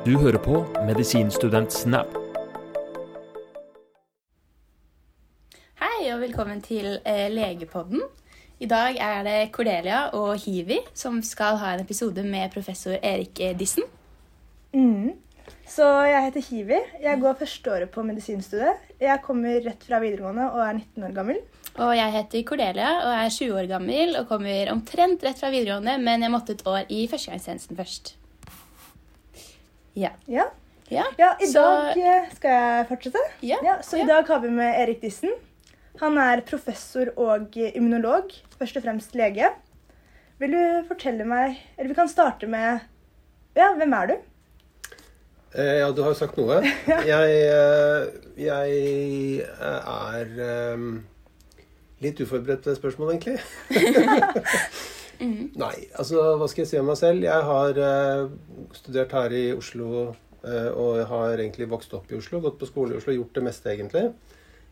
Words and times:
Du 0.00 0.14
hører 0.16 0.40
på 0.40 0.62
Medisinstudent 0.88 1.74
Snap. 1.76 2.14
Hei 5.76 6.06
og 6.08 6.22
velkommen 6.22 6.62
til 6.64 6.94
eh, 7.04 7.26
Legepodden. 7.28 8.00
I 8.64 8.68
dag 8.70 8.96
er 8.96 9.26
det 9.26 9.34
Cordelia 9.52 10.06
og 10.16 10.38
Hivi 10.40 10.78
som 10.96 11.18
skal 11.20 11.58
ha 11.60 11.74
en 11.74 11.82
episode 11.84 12.24
med 12.24 12.48
professor 12.54 12.96
Erik 12.96 13.42
eh, 13.44 13.52
Dissen. 13.58 13.84
Mm. 14.72 15.18
Så 15.68 15.84
jeg 16.08 16.24
heter 16.30 16.46
Hivi. 16.48 16.78
Jeg 17.04 17.20
går 17.20 17.36
førsteåret 17.42 17.92
på 17.92 18.06
medisinstudiet. 18.08 18.80
Jeg 19.04 19.20
kommer 19.26 19.60
rett 19.66 19.84
fra 19.84 20.00
videregående 20.00 20.48
og 20.48 20.62
er 20.64 20.78
19 20.78 21.10
år 21.10 21.18
gammel. 21.18 21.42
Og 21.76 21.92
jeg 21.98 22.16
heter 22.16 22.46
Cordelia 22.48 22.94
og 23.02 23.18
er 23.18 23.36
20 23.36 23.52
år 23.52 23.68
gammel 23.76 24.16
og 24.16 24.32
kommer 24.32 24.72
omtrent 24.72 25.28
rett 25.28 25.44
fra 25.44 25.52
videregående, 25.52 25.98
men 26.00 26.24
jeg 26.24 26.32
måtte 26.32 26.56
et 26.56 26.64
år 26.64 26.88
i 26.88 27.04
førstegangstjenesten 27.12 27.76
først. 27.76 28.14
Ja. 29.94 30.10
Ja, 30.28 30.44
Ja, 30.90 31.04
ja 31.18 31.36
i 31.40 31.46
så- 31.46 31.62
dag 31.62 31.98
eh, 31.98 32.30
skal 32.34 32.50
jeg 32.50 32.86
fortsette. 32.88 33.18
Ja, 33.42 33.56
så 33.82 33.96
ja. 33.98 34.04
i 34.04 34.06
dag 34.08 34.26
har 34.28 34.40
vi 34.40 34.48
med 34.50 34.74
Erik 34.82 35.00
Dissen. 35.02 35.30
Han 36.00 36.16
er 36.18 36.40
professor 36.46 37.10
og 37.16 37.56
immunolog, 37.56 38.32
først 38.58 38.76
og 38.76 38.82
fremst 38.82 39.14
lege. 39.14 39.50
Vil 40.40 40.50
du 40.54 40.84
fortelle 40.88 41.24
meg 41.28 41.58
Eller 41.76 41.88
vi 41.90 41.94
kan 41.94 42.08
starte 42.08 42.46
med 42.48 42.80
Ja, 43.56 43.74
hvem 43.76 43.92
er 43.92 44.06
du? 44.06 44.14
Eh, 45.54 45.78
Ja, 45.80 45.90
du 45.92 46.00
har 46.02 46.10
jo 46.14 46.14
sagt 46.14 46.36
noe. 46.38 46.62
Jeg, 47.06 47.34
eh, 47.50 48.06
jeg 48.40 49.42
er 49.60 50.30
eh, 50.40 50.86
litt 52.00 52.20
uforberedt 52.24 52.62
på 52.64 52.70
det 52.70 52.78
spørsmålet, 52.78 53.18
egentlig. 53.18 53.40
Nei, 55.20 55.76
altså 56.00 56.22
hva 56.40 56.46
skal 56.48 56.62
jeg 56.62 56.70
si 56.70 56.78
om 56.80 56.86
meg 56.88 56.96
selv? 56.96 57.24
Jeg 57.26 57.46
har 57.46 57.78
uh, 57.78 58.30
studert 58.76 59.12
her 59.12 59.34
i 59.36 59.42
Oslo 59.52 59.88
uh, 60.08 60.70
og 60.70 61.00
har 61.10 61.42
egentlig 61.42 61.68
vokst 61.68 61.92
opp 61.96 62.08
i 62.08 62.16
Oslo, 62.16 62.40
gått 62.40 62.56
på 62.60 62.68
skole 62.70 62.94
i 62.94 63.00
Oslo, 63.00 63.12
gjort 63.12 63.36
det 63.36 63.44
meste 63.44 63.72
egentlig. 63.74 64.06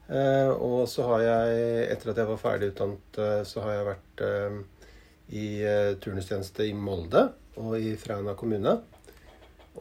Uh, 0.08 0.54
og 0.54 0.78
så 0.88 1.04
har 1.10 1.24
jeg, 1.26 1.58
etter 1.92 2.12
at 2.14 2.22
jeg 2.22 2.30
var 2.30 2.40
ferdig 2.40 2.70
utdannet, 2.72 3.20
så 3.48 3.64
har 3.66 3.76
jeg 3.76 3.88
vært 3.90 4.24
i 5.36 5.48
turnustjeneste 6.00 6.64
i 6.64 6.72
Molde 6.72 7.26
og 7.60 7.74
i 7.76 7.92
Fræna 8.00 8.32
kommune. 8.38 8.78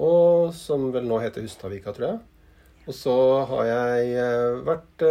Og 0.04 0.52
som 0.54 0.90
vel 0.92 1.08
nå 1.08 1.22
heter 1.24 1.46
Hustadvika, 1.46 1.96
tror 1.96 2.10
jeg. 2.10 2.20
Og 2.88 2.96
så 2.96 3.16
har 3.48 3.70
jeg 3.70 4.60
vært 4.68 5.08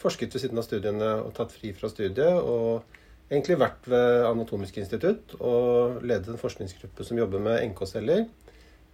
forsket 0.00 0.32
ved 0.34 0.44
siden 0.44 0.62
av 0.62 0.66
studiene 0.66 1.10
og 1.24 1.34
tatt 1.36 1.50
fri 1.54 1.74
fra 1.74 1.90
studiet. 1.90 2.38
Og 2.38 2.99
egentlig 3.30 3.58
vært 3.60 3.86
ved 3.90 4.24
Anatomisk 4.26 4.78
institutt 4.82 5.36
og 5.38 6.00
ledet 6.02 6.32
en 6.32 6.40
forskningsgruppe 6.40 7.04
som 7.06 7.18
jobber 7.20 7.42
med 7.44 7.62
NK-celler 7.70 8.24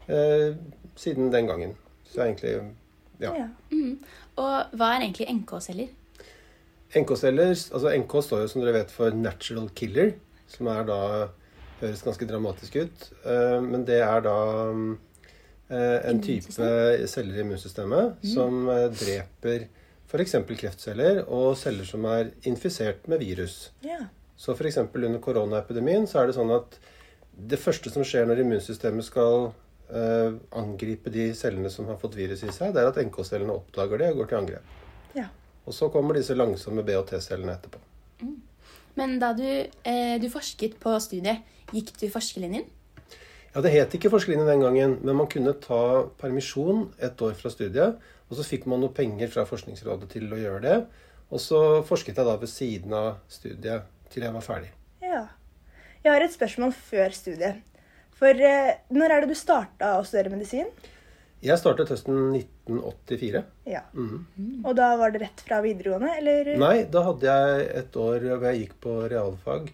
eh, 0.09 0.51
siden 0.97 1.31
den 1.33 1.49
gangen. 1.51 1.77
Så 2.05 2.23
egentlig 2.27 2.59
Ja. 3.21 3.33
Mhm. 3.71 3.99
Og 4.37 4.77
hva 4.77 4.91
er 4.95 5.01
egentlig 5.07 5.29
NK-celler? 5.33 5.89
NK-celler 6.95 7.51
altså 7.57 7.91
NK 7.97 8.13
står 8.23 8.41
jo 8.45 8.49
som 8.53 8.63
dere 8.63 8.77
vet 8.77 8.91
for 8.93 9.11
natural 9.11 9.71
killer, 9.75 10.13
som 10.49 10.69
er 10.69 10.85
da 10.85 11.01
høres 11.81 12.03
ganske 12.05 12.29
dramatisk 12.29 12.77
ut. 12.77 13.09
Eh, 13.25 13.61
Men 13.61 13.85
det 13.85 14.01
er 14.05 14.21
da 14.21 14.37
eh, 15.71 16.11
en 16.11 16.21
type 16.23 16.53
celler 16.53 17.37
i 17.37 17.41
immunsystemet 17.41 18.23
som 18.35 18.69
eh, 18.69 18.89
dreper 18.93 19.67
f.eks. 20.07 20.37
kreftceller 20.61 21.25
og 21.27 21.57
celler 21.59 21.85
som 21.89 22.05
er 22.05 22.31
infisert 22.47 23.09
med 23.09 23.19
virus. 23.25 23.71
Ja. 23.83 24.05
Så 24.37 24.53
f.eks. 24.53 24.79
under 24.79 25.21
koronaepidemien 25.23 26.07
så 26.09 26.21
er 26.21 26.29
det 26.29 26.37
sånn 26.37 26.53
at 26.55 26.77
det 27.37 27.59
første 27.61 27.93
som 27.93 28.05
skjer 28.07 28.29
når 28.29 28.43
immunsystemet 28.43 29.05
skal 29.05 29.51
eh, 29.93 30.37
angripe 30.57 31.13
de 31.13 31.31
cellene 31.37 31.73
som 31.73 31.89
har 31.91 31.99
fått 32.01 32.17
virus 32.17 32.45
i 32.45 32.53
seg, 32.53 32.73
det 32.75 32.83
er 32.83 32.91
at 32.91 33.01
NK-cellene 33.03 33.57
oppdager 33.57 34.01
det 34.01 34.13
og 34.13 34.23
går 34.23 34.31
til 34.31 34.41
angrep. 34.41 34.79
Ja. 35.17 35.29
Og 35.67 35.75
så 35.77 35.91
kommer 35.93 36.17
disse 36.17 36.37
langsomme 36.37 36.85
B- 36.87 36.97
og 36.97 37.09
T-cellene 37.11 37.57
etterpå. 37.57 37.81
Men 38.97 39.19
da 39.21 39.35
du, 39.37 39.45
eh, 39.45 40.17
du 40.21 40.29
forsket 40.33 40.79
på 40.81 40.95
studiet, 41.05 41.45
gikk 41.73 41.93
du 42.01 42.07
forskerlinjen? 42.09 42.65
Ja, 43.55 43.61
Det 43.61 43.73
het 43.73 43.95
ikke 43.97 44.11
forskerlinjen 44.13 44.49
den 44.49 44.61
gangen, 44.61 44.99
men 45.03 45.17
man 45.17 45.29
kunne 45.29 45.53
ta 45.61 46.09
permisjon 46.21 46.93
et 47.01 47.21
år 47.23 47.35
fra 47.35 47.51
studiet. 47.51 47.99
Og 48.29 48.37
så 48.37 48.45
fikk 48.45 48.67
man 48.67 48.81
noe 48.81 48.93
penger 48.93 49.29
fra 49.29 49.45
Forskningsrådet 49.45 50.09
til 50.11 50.33
å 50.33 50.37
gjøre 50.37 50.63
det. 50.63 50.87
Og 51.31 51.41
så 51.41 51.83
forsket 51.85 52.17
jeg 52.17 52.27
da 52.27 52.37
ved 52.37 52.49
siden 52.49 52.93
av 52.93 53.17
studiet 53.29 53.85
til 54.13 54.23
jeg 54.27 54.33
var 54.37 54.45
ferdig. 54.45 54.71
ja. 55.03 55.27
Jeg 56.07 56.13
har 56.13 56.23
et 56.23 56.31
spørsmål 56.37 56.71
før 56.71 57.11
studiet. 57.11 57.57
For 58.15 58.31
eh, 58.31 58.77
når 58.95 59.11
er 59.11 59.25
det 59.25 59.33
du 59.33 59.39
starta 59.39 59.97
å 59.99 60.05
studere 60.07 60.31
medisin? 60.31 60.69
Jeg 61.43 61.59
startet 61.59 61.91
høsten 61.91 62.31
1984. 62.37 63.41
Ja. 63.67 63.81
Mhm. 63.93 64.61
Og 64.65 64.77
da 64.79 64.93
var 65.01 65.11
det 65.11 65.25
rett 65.25 65.43
fra 65.43 65.59
videregående, 65.65 66.13
eller? 66.21 66.53
Nei, 66.63 66.85
da 66.95 67.03
hadde 67.09 67.27
jeg 67.27 67.67
et 67.83 67.99
år 67.99 68.23
hvor 68.29 68.47
jeg 68.53 68.61
gikk 68.63 68.77
på 68.87 68.95
realfag 69.11 69.73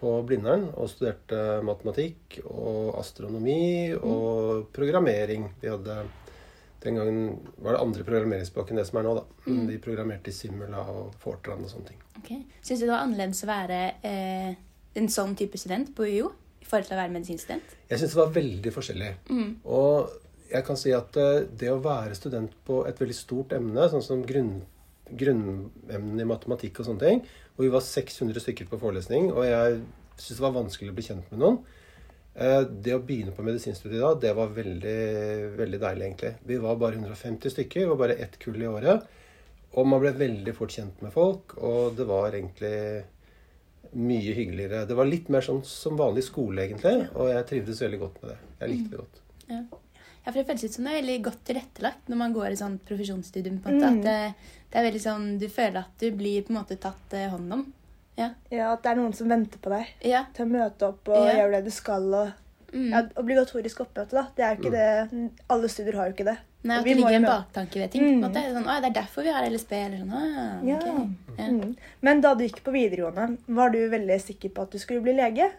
på 0.00 0.16
Blindern 0.26 0.66
og 0.74 0.90
studerte 0.90 1.60
matematikk 1.68 2.40
og 2.50 2.98
astronomi 2.98 3.92
og 3.96 4.66
programmering. 4.74 5.46
Vi 5.62 5.70
hadde 5.70 6.00
Den 6.80 6.96
gangen 6.96 7.24
var 7.60 7.76
det 7.76 7.82
andre 7.82 8.04
programmeringsspråk 8.06 8.70
enn 8.72 8.80
det 8.80 8.86
som 8.88 9.00
er 9.00 9.04
nå, 9.04 9.12
da. 9.18 9.24
Vi 9.68 9.76
programmerte 9.84 10.32
i 10.32 10.36
Simula 10.36 10.80
og 10.88 11.12
Fortran 11.20 11.66
og 11.66 11.72
sånne 11.72 11.90
ting. 11.90 12.00
Okay. 12.22 12.40
Syns 12.64 12.80
du 12.80 12.86
det 12.86 12.94
var 12.94 13.04
annerledes 13.04 13.44
å 13.44 13.50
være 13.50 13.80
eh, 14.06 14.54
en 14.96 15.12
sånn 15.12 15.36
type 15.36 15.60
student 15.60 15.92
på 15.96 16.08
UiO 16.08 16.30
i 16.60 16.68
forhold 16.68 16.88
til 16.88 16.96
å 16.96 17.00
være 17.02 17.14
medisinstudent? 17.14 17.76
Jeg 17.90 18.00
syns 18.00 18.16
det 18.16 18.20
var 18.22 18.32
veldig 18.38 18.72
forskjellig. 18.74 19.10
Og 19.68 20.16
jeg 20.50 20.66
kan 20.66 20.80
si 20.80 20.94
at 20.96 21.16
eh, 21.20 21.46
det 21.60 21.70
å 21.72 21.80
være 21.84 22.16
student 22.18 22.54
på 22.66 22.82
et 22.88 23.00
veldig 23.00 23.16
stort 23.16 23.52
emne, 23.56 23.88
sånn 23.92 24.04
som 24.04 24.24
grunn, 24.26 24.56
grunnemnene 25.10 26.24
i 26.24 26.28
matematikk 26.28 26.80
og 26.80 26.88
sånne 26.88 27.04
ting, 27.04 27.22
hvor 27.54 27.66
vi 27.66 27.74
var 27.74 27.84
600 27.84 28.44
stykker 28.46 28.70
på 28.70 28.80
forelesning, 28.80 29.30
og 29.34 29.44
jeg 29.46 29.82
syntes 30.16 30.40
det 30.40 30.46
var 30.46 30.56
vanskelig 30.56 30.92
å 30.92 30.96
bli 30.96 31.06
kjent 31.06 31.30
med 31.32 31.44
noen 31.44 31.60
Det 32.34 32.92
å 32.94 33.02
begynne 33.02 33.34
på 33.34 33.42
medisinstudiet 33.44 34.00
da, 34.00 34.10
det 34.22 34.30
var 34.38 34.52
veldig, 34.54 34.98
veldig 35.58 35.80
deilig, 35.82 36.04
egentlig. 36.06 36.30
Vi 36.46 36.58
var 36.62 36.78
bare 36.80 37.00
150 37.00 37.52
stykker, 37.56 37.82
det 37.82 37.90
var 37.90 37.98
bare 38.04 38.18
ett 38.22 38.38
kull 38.40 38.60
i 38.62 38.68
året. 38.70 39.08
Og 39.78 39.86
man 39.86 40.02
ble 40.02 40.12
veldig 40.18 40.54
fort 40.56 40.74
kjent 40.74 41.02
med 41.04 41.12
folk, 41.14 41.56
og 41.58 41.96
det 41.98 42.06
var 42.08 42.34
egentlig 42.34 42.76
mye 43.92 44.34
hyggeligere. 44.34 44.84
Det 44.86 44.96
var 44.98 45.08
litt 45.08 45.28
mer 45.32 45.44
sånn 45.44 45.62
som 45.66 45.98
vanlig 45.98 46.24
skole, 46.26 46.64
egentlig. 46.64 47.08
Og 47.14 47.30
jeg 47.32 47.46
trivdes 47.48 47.82
veldig 47.84 48.00
godt 48.00 48.18
med 48.22 48.32
det. 48.32 48.38
Jeg 48.60 48.72
likte 48.72 48.90
det 48.92 49.00
godt. 49.00 49.20
Ja. 49.50 49.60
ja, 50.24 50.30
for 50.30 50.38
det 50.38 50.46
føles 50.48 50.64
ut 50.64 50.76
som 50.76 50.86
det 50.86 50.92
er 50.92 51.00
veldig 51.00 51.18
godt 51.26 51.44
tilrettelagt 51.50 52.10
når 52.10 52.20
man 52.22 52.36
går 52.36 52.48
i 52.52 52.60
sånn 52.60 52.78
profesjonsstudium. 52.86 53.58
på 53.62 53.70
en 53.70 53.80
måte, 53.80 53.90
At 53.90 54.06
det, 54.06 54.54
det 54.70 54.80
er 54.80 54.88
veldig 54.88 55.04
sånn, 55.06 55.28
Du 55.42 55.48
føler 55.50 55.82
at 55.82 56.02
du 56.02 56.08
blir 56.18 56.46
på 56.46 56.54
en 56.54 56.60
måte 56.60 56.78
tatt 56.82 57.18
eh, 57.18 57.30
hånd 57.30 57.58
om. 57.58 57.66
Ja. 58.20 58.28
Ja, 58.52 58.68
At 58.76 58.84
det 58.84 58.92
er 58.92 59.00
noen 59.00 59.16
som 59.16 59.28
venter 59.32 59.58
på 59.64 59.72
deg 59.72 59.86
ja. 60.12 60.24
til 60.36 60.46
å 60.46 60.52
møte 60.52 60.92
opp 60.92 61.08
og 61.08 61.24
Ja. 61.26 61.38
gjøre 61.40 61.58
det 61.58 61.64
du 61.70 61.74
skal. 61.74 62.06
og 62.14 62.32
Mm. 62.70 62.90
ja, 62.92 63.00
Obligatorisk 63.18 63.80
oppmøte, 63.82 64.12
da. 64.14 64.22
Det 64.36 64.44
er 64.46 64.52
jo 64.54 64.60
ikke 64.60 64.70
det, 64.70 65.30
Alle 65.50 65.66
studier 65.72 65.96
har 65.98 66.06
jo 66.06 66.12
ikke 66.14 66.26
det. 66.28 66.36
Nei, 66.62 66.76
at 66.78 66.84
det 66.84 66.92
ligger 67.00 67.16
en 67.16 67.24
baktanke 67.26 67.80
ved 67.80 67.90
ting. 67.90 68.04
Mm. 68.04 68.20
måte. 68.22 68.42
Sånn, 68.54 68.68
å, 68.68 68.76
det 68.84 68.90
er 68.90 68.94
derfor 69.02 69.24
vi 69.26 69.32
har 69.34 69.46
LSB. 69.48 69.72
Eller 69.72 69.98
sånn, 70.04 70.12
ah, 70.14 70.60
Ja. 70.68 70.76
ok. 70.76 70.86
Ja. 71.38 71.48
Mm. 71.48 71.72
Men 72.06 72.20
da 72.20 72.34
du 72.34 72.44
gikk 72.44 72.60
på 72.62 72.70
videregående, 72.70 73.38
var 73.48 73.70
du 73.74 73.78
veldig 73.90 74.20
sikker 74.22 74.50
på 74.54 74.62
at 74.62 74.70
du 74.70 74.78
skulle 74.78 75.02
bli 75.02 75.14
lege? 75.18 75.50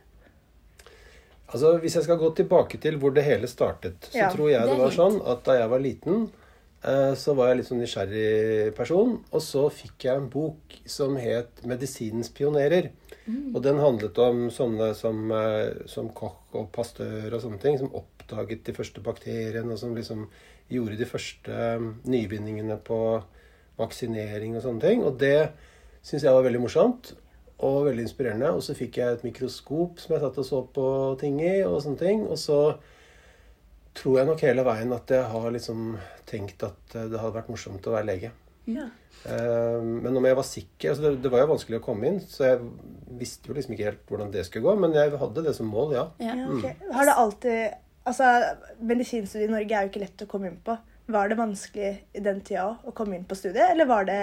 Altså, 1.52 1.74
Hvis 1.82 1.96
jeg 1.96 2.04
skal 2.06 2.18
gå 2.22 2.30
tilbake 2.38 2.80
til 2.80 2.98
hvor 3.02 3.14
det 3.14 3.26
hele 3.26 3.48
startet, 3.52 4.00
så 4.08 4.16
Ja, 4.22 4.30
tror 4.32 4.50
jeg 4.54 4.62
det 4.62 4.70
det, 4.72 4.80
var 4.80 4.92
sånn 4.96 5.18
at 5.28 5.44
da 5.44 5.58
jeg 5.60 5.70
var 5.70 5.80
liten, 5.84 6.32
så 6.82 7.36
var 7.38 7.52
jeg 7.52 7.60
litt 7.60 7.68
sånn 7.68 7.82
nysgjerrig 7.84 8.72
person. 8.74 9.20
Og 9.30 9.42
så 9.46 9.68
fikk 9.70 10.08
jeg 10.08 10.18
en 10.18 10.30
bok 10.34 10.80
som 10.90 11.16
het 11.22 11.62
'Medisinens 11.62 12.32
pionerer'. 12.34 12.90
Og 13.30 13.62
den 13.64 13.80
handlet 13.80 14.18
om 14.22 14.48
sånne 14.50 14.94
som, 14.98 15.32
eh, 15.32 15.86
som 15.86 16.10
kokk 16.10 16.56
og 16.58 16.72
pastør 16.74 17.34
og 17.34 17.42
sånne 17.44 17.60
ting, 17.62 17.78
som 17.78 17.94
oppdaget 17.94 18.64
de 18.66 18.74
første 18.74 19.02
bakteriene, 19.04 19.72
og 19.72 19.80
som 19.80 19.96
liksom 19.96 20.28
gjorde 20.70 20.98
de 20.98 21.06
første 21.06 21.52
eh, 21.52 21.80
nyvinningene 22.06 22.80
på 22.84 23.24
vaksinering 23.78 24.56
og 24.56 24.64
sånne 24.66 24.82
ting. 24.82 25.04
Og 25.04 25.20
det 25.20 25.52
syns 26.02 26.24
jeg 26.24 26.34
var 26.34 26.44
veldig 26.44 26.64
morsomt 26.64 27.14
og 27.60 27.86
veldig 27.86 28.08
inspirerende. 28.08 28.52
Og 28.56 28.64
så 28.66 28.76
fikk 28.76 28.98
jeg 28.98 29.14
et 29.14 29.28
mikroskop 29.28 30.02
som 30.02 30.16
jeg 30.16 30.24
satt 30.26 30.42
og 30.42 30.46
så 30.46 30.64
på 30.74 30.88
ting 31.22 31.40
i, 31.42 31.62
og 31.62 31.82
sånne 31.84 32.02
ting. 32.02 32.26
Og 32.28 32.40
så 32.42 32.62
tror 33.98 34.20
jeg 34.22 34.30
nok 34.30 34.42
hele 34.46 34.64
veien 34.68 34.94
at 34.96 35.12
jeg 35.12 35.28
har 35.34 35.52
liksom 35.52 35.86
tenkt 36.30 36.64
at 36.68 36.96
eh, 36.96 37.10
det 37.12 37.20
hadde 37.20 37.38
vært 37.40 37.52
morsomt 37.52 37.88
å 37.88 37.96
være 37.96 38.10
lege. 38.12 38.32
Ja. 38.70 38.88
Eh, 39.26 39.82
Men 39.82 40.18
om 40.18 40.26
jeg 40.26 40.38
var 40.38 40.48
sikker 40.48 40.94
altså 40.94 41.06
det, 41.08 41.14
det 41.26 41.32
var 41.34 41.44
jo 41.44 41.52
vanskelig 41.54 41.80
å 41.82 41.86
komme 41.86 42.10
inn, 42.10 42.20
så 42.24 42.46
jeg 42.48 42.62
visste 43.20 43.52
jo 43.52 43.58
liksom 43.58 43.76
ikke 43.76 43.90
helt 43.90 44.06
hvordan 44.10 44.32
det 44.34 44.46
skulle 44.48 44.68
gå. 44.70 44.76
Men 44.82 44.96
jeg 44.98 45.18
hadde 45.22 45.46
det 45.48 45.56
som 45.58 45.70
mål, 45.70 45.96
ja. 45.98 46.06
Ja. 46.24 46.38
okay. 46.48 46.78
mm. 46.80 46.94
Har 46.98 47.10
det 47.10 47.18
alltid 47.26 47.80
Altså, 48.02 48.26
Medisinstudiet 48.82 49.46
i 49.46 49.52
Norge 49.52 49.76
er 49.78 49.86
jo 49.86 49.92
ikke 49.92 50.00
lett 50.02 50.22
å 50.24 50.26
komme 50.30 50.48
inn 50.50 50.56
på. 50.66 50.74
Var 51.14 51.28
det 51.30 51.36
vanskelig 51.38 51.90
i 52.18 52.24
den 52.26 52.40
tida 52.42 52.72
å 52.82 52.94
komme 52.98 53.14
inn 53.14 53.28
på 53.30 53.38
studiet, 53.38 53.68
eller 53.76 53.86
var 53.86 54.08
det 54.10 54.16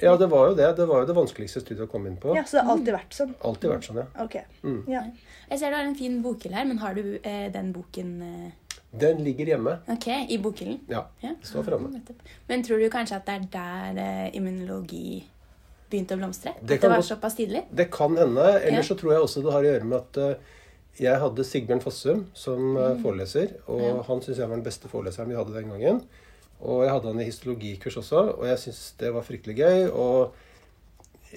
Ja, 0.00 0.14
det 0.16 0.30
var 0.32 0.46
jo 0.48 0.54
det. 0.56 0.68
Det 0.78 0.86
var 0.88 1.02
jo 1.02 1.08
det 1.10 1.16
vanskeligste 1.18 1.60
studiet 1.60 1.84
å 1.84 1.90
komme 1.92 2.08
inn 2.08 2.16
på. 2.22 2.32
Ja, 2.38 2.46
Så 2.48 2.56
det 2.56 2.62
har 2.64 2.72
alltid 2.72 2.94
vært 2.94 3.18
sånn? 3.18 3.34
Alltid 3.44 3.72
vært 3.74 3.88
sånn, 3.90 4.00
ja. 4.00 4.06
Ok. 4.24 4.38
Mm. 4.62 4.80
Ja. 4.88 5.02
Jeg 5.50 5.60
ser 5.60 5.74
du 5.74 5.76
har 5.76 5.90
en 5.90 5.98
fin 5.98 6.16
bokhylle 6.24 6.56
her, 6.56 6.68
men 6.70 6.80
har 6.80 6.96
du 6.96 7.18
eh, 7.18 7.50
den 7.52 7.68
boken 7.76 8.14
eh, 8.24 8.48
Den 8.90 9.18
ligger 9.24 9.46
hjemme. 9.46 9.78
Ok, 9.88 10.06
I 10.28 10.38
bokhyllen? 10.38 10.78
Ja, 10.88 11.06
Ja. 11.22 11.34
det 11.40 11.46
står 11.46 11.62
framme. 11.62 12.00
Men 12.48 12.62
tror 12.64 12.78
du 12.78 12.88
kanskje 12.90 13.16
at 13.16 13.26
det 13.26 13.34
er 13.34 13.48
der 13.52 13.98
eh, 14.00 14.36
immunologi 14.36 15.24
begynte 15.90 16.16
å 16.16 16.20
blomstre? 16.20 16.54
Det 16.62 16.78
at 16.78 16.80
kan 16.80 16.90
det 16.90 16.96
var 16.96 17.02
såpass 17.02 17.36
tidlig? 17.36 17.64
Det 17.70 17.90
kan 17.90 18.16
hende. 18.16 18.46
Ellers 18.62 18.88
Ja. 18.88 18.94
så 18.94 18.98
tror 19.00 19.12
jeg 19.12 19.20
også 19.20 19.42
det 19.44 19.52
har 19.52 19.62
å 19.62 19.72
gjøre 19.72 19.84
med 19.84 19.98
at 19.98 20.16
eh, 20.16 20.34
jeg 20.98 21.20
hadde 21.20 21.44
Sigbjørn 21.44 21.80
Fossum 21.80 22.26
som 22.34 22.74
mm. 22.74 23.02
foreleser, 23.02 23.52
og. 23.68 23.82
Ja. 23.82 24.02
han 24.08 24.20
syns 24.22 24.38
jeg 24.38 24.48
var 24.48 24.56
den 24.56 24.64
beste 24.64 24.88
foreleseren 24.88 25.28
vi 25.28 25.36
hadde 25.36 25.54
den 25.54 25.68
gangen. 25.68 26.02
Og 26.60 26.82
jeg 26.82 26.90
hadde 26.90 27.12
han 27.12 27.20
i 27.20 27.28
histologikurs 27.28 27.96
også, 28.00 28.22
og 28.38 28.46
jeg 28.48 28.58
syns 28.58 28.94
det 28.98 29.12
var 29.14 29.22
fryktelig 29.22 29.56
gøy. 29.60 29.90
Og 29.92 30.34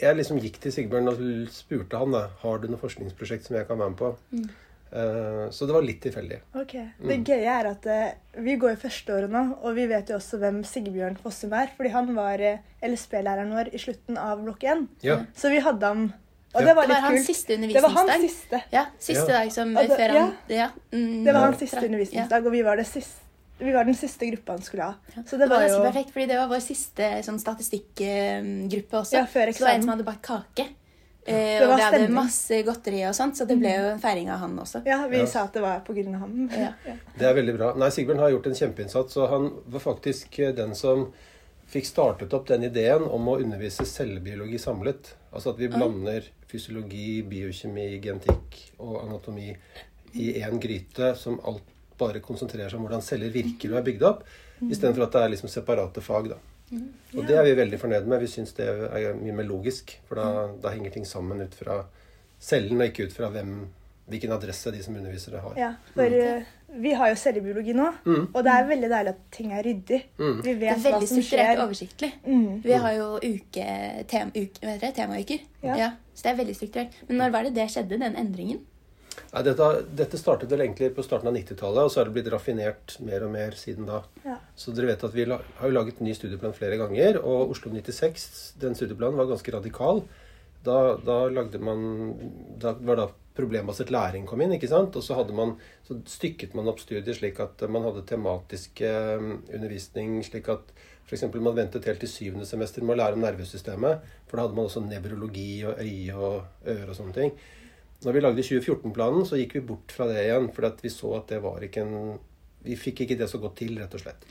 jeg 0.01 0.15
liksom 0.17 0.39
gikk 0.39 0.57
til 0.63 0.73
Sigbjørn 0.73 1.11
og 1.11 1.21
spurte 1.53 1.99
han 1.99 2.15
da, 2.15 2.23
har 2.41 2.57
du 2.63 2.69
noe 2.71 2.79
forskningsprosjekt 2.81 3.45
som 3.45 3.57
jeg 3.59 3.67
kan 3.67 3.77
være 3.77 3.93
med 3.93 3.99
på. 4.01 4.15
Mm. 4.31 4.49
Eh, 4.91 5.49
så 5.55 5.65
det 5.67 5.73
var 5.73 5.81
litt 5.87 6.01
tilfeldig. 6.03 6.39
Ok. 6.59 6.73
Det 7.07 7.17
gøye 7.23 7.47
er 7.59 7.69
at 7.69 7.85
eh, 7.87 8.11
vi 8.43 8.57
går 8.59 8.73
i 8.73 8.79
førsteåret 8.81 9.31
nå, 9.31 9.43
og 9.63 9.75
vi 9.77 9.85
vet 9.87 10.09
jo 10.11 10.17
også 10.17 10.37
hvem 10.41 10.63
Sigbjørn 10.67 11.15
Fossum 11.23 11.53
er. 11.53 11.69
Fordi 11.77 11.89
han 11.93 12.13
var 12.15 12.41
eh, 12.43 12.57
LSB-læreren 12.83 13.53
vår 13.55 13.71
i 13.73 13.79
slutten 13.79 14.17
av 14.19 14.41
blokk 14.43 14.63
1. 14.67 14.87
Ja. 15.07 15.21
Så 15.35 15.49
vi 15.53 15.59
hadde 15.63 15.85
han 15.93 16.13
Og 16.53 16.59
Ja. 16.61 16.67
det 16.67 16.75
var 16.75 16.83
Det 16.83 16.89
var 16.89 16.95
litt 16.97 17.03
hans 17.07 17.19
kult. 17.27 17.27
siste 17.37 17.55
Det 17.61 17.81
var 17.81 17.89
hans 17.95 18.09
undervisningsdag. 18.11 18.59
siste. 18.59 18.63
Ja, 18.75 18.85
siste 18.99 19.31
Ja. 19.31 19.39
dag 19.39 19.51
som 19.55 19.73
da, 19.73 19.81
det- 19.87 19.97
før 19.97 20.09
han 20.19 20.33
ja. 20.49 20.67
mm, 20.91 21.23
Det 21.23 21.33
var 21.33 21.39
hans 21.45 21.59
siste 21.59 21.77
undervisningsdag, 21.85 22.45
og 22.45 22.51
vi 22.51 22.61
var, 22.61 22.75
det 22.75 22.87
siste, 22.87 23.21
vi 23.59 23.71
var 23.71 23.83
den 23.85 23.93
siste 23.95 24.27
gruppa 24.31 24.51
han 24.57 24.61
skulle 24.61 24.83
ha. 24.83 24.93
Så 25.15 25.37
Det 25.37 25.39
det 25.39 25.49
var 25.49 25.61
var 25.61 25.67
jo 25.69 25.79
perfekt, 25.85 26.11
fordi 26.11 26.27
det 26.27 26.35
var 26.37 26.47
vår 26.51 26.59
siste 26.59 27.23
sånn, 27.23 27.39
statistikkgruppe 27.39 28.97
også. 28.99 29.13
Ja, 29.13 29.25
før 29.25 29.47
Så 29.53 29.59
det 29.59 29.61
var 29.61 29.73
en 29.75 29.81
som 29.81 29.89
hadde 29.93 30.03
bakt 30.05 30.21
kake. 30.27 30.67
Eh, 31.25 31.59
Det 31.59 31.67
og 31.67 31.77
det 31.77 31.83
hadde 31.83 31.97
stemning. 31.97 32.15
masse 32.15 32.63
godteri 32.65 33.01
og 33.07 33.13
sånt, 33.13 33.35
så 33.37 33.45
det 33.47 33.59
ble 33.59 33.69
jo 33.69 33.89
en 33.91 33.99
feiring 34.01 34.29
av 34.33 34.39
han 34.39 34.55
også. 34.57 34.81
Ja, 34.85 35.05
vi 35.07 35.17
Ja. 35.19 35.25
sa 35.25 35.43
at 35.43 35.53
det 35.53 35.61
var 35.61 35.79
på 35.85 35.93
av 36.07 36.19
ham. 36.19 36.49
Ja. 36.51 36.73
Det 37.17 37.21
er 37.27 37.33
veldig 37.35 37.57
bra. 37.57 37.73
Nei, 37.75 37.89
Sigbjørn 37.89 38.19
har 38.19 38.31
gjort 38.31 38.47
en 38.47 38.55
kjempeinnsats, 38.55 39.17
og 39.17 39.29
han 39.29 39.51
var 39.67 39.79
faktisk 39.79 40.39
eh, 40.39 40.51
den 40.51 40.73
som 40.75 41.11
fikk 41.67 41.85
startet 41.85 42.33
opp 42.33 42.47
den 42.47 42.63
ideen 42.63 43.03
om 43.03 43.27
å 43.27 43.37
undervise 43.39 43.85
cellebiologi 43.85 44.57
samlet. 44.59 45.13
Altså 45.33 45.51
at 45.51 45.57
vi 45.57 45.67
blander 45.67 46.23
fysiologi, 46.47 47.21
biokjemi, 47.23 48.01
genetikk 48.01 48.71
og 48.79 49.03
anatomi 49.07 49.55
i 50.15 50.33
én 50.41 50.59
gryte 50.59 51.15
som 51.15 51.39
alt 51.45 51.61
bare 51.97 52.19
konsentrerer 52.19 52.69
seg 52.69 52.79
om 52.79 52.87
hvordan 52.87 53.01
celler 53.05 53.29
virker 53.29 53.71
og 53.71 53.77
er 53.77 53.83
bygd 53.83 54.01
opp, 54.03 54.23
istedenfor 54.61 55.03
at 55.03 55.11
det 55.11 55.21
er 55.21 55.29
liksom 55.29 55.49
separate 55.49 56.01
fag. 56.01 56.29
da. 56.29 56.35
Og 56.71 57.27
det 57.27 57.35
er 57.35 57.43
vi 57.43 57.55
veldig 57.59 57.79
fornøyd 57.81 58.05
med. 58.07 58.21
Vi 58.23 58.27
syns 58.31 58.53
det 58.57 58.67
er 58.69 59.13
mye 59.19 59.33
mer 59.35 59.43
logisk, 59.49 59.97
for 60.07 60.15
da, 60.21 60.47
da 60.63 60.71
henger 60.71 60.93
ting 60.95 61.05
sammen 61.07 61.41
ut 61.43 61.53
fra 61.57 61.81
cellen, 62.39 62.79
og 62.81 62.87
ikke 62.87 63.09
ut 63.09 63.13
fra 63.13 63.29
hvem, 63.33 63.67
hvilken 64.11 64.31
adresse 64.33 64.71
de 64.73 64.81
som 64.83 64.95
underviser 64.95 65.35
det, 65.35 65.41
har. 65.43 65.57
Ja, 65.59 65.71
for 65.93 66.15
mm. 66.15 66.45
vi 66.81 66.93
har 66.97 67.11
jo 67.11 67.19
cellebiologi 67.19 67.75
nå, 67.77 67.89
Mm. 68.05 68.23
og 68.33 68.43
det 68.47 68.53
er 68.55 68.67
veldig 68.71 68.89
deilig 68.95 69.13
at 69.13 69.21
ting 69.35 69.51
er 69.53 69.63
ryddig. 69.67 70.01
Mm. 70.17 70.41
Vi 70.41 70.53
Det 70.53 70.59
vet 70.63 70.71
er 70.71 70.79
hva 70.79 70.91
veldig 70.91 71.07
som 71.11 71.17
strukturert 71.21 71.45
skjer. 71.51 71.59
og 71.59 71.67
oversiktlig. 71.67 72.11
Mm. 72.25 72.61
Vi 72.63 72.71
har 72.85 72.93
jo 72.97 73.07
uke, 73.19 73.67
tem, 74.07 74.31
uke, 74.35 74.91
temauker. 74.95 75.39
Ja. 75.63 75.75
Ja. 75.77 75.91
så 76.15 76.23
det 76.23 76.31
er 76.31 76.39
veldig 76.43 76.55
strukturert. 76.55 76.99
Men 77.07 77.17
når 77.17 77.31
var 77.31 77.43
det 77.43 77.53
det 77.55 77.67
skjedde, 77.75 77.99
den 77.99 78.15
endringen? 78.15 78.63
Nei, 79.31 79.43
dette, 79.47 79.67
dette 80.01 80.19
startet 80.19 80.51
vel 80.51 80.65
egentlig 80.65 80.91
på 80.95 81.05
starten 81.05 81.29
av 81.31 81.37
90-tallet, 81.37 81.85
og 81.85 81.93
så 81.93 82.01
har 82.01 82.09
det 82.09 82.15
blitt 82.17 82.31
raffinert 82.33 82.97
mer 83.05 83.27
og 83.27 83.31
mer 83.35 83.55
siden 83.59 83.87
da. 83.87 84.01
Ja. 84.25 84.35
Så 84.59 84.73
dere 84.75 84.91
vet 84.91 85.05
at 85.07 85.15
vi 85.15 85.27
la, 85.29 85.39
har 85.61 85.71
jo 85.71 85.77
laget 85.77 86.01
ny 86.03 86.15
studieplan 86.17 86.57
flere 86.57 86.79
ganger, 86.81 87.21
og 87.21 87.55
Oslo 87.55 87.71
96, 87.73 88.27
den 88.61 88.77
studieplanen, 88.77 89.19
var 89.19 89.31
ganske 89.31 89.55
radikal. 89.55 90.03
Da, 90.61 90.77
da 91.01 91.23
lagde 91.33 91.57
man 91.57 91.79
Da 92.61 92.75
var 92.85 92.99
da 92.99 93.07
problembasert 93.33 93.89
læring 93.89 94.27
kom 94.29 94.43
inn, 94.43 94.53
ikke 94.57 94.69
sant? 94.69 94.95
Og 94.99 95.03
så, 95.05 95.15
man, 95.33 95.55
så 95.87 95.97
stykket 96.05 96.55
man 96.57 96.67
opp 96.69 96.81
studier 96.83 97.15
slik 97.15 97.39
at 97.41 97.63
man 97.71 97.87
hadde 97.87 98.03
tematisk 98.09 98.83
eh, 98.85 99.23
undervisning, 99.55 100.19
slik 100.27 100.51
at 100.51 100.73
f.eks. 101.07 101.25
man 101.33 101.55
ventet 101.55 101.87
helt 101.87 102.03
til 102.03 102.11
syvende 102.11 102.47
semester 102.47 102.83
med 102.83 102.95
å 102.95 103.01
lære 103.01 103.17
om 103.17 103.25
nervesystemet, 103.25 104.11
for 104.27 104.37
da 104.37 104.45
hadde 104.45 104.59
man 104.59 104.67
også 104.69 104.83
nevrologi 104.85 105.63
og 105.67 105.79
øye 105.81 106.15
og 106.15 106.69
øre 106.75 106.91
og 106.91 106.97
sånne 106.99 107.17
ting. 107.17 107.33
Når 108.01 108.15
vi 108.15 108.21
lagde 108.23 108.45
2014-planen, 108.45 109.25
så 109.29 109.37
gikk 109.37 109.59
vi 109.59 109.65
bort 109.73 109.93
fra 109.93 110.07
det 110.09 110.23
igjen, 110.23 110.49
fordi 110.55 110.87
vi 110.87 110.93
så 110.93 111.15
at 111.19 111.33
det 111.33 111.41
var 111.43 111.61
ikke 111.65 111.83
en 111.85 112.17
Vi 112.61 112.75
fikk 112.77 113.03
ikke 113.05 113.17
det 113.17 113.27
så 113.29 113.39
godt 113.41 113.55
til, 113.57 113.77
rett 113.81 113.93
og 113.97 114.01
slett. 114.03 114.25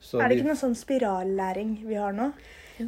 Så 0.00 0.20
Er 0.20 0.28
det 0.28 0.38
ikke 0.38 0.48
noen 0.48 0.60
sånn 0.60 0.76
spirallæring 0.78 1.74
vi 1.84 1.98
har 2.00 2.14
nå? 2.16 2.30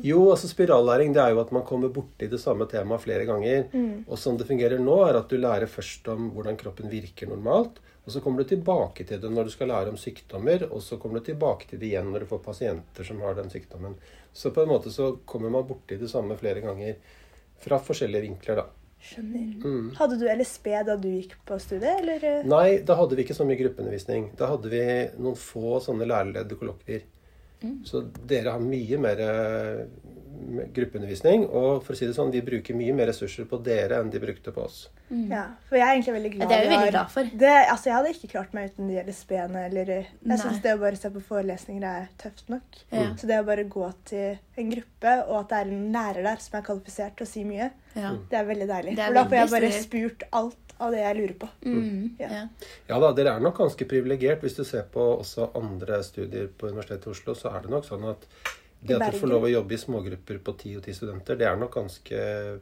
jo, 0.03 0.31
altså 0.33 0.49
spirallæring 0.51 1.13
det 1.15 1.21
er 1.23 1.35
jo 1.35 1.43
at 1.45 1.53
man 1.55 1.63
kommer 1.67 1.93
borti 1.95 2.27
det 2.31 2.41
samme 2.43 2.67
temaet 2.67 3.05
flere 3.05 3.27
ganger. 3.29 3.67
Mm. 3.73 4.07
Og 4.09 4.19
sånn 4.19 4.39
det 4.41 4.49
fungerer 4.49 4.81
nå, 4.83 4.97
er 5.07 5.21
at 5.21 5.29
du 5.31 5.37
lærer 5.39 5.71
først 5.71 6.09
om 6.11 6.31
hvordan 6.35 6.59
kroppen 6.59 6.91
virker 6.91 7.31
normalt. 7.31 7.79
Og 8.07 8.15
så 8.15 8.23
kommer 8.23 8.43
du 8.43 8.51
tilbake 8.51 9.05
til 9.07 9.21
det 9.23 9.31
når 9.31 9.49
du 9.49 9.53
skal 9.55 9.71
lære 9.71 9.93
om 9.93 9.99
sykdommer, 9.99 10.67
og 10.71 10.83
så 10.83 10.99
kommer 11.03 11.21
du 11.21 11.29
tilbake 11.29 11.71
til 11.71 11.81
det 11.83 11.91
igjen 11.91 12.11
når 12.13 12.23
du 12.23 12.31
får 12.31 12.43
pasienter 12.45 13.07
som 13.07 13.23
har 13.27 13.35
den 13.39 13.51
sykdommen. 13.51 13.97
Så 14.33 14.53
på 14.55 14.63
en 14.63 14.71
måte 14.71 14.93
så 14.95 15.13
kommer 15.27 15.51
man 15.51 15.67
borti 15.67 15.99
det 15.99 16.11
samme 16.11 16.39
flere 16.39 16.63
ganger 16.63 16.99
fra 17.63 17.81
forskjellige 17.83 18.29
vinkler, 18.29 18.63
da. 18.63 18.86
Skjønner. 19.07 19.51
Mm. 19.63 19.91
Hadde 19.99 20.19
du 20.21 20.25
LSB 20.33 20.71
da 20.89 20.97
du 21.01 21.11
gikk 21.13 21.37
på 21.47 21.59
studiet, 21.63 22.01
eller? 22.03 22.47
Nei, 22.49 22.81
da 22.87 22.97
hadde 22.99 23.19
vi 23.19 23.27
ikke 23.27 23.37
så 23.39 23.47
mye 23.47 23.59
gruppeundervisning. 23.61 24.33
Da 24.39 24.51
hadde 24.55 24.73
vi 24.73 24.83
noen 25.21 25.39
få 25.39 25.79
sånne 25.85 26.09
lærerledde 26.09 26.59
kollokvier. 26.59 27.07
Så 27.87 28.03
dere 28.29 28.53
har 28.55 28.63
mye 28.63 28.99
mer 29.01 29.21
eh, 29.23 29.79
gruppeundervisning. 30.75 31.47
Og 31.49 31.83
for 31.85 31.95
å 31.95 31.99
si 31.99 32.07
det 32.09 32.17
sånn, 32.17 32.33
vi 32.35 32.43
bruker 32.45 32.77
mye 32.79 32.95
mer 32.97 33.11
ressurser 33.11 33.47
på 33.49 33.59
dere 33.65 34.01
enn 34.03 34.11
de 34.13 34.21
brukte 34.23 34.53
på 34.55 34.65
oss. 34.67 34.87
Ja, 35.07 35.45
for 35.69 35.79
jeg 35.79 35.87
er 35.87 35.93
egentlig 35.95 36.15
veldig 36.17 36.31
glad 36.33 36.43
Ja, 36.43 36.49
det 36.51 36.57
er 36.57 36.65
vi 36.65 36.71
veldig 36.75 36.91
glad 36.97 37.11
for. 37.15 37.29
Det, 37.45 37.53
altså, 37.71 37.89
jeg 37.89 37.95
hadde 37.97 38.13
ikke 38.17 38.31
klart 38.33 38.57
meg 38.57 38.73
uten 38.73 38.89
de 38.91 38.99
LSB-ene. 39.05 39.65
Eller, 39.69 39.93
jeg 40.27 40.41
syns 40.43 40.63
det 40.65 40.75
å 40.75 40.81
bare 40.83 40.99
se 40.99 41.13
på 41.15 41.23
forelesninger 41.29 41.87
er 41.87 42.09
tøft 42.19 42.51
nok. 42.51 42.81
Ja. 42.91 43.07
Så 43.21 43.31
det 43.31 43.39
å 43.39 43.47
bare 43.47 43.67
gå 43.71 43.91
til 44.11 44.39
en 44.59 44.73
gruppe, 44.75 45.17
og 45.29 45.39
at 45.45 45.53
det 45.53 45.61
er 45.63 45.71
en 45.77 45.89
lærer 45.95 46.27
der 46.27 46.43
som 46.43 46.59
er 46.59 46.67
kvalifisert 46.67 47.17
til 47.21 47.29
å 47.29 47.31
si 47.31 47.45
mye, 47.47 47.71
Ja. 47.97 48.11
Mm. 48.13 48.19
det 48.29 48.37
er 48.39 48.45
veldig 48.51 48.67
deilig. 48.69 48.99
Er 48.99 49.07
For 49.07 49.15
da 49.15 49.25
får 49.31 49.39
jeg 49.39 49.53
bare 49.55 49.73
spurt 49.81 50.27
alt 50.33 50.75
av 50.79 50.93
det 50.93 51.01
jeg 51.01 51.17
lurer 51.17 51.37
på. 51.41 51.49
Mm. 51.65 52.17
Ja. 52.21 52.29
Ja. 52.29 52.43
Ja 52.91 52.99
da, 53.01 53.13
dere 53.17 53.37
er 53.37 53.41
nok 53.47 53.57
ganske 53.63 53.87
privilegert. 53.89 54.43
Hvis 54.45 54.59
du 54.59 54.65
ser 54.69 54.83
på 54.93 55.07
også 55.23 55.51
andre 55.57 56.03
studier 56.05 56.51
på 56.53 56.69
Universitetet 56.69 57.07
i 57.07 57.15
Oslo, 57.15 57.35
så 57.39 57.55
er 57.55 57.63
det 57.65 57.71
nok 57.73 57.87
sånn 57.89 58.05
at 58.11 58.27
det 58.87 58.97
at 59.03 59.13
du 59.13 59.19
får 59.19 59.29
lov 59.33 59.43
å 59.49 59.51
jobbe 59.53 59.75
i 59.75 59.81
smågrupper 59.83 60.39
på 60.47 60.57
ti 60.59 60.77
og 60.77 60.83
ti 60.87 60.93
studenter, 60.97 61.37
det 61.39 61.47
er 61.49 61.57
nok 61.61 61.75
ganske 61.75 62.61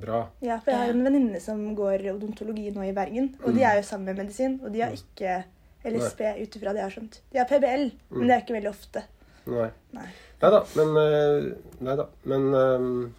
bra. 0.00 0.20
Ja, 0.40 0.58
for 0.60 0.70
jeg 0.72 0.80
har 0.80 0.92
en 0.94 1.04
venninne 1.04 1.40
som 1.40 1.62
går 1.76 2.06
odontologi 2.14 2.70
nå 2.74 2.82
i 2.88 2.92
Bergen, 2.96 3.34
og 3.42 3.50
Mm. 3.50 3.56
de 3.58 3.62
er 3.68 3.76
jo 3.76 3.82
sammen 3.82 4.04
med 4.06 4.16
medisin, 4.24 4.60
og 4.64 4.72
de 4.72 4.80
har 4.80 4.92
ikke 4.92 5.44
LSB 5.84 6.20
ut 6.42 6.56
ifra 6.56 6.72
det 6.72 6.80
jeg 6.80 6.88
har 6.88 6.94
skjønt. 6.96 7.20
De 7.32 7.38
har 7.38 7.46
PBL, 7.50 7.90
men 8.10 8.26
det 8.28 8.34
er 8.36 8.40
ikke 8.44 8.54
veldig 8.60 8.70
ofte. 8.70 9.02
Nei. 9.46 9.70
Nei. 9.92 10.06
Nei 10.42 10.50
da, 10.50 10.60
men 10.76 10.94
Neida. 10.94 11.56
Nei 11.80 11.96
da. 11.96 12.06
Men 12.24 12.54
eh, 12.54 13.10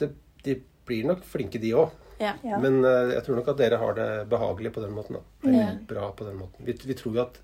det, 0.00 0.08
de 0.44 0.56
blir 0.88 1.04
nok 1.08 1.22
flinke, 1.28 1.60
de 1.60 1.72
òg. 1.76 1.90
Ja. 2.20 2.34
Ja. 2.46 2.58
Men 2.62 2.80
eh, 2.86 3.12
jeg 3.16 3.24
tror 3.26 3.36
nok 3.40 3.48
at 3.52 3.58
dere 3.60 3.78
har 3.80 3.96
det 3.98 4.08
behagelig 4.30 4.72
på 4.74 4.80
den 4.84 4.94
måten. 4.96 5.18
da. 5.18 5.22
Eller 5.48 5.58
Ja. 5.64 5.72
bra 5.88 6.10
på 6.12 6.24
den 6.26 6.36
måten. 6.38 6.64
Vi, 6.64 6.72
vi 6.84 6.94
tror 6.94 7.14
jo 7.14 7.22
at 7.22 7.38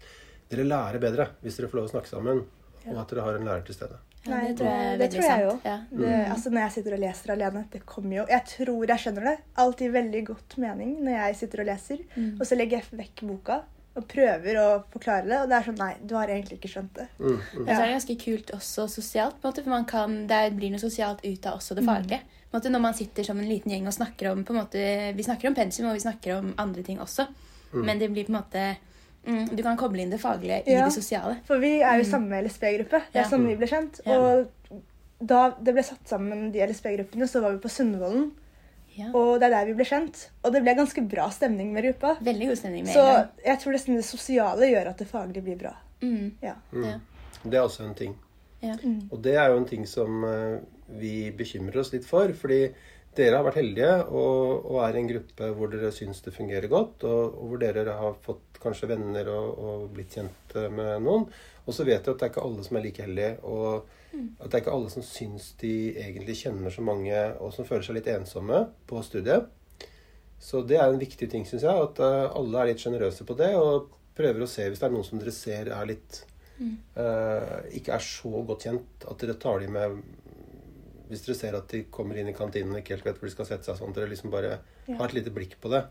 dere 0.50 0.64
lærer 0.66 0.98
bedre 1.02 1.28
hvis 1.42 1.56
dere 1.58 1.68
får 1.70 1.78
lov 1.80 1.88
å 1.88 1.92
snakke 1.94 2.08
sammen, 2.10 2.44
og 2.86 3.02
at 3.02 3.12
dere 3.12 3.26
har 3.26 3.38
en 3.38 3.50
lærer 3.50 3.66
til 3.66 3.76
stede. 3.76 3.98
Ja, 4.20 4.34
Nei, 4.34 4.40
det 4.50 4.56
tror 4.58 4.68
jeg 4.68 4.96
det 5.00 5.06
tror 5.14 5.24
jeg 5.24 5.44
jo. 5.46 5.52
Ja. 5.64 5.76
Det, 5.88 6.08
altså 6.28 6.50
Når 6.52 6.60
jeg 6.60 6.72
sitter 6.74 6.92
og 6.92 7.00
leser 7.00 7.30
alene, 7.32 7.62
det 7.72 7.78
kommer 7.88 8.16
jo 8.18 8.24
Jeg 8.28 8.44
tror 8.50 8.90
jeg 8.92 9.00
skjønner 9.00 9.28
det. 9.30 9.36
Alltid 9.64 9.94
veldig 9.94 10.20
godt 10.26 10.56
mening 10.60 10.90
når 11.06 11.14
jeg 11.14 11.38
sitter 11.38 11.62
og 11.62 11.70
leser. 11.70 12.02
Mm. 12.16 12.34
Og 12.36 12.42
så 12.44 12.58
legger 12.58 12.82
jeg 12.82 12.98
vekk 13.00 13.22
boka 13.30 13.62
og 13.98 14.04
prøver 14.06 14.58
å 14.60 14.66
forklare 14.92 15.26
det, 15.26 15.38
og 15.42 15.48
det 15.50 15.56
er 15.56 15.64
sånn 15.66 15.80
Nei, 15.80 15.94
du 16.06 16.12
har 16.14 16.30
egentlig 16.30 16.60
ikke 16.60 16.70
skjønt 16.70 16.92
det. 17.00 17.06
Mm, 17.18 17.32
mm. 17.32 17.64
Ja. 17.64 17.72
så 17.72 17.74
er 17.74 17.80
det 17.80 17.94
ganske 17.96 18.16
kult 18.20 18.52
også 18.54 18.84
sosialt, 18.92 19.40
på 19.40 19.48
en 19.48 19.50
måte, 19.50 19.64
for 19.64 19.74
man 19.74 19.86
kan, 19.90 20.14
det 20.30 20.38
blir 20.54 20.70
noe 20.70 20.82
sosialt 20.82 21.24
ut 21.24 21.48
av 21.50 21.58
også 21.58 21.74
det 21.74 21.84
faglige. 21.88 22.20
På 22.22 22.54
en 22.54 22.60
måte, 22.60 22.70
når 22.70 22.84
man 22.84 22.96
sitter 22.98 23.26
som 23.26 23.40
en 23.42 23.50
liten 23.50 23.74
gjeng 23.74 23.88
og 23.90 23.96
snakker 23.96 24.30
om 24.30 24.44
på 24.46 24.54
en 24.54 24.60
måte, 24.60 24.84
Vi 25.16 25.26
snakker 25.26 25.50
om 25.50 25.58
pensum, 25.58 25.88
og 25.90 25.98
vi 25.98 26.04
snakker 26.06 26.36
om 26.36 26.54
andre 26.62 26.86
ting 26.86 27.02
også. 27.02 27.26
Men 27.74 27.98
det 27.98 28.12
blir 28.14 28.26
på 28.26 28.32
en 28.32 28.38
måte 28.38 28.64
mm, 29.26 29.56
Du 29.56 29.62
kan 29.62 29.76
koble 29.76 30.00
inn 30.02 30.10
det 30.10 30.20
faglige 30.20 30.62
i 30.66 30.72
Ja. 30.72 30.84
det 30.86 30.92
sosiale. 30.94 31.38
For 31.44 31.58
vi 31.58 31.80
er 31.80 31.98
jo 31.98 32.04
samme 32.04 32.42
LSB-gruppe. 32.42 33.02
Det 33.12 33.16
er 33.20 33.22
Ja. 33.24 33.28
sånn 33.28 33.46
vi 33.46 33.56
ble 33.56 33.66
kjent. 33.66 34.00
Ja. 34.06 34.18
Og 34.18 34.48
da 35.22 35.50
det 35.60 35.74
ble 35.74 35.82
satt 35.82 36.04
sammen 36.08 36.50
de 36.52 36.60
LSB-gruppene, 36.60 37.28
så 37.28 37.42
var 37.42 37.52
vi 37.52 37.58
på 37.58 37.68
Sundvolden. 37.70 38.30
Ja. 38.96 39.10
Og 39.14 39.38
det 39.40 39.46
er 39.46 39.50
der 39.50 39.66
vi 39.66 39.74
ble 39.74 39.84
kjent. 39.84 40.28
Og 40.44 40.52
det 40.52 40.62
ble 40.62 40.74
ganske 40.74 41.08
bra 41.08 41.28
stemning 41.30 41.72
med 41.72 41.84
gruppa. 41.84 42.16
Veldig 42.20 42.48
god 42.48 42.56
stemning 42.58 42.84
med 42.84 42.92
Så 42.94 43.04
en 43.06 43.28
jeg 43.44 43.58
tror 43.60 43.72
nesten 43.72 43.94
det 43.96 44.04
sosiale 44.04 44.60
gjør 44.72 44.88
at 44.88 44.98
det 44.98 45.08
faglige 45.08 45.42
blir 45.44 45.56
bra. 45.58 45.74
Mm. 46.02 46.32
Ja. 46.42 46.54
Ja. 46.72 46.98
Det 47.44 47.54
er 47.54 47.62
også 47.62 47.84
en 47.88 47.94
ting. 47.94 48.16
Ja. 48.62 48.74
Og 49.12 49.22
det 49.22 49.36
er 49.36 49.48
jo 49.48 49.56
en 49.58 49.64
ting 49.64 49.86
som 49.86 50.24
eh, 50.24 50.58
vi 50.98 51.30
bekymrer 51.30 51.76
oss 51.80 51.92
litt 51.92 52.04
for. 52.04 52.28
Fordi 52.32 52.72
dere 53.16 53.38
har 53.38 53.46
vært 53.46 53.58
heldige 53.58 53.94
og, 54.06 54.66
og 54.70 54.80
er 54.84 54.96
i 54.96 55.00
en 55.02 55.10
gruppe 55.10 55.48
hvor 55.56 55.70
dere 55.72 55.90
syns 55.94 56.22
det 56.24 56.34
fungerer 56.34 56.70
godt, 56.70 57.06
og, 57.08 57.38
og 57.40 57.52
hvor 57.52 57.62
dere 57.62 57.96
har 57.98 58.18
fått 58.24 58.60
kanskje 58.62 58.90
venner 58.92 59.30
og, 59.32 59.48
og 59.58 59.86
blitt 59.94 60.14
kjent 60.14 60.56
med 60.74 61.00
noen. 61.04 61.26
Og 61.66 61.74
så 61.76 61.86
vet 61.86 61.98
jeg 61.98 62.14
at 62.14 62.20
det 62.20 62.26
er 62.26 62.32
ikke 62.32 62.44
alle 62.46 62.66
som 62.66 62.78
er 62.78 62.86
like 62.86 63.04
heldige, 63.04 63.32
og 63.46 63.88
at 64.40 64.46
det 64.46 64.54
er 64.56 64.62
ikke 64.62 64.74
alle 64.74 64.92
som 64.92 65.06
syns 65.06 65.52
de 65.60 65.74
egentlig 66.02 66.38
kjenner 66.42 66.74
så 66.74 66.84
mange, 66.84 67.18
og 67.38 67.52
som 67.54 67.66
føler 67.68 67.86
seg 67.86 67.98
litt 67.98 68.10
ensomme 68.10 68.64
på 68.90 69.02
studiet. 69.06 69.50
Så 70.40 70.64
det 70.66 70.80
er 70.80 70.88
en 70.88 71.00
viktig 71.00 71.28
ting, 71.30 71.44
syns 71.46 71.66
jeg, 71.66 71.86
at 71.90 72.00
eh, 72.00 72.26
alle 72.38 72.62
er 72.62 72.70
litt 72.70 72.82
sjenerøse 72.82 73.26
på 73.28 73.36
det 73.36 73.52
og 73.60 73.90
prøver 74.16 74.44
å 74.44 74.48
se 74.48 74.64
hvis 74.66 74.80
det 74.80 74.88
er 74.88 74.94
noen 74.94 75.06
som 75.06 75.20
dere 75.20 75.34
ser 75.36 75.68
er 75.76 75.88
litt 75.88 76.24
Mm. 76.60 76.76
Uh, 76.92 77.76
Ikke 77.76 77.94
er 77.96 78.04
så 78.04 78.42
godt 78.44 78.66
kjent, 78.66 79.04
at 79.08 79.22
dere 79.22 79.36
tar 79.40 79.62
de 79.62 79.68
med 79.72 80.00
Hvis 81.10 81.24
dere 81.26 81.34
ser 81.36 81.56
at 81.58 81.68
de 81.68 81.82
kommer 81.90 82.16
inn 82.16 82.28
i 82.30 82.32
kantinen 82.36 82.72
og 82.76 82.78
ikke 82.84 82.94
helt 82.96 83.04
vet 83.04 83.18
hvor 83.18 83.26
de 83.28 83.34
skal 83.34 83.46
sette 83.46 83.64
seg, 83.66 83.76
sånn 83.80 83.90
at 83.90 83.96
dere 84.00 84.08
liksom 84.12 84.30
bare 84.30 84.60
Ja. 84.86 84.94
har 84.96 85.08
et 85.08 85.14
lite 85.14 85.30
blikk 85.34 85.56
på 85.60 85.68
det. 85.70 85.84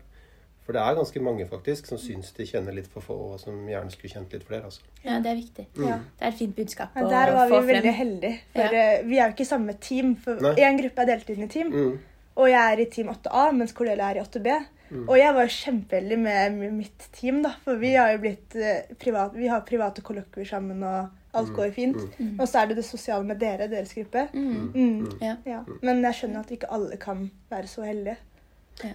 For 0.64 0.72
det 0.76 0.82
er 0.82 0.94
ganske 0.94 1.20
mange 1.22 1.46
faktisk 1.48 1.86
som 1.86 1.98
syns 1.98 2.32
de 2.36 2.44
kjenner 2.46 2.72
litt 2.74 2.86
for 2.86 3.00
få, 3.02 3.14
og 3.34 3.40
som 3.40 3.66
gjerne 3.66 3.90
skulle 3.90 4.12
kjent 4.12 4.32
litt 4.32 4.44
flere. 4.46 4.64
altså. 4.64 4.80
Ja, 5.04 5.18
det 5.20 5.26
er 5.32 5.36
viktig. 5.40 5.66
Ja. 5.76 5.96
Det 5.98 6.22
er 6.22 6.28
et 6.28 6.38
fint 6.38 6.54
budskap 6.56 6.90
Ja, 6.94 7.02
å 7.02 7.10
der 7.10 7.32
var 7.34 7.48
vi 7.48 7.72
veldig 7.72 7.94
heldige. 7.94 8.38
For 8.54 8.62
Ja. 8.62 8.82
eh, 8.98 9.02
vi 9.02 9.18
er 9.18 9.28
jo 9.30 9.34
ikke 9.34 9.46
samme 9.48 9.74
team. 9.80 10.14
For 10.16 10.34
Nei. 10.40 10.54
én 10.54 10.78
gruppe 10.80 10.98
er 11.02 11.06
delt 11.06 11.30
inn 11.30 11.42
i 11.42 11.48
team, 11.48 11.70
Mm. 11.72 11.98
og 12.36 12.46
jeg 12.48 12.72
er 12.78 12.80
i 12.80 12.84
team 12.90 13.08
8A, 13.08 13.50
mens 13.52 13.72
Cordelia 13.72 14.10
er 14.10 14.16
i 14.16 14.20
8B. 14.24 14.66
Mm. 14.92 15.08
Og 15.08 15.16
jeg 15.16 15.34
var 15.34 15.42
jo 15.46 15.48
kjempeheldig 15.48 16.18
med 16.18 16.72
mitt 16.72 17.08
team, 17.12 17.42
da. 17.42 17.50
For 17.64 17.76
vi 17.76 17.94
har 17.94 18.12
jo 18.12 18.18
blitt 18.18 18.54
eh, 18.56 18.82
privat, 18.98 19.32
Vi 19.34 19.46
har 19.48 19.60
private 19.62 20.02
kollokvier 20.02 20.46
sammen, 20.46 20.82
og 20.82 21.10
alt 21.34 21.48
Mm. 21.50 21.56
går 21.56 21.66
jo 21.66 21.72
fint. 21.72 22.18
Mm. 22.18 22.40
Og 22.40 22.48
så 22.48 22.62
er 22.62 22.66
det 22.66 22.76
det 22.76 22.84
sosiale 22.84 23.24
med 23.24 23.38
dere, 23.38 23.68
deres 23.68 23.92
gruppe. 23.94 24.28
Mm. 24.34 24.72
Mm. 24.74 25.18
Ja. 25.20 25.36
Ja. 25.46 25.64
Men 25.82 26.02
jeg 26.02 26.14
skjønner 26.14 26.40
at 26.40 26.50
ikke 26.50 26.70
alle 26.70 26.96
kan 26.96 27.30
være 27.50 27.68
så 27.70 27.82
heldige. 27.86 28.16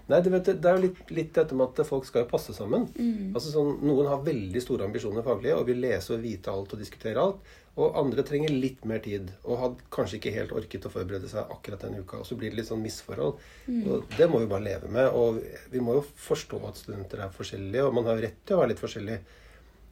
Nei, 0.09 0.17
det, 0.19 0.31
vet, 0.33 0.47
det 0.61 0.65
er 0.65 0.77
jo 0.79 0.81
litt, 0.87 1.11
litt 1.13 1.33
dette 1.35 1.53
med 1.53 1.67
at 1.77 1.85
folk 1.85 2.05
skal 2.07 2.23
jo 2.23 2.29
passe 2.31 2.53
sammen. 2.57 2.87
Mm. 2.97 3.35
Altså 3.35 3.51
sånn, 3.53 3.75
Noen 3.85 4.07
har 4.09 4.23
veldig 4.25 4.61
store 4.63 4.87
ambisjoner 4.87 5.21
faglige 5.21 5.59
og 5.59 5.67
vil 5.67 5.77
lese 5.83 6.15
og 6.15 6.23
vite 6.23 6.49
alt 6.49 6.73
og 6.73 6.79
diskutere 6.81 7.21
alt. 7.21 7.37
Og 7.77 7.93
andre 7.99 8.23
trenger 8.25 8.49
litt 8.49 8.85
mer 8.87 8.99
tid 9.03 9.29
og 9.43 9.59
hadde 9.59 9.85
kanskje 9.93 10.17
ikke 10.17 10.31
helt 10.33 10.53
orket 10.57 10.87
å 10.87 10.89
forberede 10.93 11.29
seg 11.29 11.51
akkurat 11.53 11.81
den 11.85 11.99
uka. 12.01 12.17
Og 12.17 12.25
så 12.25 12.37
blir 12.39 12.49
det 12.49 12.61
litt 12.63 12.69
sånn 12.71 12.81
misforhold. 12.81 13.37
Og 13.85 14.05
det 14.17 14.29
må 14.31 14.39
vi 14.41 14.47
bare 14.49 14.63
leve 14.65 14.89
med. 14.89 15.09
Og 15.13 15.41
vi 15.71 15.79
må 15.83 15.99
jo 15.99 16.05
forstå 16.15 16.61
at 16.69 16.79
studenter 16.81 17.21
er 17.21 17.29
forskjellige, 17.35 17.83
og 17.85 17.93
man 17.93 18.05
har 18.09 18.15
jo 18.17 18.25
rett 18.25 18.39
til 18.47 18.55
å 18.55 18.61
være 18.63 18.71
litt 18.73 18.81
forskjellig. 18.81 19.19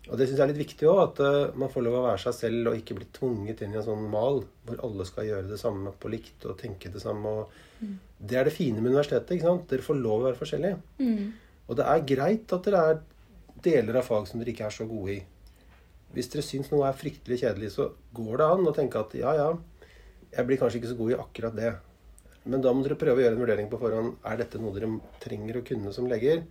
Og 0.10 0.19
det 0.19 0.25
syns 0.27 0.39
jeg 0.41 0.43
er 0.43 0.51
litt 0.51 0.65
viktig 0.65 0.88
òg, 0.91 1.00
at 1.05 1.19
eh, 1.24 1.53
man 1.60 1.72
får 1.72 1.86
lov 1.86 2.01
å 2.01 2.05
være 2.10 2.22
seg 2.25 2.36
selv 2.36 2.72
og 2.72 2.79
ikke 2.79 2.98
bli 2.98 3.05
tvunget 3.15 3.62
inn 3.63 3.75
i 3.75 3.79
en 3.79 3.86
sånn 3.86 4.03
mal 4.12 4.41
hvor 4.67 4.81
alle 4.83 5.05
skal 5.07 5.29
gjøre 5.29 5.48
det 5.53 5.60
samme 5.62 5.93
på 5.95 6.12
likt 6.12 6.43
og 6.50 6.57
tenke 6.60 6.91
det 6.91 7.01
samme. 7.03 7.31
og 7.31 7.86
Det 8.19 8.39
er 8.39 8.50
det 8.50 8.55
fine 8.55 8.81
med 8.81 8.91
universitetet. 8.91 9.38
ikke 9.38 9.48
sant? 9.48 9.69
Dere 9.72 9.86
får 9.86 10.00
lov 10.01 10.17
å 10.17 10.25
være 10.27 10.39
forskjellige. 10.41 10.81
Mm. 11.00 11.29
Og 11.69 11.79
det 11.79 11.86
er 11.88 12.07
greit 12.10 12.55
at 12.57 12.67
dere 12.67 12.81
er 12.89 13.00
deler 13.63 14.01
av 14.01 14.10
fag 14.10 14.27
som 14.27 14.41
dere 14.41 14.51
ikke 14.51 14.67
er 14.67 14.75
så 14.75 14.89
gode 14.89 15.15
i. 15.15 15.22
Hvis 16.13 16.29
dere 16.33 16.43
syns 16.45 16.69
noe 16.74 16.89
er 16.89 17.00
fryktelig 17.00 17.39
kjedelig, 17.41 17.72
så 17.77 17.88
går 18.13 18.36
det 18.41 18.50
an 18.57 18.67
å 18.69 18.75
tenke 18.75 19.00
at 19.00 19.15
ja, 19.17 19.31
ja, 19.39 19.48
jeg 20.33 20.50
blir 20.50 20.60
kanskje 20.60 20.81
ikke 20.81 20.91
så 20.91 21.00
god 21.00 21.13
i 21.13 21.22
akkurat 21.24 21.57
det. 21.57 21.72
Men 22.43 22.62
da 22.62 22.74
må 22.75 22.83
dere 22.83 23.00
prøve 23.00 23.22
å 23.22 23.24
gjøre 23.24 23.38
en 23.38 23.41
vurdering 23.45 23.72
på 23.72 23.79
forhånd. 23.79 24.17
Er 24.27 24.39
dette 24.41 24.60
noe 24.60 24.75
dere 24.75 24.91
trenger 25.24 25.62
å 25.62 25.65
kunne 25.65 25.95
som 25.95 26.12
leger? 26.12 26.43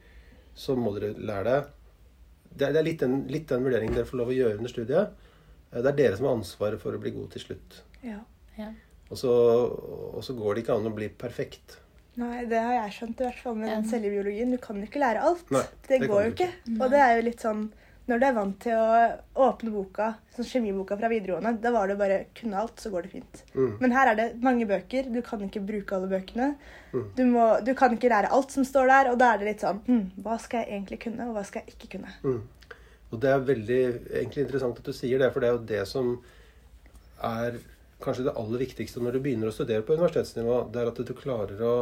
Så 0.56 0.76
må 0.78 0.94
dere 0.96 1.12
lære 1.20 1.44
det. 1.50 1.60
Det 2.56 2.66
er, 2.68 2.72
det 2.72 2.80
er 2.82 2.86
litt, 2.88 3.00
den, 3.00 3.14
litt 3.32 3.48
den 3.48 3.64
vurderingen 3.64 3.94
dere 3.96 4.08
får 4.08 4.18
lov 4.20 4.28
å 4.32 4.36
gjøre 4.36 4.58
under 4.60 4.70
studiet. 4.72 5.14
Eh, 5.72 5.80
Det 5.82 5.86
er 5.92 5.96
dere 6.02 6.16
som 6.18 6.26
har 6.28 6.36
ansvaret 6.36 6.80
for 6.82 6.92
å 6.96 7.00
bli 7.02 7.10
gode 7.14 7.30
til 7.36 7.46
slutt. 7.46 7.78
Ja. 8.04 8.18
Ja. 8.58 8.68
Og 9.10 9.16
så, 9.20 9.30
og 10.16 10.22
så 10.24 10.34
går 10.36 10.54
det 10.54 10.64
ikke 10.64 10.76
an 10.76 10.88
å 10.88 10.94
bli 10.96 11.08
perfekt. 11.08 11.78
Nei, 12.20 12.44
det 12.44 12.58
har 12.60 12.74
jeg 12.76 12.92
skjønt, 12.98 13.20
i 13.20 13.24
hvert 13.24 13.38
fall 13.40 13.54
med 13.56 13.68
Ja. 13.70 13.76
den 13.80 13.88
cellebiologien. 13.88 14.50
Du 14.52 14.58
kan 14.60 14.76
jo 14.76 14.84
ikke 14.88 15.00
lære 15.00 15.22
alt. 15.24 15.50
Nei, 15.50 15.62
det, 15.88 16.00
det 16.02 16.08
går 16.10 16.22
jo 16.26 16.28
jo 16.28 16.34
ikke. 16.34 16.48
Og 16.78 16.90
det 16.92 17.00
er 17.00 17.14
jo 17.16 17.22
litt 17.30 17.40
sånn 17.40 17.62
Når 18.10 18.18
du 18.18 18.24
er 18.26 18.34
vant 18.34 18.56
til 18.64 18.74
å 18.74 19.44
åpne 19.46 19.70
boka, 19.70 20.08
sånn 20.34 20.46
kjemiboka 20.48 20.96
fra 20.98 21.10
videregående, 21.12 21.52
da 21.62 21.70
var 21.74 21.90
det 21.90 21.98
bare 22.00 22.16
kunne 22.34 22.58
alt, 22.58 22.80
så 22.82 22.90
går 22.90 23.06
det 23.06 23.12
fint. 23.12 23.42
Mm. 23.54 23.76
Men 23.78 23.94
her 23.94 24.10
er 24.10 24.18
det 24.18 24.26
mange 24.42 24.66
bøker. 24.66 25.06
Du 25.12 25.20
kan 25.22 25.44
ikke 25.46 25.62
bruke 25.68 25.94
alle 25.94 26.10
bøkene. 26.10 26.48
Mm. 26.90 27.04
Du, 27.18 27.22
må, 27.30 27.46
du 27.62 27.70
kan 27.78 27.94
ikke 27.94 28.10
lære 28.10 28.32
alt 28.34 28.54
som 28.54 28.66
står 28.66 28.90
der, 28.90 29.12
og 29.12 29.20
da 29.22 29.30
er 29.32 29.40
det 29.40 29.50
litt 29.52 29.62
sånn 29.62 29.78
hm, 29.86 30.02
Hva 30.24 30.38
skal 30.42 30.64
jeg 30.64 30.74
egentlig 30.74 30.98
kunne, 31.06 31.28
og 31.30 31.38
hva 31.38 31.46
skal 31.46 31.62
jeg 31.62 31.76
ikke 31.76 31.92
kunne? 31.94 32.16
Mm. 32.26 32.42
Og 33.12 33.20
det 33.22 33.30
er 33.30 33.46
veldig 33.52 33.82
egentlig 33.84 34.46
interessant 34.46 34.82
at 34.82 34.88
du 34.88 34.96
sier 34.96 35.22
det, 35.22 35.30
for 35.32 35.44
det 35.44 35.50
er 35.50 35.56
jo 35.56 35.66
det 35.70 35.82
som 35.88 36.14
er 37.22 37.60
kanskje 38.02 38.26
det 38.26 38.34
aller 38.40 38.64
viktigste 38.64 39.02
når 39.02 39.14
du 39.14 39.24
begynner 39.24 39.50
å 39.50 39.54
studere 39.54 39.84
på 39.86 39.94
universitetsnivå. 39.94 40.64
Det 40.72 40.82
er 40.82 40.90
at 40.90 41.02
du 41.06 41.14
klarer 41.14 41.60
å 41.62 41.74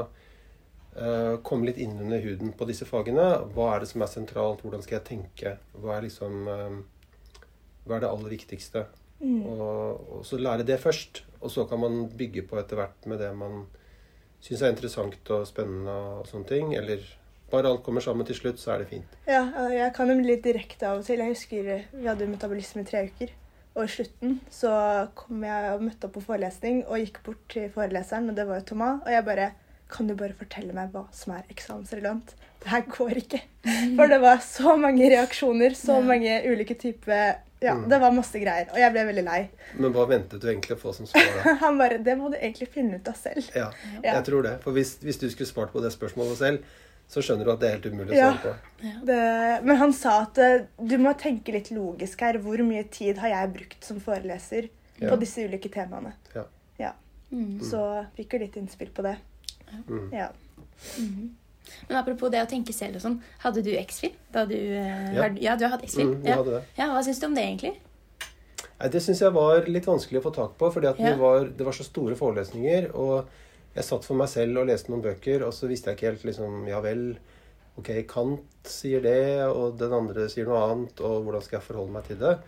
komme 1.47 1.69
litt 1.69 1.79
inn 1.79 1.99
under 2.03 2.21
huden 2.25 2.55
på 2.59 2.67
disse 2.69 2.87
fagene. 2.89 3.27
Hva 3.55 3.75
er 3.75 3.83
det 3.85 3.91
som 3.93 4.03
er 4.03 4.11
sentralt? 4.11 4.65
Hvordan 4.65 4.83
skal 4.83 4.99
jeg 4.99 5.07
tenke? 5.07 5.53
Hva 5.79 5.97
er 5.97 6.09
liksom 6.09 6.49
eh, 6.51 6.81
Hva 7.87 7.97
er 7.97 8.05
det 8.05 8.11
aller 8.11 8.35
viktigste? 8.35 8.87
Mm. 9.21 9.45
Og, 9.47 10.11
og 10.17 10.27
så 10.27 10.41
lære 10.41 10.67
det 10.67 10.81
først. 10.83 11.23
Og 11.41 11.53
så 11.53 11.65
kan 11.69 11.81
man 11.81 12.03
bygge 12.11 12.45
på 12.49 12.59
etter 12.61 12.81
hvert 12.81 13.07
med 13.09 13.23
det 13.23 13.31
man 13.37 13.65
syns 14.41 14.63
er 14.65 14.73
interessant 14.73 15.33
og 15.33 15.47
spennende 15.49 15.95
og 16.21 16.29
sånne 16.29 16.49
ting. 16.51 16.75
Eller 16.77 17.05
bare 17.51 17.71
alt 17.71 17.85
kommer 17.87 18.05
sammen 18.05 18.27
til 18.27 18.39
slutt, 18.39 18.61
så 18.61 18.75
er 18.75 18.83
det 18.83 18.91
fint. 18.91 19.17
Ja, 19.29 19.45
jeg 19.73 19.93
kan 19.97 20.11
jo 20.11 20.19
bli 20.19 20.33
litt 20.33 20.45
direkte 20.45 20.91
av 20.91 21.01
og 21.01 21.07
til. 21.07 21.23
Jeg 21.23 21.37
husker 21.37 21.71
vi 21.71 22.07
hadde 22.09 22.29
metabolisme 22.31 22.85
i 22.85 22.91
tre 22.91 23.07
uker. 23.09 23.33
Og 23.79 23.87
i 23.87 23.91
slutten 23.95 24.39
så 24.51 24.71
kom 25.15 25.45
jeg 25.47 25.73
og 25.73 25.83
møtte 25.87 26.09
opp 26.09 26.17
på 26.19 26.27
forelesning 26.27 26.83
og 26.89 26.99
gikk 26.99 27.21
bort 27.27 27.43
til 27.53 27.69
foreleseren, 27.71 28.33
og 28.33 28.39
det 28.39 28.47
var 28.49 28.59
jo 28.59 28.67
Thomas. 28.73 29.03
Og 29.07 29.13
jeg 29.15 29.27
bare 29.29 29.53
Kan 29.91 30.07
du 30.07 30.15
bare 30.15 30.33
fortelle 30.39 30.73
meg 30.73 30.93
hva 30.93 31.07
som 31.13 31.33
er 31.35 31.43
eksamensrelevant? 31.51 32.35
Det 32.63 32.69
her 32.71 32.83
går 32.87 33.17
ikke. 33.25 33.41
For 33.97 34.07
det 34.07 34.21
var 34.23 34.39
så 34.45 34.77
mange 34.79 35.09
reaksjoner, 35.11 35.75
så 35.75 35.97
Ja. 35.99 36.01
mange 36.07 36.43
ulike 36.47 36.77
typer 36.79 37.39
Ja, 37.63 37.75
Mm. 37.75 37.89
det 37.91 37.99
var 38.01 38.11
masse 38.11 38.39
greier. 38.41 38.71
Og 38.73 38.79
jeg 38.79 38.91
ble 38.93 39.03
veldig 39.05 39.25
lei. 39.25 39.51
Men 39.77 39.93
hva 39.93 40.07
ventet 40.09 40.41
du 40.41 40.47
egentlig 40.49 40.77
å 40.79 40.81
få 40.81 40.95
som 40.95 41.05
svar? 41.07 41.21
da? 41.45 41.55
Han 41.61 41.77
bare 41.77 41.99
Det 42.03 42.15
må 42.17 42.31
du 42.31 42.37
egentlig 42.39 42.69
finne 42.69 42.95
ut 42.97 43.09
av 43.09 43.15
selv. 43.15 43.51
Ja, 43.55 43.71
Ja. 44.03 44.15
jeg 44.15 44.25
tror 44.25 44.43
det. 44.43 44.63
For 44.63 44.73
hvis, 44.73 44.97
hvis 45.03 45.19
du 45.21 45.29
skulle 45.29 45.47
svart 45.47 45.71
på 45.73 45.83
det 45.83 45.93
spørsmålet 45.93 46.37
selv, 46.39 46.63
så 47.11 47.21
skjønner 47.21 47.45
du 47.45 47.51
at 47.53 47.61
det 47.61 47.69
er 47.69 47.77
helt 47.77 47.93
umulig 47.93 48.13
å 48.13 48.17
Ja. 48.17 48.33
på. 48.33 48.55
Det, 49.05 49.63
men 49.65 49.77
han 49.77 49.93
sa 49.93 50.23
at 50.23 50.39
eh, 50.39 50.65
du 50.83 50.97
må 50.97 51.13
tenke 51.19 51.53
litt 51.53 51.69
logisk 51.71 52.21
her. 52.21 52.39
Hvor 52.39 52.57
mye 52.65 52.85
tid 52.91 53.19
har 53.19 53.29
jeg 53.29 53.53
brukt 53.53 53.85
som 53.85 54.01
foreleser 54.01 54.71
Ja. 54.99 55.11
på 55.11 55.19
disse 55.21 55.45
ulike 55.45 55.69
temaene? 55.71 56.15
Mm. 57.33 57.61
Så 57.63 58.07
fikk 58.17 58.33
jo 58.33 58.39
litt 58.41 58.57
innspill 58.57 58.89
på 58.91 59.03
det. 59.07 59.17
Mm. 59.89 60.09
Ja. 60.13 60.31
Mhm. 60.99 61.29
Men 61.89 61.97
apropos 62.01 62.31
det 62.33 62.41
å 62.43 62.49
tenke 62.51 62.73
selv 62.75 62.97
og 62.99 63.03
sånn. 63.05 63.19
Hadde 63.45 63.63
du 63.63 63.71
X-film? 63.79 64.15
Da 64.33 64.45
du 64.49 64.55
eh, 64.57 65.15
Ja. 65.15 65.29
ja, 65.39 65.57
du 65.57 65.65
har 65.65 65.77
hatt 65.77 65.85
X-film? 65.87 66.17
Mm, 66.23 66.27
ja. 66.27 66.63
ja, 66.79 66.89
hva 66.91 67.03
syns 67.05 67.21
du 67.21 67.27
om 67.29 67.35
det, 67.37 67.45
egentlig? 67.45 67.75
Nei, 68.81 68.89
det 68.89 69.03
syns 69.05 69.21
jeg 69.21 69.33
var 69.37 69.67
litt 69.69 69.87
vanskelig 69.87 70.19
å 70.23 70.25
få 70.25 70.33
tak 70.35 70.57
på, 70.59 70.71
fordi 70.73 70.91
Ja. 70.99 71.15
var, 71.21 71.45
det 71.47 71.65
var 71.67 71.73
så 71.77 71.85
store 71.85 72.17
forelesninger. 72.17 72.91
Og 72.95 73.29
jeg 73.77 73.85
satt 73.85 74.05
for 74.05 74.17
meg 74.19 74.29
selv 74.33 74.59
og 74.59 74.67
leste 74.67 74.91
noen 74.91 75.03
bøker, 75.05 75.45
og 75.47 75.53
så 75.55 75.69
visste 75.69 75.91
jeg 75.93 75.99
ikke 75.99 76.11
helt 76.11 76.25
liksom 76.25 76.67
Ja 76.69 76.81
vel, 76.81 77.19
ok, 77.79 77.93
Kant 78.09 78.43
sier 78.65 79.01
det, 79.05 79.45
og 79.47 79.79
den 79.79 79.93
andre 79.93 80.29
sier 80.33 80.47
noe 80.49 80.65
annet, 80.73 81.01
og 81.01 81.23
hvordan 81.25 81.43
skal 81.45 81.59
jeg 81.61 81.69
forholde 81.69 81.93
meg 81.93 82.05
til 82.09 82.17
det? 82.17 82.39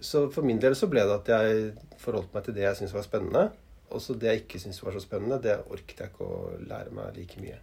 Så 0.00 0.26
for 0.32 0.42
min 0.42 0.58
del 0.58 0.74
så 0.74 0.88
ble 0.90 1.00
det 1.06 1.14
at 1.20 1.28
jeg 1.28 1.74
forholdt 2.02 2.34
meg 2.34 2.44
til 2.44 2.54
det 2.54 2.62
jeg 2.66 2.76
syntes 2.80 2.92
var 2.96 3.02
spennende. 3.06 3.44
Og 3.92 4.00
så 4.02 4.16
det 4.18 4.30
jeg 4.30 4.42
ikke 4.44 4.58
syntes 4.62 4.80
var 4.82 4.96
så 4.96 5.02
spennende, 5.02 5.38
det 5.42 5.58
orket 5.70 6.00
jeg 6.00 6.10
ikke 6.10 6.26
å 6.26 6.38
lære 6.66 6.94
meg 6.96 7.18
like 7.18 7.42
mye. 7.42 7.58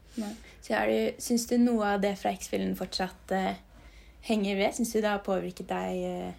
Så 0.61 0.83
du, 0.87 0.95
Syns 1.21 1.47
du 1.49 1.57
noe 1.59 1.95
av 1.95 2.03
det 2.03 2.13
fra 2.19 2.31
X-filmen 2.37 2.77
fortsatt 2.79 3.33
eh, 3.35 3.59
henger 4.29 4.59
ved? 4.59 4.77
Syns 4.77 4.93
du 4.93 5.01
det 5.01 5.09
har 5.09 5.25
påvirket 5.25 5.67
deg 5.71 6.05
eh? 6.07 6.31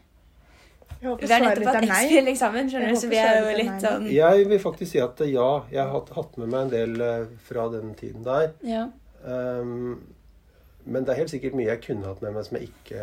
Vi 1.02 1.08
har 1.26 1.42
nettopp 1.42 1.66
hatt. 1.66 1.84
X-Fil-eksamen, 1.88 2.68
skjønner 2.70 2.92
du, 2.94 2.98
så 3.00 3.08
vi 3.10 3.18
er 3.18 3.40
jo 3.40 3.54
litt 3.58 3.72
nei. 3.72 3.78
sånn 3.82 4.04
Jeg 4.12 4.44
vil 4.52 4.60
faktisk 4.62 4.92
si 4.92 5.00
at 5.02 5.22
ja, 5.26 5.48
jeg 5.72 5.80
har 5.82 5.90
hatt, 5.96 6.12
hatt 6.14 6.36
med 6.38 6.52
meg 6.52 6.68
en 6.68 6.72
del 6.72 7.02
eh, 7.02 7.24
fra 7.48 7.66
den 7.72 7.90
tiden 7.98 8.22
der. 8.26 8.52
Ja. 8.66 8.84
Um, 9.26 9.96
men 10.86 11.04
det 11.04 11.12
er 11.14 11.18
helt 11.22 11.30
sikkert 11.30 11.54
mye 11.54 11.68
jeg 11.68 11.80
kunne 11.84 12.06
hatt 12.10 12.22
med 12.24 12.32
meg 12.34 12.44
som 12.46 12.56
jeg 12.58 12.68
ikke 12.70 13.02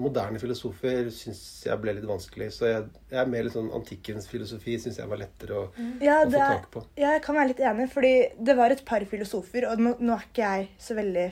Moderne 0.00 0.38
filosofer 0.42 1.08
syns 1.14 1.40
jeg 1.66 1.80
ble 1.82 1.94
litt 1.96 2.06
vanskelig. 2.08 2.50
Så 2.52 2.68
jeg, 2.68 2.88
jeg 3.10 3.20
er 3.22 3.30
mer 3.32 3.46
litt 3.46 3.54
sånn 3.56 3.70
antikkens 3.76 4.28
filosofi 4.30 4.76
syns 4.82 4.98
jeg 5.00 5.08
var 5.10 5.20
lettere 5.22 5.56
å, 5.56 5.62
Ja, 6.02 6.20
å 6.22 6.28
det 6.30 6.36
få 6.38 6.44
er, 6.44 6.56
tak 6.58 6.70
på. 6.74 6.82
ja, 7.00 7.12
jeg 7.16 7.22
kan 7.24 7.38
være 7.40 7.52
litt 7.52 7.62
enig, 7.70 7.86
fordi 7.92 8.12
det 8.50 8.56
var 8.58 8.74
et 8.74 8.84
par 8.88 9.04
filosofer, 9.08 9.68
og 9.70 9.80
nå, 9.80 9.94
nå 10.00 10.16
er 10.18 10.26
ikke 10.30 10.50
jeg 10.56 10.68
så 10.78 10.98
veldig 10.98 11.28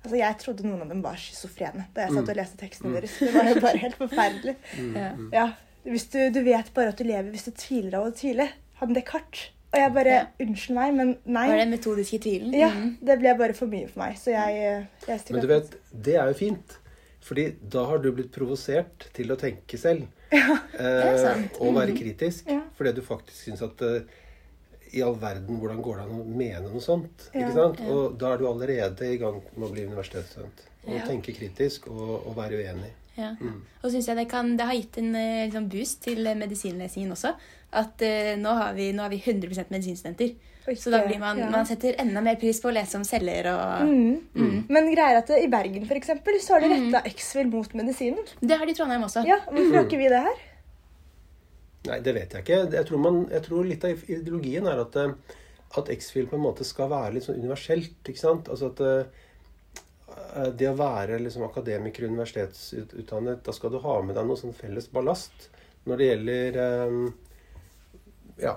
Altså, 0.00 0.16
Jeg 0.16 0.36
trodde 0.40 0.64
noen 0.64 0.80
av 0.86 0.88
dem 0.88 1.02
var 1.04 1.18
schizofrene 1.20 1.82
da 1.92 2.06
jeg 2.06 2.14
satt 2.16 2.30
og 2.32 2.38
leste 2.38 2.56
tekstene 2.56 2.88
Mm. 2.88 2.94
deres. 2.96 3.18
Det 3.20 3.34
var 3.34 3.48
jo 3.50 3.60
bare 3.60 3.80
helt 3.84 3.98
forferdelig. 4.00 4.54
Ja. 4.96 5.10
Ja, 5.34 5.42
hvis 5.84 6.06
du, 6.08 6.18
du 6.32 6.38
vet 6.46 6.70
bare 6.72 6.94
at 6.94 6.96
du 6.96 7.04
lever 7.04 7.28
hvis 7.34 7.44
du 7.44 7.50
tviler 7.52 7.98
av 7.98 8.06
å 8.08 8.14
tvile. 8.16 8.46
Han 8.80 8.94
Descartes. 8.96 9.50
Og 9.72 9.78
jeg 9.78 9.92
bare 9.94 10.04
Ja. 10.16 10.26
Unnskyld 10.40 10.74
meg, 10.74 10.94
men 10.94 11.16
nei. 11.26 11.46
Var 11.48 11.56
det 11.56 11.64
den 11.68 11.74
metodiske 11.78 12.18
tvilen? 12.20 12.52
Ja, 12.58 12.68
Mhm. 12.70 12.96
det 13.06 13.18
ble 13.20 13.34
bare 13.38 13.54
for 13.54 13.66
mye 13.66 13.88
for 13.88 14.00
meg. 14.02 14.16
Så 14.16 14.30
jeg, 14.32 14.86
jeg 15.06 15.20
Men 15.30 15.40
du 15.40 15.46
vet, 15.46 15.70
det 15.92 16.14
er 16.16 16.26
jo 16.26 16.34
fint. 16.34 16.76
Fordi 17.20 17.54
da 17.68 17.84
har 17.86 17.98
du 17.98 18.10
blitt 18.12 18.32
provosert 18.32 19.06
til 19.12 19.28
å 19.30 19.36
tenke 19.36 19.78
selv. 19.78 20.06
Ja, 20.32 20.56
det 20.72 20.80
er 20.80 21.16
sant. 21.18 21.52
Eh, 21.54 21.60
og 21.60 21.74
være 21.74 21.90
Mhm. 21.92 21.98
kritisk. 21.98 22.46
Ja. 22.48 22.60
Fordi 22.78 22.94
du 22.94 23.02
faktisk 23.02 23.44
syns 23.50 23.62
at 23.62 23.80
eh, 23.82 24.02
i 24.92 25.02
all 25.02 25.14
verden, 25.14 25.60
hvordan 25.60 25.82
går 25.82 25.96
det 25.96 26.04
an 26.04 26.20
å 26.20 26.24
mene 26.26 26.62
noe 26.70 26.80
sånt? 26.80 27.30
Ja, 27.34 27.40
ikke 27.46 27.54
sant? 27.54 27.78
ja. 27.80 27.86
Og 27.92 28.18
da 28.18 28.32
er 28.34 28.38
du 28.38 28.46
allerede 28.48 29.02
i 29.12 29.16
gang 29.18 29.40
med 29.56 29.68
å 29.68 29.72
bli 29.72 29.84
universitetsstudent. 29.86 30.66
Og 30.86 30.94
Ja. 30.94 31.04
tenke 31.06 31.32
kritisk 31.36 31.86
og, 31.88 32.26
og 32.26 32.34
være 32.36 32.58
uenig. 32.58 32.90
Ja. 33.16 33.34
Mm. 33.40 33.62
Og 33.84 33.90
syns 33.92 34.06
jeg 34.06 34.16
det, 34.16 34.28
kan, 34.28 34.56
det 34.56 34.64
har 34.66 34.74
gitt 34.74 34.98
en 34.98 35.14
eh, 35.14 35.46
liksom 35.46 35.68
boost 35.68 36.00
til 36.02 36.26
eh, 36.26 36.34
medisinlesingen 36.34 37.10
også. 37.12 37.34
At 37.72 38.02
uh, 38.02 38.34
nå, 38.40 38.54
har 38.58 38.72
vi, 38.74 38.88
nå 38.92 39.02
har 39.04 39.10
vi 39.12 39.20
100 39.24 39.68
medisinstudenter. 39.70 40.32
Og 40.68 40.76
Så 40.76 40.90
da 40.92 41.00
blir 41.06 41.18
man, 41.18 41.38
ja. 41.38 41.48
man 41.50 41.64
setter 41.66 41.94
enda 42.02 42.20
mer 42.22 42.36
pris 42.38 42.58
på 42.60 42.68
å 42.68 42.74
lese 42.74 42.98
om 42.98 43.04
celler 43.06 43.46
og 43.52 43.86
Mm. 43.86 44.18
Mm. 44.34 44.56
Men 44.68 44.90
greier 44.92 45.18
at 45.22 45.30
i 45.38 45.46
Bergen 45.50 45.86
for 45.88 45.96
eksempel, 45.96 46.36
så 46.42 46.54
har 46.58 46.60
de 46.60 46.68
Mm. 46.68 46.92
retta 46.92 47.08
X-Fill 47.08 47.48
mot 47.50 47.72
medisinen. 47.74 48.26
Det 48.40 48.58
har 48.58 48.66
de 48.66 48.72
i 48.72 48.74
Trondheim 48.74 49.02
også. 49.06 49.24
Ja, 49.26 49.38
Hvorfor 49.48 49.74
har 49.78 49.84
ikke 49.88 49.98
vi 50.02 50.08
det 50.12 50.20
her? 50.26 50.36
Nei, 51.88 52.00
det 52.04 52.12
vet 52.14 52.32
jeg 52.36 52.44
ikke. 52.44 52.58
Jeg 52.76 52.86
tror, 52.90 52.98
man, 53.00 53.22
jeg 53.30 53.42
tror 53.46 53.64
litt 53.64 53.84
av 53.88 54.02
ideologien 54.10 54.66
er 54.68 54.82
at, 54.82 54.96
eh, 55.00 55.14
at 55.80 55.88
X-Fill 55.96 56.26
på 56.28 56.36
en 56.36 56.44
måte 56.44 56.64
skal 56.68 56.90
være 56.92 57.14
litt 57.14 57.24
sånn 57.24 57.40
universelt. 57.40 57.96
ikke 58.04 58.20
sant? 58.20 58.48
Altså 58.52 58.68
at 58.74 58.80
eh, 58.84 60.50
det 60.58 60.68
å 60.68 60.76
være 60.76 61.18
liksom 61.22 61.46
akademiker 61.46 62.04
og 62.04 62.10
universitetsutdannet, 62.12 63.42
da 63.46 63.52
skal 63.56 63.70
du 63.72 63.78
ha 63.78 63.96
med 64.02 64.14
deg 64.18 64.26
noe 64.28 64.36
sånn 64.36 64.54
felles 64.54 64.90
ballast. 64.92 65.48
Når 65.88 65.96
det 65.96 66.08
gjelder 66.10 66.60
ja, 68.42 68.56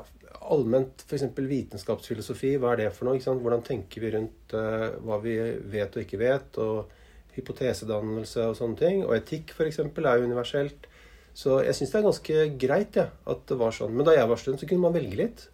allment 0.54 1.06
f.eks. 1.06 1.30
vitenskapsfilosofi, 1.36 2.56
hva 2.60 2.74
er 2.74 2.84
det 2.84 2.90
for 2.96 3.08
noe? 3.08 3.20
ikke 3.20 3.30
sant? 3.30 3.44
Hvordan 3.44 3.64
tenker 3.68 4.04
vi 4.04 4.12
rundt 4.18 4.58
uh, 4.58 4.90
hva 5.06 5.22
vi 5.24 5.38
vet 5.72 5.96
og 5.96 6.06
ikke 6.06 6.22
vet? 6.22 6.60
og 6.64 7.00
hypotesedannelse 7.38 8.48
og 8.50 8.58
sånne 8.58 8.80
ting. 8.80 9.02
Og 9.08 9.16
etikk 9.18 9.54
f.eks. 9.56 9.82
er 9.82 10.20
jo 10.20 10.28
universelt. 10.28 10.90
Så 11.34 11.64
jeg 11.66 11.74
syns 11.78 11.94
det 11.94 12.00
er 12.00 12.06
ganske 12.06 12.46
greit 12.62 13.00
ja, 13.00 13.08
at 13.10 13.44
det 13.50 13.58
var 13.58 13.74
sånn. 13.74 13.96
Men 13.96 14.06
da 14.08 14.14
jeg 14.16 14.30
var 14.30 14.42
student, 14.42 14.62
så 14.62 14.70
kunne 14.70 14.86
man 14.86 14.96
velge 14.96 15.18
litt. 15.18 15.48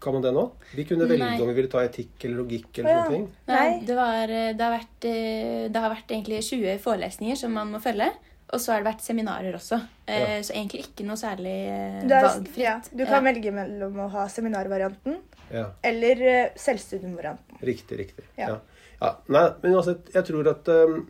Kan 0.00 0.14
man 0.16 0.22
det 0.24 0.30
nå? 0.32 0.46
Vi 0.72 0.86
kunne 0.88 1.08
velge 1.10 1.26
Nei. 1.26 1.40
om 1.42 1.50
vi 1.50 1.56
ville 1.58 1.68
ta 1.72 1.82
etikk 1.84 2.22
eller 2.24 2.40
logikk 2.40 2.78
eller 2.80 2.94
ja. 2.94 3.02
ting. 3.10 3.26
Nei, 3.50 3.58
Nei. 3.58 3.80
det, 3.88 3.96
var, 3.98 4.32
eh, 4.32 4.52
det, 4.56 4.64
har 4.64 4.76
vært, 4.76 5.08
eh, 5.10 5.64
det 5.68 5.82
har 5.82 5.92
vært 5.92 6.14
egentlig 6.14 6.40
20 6.46 6.78
forelesninger 6.84 7.40
som 7.42 7.52
man 7.58 7.74
må 7.74 7.82
følge. 7.82 8.08
Og 8.52 8.58
så 8.60 8.72
har 8.72 8.80
det 8.82 8.88
vært 8.90 9.04
seminarer 9.04 9.54
også. 9.54 9.76
Eh, 10.06 10.20
Ja. 10.36 10.42
Så 10.42 10.52
egentlig 10.56 10.80
ikke 10.88 11.04
noe 11.06 11.16
særlig 11.16 11.54
eh, 11.70 12.00
Du, 12.08 12.14
er, 12.14 12.22
valgfritt. 12.26 12.56
ja, 12.58 12.80
du 12.90 13.04
kan 13.06 13.24
Ja. 13.24 13.32
velge 13.32 13.52
mellom 13.54 13.94
å 14.06 14.08
ha 14.10 14.26
seminarvarianten 14.28 15.18
Ja, 15.52 15.66
eller 15.84 16.22
eh, 16.22 16.50
selvstudiumvarianten. 16.56 17.60
Riktig, 17.62 17.98
riktig. 17.98 18.24
Ja. 18.38 18.48
Ja. 18.48 18.60
Ja. 19.00 19.14
Nei, 19.28 19.44
men 19.62 19.72
uansett, 19.78 20.10
jeg 20.12 20.24
tror 20.26 20.48
at 20.50 20.68
um, 20.68 21.06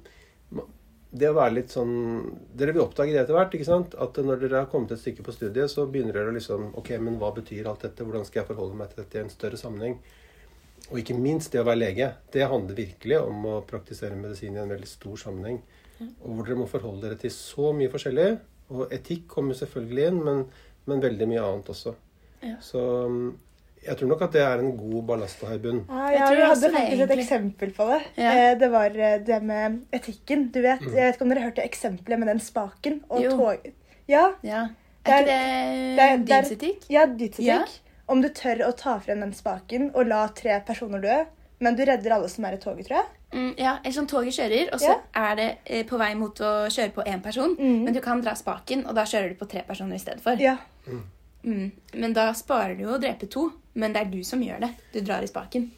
det 1.13 1.27
å 1.29 1.35
være 1.35 1.55
litt 1.57 1.73
sånn 1.75 2.37
Dere 2.55 2.73
vil 2.77 2.83
oppdage 2.85 3.11
det 3.13 3.23
etter 3.25 3.35
hvert. 3.35 3.55
ikke 3.57 3.67
sant? 3.67 3.95
At 3.99 4.15
når 4.23 4.41
dere 4.45 4.61
har 4.63 4.67
kommet 4.71 4.93
et 4.93 5.01
stykke 5.03 5.25
på 5.27 5.33
studiet, 5.35 5.71
så 5.73 5.87
begynner 5.91 6.13
dere 6.13 6.31
å 6.31 6.37
liksom 6.37 6.69
Ok, 6.79 6.91
men 7.01 7.19
hva 7.19 7.33
betyr 7.35 7.67
alt 7.67 7.81
dette? 7.83 8.05
Hvordan 8.05 8.25
skal 8.29 8.43
jeg 8.45 8.51
forholde 8.53 8.77
meg 8.79 8.91
til 8.93 9.03
dette 9.03 9.19
i 9.19 9.25
en 9.25 9.31
større 9.33 9.57
sammenheng? 9.59 9.99
Og 10.91 10.99
ikke 11.03 11.19
minst 11.19 11.51
det 11.53 11.61
å 11.61 11.65
være 11.67 11.79
lege. 11.83 12.13
Det 12.33 12.47
handler 12.49 12.75
virkelig 12.79 13.19
om 13.23 13.45
å 13.47 13.57
praktisere 13.67 14.15
medisin 14.17 14.57
i 14.57 14.61
en 14.63 14.69
veldig 14.71 14.89
stor 14.89 15.17
sammenheng. 15.17 15.61
Og 16.01 16.35
hvor 16.37 16.47
dere 16.49 16.57
må 16.61 16.67
forholde 16.71 17.03
dere 17.09 17.19
til 17.21 17.33
så 17.35 17.73
mye 17.77 17.91
forskjellig. 17.93 18.31
Og 18.71 18.93
etikk 18.95 19.27
kommer 19.29 19.55
selvfølgelig 19.59 20.07
inn, 20.09 20.19
men, 20.25 20.43
men 20.87 21.01
veldig 21.03 21.27
mye 21.29 21.43
annet 21.45 21.71
også. 21.73 21.95
Ja. 22.43 22.55
Så 22.65 22.81
um, 23.07 23.39
jeg 23.85 23.97
tror 23.97 24.09
nok 24.13 24.23
at 24.27 24.33
det 24.37 24.43
er 24.45 24.61
en 24.63 24.75
god 24.77 25.03
ballast 25.09 25.43
å 25.43 25.49
ha 25.49 25.57
i 25.57 25.61
bunn. 25.63 25.83
Ja, 25.89 26.07
Jeg 26.13 26.21
jeg, 26.39 26.47
hadde 26.51 26.71
faktisk 26.77 27.03
et 27.07 27.15
eksempel 27.17 27.73
på 27.77 27.87
det. 27.91 28.01
Ja. 28.21 28.33
Eh, 28.37 28.53
Det 28.61 28.69
var 28.73 28.97
eh, 28.97 29.19
det 29.27 29.39
med 29.43 29.81
etikken. 29.97 30.49
Du 30.53 30.61
vet, 30.61 30.81
Mm. 30.85 30.95
Jeg 30.95 31.07
vet 31.07 31.15
ikke 31.17 31.27
om 31.27 31.33
dere 31.35 31.45
hørte 31.49 31.65
eksempelet 31.65 32.19
med 32.21 32.29
den 32.29 32.41
spaken 32.41 33.01
og 33.09 33.25
tog... 33.31 33.73
Ja, 34.09 34.31
Ja. 34.45 34.69
Er 35.05 35.23
ikke 35.23 35.31
det 35.31 35.97
det 35.97 36.07
det 36.29 36.29
dydsetikk? 36.29 36.83
ja 36.93 37.07
dydsetikk. 37.07 37.47
Ja. 37.47 37.65
Om 38.13 38.21
du 38.23 38.29
tør 38.29 38.67
å 38.69 38.73
ta 38.77 38.99
frem 39.01 39.21
den 39.25 39.33
spaken 39.33 39.91
og 39.95 40.07
la 40.11 40.27
tre 40.37 40.59
personer 40.67 41.01
dø, 41.01 41.15
men 41.61 41.77
du 41.77 41.83
redder 41.85 42.15
alle 42.17 42.29
som 42.33 42.45
er 42.49 42.57
i 42.57 42.61
toget, 42.63 42.87
tror 42.89 42.97
jeg. 42.99 43.07
Mm, 43.33 43.51
ja, 43.61 43.77
eller 43.85 43.95
sånn 43.95 44.09
toget 44.11 44.35
kjører, 44.35 44.71
og 44.75 44.81
så 44.83 44.91
Ja. 44.95 44.99
er 45.31 45.37
det 45.39 45.49
eh, 45.67 45.85
på 45.87 45.99
vei 46.01 46.15
mot 46.19 46.41
å 46.41 46.53
kjøre 46.73 46.93
på 46.97 47.05
én 47.07 47.21
person. 47.23 47.53
Mm. 47.59 47.83
Men 47.85 47.95
du 47.95 48.01
kan 48.01 48.21
dra 48.25 48.33
spaken, 48.35 48.87
og 48.89 48.95
da 48.97 49.05
kjører 49.05 49.29
du 49.35 49.37
på 49.39 49.49
tre 49.49 49.63
personer 49.69 49.95
i 49.97 50.03
stedet 50.03 50.21
for. 50.25 50.41
Ja. 50.41 50.57
Mm. 51.45 51.71
Men 51.95 52.13
da 52.17 52.33
sparer 52.35 52.75
du 52.77 52.83
jo 52.85 52.97
å 52.97 53.01
drepe 53.01 53.29
to. 53.31 53.51
Men 53.75 53.93
det 53.95 54.01
er 54.03 54.11
du 54.11 54.25
som 54.27 54.41
gjør 54.43 54.61
det. 54.65 54.73
Du 54.93 55.01
drar 55.01 55.23
i 55.23 55.29
spaken. 55.31 55.71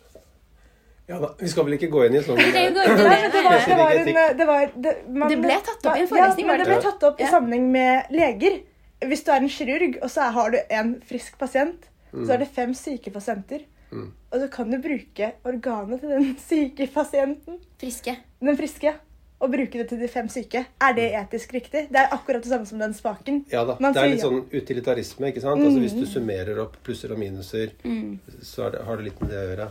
Ja 1.10 1.18
da, 1.18 1.32
Vi 1.38 1.48
skal 1.50 1.66
vel 1.66 1.74
ikke 1.76 1.90
gå 1.90 2.04
inn 2.06 2.14
i 2.14 2.20
sånn 2.22 2.36
Det 2.40 2.52
det 2.52 2.84
det 2.86 3.04
var 3.04 3.90
en 3.90 4.00
Etikk. 4.00 4.18
det, 4.38 4.44
var, 4.46 4.68
det, 4.84 4.92
man, 5.10 5.28
Det 5.28 5.38
ble 5.42 5.56
tatt 5.66 5.86
opp 5.90 5.96
i 5.96 5.98
en 5.98 6.06
Ja, 6.06 6.10
forelesning, 6.12 6.46
men 6.46 6.58
det 6.60 6.66
det 6.68 6.76
ble 6.76 6.82
tatt 6.86 7.06
opp 7.08 7.20
i 7.20 7.26
sammenheng 7.26 7.66
med 7.74 8.12
leger. 8.14 8.60
Hvis 9.10 9.24
du 9.26 9.32
er 9.34 9.42
en 9.42 9.50
kirurg, 9.50 9.98
og 10.00 10.10
så 10.14 10.28
har 10.32 10.54
du 10.54 10.58
en 10.70 10.92
frisk 11.04 11.36
pasient, 11.40 11.88
så 12.14 12.36
er 12.36 12.38
det 12.44 12.48
fem 12.54 12.70
syke 12.78 13.10
pasienter. 13.10 13.64
Mm. 13.92 14.10
Og 14.32 14.40
så 14.40 14.48
kan 14.50 14.70
du 14.72 14.78
bruke 14.80 15.32
organet 15.44 16.00
til 16.00 16.08
den 16.14 16.28
syke 16.40 16.86
pasienten, 16.94 17.58
Friske. 17.78 18.16
den 18.40 18.56
friske, 18.56 18.94
og 19.42 19.50
bruke 19.52 19.72
det 19.82 19.88
til 19.90 19.98
de 20.00 20.08
fem 20.08 20.28
syke. 20.32 20.64
Er 20.80 20.92
det 20.96 21.08
etisk 21.18 21.52
riktig? 21.52 21.88
Det 21.92 21.98
er 22.00 22.08
akkurat 22.14 22.40
det 22.42 22.48
samme 22.52 22.64
som 22.66 22.78
den 22.78 22.94
spaken. 22.94 23.44
Ja 23.52 23.64
da. 23.66 23.76
Man 23.80 23.92
Det 23.92 24.00
er 24.00 24.06
sier 24.06 24.14
litt 24.14 24.24
sånn 24.24 24.62
utilitarisme. 24.62 25.26
ikke 25.32 25.42
sant? 25.42 25.60
Altså 25.60 25.80
Hvis 25.82 25.92
du 25.98 26.04
Mm. 26.06 26.12
summerer 26.14 26.58
opp 26.62 26.76
plusser 26.84 27.12
og 27.12 27.18
minuser, 27.18 27.72
Mm. 27.84 28.18
så 28.40 28.66
er 28.66 28.70
det, 28.70 28.84
har 28.86 28.96
det 28.96 29.04
litt 29.04 29.20
med 29.20 29.30
det 29.30 29.36
å 29.38 29.48
gjøre. 29.56 29.70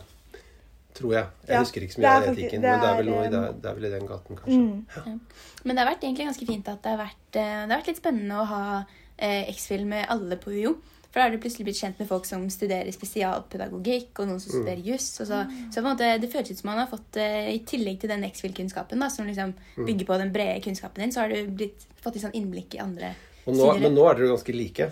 Tror 0.93 1.13
jeg. 1.13 1.25
Jeg 1.47 1.55
Ja, 1.55 1.59
husker 1.63 1.81
ikke 1.81 1.93
så 1.95 1.95
det 1.95 2.03
mye 2.03 2.17
av 2.17 2.23
etikken, 2.35 2.61
det 2.61 2.69
men 2.69 2.79
det 2.81 2.89
er, 2.89 2.95
vel 2.97 3.05
noe 3.05 3.23
i 3.25 3.29
det, 3.29 3.39
um, 3.49 3.61
det 3.61 3.65
er 3.71 3.75
vel 3.75 3.85
i 3.85 3.89
den 3.97 4.07
gaten, 4.07 4.35
kanskje. 4.35 4.59
Mm. 5.07 5.19
Men 5.63 5.75
det 5.75 5.85
har 5.85 5.95
vært 5.95 6.03
egentlig 6.03 6.27
ganske 6.27 6.45
fint 6.47 6.67
at 6.67 6.81
det 6.83 6.89
har 6.91 6.97
vært, 6.97 7.31
eh, 7.33 7.65
det 7.65 7.71
har 7.71 7.79
vært 7.81 7.87
litt 7.87 7.97
spennende 8.03 8.35
å 8.41 8.45
ha 8.45 8.85
eh, 9.17 9.45
X-film 9.53 9.87
med 9.87 10.05
alle 10.09 10.35
på 10.35 10.51
UiO. 10.51 10.75
For 11.11 11.19
da 11.19 11.25
har 11.27 11.31
du 11.31 11.37
plutselig 11.43 11.65
blitt 11.67 11.75
kjent 11.81 11.99
med 11.99 12.07
folk 12.07 12.25
som 12.25 12.45
studerer 12.49 12.87
spesialpedagogikk, 12.95 14.19
og 14.19 14.27
noen 14.29 14.39
som 14.39 14.53
Mm. 14.53 14.63
studerer 14.63 14.83
juss. 14.85 15.07
Så, 15.19 15.25
så 15.27 15.45
på 15.73 15.77
en 15.77 15.83
måte, 15.97 16.19
det 16.21 16.29
føles 16.31 16.51
ut 16.51 16.57
som 16.57 16.69
man 16.69 16.77
har 16.79 16.87
fått, 16.87 17.17
eh, 17.17 17.49
i 17.55 17.59
tillegg 17.67 17.99
til 17.99 18.09
den 18.09 18.23
X-Fill-kunnskapen, 18.23 19.09
som 19.11 19.27
liksom 19.27 19.53
Mm. 19.77 19.85
bygger 19.85 20.05
på 20.05 20.17
den 20.17 20.31
brede 20.31 20.61
kunnskapen 20.63 20.95
din, 21.03 21.11
så 21.11 21.21
har 21.21 21.29
du 21.29 21.47
blitt, 21.47 21.83
fått 22.01 22.13
litt 22.15 22.23
sånn 22.23 22.33
innblikk 22.33 22.75
i 22.75 22.79
andre 22.79 23.15
Og 23.45 23.55
nå, 23.55 23.73
sider. 23.73 23.79
men 23.89 23.95
nå 23.95 24.09
er 24.09 24.15
dere 24.15 24.27
ganske 24.37 24.53
like. 24.55 24.91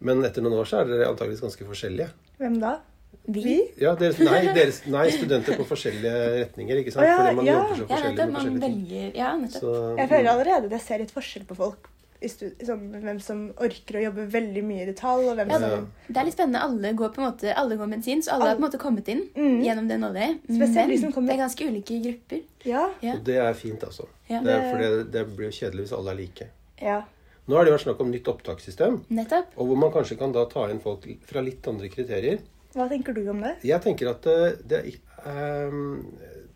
Men 0.00 0.22
etter 0.24 0.42
noen 0.42 0.58
år 0.58 0.64
så 0.66 0.80
er 0.80 0.84
dere 0.86 1.06
antakeligvis 1.08 1.40
ganske 1.40 1.64
forskjellige. 1.64 2.10
Hvem 2.40 2.58
da? 2.60 2.78
Vi? 3.26 3.42
Vi? 3.42 3.70
Ja, 3.80 3.94
deres, 3.94 4.18
nei, 4.18 4.52
deres, 4.52 4.82
nei, 4.86 5.08
studenter 5.08 5.56
på 5.56 5.64
forskjellige 5.64 6.44
retninger, 6.44 6.76
ikke 6.82 6.92
sant? 6.92 7.06
Oh, 7.06 7.08
ja, 7.08 7.16
Fordi 7.16 7.36
man 7.36 7.46
ja. 7.46 7.52
jobber 7.54 7.74
så 7.74 7.78
Ja, 7.78 7.96
forskjellig 7.96 8.16
nettopp. 8.18 8.26
med 8.26 8.32
Man 8.32 8.60
ting. 8.60 8.86
velger 8.90 9.14
Ja, 9.16 9.36
nettopp. 9.36 9.60
Så, 9.62 9.96
Jeg 9.98 10.08
føler 10.10 10.28
allerede 10.28 10.64
at 10.64 10.70
jeg 10.70 10.80
ser 10.80 10.98
litt 10.98 11.10
forskjell 11.14 11.44
på 11.46 11.56
folk. 11.56 11.88
Sånn, 12.28 12.84
hvem 13.02 13.20
som 13.20 13.52
orker 13.60 13.98
å 13.98 14.02
jobbe 14.06 14.26
veldig 14.32 14.62
mye 14.64 14.82
i 14.82 14.86
detalj, 14.92 15.28
og 15.30 15.36
hvem 15.36 15.50
Ja, 15.50 15.58
som 15.58 15.88
Det 16.08 16.16
er 16.16 16.24
litt 16.24 16.34
spennende. 16.36 16.62
Alle 16.62 16.92
går 16.94 17.12
på 17.14 17.20
en 17.22 17.26
måte, 17.32 17.54
alle 17.56 17.76
går 17.76 17.88
medisin, 17.88 18.22
så 18.22 18.32
alle 18.34 18.48
har 18.48 18.56
på 18.56 18.64
en 18.64 18.70
måte 18.70 18.78
kommet 18.80 19.08
inn 19.08 19.22
Mm. 19.34 19.62
gjennom 19.64 19.88
det 19.88 19.98
nåløyet. 20.00 20.38
Men 20.48 20.98
som 20.98 21.12
kommer- 21.12 21.28
det 21.32 21.38
er 21.38 21.44
ganske 21.46 21.68
ulike 21.68 22.02
grupper. 22.04 22.42
Ja. 22.64 22.90
Ja. 23.02 23.12
Og 23.14 23.24
det 23.24 23.36
er 23.36 23.52
fint, 23.54 23.80
altså. 23.80 24.06
Ja. 24.28 24.40
Det, 24.40 24.50
er- 24.50 24.70
for 24.72 24.78
det, 24.78 25.12
det 25.12 25.36
blir 25.36 25.50
jo 25.50 25.58
kjedelig 25.60 25.88
hvis 25.88 25.92
alle 25.98 26.10
er 26.10 26.14
like. 26.16 26.48
ja. 26.80 27.02
Nå 27.46 27.56
har 27.56 27.64
det 27.66 27.74
vært 27.74 27.84
snakk 27.84 28.00
om 28.00 28.10
nytt 28.10 28.24
opptakssystem, 28.24 29.00
Nettopp. 29.10 29.48
og 29.58 29.66
hvor 29.68 29.76
man 29.76 29.90
kanskje 29.92 30.16
kan 30.18 30.32
da 30.32 30.46
ta 30.46 30.66
inn 30.70 30.80
folk 30.80 31.04
fra 31.26 31.42
litt 31.42 31.66
andre 31.68 31.90
kriterier. 31.90 32.38
Hva 32.74 32.88
tenker 32.88 33.12
du 33.14 33.28
om 33.28 33.38
det? 33.42 33.56
Jeg 33.62 33.82
tenker 33.82 34.08
at 34.08 34.22
det, 34.22 34.66
det 34.66 34.94
ehm, 35.26 36.06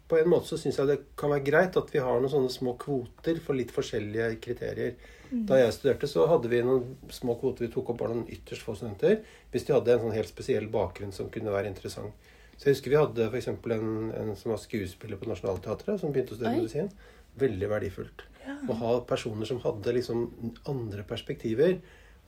På 0.09 0.16
en 0.16 0.31
måte 0.33 0.49
så 0.49 0.57
syns 0.57 0.79
jeg 0.81 0.88
det 0.88 0.99
kan 1.21 1.33
være 1.35 1.44
greit 1.44 1.77
at 1.77 1.90
vi 1.92 2.01
har 2.01 2.21
noen 2.21 2.33
sånne 2.33 2.53
små 2.53 2.75
kvoter 2.81 3.40
for 3.44 3.59
litt 3.59 3.75
forskjellige 3.75 4.31
kriterier. 4.44 4.97
Da 5.29 5.59
jeg 5.59 5.75
studerte, 5.77 6.09
så 6.09 6.25
hadde 6.31 6.49
vi 6.49 6.62
noen 6.64 6.94
små 7.12 7.35
kvoter. 7.40 7.66
Vi 7.66 7.73
tok 7.75 7.92
opp 7.92 8.01
bare 8.01 8.16
noen 8.16 8.31
ytterst 8.33 8.64
få 8.64 8.75
studenter. 8.79 9.21
Hvis 9.53 9.68
de 9.68 9.75
hadde 9.77 9.92
en 9.92 10.07
sånn 10.07 10.16
helt 10.16 10.31
spesiell 10.31 10.71
bakgrunn 10.73 11.12
som 11.12 11.29
kunne 11.33 11.53
være 11.53 11.68
interessant. 11.68 12.29
Så 12.57 12.71
jeg 12.71 12.79
husker 12.79 12.94
vi 12.94 12.99
hadde 12.99 13.29
f.eks. 13.29 13.51
En, 13.53 13.92
en 14.16 14.35
som 14.38 14.55
var 14.55 14.62
skuespiller 14.62 15.21
på 15.21 15.29
Nationaltheatret, 15.29 16.01
som 16.01 16.14
begynte 16.14 16.35
å 16.35 16.40
studere 16.40 16.57
medisin. 16.57 16.90
Veldig 17.38 17.71
verdifullt. 17.71 18.25
Å 18.49 18.79
ha 18.81 18.92
personer 19.07 19.47
som 19.47 19.61
hadde 19.62 19.94
liksom 19.94 20.25
andre 20.73 21.05
perspektiver. 21.07 21.77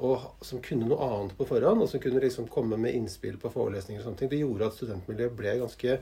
Og 0.00 0.44
som 0.44 0.62
kunne 0.64 0.86
noe 0.88 1.08
annet 1.08 1.34
på 1.36 1.48
forhånd, 1.48 1.82
og 1.82 1.88
som 1.90 2.00
kunne 2.00 2.22
liksom 2.22 2.46
komme 2.52 2.78
med 2.80 2.94
innspill 2.96 3.40
på 3.40 3.50
forelesninger. 3.52 4.00
og 4.00 4.10
sånne 4.10 4.20
ting. 4.20 4.30
Det 4.32 4.44
gjorde 4.44 4.68
at 4.68 4.76
studentmiljøet 4.76 5.36
ble 5.40 5.56
ganske 5.64 5.96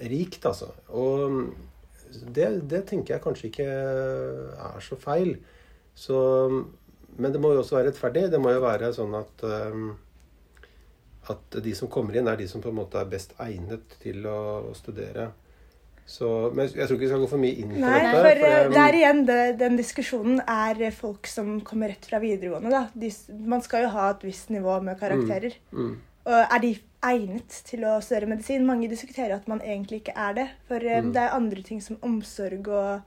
rikt, 0.00 0.44
altså. 0.46 0.70
Og 0.88 1.50
det, 2.34 2.50
det 2.70 2.84
tenker 2.90 3.16
jeg 3.16 3.24
kanskje 3.24 3.50
ikke 3.50 3.66
er 3.70 4.84
så 4.84 4.98
feil. 5.00 5.36
Så, 5.94 6.20
men 7.16 7.32
det 7.34 7.40
må 7.42 7.52
jo 7.54 7.62
også 7.62 7.78
være 7.78 7.90
rettferdig. 7.90 8.28
Det 8.32 8.40
må 8.40 8.54
jo 8.54 8.62
være 8.64 8.92
sånn 8.96 9.14
at 9.18 9.44
um, 9.46 9.90
at 11.30 11.60
de 11.62 11.74
som 11.76 11.90
kommer 11.92 12.16
inn, 12.16 12.28
er 12.30 12.38
de 12.40 12.48
som 12.50 12.62
på 12.64 12.72
en 12.72 12.78
måte 12.80 12.98
er 12.98 13.08
best 13.10 13.36
egnet 13.42 13.98
til 14.02 14.24
å, 14.26 14.40
å 14.70 14.74
studere. 14.74 15.28
Så, 16.10 16.26
men 16.56 16.66
jeg 16.66 16.88
tror 16.88 16.96
ikke 16.96 17.04
vi 17.04 17.10
skal 17.12 17.20
gå 17.22 17.28
for 17.30 17.38
mye 17.42 17.58
inn 17.60 17.74
på 17.76 17.82
Nei, 17.84 17.98
dette. 18.02 18.22
for 18.24 18.46
eh, 18.48 18.54
um, 18.66 18.72
det 18.74 18.80
er 18.82 18.96
igjen 18.98 19.20
det, 19.28 19.36
den 19.60 19.76
diskusjonen 19.78 20.40
er 20.42 20.80
eh, 20.88 20.94
folk 20.96 21.28
som 21.30 21.52
kommer 21.66 21.92
rett 21.92 22.08
fra 22.08 22.18
videregående. 22.22 22.72
Da. 22.72 22.80
De, 22.98 23.12
man 23.52 23.62
skal 23.62 23.84
jo 23.86 23.92
ha 23.94 24.08
et 24.16 24.24
visst 24.26 24.50
nivå 24.50 24.80
med 24.82 24.98
karakterer. 24.98 25.54
mm, 25.70 25.92
Og 26.26 26.40
er 26.40 26.64
de 26.64 26.72
egnet 27.02 27.60
til 27.64 27.84
å 27.88 27.94
studere 28.04 28.28
medisin? 28.28 28.66
Mange 28.68 28.88
diskuterer 28.90 29.34
at 29.38 29.46
man 29.48 29.60
egentlig 29.60 30.02
ikke 30.02 30.16
er 30.16 30.34
det. 30.34 30.48
For 30.68 30.76
eh, 30.84 31.00
Mm. 31.02 31.12
det 31.12 31.22
er 31.22 31.36
andre 31.36 31.62
ting 31.62 31.80
som 31.80 31.96
omsorg 32.02 32.68
og 32.68 33.02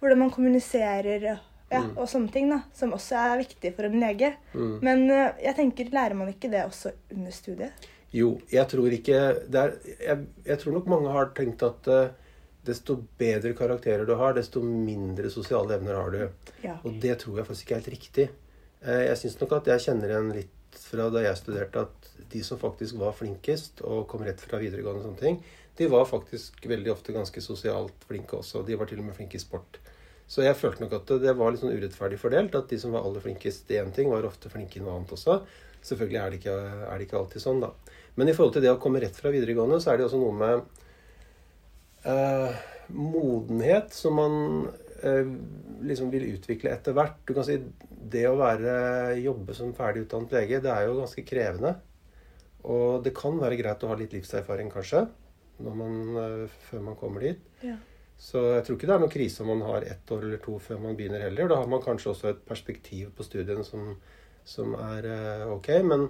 hvordan 0.00 0.18
man 0.18 0.30
kommuniserer 0.30 1.22
ja, 1.70 1.82
Mm. 1.82 1.98
og 1.98 2.06
sånne 2.08 2.32
ting 2.32 2.48
da, 2.50 2.62
som 2.72 2.92
også 2.92 3.14
er 3.14 3.38
viktig 3.42 3.74
for 3.76 3.84
en 3.84 4.00
lege. 4.00 4.34
mm. 4.54 4.78
Men 4.82 5.10
eh, 5.10 5.32
jeg 5.44 5.54
tenker, 5.56 5.90
lærer 5.92 6.14
man 6.16 6.28
ikke 6.32 6.50
det 6.50 6.64
også 6.64 6.92
under 7.12 7.30
studiet? 7.30 7.72
Jo, 8.10 8.38
jeg 8.50 8.66
tror 8.68 8.88
ikke 8.90 9.18
det 9.50 9.60
er, 9.60 9.74
jeg, 10.00 10.26
jeg 10.46 10.58
tror 10.58 10.72
nok 10.72 10.86
mange 10.88 11.10
har 11.12 11.26
tenkt 11.36 11.62
at 11.62 11.88
uh, 11.92 12.08
desto 12.64 12.96
bedre 13.18 13.52
karakterer 13.52 14.06
du 14.06 14.14
har, 14.16 14.32
desto 14.32 14.62
mindre 14.62 15.28
sosiale 15.30 15.74
evner 15.76 15.94
har 15.94 16.10
du. 16.10 16.28
Ja. 16.64 16.78
Og 16.84 16.96
det 17.02 17.18
tror 17.18 17.36
jeg 17.36 17.46
faktisk 17.46 17.66
ikke 17.66 17.74
er 17.76 17.82
helt 17.82 17.92
riktig. 17.98 18.28
Jeg 18.86 19.16
syns 19.18 19.36
nok 19.40 19.52
at 19.58 19.66
jeg 19.66 19.80
kjenner 19.84 20.08
igjen 20.08 20.32
litt 20.32 20.57
fra 20.76 21.08
da 21.12 21.22
jeg 21.24 21.38
studerte, 21.40 21.86
at 21.86 22.10
de 22.32 22.42
som 22.44 22.60
faktisk 22.60 22.98
var 23.00 23.16
flinkest 23.16 23.82
og 23.86 24.06
kom 24.10 24.24
rett 24.26 24.42
fra 24.42 24.60
videregående, 24.60 25.02
og 25.02 25.08
sånne 25.08 25.22
ting, 25.22 25.38
de 25.78 25.86
var 25.90 26.08
faktisk 26.10 26.66
veldig 26.66 26.90
ofte 26.92 27.14
ganske 27.14 27.40
sosialt 27.42 28.04
flinke 28.08 28.40
også. 28.40 28.64
De 28.66 28.76
var 28.76 28.90
til 28.90 29.00
og 29.00 29.06
med 29.06 29.16
flinke 29.16 29.38
i 29.38 29.42
sport. 29.42 29.78
Så 30.28 30.42
jeg 30.44 30.58
følte 30.58 30.82
nok 30.82 30.96
at 30.98 31.12
det 31.22 31.32
var 31.38 31.54
litt 31.54 31.62
sånn 31.62 31.72
urettferdig 31.72 32.18
fordelt. 32.20 32.56
At 32.58 32.68
de 32.68 32.78
som 32.82 32.92
var 32.92 33.06
aller 33.06 33.22
flinkest 33.24 33.70
i 33.72 33.78
én 33.80 33.92
ting, 33.94 34.10
var 34.12 34.26
ofte 34.28 34.50
flinke 34.52 34.80
i 34.80 34.82
noe 34.82 34.96
annet 34.96 35.14
også. 35.14 35.38
Selvfølgelig 35.86 36.18
er 36.20 36.34
det, 36.34 36.40
ikke, 36.42 36.56
er 36.90 36.98
det 36.98 37.06
ikke 37.06 37.20
alltid 37.20 37.44
sånn, 37.44 37.62
da. 37.62 37.70
Men 38.18 38.28
i 38.28 38.34
forhold 38.34 38.56
til 38.56 38.66
det 38.66 38.74
å 38.74 38.80
komme 38.82 39.00
rett 39.00 39.16
fra 39.16 39.30
videregående, 39.32 39.78
så 39.80 39.92
er 39.92 40.00
det 40.00 40.08
også 40.08 40.18
noe 40.20 40.34
med 40.34 40.66
eh, 42.10 42.58
modenhet 42.90 43.94
som 43.94 44.18
man 44.18 44.34
liksom 45.02 46.10
vil 46.10 46.24
utvikle 46.34 46.72
etter 46.74 46.94
hvert. 46.96 47.20
Du 47.26 47.34
kan 47.36 47.46
si 47.46 47.58
det 48.10 48.24
å 48.28 48.36
være 48.38 49.18
jobbe 49.22 49.54
som 49.54 49.74
ferdigutdannet 49.76 50.34
lege, 50.34 50.60
det 50.64 50.72
er 50.72 50.88
jo 50.88 50.96
ganske 51.00 51.24
krevende. 51.28 51.74
Og 52.68 53.04
det 53.04 53.14
kan 53.16 53.38
være 53.38 53.58
greit 53.60 53.84
å 53.86 53.90
ha 53.92 53.96
litt 54.00 54.12
livserfaring, 54.16 54.70
kanskje, 54.74 55.04
når 55.62 55.76
man, 55.78 55.94
eh, 56.24 56.56
før 56.68 56.82
man 56.90 56.96
kommer 56.98 57.20
dit. 57.20 57.38
Ja. 57.62 57.76
Så 58.18 58.42
jeg 58.56 58.64
tror 58.66 58.76
ikke 58.76 58.88
det 58.90 58.94
er 58.96 59.02
noen 59.04 59.14
krise 59.14 59.42
om 59.44 59.52
man 59.52 59.62
har 59.68 59.82
ett 59.86 60.10
år 60.10 60.24
eller 60.26 60.40
to 60.42 60.58
før 60.58 60.80
man 60.82 60.96
begynner 60.98 61.22
heller. 61.22 61.48
Da 61.48 61.60
har 61.60 61.68
man 61.70 61.82
kanskje 61.84 62.10
også 62.10 62.28
et 62.32 62.44
perspektiv 62.46 63.12
på 63.14 63.22
studiene 63.22 63.62
som, 63.64 63.92
som 64.44 64.74
er 64.74 65.06
eh, 65.06 65.44
ok. 65.54 65.68
Men, 65.86 66.08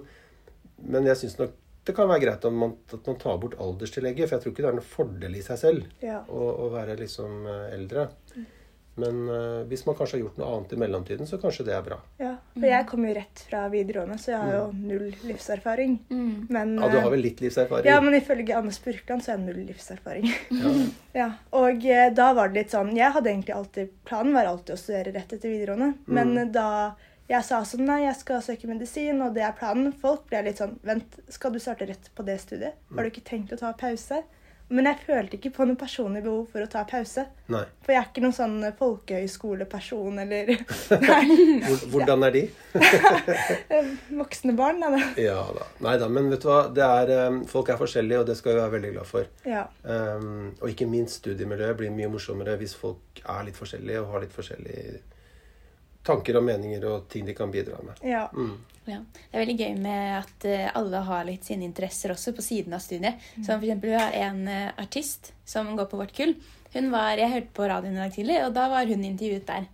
men 0.89 1.05
jeg 1.05 1.21
syns 1.21 1.37
nok 1.37 1.53
det 1.85 1.95
kan 1.95 2.09
være 2.09 2.21
greit 2.21 2.43
om 2.45 2.57
man, 2.59 2.73
at 2.93 3.07
man 3.07 3.17
tar 3.17 3.37
bort 3.41 3.55
alderstillegget. 3.61 4.27
For 4.27 4.35
jeg 4.35 4.41
tror 4.43 4.51
ikke 4.53 4.63
det 4.65 4.69
er 4.69 4.77
noen 4.77 4.89
fordel 4.89 5.35
i 5.37 5.41
seg 5.45 5.57
selv 5.61 5.85
Ja. 6.05 6.19
å, 6.27 6.49
å 6.65 6.71
være 6.73 6.97
liksom 6.99 7.45
eldre. 7.47 8.09
eldre. 8.35 8.45
Men 8.99 9.21
uh, 9.29 9.63
hvis 9.71 9.85
man 9.87 9.95
kanskje 9.97 10.17
har 10.17 10.23
gjort 10.25 10.37
noe 10.41 10.49
annet 10.57 10.73
i 10.75 10.79
mellomtiden, 10.83 11.27
så 11.29 11.39
kanskje 11.41 11.65
det 11.69 11.73
er 11.77 11.81
bra. 11.85 11.97
ja. 12.21 12.35
For 12.59 12.67
jeg 12.67 12.85
kom 12.89 13.05
jo 13.07 13.13
rett 13.15 13.41
fra 13.47 13.59
videregående, 13.71 14.17
så 14.19 14.31
jeg 14.33 14.39
har 14.41 14.53
jo 14.57 14.63
null 14.75 15.13
livserfaring. 15.29 15.93
Mm. 16.09 16.47
Men, 16.49 16.73
Ja, 16.81 16.89
du 16.91 16.97
har 16.97 17.05
eh, 17.07 17.11
vel 17.13 17.21
litt 17.23 17.39
livserfaring? 17.43 17.85
ja, 17.87 17.99
men 18.03 18.17
ifølge 18.17 18.55
Anne 18.57 18.71
Spurkland 18.75 19.23
så 19.23 19.31
har 19.31 19.37
jeg 19.39 19.45
null 19.47 19.61
livserfaring. 19.69 20.27
Ja. 20.51 20.73
Ja, 21.19 21.27
og 21.57 21.81
uh, 21.85 22.07
da 22.13 22.27
var 22.37 22.51
det 22.51 22.59
litt 22.59 22.73
sånn 22.75 22.91
Jeg 22.95 23.11
hadde 23.15 23.31
egentlig 23.31 23.55
alltid 23.55 23.89
Planen 24.05 24.35
var 24.35 24.45
alltid 24.45 24.75
å 24.75 24.77
studere 24.77 25.11
rett 25.15 25.31
etter 25.33 25.49
videregående. 25.49 25.93
Men 26.05 26.33
Mm. 26.35 26.41
eh, 26.43 26.51
da 26.53 26.67
jeg 27.29 27.43
sa 27.45 27.61
sånn 27.65 27.85
Nei, 27.85 27.99
jeg 28.07 28.15
skal 28.19 28.41
søke 28.45 28.67
medisin, 28.69 29.21
og 29.25 29.33
det 29.35 29.43
er 29.45 29.55
planen. 29.57 29.91
Folk 30.01 30.27
ble 30.29 30.43
litt 30.49 30.57
sånn 30.61 30.75
Vent, 30.85 31.17
skal 31.29 31.51
du 31.53 31.59
starte 31.61 31.87
rett 31.89 32.09
på 32.17 32.25
det 32.25 32.39
studiet? 32.41 32.73
Har 32.93 33.03
du 33.03 33.09
ikke 33.09 33.25
tenkt 33.25 33.53
å 33.53 33.59
ta 33.61 33.71
pause? 33.77 34.21
Men 34.69 34.85
jeg 34.85 34.99
følte 35.07 35.37
ikke 35.39 35.51
på 35.55 35.65
noe 35.65 35.79
personlig 35.79 36.21
behov 36.25 36.51
for 36.51 36.61
å 36.61 36.69
ta 36.69 36.83
pause. 36.89 37.23
Nei. 37.49 37.63
For 37.85 37.95
jeg 37.95 38.01
er 38.03 38.09
ikke 38.11 38.21
noen 38.21 38.35
sånn 38.37 38.57
folkehøyskoleperson 38.77 40.21
eller 40.21 40.51
hvordan 41.91 42.27
er 42.27 42.35
de? 42.35 42.43
voksne 44.19 44.53
barn. 44.57 44.83
Da. 44.83 45.01
Ja 45.17 45.41
da. 45.55 45.65
Nei 45.85 45.95
da, 46.01 46.09
men 46.13 46.29
vet 46.29 46.45
du 46.45 46.51
hva. 46.51 46.59
Det 46.73 46.85
er, 46.85 47.13
eh, 47.15 47.39
folk 47.49 47.73
er 47.73 47.81
forskjellige, 47.81 48.21
og 48.21 48.29
det 48.29 48.37
skal 48.37 48.53
vi 48.53 48.61
være 48.61 48.75
veldig 48.77 48.93
glad 48.93 49.09
for. 49.09 49.29
Ja. 49.49 49.65
Um, 49.83 50.51
og 50.59 50.69
ikke 50.69 50.89
minst 50.89 51.23
studiemiljøet 51.23 51.79
blir 51.79 51.95
mye 51.95 52.11
morsommere 52.13 52.59
hvis 52.61 52.77
folk 52.77 53.23
er 53.25 53.47
litt 53.49 53.57
forskjellige 53.57 54.03
og 54.03 54.13
har 54.13 54.27
litt 54.27 54.37
forskjellige 54.37 54.99
tanker 56.03 56.37
og 56.39 56.43
meninger 56.43 56.85
og 56.85 57.07
ting 57.09 57.25
de 57.25 57.33
kan 57.37 57.51
bidra 57.51 57.81
med. 57.83 58.03
ja. 58.03 58.27
Mm. 58.33 58.57
Ja. 58.89 59.03
Det 59.13 59.35
er 59.37 59.43
veldig 59.43 59.57
gøy 59.59 59.73
med 59.83 60.05
at 60.17 60.45
eh, 60.49 60.69
alle 60.73 60.97
har 61.05 61.25
litt 61.27 61.45
sine 61.45 61.61
interesser 61.67 62.09
også 62.09 62.31
på 62.33 62.41
siden 62.41 62.73
av 62.73 62.79
studiet. 62.81 63.19
Som 63.35 63.59
for 63.59 63.67
eksempel, 63.67 63.89
Vi 63.91 63.99
har 63.99 64.15
en 64.17 64.47
eh, 64.47 64.71
artist 64.81 65.29
som 65.45 65.75
går 65.77 65.85
på 65.91 65.99
vårt 65.99 66.13
kull. 66.17 66.33
Hun 66.73 66.89
var, 66.89 67.17
Jeg 67.17 67.29
hørte 67.29 67.53
på 67.53 67.67
radioen 67.69 67.93
i 67.93 68.01
dag 68.01 68.13
tidlig, 68.15 68.39
og 68.47 68.53
da 68.55 68.67
var 68.69 68.85
hun 68.89 69.03
intervjuet 69.03 69.45
der. 69.45 69.67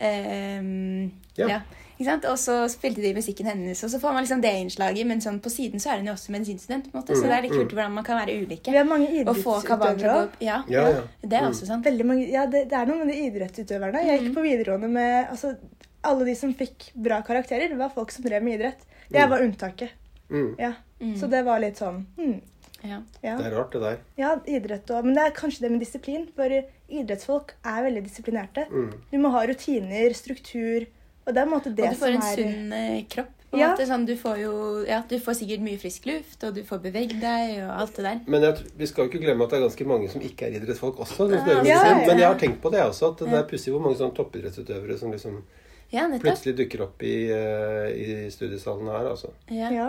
Um, 0.00 1.12
Ja. 1.36 1.48
ja. 1.48 1.60
Ikke 1.98 2.06
sant? 2.06 2.24
Og 2.30 2.36
så 2.38 2.54
spilte 2.70 3.02
de 3.02 3.10
musikken 3.16 3.48
hennes, 3.50 3.80
og 3.82 3.90
så 3.90 3.98
får 3.98 4.12
man 4.14 4.22
liksom 4.22 4.40
det 4.44 4.52
innslaget. 4.54 5.06
Men 5.10 5.18
sånn 5.20 5.40
på 5.42 5.50
siden 5.50 5.82
så 5.82 5.90
er 5.92 5.98
hun 5.98 6.06
jo 6.06 6.12
også 6.14 6.30
medisinstudent. 6.30 6.84
på 6.92 6.94
en 6.94 7.02
måte, 7.02 7.16
Så 7.18 7.26
det 7.26 7.34
er 7.34 7.42
litt 7.42 7.52
kult 7.56 7.72
hvordan 7.74 7.92
man 7.96 8.04
kan 8.06 8.20
være 8.20 8.36
ulike. 8.38 8.70
Vi 8.70 8.76
har 8.78 8.84
mange 8.86 9.08
idrettsutøvere 9.10 10.12
òg. 10.14 10.36
Ja, 10.40 10.62
Ja, 10.70 10.84
ja. 10.94 11.02
det 11.22 11.40
er 11.40 11.48
også 11.48 11.66
sant. 11.66 11.88
Mange, 12.04 12.28
ja, 12.30 12.46
det, 12.46 12.68
det 12.70 12.78
er 12.78 12.86
noe 12.86 13.04
med 13.04 13.10
de 13.10 13.18
idrettsutøverne. 13.26 14.04
Jeg 14.06 14.20
gikk 14.22 14.34
på 14.36 14.44
videregående 14.46 14.88
med 14.88 15.28
altså, 15.30 15.56
Alle 16.04 16.24
de 16.24 16.34
som 16.38 16.52
fikk 16.54 16.92
bra 16.94 17.20
karakterer, 17.26 17.74
var 17.76 17.90
folk 17.90 18.12
som 18.14 18.22
drev 18.24 18.42
med 18.46 18.60
idrett. 18.60 18.84
Jeg 19.10 19.28
var 19.28 19.42
unntaket. 19.42 19.90
Mm. 20.30 20.54
Ja. 20.58 20.72
Mm. 21.00 21.16
Så 21.18 21.26
det 21.30 21.42
var 21.44 21.58
litt 21.58 21.78
sånn 21.80 22.04
hmm, 22.16 22.40
Ja. 22.84 23.00
ja. 23.22 23.36
Det 23.38 23.46
er 23.46 23.54
rart, 23.56 23.72
det 23.72 23.80
der. 23.82 23.98
ja, 24.16 24.36
idrett 24.46 24.86
òg. 24.90 25.04
Men 25.04 25.14
det 25.18 25.24
er 25.26 25.34
kanskje 25.34 25.60
det 25.66 25.70
med 25.72 25.80
disiplin. 25.80 26.28
For 26.36 26.46
idrettsfolk 26.88 27.54
er 27.66 27.82
veldig 27.88 28.04
disiplinerte. 28.06 28.66
Mm. 28.70 28.92
Du 29.10 29.18
må 29.18 29.30
ha 29.34 29.42
rutiner, 29.46 30.14
struktur. 30.14 30.86
Og 31.28 31.34
det 31.34 31.42
er 31.42 31.46
en 31.46 31.52
måte 31.52 31.70
det 31.76 31.84
Og 31.84 31.92
du 31.92 32.00
får 32.00 32.14
en 32.14 32.22
som 32.22 32.30
er 32.30 32.40
sunn 32.40 32.72
eh, 32.72 33.02
kropp. 33.12 33.34
Ja. 33.48 33.70
måte, 33.70 33.86
sånn, 33.88 34.02
du, 34.04 34.12
får 34.20 34.40
jo, 34.42 34.54
ja, 34.84 34.98
du 35.08 35.14
får 35.24 35.38
sikkert 35.38 35.62
mye 35.64 35.78
frisk 35.80 36.04
luft, 36.04 36.42
og 36.44 36.52
du 36.52 36.60
får 36.68 36.82
beveget 36.84 37.16
deg 37.22 37.54
og 37.62 37.70
alt 37.80 37.94
det 37.96 38.02
der. 38.04 38.18
Men 38.28 38.44
jeg, 38.44 38.66
vi 38.76 38.88
skal 38.90 39.06
jo 39.06 39.08
ikke 39.08 39.22
glemme 39.22 39.46
at 39.46 39.54
det 39.54 39.56
er 39.56 39.62
ganske 39.64 39.86
mange 39.88 40.10
som 40.12 40.24
ikke 40.24 40.50
er 40.50 40.58
idrettsfolk 40.58 41.00
også. 41.04 41.30
som 41.30 41.32
Ja, 41.32 41.62
ja, 41.64 41.78
ja. 41.80 41.94
Men 42.02 42.20
jeg 42.20 42.26
har 42.28 42.36
tenkt 42.42 42.60
på 42.60 42.72
det 42.74 42.82
også, 42.84 43.14
at 43.14 43.22
det 43.24 43.38
er 43.38 43.46
pussig 43.48 43.72
hvor 43.72 43.80
mange 43.86 43.96
sånn 44.00 44.12
toppidrettsutøvere 44.16 44.98
som 45.00 45.14
liksom 45.16 45.40
Ja, 45.88 46.04
plutselig 46.20 46.58
dukker 46.58 46.84
opp 46.84 47.00
i, 47.08 47.14
eh, 47.32 47.86
i 47.96 48.28
studiesalen 48.32 48.90
her. 48.92 49.08
altså. 49.14 49.32
Ja. 49.48 49.72
Ja. 49.72 49.88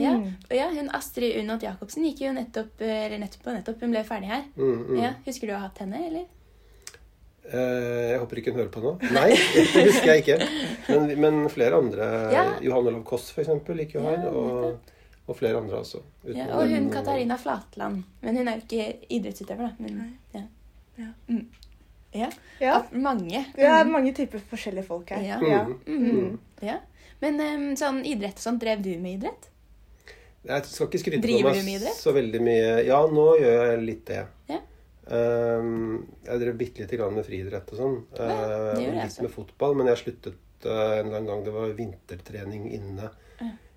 Ja. 0.00 0.14
Mm. 0.16 0.30
Og 0.48 0.56
ja, 0.56 0.70
hun 0.72 0.88
Astrid 0.96 1.36
Unot 1.42 1.62
Jacobsen 1.62 2.06
gikk 2.08 2.24
jo 2.24 2.32
nettopp 2.34 2.80
eller 2.82 3.20
nettopp, 3.20 3.52
nettopp, 3.52 3.84
hun 3.84 3.92
ble 3.92 4.00
ferdig 4.08 4.32
her. 4.32 4.48
Mm, 4.56 4.80
mm. 4.88 4.96
Ja, 5.02 5.12
Husker 5.28 5.46
du 5.46 5.54
å 5.54 5.60
ha 5.60 5.68
hatt 5.68 5.84
henne, 5.84 6.00
eller? 6.08 6.24
Eh, 7.52 8.10
jeg 8.12 8.20
håper 8.22 8.40
ikke 8.40 8.54
hun 8.54 8.60
hører 8.62 8.72
på 8.72 8.82
nå. 8.84 8.94
Nei, 9.12 9.28
det 9.74 9.84
husker 9.90 10.10
jeg 10.14 10.24
ikke. 10.24 10.36
Men, 10.88 11.10
men 11.20 11.42
flere 11.52 11.80
andre. 11.82 12.08
Ja. 12.32 12.44
Johan 12.64 12.88
Olav 12.88 13.02
Koss 13.08 13.28
for 13.34 13.44
eksempel, 13.44 13.82
gikk 13.84 13.98
jo 13.98 14.04
her. 14.06 14.24
Og, 14.30 14.94
og 15.26 15.38
flere 15.38 15.60
andre 15.60 15.82
også. 15.82 16.00
uten 16.24 16.40
Ja, 16.40 16.48
og 16.56 16.72
hun. 16.72 16.88
Katarina 16.92 17.36
Flatland. 17.40 18.02
Men 18.24 18.40
hun 18.40 18.48
er 18.48 18.58
jo 18.58 18.64
ikke 18.64 19.12
idrettsutøver, 19.18 19.68
da. 19.68 19.84
Men, 19.84 20.18
ja. 20.34 20.44
Ja. 20.98 21.10
Mm. 21.28 21.46
ja. 22.14 22.32
Ja. 22.62 22.80
Mange. 22.92 23.46
Det 23.56 23.68
er 23.68 23.88
mange 23.88 24.12
typer 24.16 24.42
forskjellige 24.50 24.86
folk 24.88 25.10
her. 25.10 25.24
Ja. 25.24 25.40
Ja. 25.44 25.64
Mm. 25.86 26.04
Mhm. 26.04 26.38
ja. 26.62 26.80
Men 27.22 27.40
um, 27.40 27.72
sånn 27.78 28.02
idrett 28.04 28.40
og 28.40 28.44
sånn, 28.44 28.60
drev 28.60 28.82
du 28.84 28.90
med 29.00 29.18
idrett? 29.20 29.50
Jeg 30.44 30.64
skal 30.68 30.90
ikke 30.90 31.00
skryte 31.00 31.24
på 31.24 31.38
meg 31.46 31.84
så 31.96 32.12
veldig 32.12 32.40
mye. 32.44 32.72
Ja, 32.84 32.98
nå 33.08 33.28
gjør 33.40 33.62
jeg 33.70 33.84
litt 33.84 34.02
det. 34.10 34.24
Ja. 34.50 34.58
Ehm, 35.12 36.06
jeg 36.24 36.40
drev 36.40 36.56
bitte 36.56 36.84
lite 36.84 36.96
grann 36.96 37.16
med 37.16 37.26
friidrett 37.26 37.72
og 37.74 37.80
sånn. 37.80 37.96
Ja, 38.16 38.72
jeg 38.78 38.96
litt 38.96 39.20
med 39.26 39.32
fotball, 39.34 39.76
men 39.78 39.90
jeg 39.92 40.00
sluttet 40.00 40.64
eh, 40.64 40.98
en 41.00 41.10
eller 41.10 41.18
annen 41.18 41.30
gang 41.30 41.42
det 41.44 41.54
var 41.54 41.74
vintertrening 41.76 42.70
inne. 42.72 43.12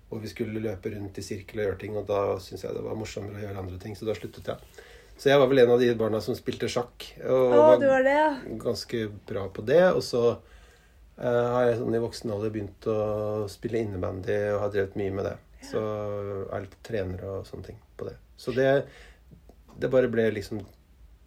Og 0.08 0.22
vi 0.22 0.30
skulle 0.32 0.62
løpe 0.64 0.88
rundt 0.94 1.18
i 1.20 1.24
sirkel 1.24 1.60
og 1.60 1.66
gjøre 1.66 1.80
ting, 1.82 1.96
og 2.00 2.06
da 2.08 2.38
syntes 2.40 2.62
jeg 2.64 2.76
det 2.78 2.84
var 2.86 2.96
morsommere 2.96 3.42
å 3.42 3.42
gjøre 3.42 3.60
andre 3.60 3.80
ting, 3.82 3.96
så 3.96 4.06
da 4.08 4.14
sluttet 4.16 4.46
jeg. 4.48 4.84
Så 5.18 5.28
jeg 5.28 5.40
var 5.42 5.50
vel 5.50 5.60
en 5.60 5.72
av 5.74 5.82
de 5.82 5.88
barna 5.98 6.20
som 6.24 6.36
spilte 6.38 6.70
sjakk, 6.72 7.10
og 7.26 7.42
Å, 7.42 7.58
var, 7.58 7.82
var 7.90 8.06
det, 8.06 8.14
ja. 8.14 8.30
ganske 8.62 9.02
bra 9.28 9.42
på 9.52 9.64
det. 9.68 9.82
Og 9.90 10.00
så 10.06 10.22
uh, 10.38 11.48
har 11.52 11.66
jeg 11.66 11.76
sånn 11.82 11.98
i 11.98 12.00
voksen 12.00 12.32
alder 12.32 12.54
begynt 12.54 12.88
å 12.88 12.96
spille 13.52 13.82
innebandy 13.82 14.38
og 14.54 14.62
har 14.62 14.72
drevet 14.72 14.96
mye 14.96 15.16
med 15.18 15.28
det. 15.28 15.34
Så 15.74 15.82
er 16.46 16.64
litt 16.64 16.78
trener 16.86 17.28
og 17.28 17.44
sånne 17.50 17.68
ting 17.68 17.80
på 17.98 18.08
det. 18.08 18.16
Så 18.38 18.54
det, 18.56 18.70
det 19.76 19.92
bare 19.92 20.08
ble 20.08 20.30
liksom 20.38 20.62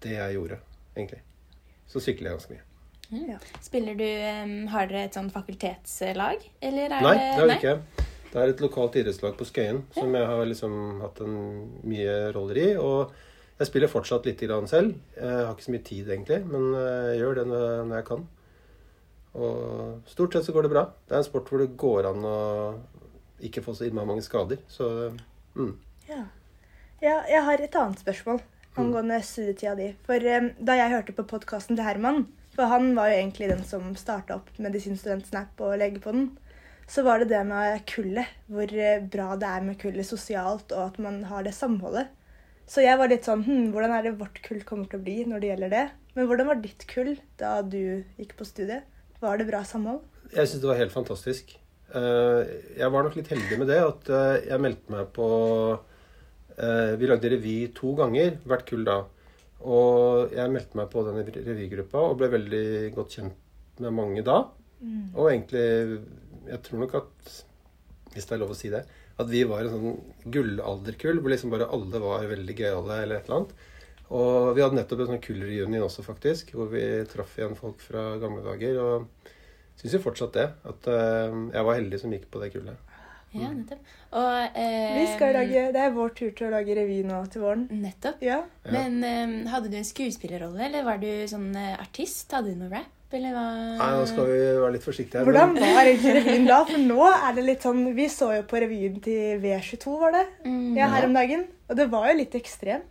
det 0.04 0.18
jeg 0.18 0.38
gjorde, 0.38 0.60
egentlig. 0.96 1.22
Så 1.92 2.02
sykler 2.04 2.32
jeg 2.32 2.40
ganske 2.40 2.56
mye. 2.56 2.68
Ja. 3.12 3.38
Spiller 3.60 3.98
du 4.00 4.08
um, 4.08 4.54
Har 4.72 4.88
dere 4.88 5.10
et 5.10 5.18
sånn 5.18 5.28
fakultetslag? 5.34 6.46
Eller 6.64 6.88
er 6.88 7.04
Nei, 7.04 7.16
det 7.18 7.26
det 7.26 7.40
har 7.42 7.50
vi 7.50 7.58
ikke. 7.60 8.06
Det 8.32 8.40
er 8.40 8.54
et 8.54 8.62
lokalt 8.64 8.96
idrettslag 8.96 9.34
på 9.36 9.48
Skøyen 9.50 9.82
som 9.92 10.14
jeg 10.16 10.28
har 10.30 10.46
liksom 10.48 11.02
hatt 11.02 11.20
en 11.26 11.34
mye 11.84 12.14
roller 12.32 12.60
i. 12.62 12.70
Og 12.80 13.12
jeg 13.60 13.68
spiller 13.68 13.92
fortsatt 13.92 14.30
litt 14.30 14.40
grann 14.46 14.70
selv. 14.72 14.96
Jeg 15.18 15.34
har 15.42 15.52
ikke 15.52 15.68
så 15.68 15.74
mye 15.76 15.88
tid, 15.90 16.08
egentlig, 16.08 16.40
men 16.48 16.70
jeg 16.78 17.20
gjør 17.20 17.42
det 17.42 17.44
når 17.52 17.68
når 17.90 18.00
jeg 18.00 18.08
kan. 18.08 18.24
Og 19.32 20.08
stort 20.12 20.36
sett 20.36 20.48
så 20.48 20.56
går 20.56 20.66
det 20.68 20.74
bra. 20.74 20.86
Det 21.08 21.16
er 21.16 21.22
en 21.22 21.28
sport 21.28 21.52
hvor 21.52 21.62
det 21.62 21.76
går 21.80 22.08
an 22.10 22.26
å 22.28 22.40
ikke 23.44 23.64
få 23.66 23.76
så 23.76 23.88
innmari 23.88 24.10
mange 24.10 24.24
skader. 24.26 24.64
Så 24.72 24.88
mm. 25.60 25.76
Ja. 26.08 26.24
ja, 27.04 27.20
jeg 27.30 27.44
har 27.48 27.64
et 27.64 27.78
annet 27.84 28.02
spørsmål 28.04 28.42
angående 28.80 29.20
studietida 29.26 29.76
di. 29.76 29.90
For 30.08 30.28
um, 30.38 30.52
da 30.60 30.78
jeg 30.80 30.94
hørte 30.94 31.16
på 31.18 31.28
podkasten 31.28 31.78
til 31.78 31.86
Herman, 31.86 32.26
for 32.56 32.72
han 32.72 32.92
var 32.98 33.12
jo 33.12 33.20
egentlig 33.20 33.50
den 33.52 33.64
som 33.68 33.94
starta 34.00 34.38
opp 34.40 34.50
medisinstudentsnap 34.60 35.60
og 35.64 35.76
Snap 35.80 36.02
på 36.04 36.16
den, 36.16 36.26
så 36.92 37.04
var 37.08 37.22
det 37.22 37.30
det 37.32 37.42
med 37.48 37.86
kullet. 37.88 38.28
Hvor 38.52 38.74
eh, 38.76 39.04
bra 39.14 39.36
det 39.40 39.48
er 39.48 39.64
med 39.64 39.80
kullet 39.80 40.08
sosialt, 40.08 40.74
og 40.76 40.90
at 40.90 41.00
man 41.00 41.22
har 41.30 41.46
det 41.48 41.54
samholdet. 41.56 42.12
Så 42.68 42.84
jeg 42.84 43.00
var 43.00 43.12
litt 43.12 43.26
sånn 43.28 43.42
hm, 43.44 43.72
Hvordan 43.74 43.92
er 43.92 44.06
det 44.06 44.20
vårt 44.20 44.38
kull 44.46 44.62
kommer 44.64 44.88
til 44.88 45.00
å 45.00 45.04
bli 45.04 45.16
når 45.28 45.42
det 45.42 45.50
gjelder 45.52 45.72
det? 45.74 45.86
Men 46.16 46.28
hvordan 46.28 46.48
var 46.52 46.60
ditt 46.64 46.86
kull 46.88 47.16
da 47.40 47.58
du 47.64 48.04
gikk 48.20 48.36
på 48.40 48.48
studiet? 48.48 48.84
Var 49.24 49.40
det 49.40 49.48
bra 49.48 49.64
samhold? 49.68 50.04
Jeg 50.32 50.48
syns 50.48 50.64
det 50.64 50.70
var 50.72 50.80
helt 50.80 50.96
fantastisk. 50.96 51.56
Eh, 51.96 52.52
Jeg 52.80 52.92
var 52.92 53.08
nok 53.08 53.16
litt 53.20 53.32
heldig 53.32 53.60
med 53.60 53.72
det 53.72 53.80
at 53.84 54.12
jeg 54.48 54.64
meldte 54.64 54.92
meg 54.96 55.12
på 55.16 55.32
Vi 56.62 57.08
lagde 57.10 57.30
revy 57.34 57.56
to 57.74 57.96
ganger 57.98 58.36
hvert 58.46 58.68
kull 58.70 58.84
da. 58.86 59.00
Og 59.66 60.34
jeg 60.34 60.52
meldte 60.54 60.78
meg 60.78 60.90
på 60.94 61.04
den 61.06 61.22
revygruppa 61.22 62.04
og 62.10 62.18
ble 62.20 62.32
veldig 62.34 62.66
godt 62.96 63.18
kjent 63.18 63.82
med 63.82 63.96
mange 63.98 64.24
da. 64.26 64.44
Mm. 64.82 65.14
Og 65.14 65.30
egentlig 65.30 65.66
Jeg 66.48 66.62
tror 66.66 66.82
nok 66.82 66.96
at, 66.98 67.34
hvis 68.14 68.26
det 68.26 68.34
er 68.36 68.42
lov 68.42 68.54
å 68.54 68.58
si 68.58 68.72
det, 68.74 68.82
at 69.22 69.30
vi 69.30 69.44
var 69.46 69.62
en 69.62 69.76
sånn 69.76 70.00
gullalderkull 70.34 71.20
hvor 71.22 71.34
liksom 71.34 71.52
bare 71.54 71.70
alle 71.70 72.02
var 72.02 72.26
veldig 72.32 72.56
gøyale 72.58 73.04
eller 73.04 73.20
et 73.20 73.30
eller 73.30 73.38
annet. 73.38 73.54
Og 74.12 74.56
vi 74.58 74.64
hadde 74.64 74.76
nettopp 74.76 75.04
en 75.04 75.12
sånn 75.14 75.24
kullreunion 75.24 75.86
også, 75.86 76.04
faktisk, 76.04 76.52
hvor 76.58 76.72
vi 76.74 76.84
traff 77.12 77.38
igjen 77.38 77.56
folk 77.56 77.80
fra 77.86 78.10
gamle 78.20 78.44
dager. 78.44 78.80
Og 78.82 79.30
syns 79.80 79.96
jo 79.96 80.02
fortsatt 80.04 80.36
det. 80.36 80.48
At 80.68 80.90
eh, 80.92 81.38
jeg 81.54 81.68
var 81.68 81.78
heldig 81.78 82.00
som 82.02 82.16
gikk 82.16 82.28
på 82.34 82.42
det 82.42 82.52
kullet. 82.56 82.91
Ja, 83.34 83.48
nettopp. 83.54 83.92
Og 84.20 84.58
eh, 84.60 84.96
Vi 85.00 85.04
skal 85.14 85.34
lage, 85.38 85.68
Det 85.72 85.80
er 85.86 85.94
vår 85.96 86.10
tur 86.18 86.32
til 86.36 86.48
å 86.50 86.54
lage 86.56 86.76
revy 86.76 86.98
nå 87.08 87.22
til 87.32 87.46
våren. 87.46 87.68
Nettopp. 87.72 88.24
Ja. 88.26 88.42
Ja. 88.66 88.72
Men 88.76 88.98
eh, 89.08 89.36
hadde 89.52 89.72
du 89.72 89.78
en 89.80 89.88
skuespillerrolle, 89.88 90.66
eller 90.68 90.84
var 90.88 91.00
du 91.00 91.08
sånn 91.32 91.52
eh, 91.56 91.78
artist? 91.80 92.28
Hadde 92.36 92.52
du 92.52 92.60
noe 92.66 92.72
rap, 92.74 93.16
eller 93.16 93.32
hva? 93.36 93.46
Nei, 93.80 93.90
nå 94.02 94.06
skal 94.12 94.28
vi 94.30 94.38
være 94.60 94.74
litt 94.76 94.86
forsiktige 94.88 95.22
her. 95.22 95.28
Hvordan 95.32 95.56
var 95.60 95.88
egentlig 95.94 96.14
revyen 96.20 96.46
da? 96.52 96.60
For 96.68 96.84
nå 96.92 97.08
er 97.12 97.36
det 97.40 97.48
litt 97.48 97.66
sånn 97.68 97.82
Vi 97.96 98.10
så 98.12 98.30
jo 98.36 98.44
på 98.52 98.62
revyen 98.66 99.00
til 99.04 99.40
V22, 99.44 99.96
var 100.04 100.18
det? 100.20 100.26
Mm, 100.46 100.62
Ja, 100.80 100.92
her 100.96 101.08
om 101.08 101.16
dagen. 101.18 101.48
Og 101.72 101.80
det 101.80 101.88
var 101.92 102.12
jo 102.12 102.18
litt 102.20 102.36
ekstremt. 102.40 102.88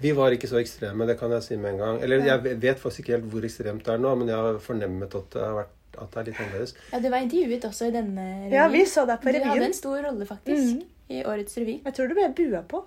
Vi 0.00 0.12
var 0.16 0.32
ikke 0.32 0.48
så 0.48 0.56
ekstreme, 0.60 1.04
det 1.08 1.18
kan 1.20 1.32
jeg 1.36 1.44
si 1.44 1.56
med 1.60 1.74
en 1.74 1.80
gang. 1.82 1.98
Eller 2.04 2.22
jeg 2.24 2.54
vet 2.62 2.78
faktisk 2.80 3.02
ikke 3.02 3.18
helt 3.18 3.26
hvor 3.34 3.44
ekstremt 3.44 3.84
det 3.84 3.92
er 3.96 4.00
nå, 4.00 4.12
men 4.16 4.30
jeg 4.32 4.36
har 4.40 4.56
fornemmet 4.64 5.12
at 5.18 5.26
det, 5.34 5.42
har 5.44 5.56
vært, 5.58 5.74
at 6.00 6.10
det 6.14 6.20
er 6.22 6.30
litt 6.30 6.40
annerledes. 6.40 6.74
Ja, 6.92 6.98
du 7.00 7.08
var 7.12 7.18
intervjuet 7.24 7.64
også 7.70 7.88
i 7.88 7.94
denne 7.94 8.24
revyen. 8.46 8.52
Ja, 8.56 8.68
vi 8.72 8.84
så 8.86 9.06
deg 9.06 9.20
på 9.22 9.32
Du 9.32 9.38
hadde 9.44 9.64
en 9.68 9.76
stor 9.76 10.00
rolle, 10.06 10.26
faktisk, 10.26 10.74
Mhm. 10.76 10.82
i 11.10 11.22
årets 11.26 11.56
revy. 11.58 11.80
Jeg 11.84 11.94
tror 11.94 12.08
du 12.08 12.14
ble 12.14 12.28
bua 12.38 12.62
på. 12.62 12.84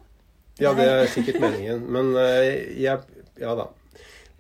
Ja, 0.60 0.74
det 0.78 0.86
er 0.88 1.08
sikkert 1.08 1.40
meningen. 1.42 1.88
Men 1.90 2.16
eh, 2.16 2.80
jeg 2.82 3.00
Ja 3.40 3.56
da. 3.56 3.68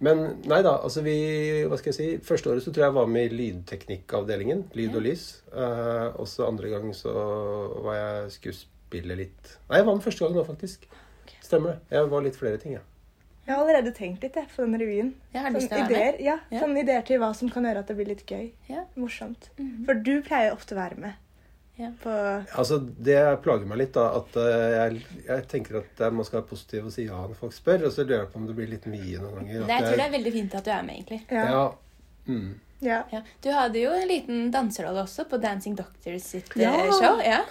Men 0.04 0.42
nei 0.46 0.62
da, 0.62 0.78
altså 0.84 1.02
vi 1.02 1.64
Hva 1.70 1.78
skal 1.80 1.94
jeg 1.94 1.96
si? 1.96 2.18
Første 2.28 2.50
året 2.52 2.62
så 2.66 2.72
tror 2.74 2.84
jeg 2.84 2.90
jeg 2.92 2.94
var 2.98 3.08
med 3.08 3.32
i 3.32 3.36
lydteknikkavdelingen. 3.38 4.64
Lyd 4.76 4.96
og 4.96 5.02
lys. 5.06 5.42
Eh, 5.54 6.10
også 6.22 6.48
andre 6.48 6.70
gang 6.70 6.94
så 6.94 7.14
var 7.84 7.96
jeg 7.96 8.32
skuespiller 8.40 9.16
litt 9.18 9.58
Nei, 9.70 9.78
jeg 9.80 9.86
var 9.88 9.96
med 9.96 10.04
første 10.04 10.26
gang 10.26 10.36
nå, 10.36 10.44
faktisk. 10.46 10.86
Stemmer 11.42 11.74
det. 11.74 11.80
Jeg 11.92 12.10
var 12.12 12.22
litt 12.26 12.36
flere 12.40 12.58
ting, 12.62 12.74
jeg. 12.78 12.82
Jeg 13.46 13.56
har 13.56 13.62
allerede 13.64 13.92
tenkt 13.96 14.22
litt 14.24 14.36
jeg, 14.40 14.48
på 14.56 14.64
den 14.64 14.78
revyen. 14.80 15.14
Jeg 15.34 15.42
har 15.44 15.52
lyst 15.52 15.68
til 15.70 15.78
å 15.78 15.82
være 15.82 15.90
med. 15.90 15.98
ideer, 15.98 16.22
ja, 16.24 16.38
Ja. 16.50 16.60
sånn 16.62 16.78
ideer 16.80 17.02
til 17.06 17.20
hva 17.20 17.34
som 17.36 17.50
kan 17.50 17.64
gjøre 17.64 17.80
at 17.80 17.88
det 17.88 17.98
blir 17.98 18.08
litt 18.08 18.26
gøy. 18.26 18.52
Ja. 18.70 18.86
Morsomt. 18.96 19.50
Mhm. 19.60 19.86
For 19.86 19.94
du 19.96 20.22
pleier 20.22 20.54
ofte 20.54 20.76
å 20.76 20.80
være 20.80 20.98
med. 20.98 21.14
Ja. 21.78 21.90
På, 22.04 22.10
Altså, 22.56 22.78
Det 23.02 23.42
plager 23.44 23.66
meg 23.66 23.78
litt, 23.80 23.94
da. 23.94 24.16
At 24.20 24.36
eh, 24.38 24.70
jeg, 24.94 25.06
jeg 25.28 25.48
tenker 25.50 25.78
at 25.82 26.14
man 26.14 26.24
skal 26.24 26.42
være 26.42 26.50
positiv 26.50 26.86
og 26.86 26.92
si 26.94 27.06
ja 27.08 27.18
når 27.28 27.36
folk 27.36 27.52
spør. 27.52 27.84
Og 27.88 27.92
så 27.92 28.06
lurer 28.06 28.20
jeg 28.24 28.32
på 28.32 28.36
om 28.38 28.46
det 28.48 28.56
blir 28.56 28.70
litt 28.70 28.86
mye 28.86 29.20
noen 29.20 29.34
ganger. 29.42 29.66
Det, 29.66 29.68
jeg 29.68 29.82
tror 29.88 29.98
det 29.98 30.06
er 30.06 30.14
veldig 30.18 30.34
fint 30.34 30.56
at 30.56 30.64
du 30.64 30.72
er 30.72 30.84
med, 30.84 30.96
egentlig. 31.02 31.22
ja. 31.32 31.46
Ja. 31.52 31.72
Mm. 32.28 32.60
ja. 32.80 33.04
Ja. 33.12 33.22
Du 33.42 33.52
hadde 33.52 33.76
jo 33.82 33.90
en 33.92 34.08
liten 34.08 34.52
danserolle 34.52 35.04
også 35.04 35.26
på 35.28 35.42
Dancing 35.42 35.76
Doctors 35.76 36.24
sitt 36.24 36.56
Ja. 36.56 36.72
eh, 36.72 36.92
show. 36.92 37.20
Ja. 37.20 37.42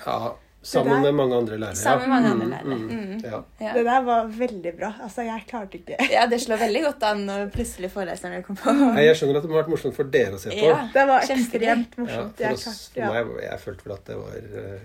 Sammen 0.62 0.92
der- 0.92 1.00
med 1.02 1.12
mange 1.18 1.34
andre 1.36 1.56
lærere. 1.58 1.74
Sammen 1.76 2.08
med 2.08 2.14
mange 2.14 2.28
andre 2.30 2.46
lærere. 2.46 2.76
mm, 2.78 2.88
Mm. 2.92 3.20
Ja. 3.24 3.40
Ja. 3.60 3.72
Det 3.74 3.84
der 3.84 4.00
var 4.06 4.26
veldig 4.26 4.72
bra. 4.78 4.92
Altså, 5.02 5.22
jeg 5.26 5.42
klarte 5.48 5.74
ikke 5.80 5.96
ja, 6.12 6.26
det 6.30 6.38
slår 6.40 6.56
veldig 6.60 6.82
godt 6.84 7.02
an 7.02 7.24
når 7.26 7.50
plutselig 7.50 7.90
foreleserne 7.90 8.42
kommer 8.46 8.62
på. 8.62 8.72
Nei, 8.94 9.04
jeg 9.08 9.16
skjønner 9.16 9.36
at 9.36 9.42
det 9.42 9.50
må 9.50 9.56
ha 9.58 9.62
vært 9.62 9.72
morsomt 9.74 9.94
for 9.96 10.04
dere 10.04 10.34
å 10.34 10.38
se 10.38 10.50
på. 10.50 10.66
Ja. 10.70 10.88
Det 10.94 11.06
var 11.08 11.20
ekstremt 11.20 11.40
ekstremt 11.42 11.96
Ja, 11.98 12.02
morsomt. 12.04 12.36
for 12.36 12.42
jeg, 12.44 12.52
oss, 12.52 12.90
klarte, 12.94 13.24
for 13.26 13.34
meg, 13.34 13.44
jeg 13.50 13.58
følte 13.66 13.84
vel 13.88 13.92
at 13.96 14.04
det 14.06 14.16
var 14.16 14.36
eh, 14.62 14.78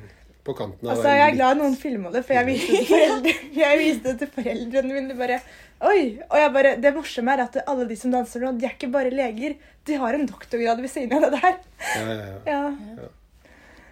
på 0.47 0.55
kanten 0.57 0.87
av 0.87 0.95
Altså, 0.97 1.07
jeg 1.13 1.27
er 1.29 1.35
glad 1.35 1.57
noen 1.61 1.75
filma 1.77 2.11
det, 2.11 2.23
for 2.25 2.33
jeg 2.33 2.45
viste 2.47 2.71
det 2.71 2.87
til 2.87 2.95
foreldre. 2.95 3.33
Jeg 3.63 3.77
viste 3.83 4.03
det 4.03 4.17
til 4.19 4.29
foreldrene 4.37 4.93
mine. 4.97 5.17
bare, 5.17 5.39
Oi! 5.81 6.17
Og 6.31 6.37
jeg 6.41 6.53
bare, 6.53 6.75
Det 6.81 6.93
morsomme 6.95 7.33
er 7.37 7.43
at 7.43 7.57
alle 7.67 7.85
de 7.87 7.95
som 7.95 8.11
danser 8.11 8.39
nå, 8.41 8.57
de 8.57 8.65
er 8.65 8.73
ikke 8.73 8.89
bare 8.91 9.11
leger. 9.13 9.53
De 9.85 9.93
har 10.01 10.13
en 10.17 10.25
doktorgrad 10.25 10.81
ved 10.81 10.89
siden 10.89 11.13
av 11.13 11.21
det 11.29 11.39
der. 11.41 11.57
Ja, 11.95 12.07
ja, 12.07 12.25
ja. 12.47 12.63
Ja. 12.97 13.09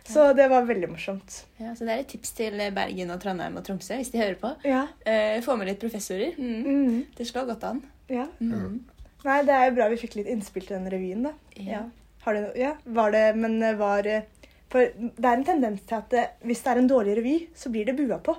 Ja. 0.06 0.14
Så 0.14 0.26
det 0.38 0.46
var 0.52 0.68
veldig 0.70 0.90
morsomt. 0.92 1.40
Ja, 1.58 1.72
så 1.76 1.86
det 1.88 1.94
er 1.96 2.02
et 2.04 2.12
tips 2.12 2.36
til 2.38 2.60
Bergen 2.76 3.10
og 3.10 3.22
Trondheim 3.24 3.56
og 3.58 3.64
Tromsø 3.66 3.96
hvis 3.98 4.12
de 4.14 4.20
hører 4.22 4.36
på. 4.42 4.52
Ja. 4.68 4.84
Eh, 5.02 5.40
få 5.42 5.56
med 5.58 5.72
litt 5.72 5.82
professorer. 5.82 6.36
Mm. 6.38 6.66
Mm. 6.66 7.00
Det 7.18 7.26
slår 7.28 7.48
godt 7.54 7.64
an. 7.72 7.82
ja. 8.14 8.28
Mm. 8.40 8.84
Nei, 9.26 9.40
det 9.42 9.54
er 9.58 9.64
jo 9.72 9.74
bra 9.80 9.88
vi 9.90 9.98
fikk 9.98 10.20
litt 10.20 10.28
innspill 10.30 10.68
til 10.68 10.76
den 10.78 10.92
revyen, 10.94 11.24
da. 11.26 11.32
Ja. 11.58 11.80
Har 12.22 12.38
du, 12.38 12.44
ja, 12.62 12.76
var 12.86 13.10
det, 13.16 13.24
men 13.42 13.58
eh, 13.64 13.74
var 13.80 14.06
eh, 14.06 14.28
For 14.70 14.92
det 14.94 15.26
er 15.26 15.40
en 15.40 15.48
tendens 15.48 15.82
til 15.90 15.98
at 15.98 16.12
det, 16.14 16.26
hvis 16.46 16.62
det 16.62 16.72
er 16.76 16.82
en 16.84 16.92
dårlig 16.92 17.16
revy, 17.18 17.34
så 17.58 17.72
blir 17.74 17.90
det 17.90 17.98
bua 17.98 18.20
på. 18.22 18.36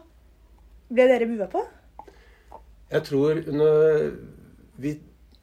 Ble 0.95 1.09
dere 1.11 1.27
bua 1.27 1.51
på? 1.51 1.65
Jeg 2.93 3.03
tror 3.09 3.43
når 3.51 4.15
vi, 4.79 4.95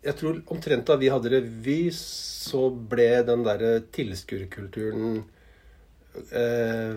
Jeg 0.03 0.15
tror 0.19 0.39
omtrent 0.51 0.88
da 0.88 0.95
vi 0.99 1.12
hadde 1.12 1.31
revy, 1.36 1.79
så 1.91 2.69
ble 2.71 3.09
den 3.27 3.43
derre 3.43 3.77
tilskuerkulturen 3.95 5.23
eh, 6.32 6.95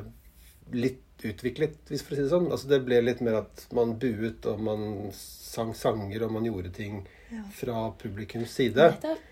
litt 0.72 1.02
utviklet, 1.24 1.78
hvis 1.88 2.02
for 2.04 2.12
å 2.12 2.16
si 2.18 2.22
det 2.26 2.30
sånn. 2.30 2.50
Altså 2.52 2.68
Det 2.68 2.82
ble 2.84 2.98
litt 3.02 3.22
mer 3.24 3.38
at 3.40 3.66
man 3.74 3.94
buet, 3.98 4.44
og 4.46 4.60
man 4.60 4.82
sang 5.16 5.72
sanger, 5.74 6.22
og 6.26 6.32
man 6.34 6.44
gjorde 6.44 6.72
ting 6.76 7.06
Ja. 7.32 7.40
fra 7.50 7.90
publikums 7.98 8.50
side. 8.54 8.84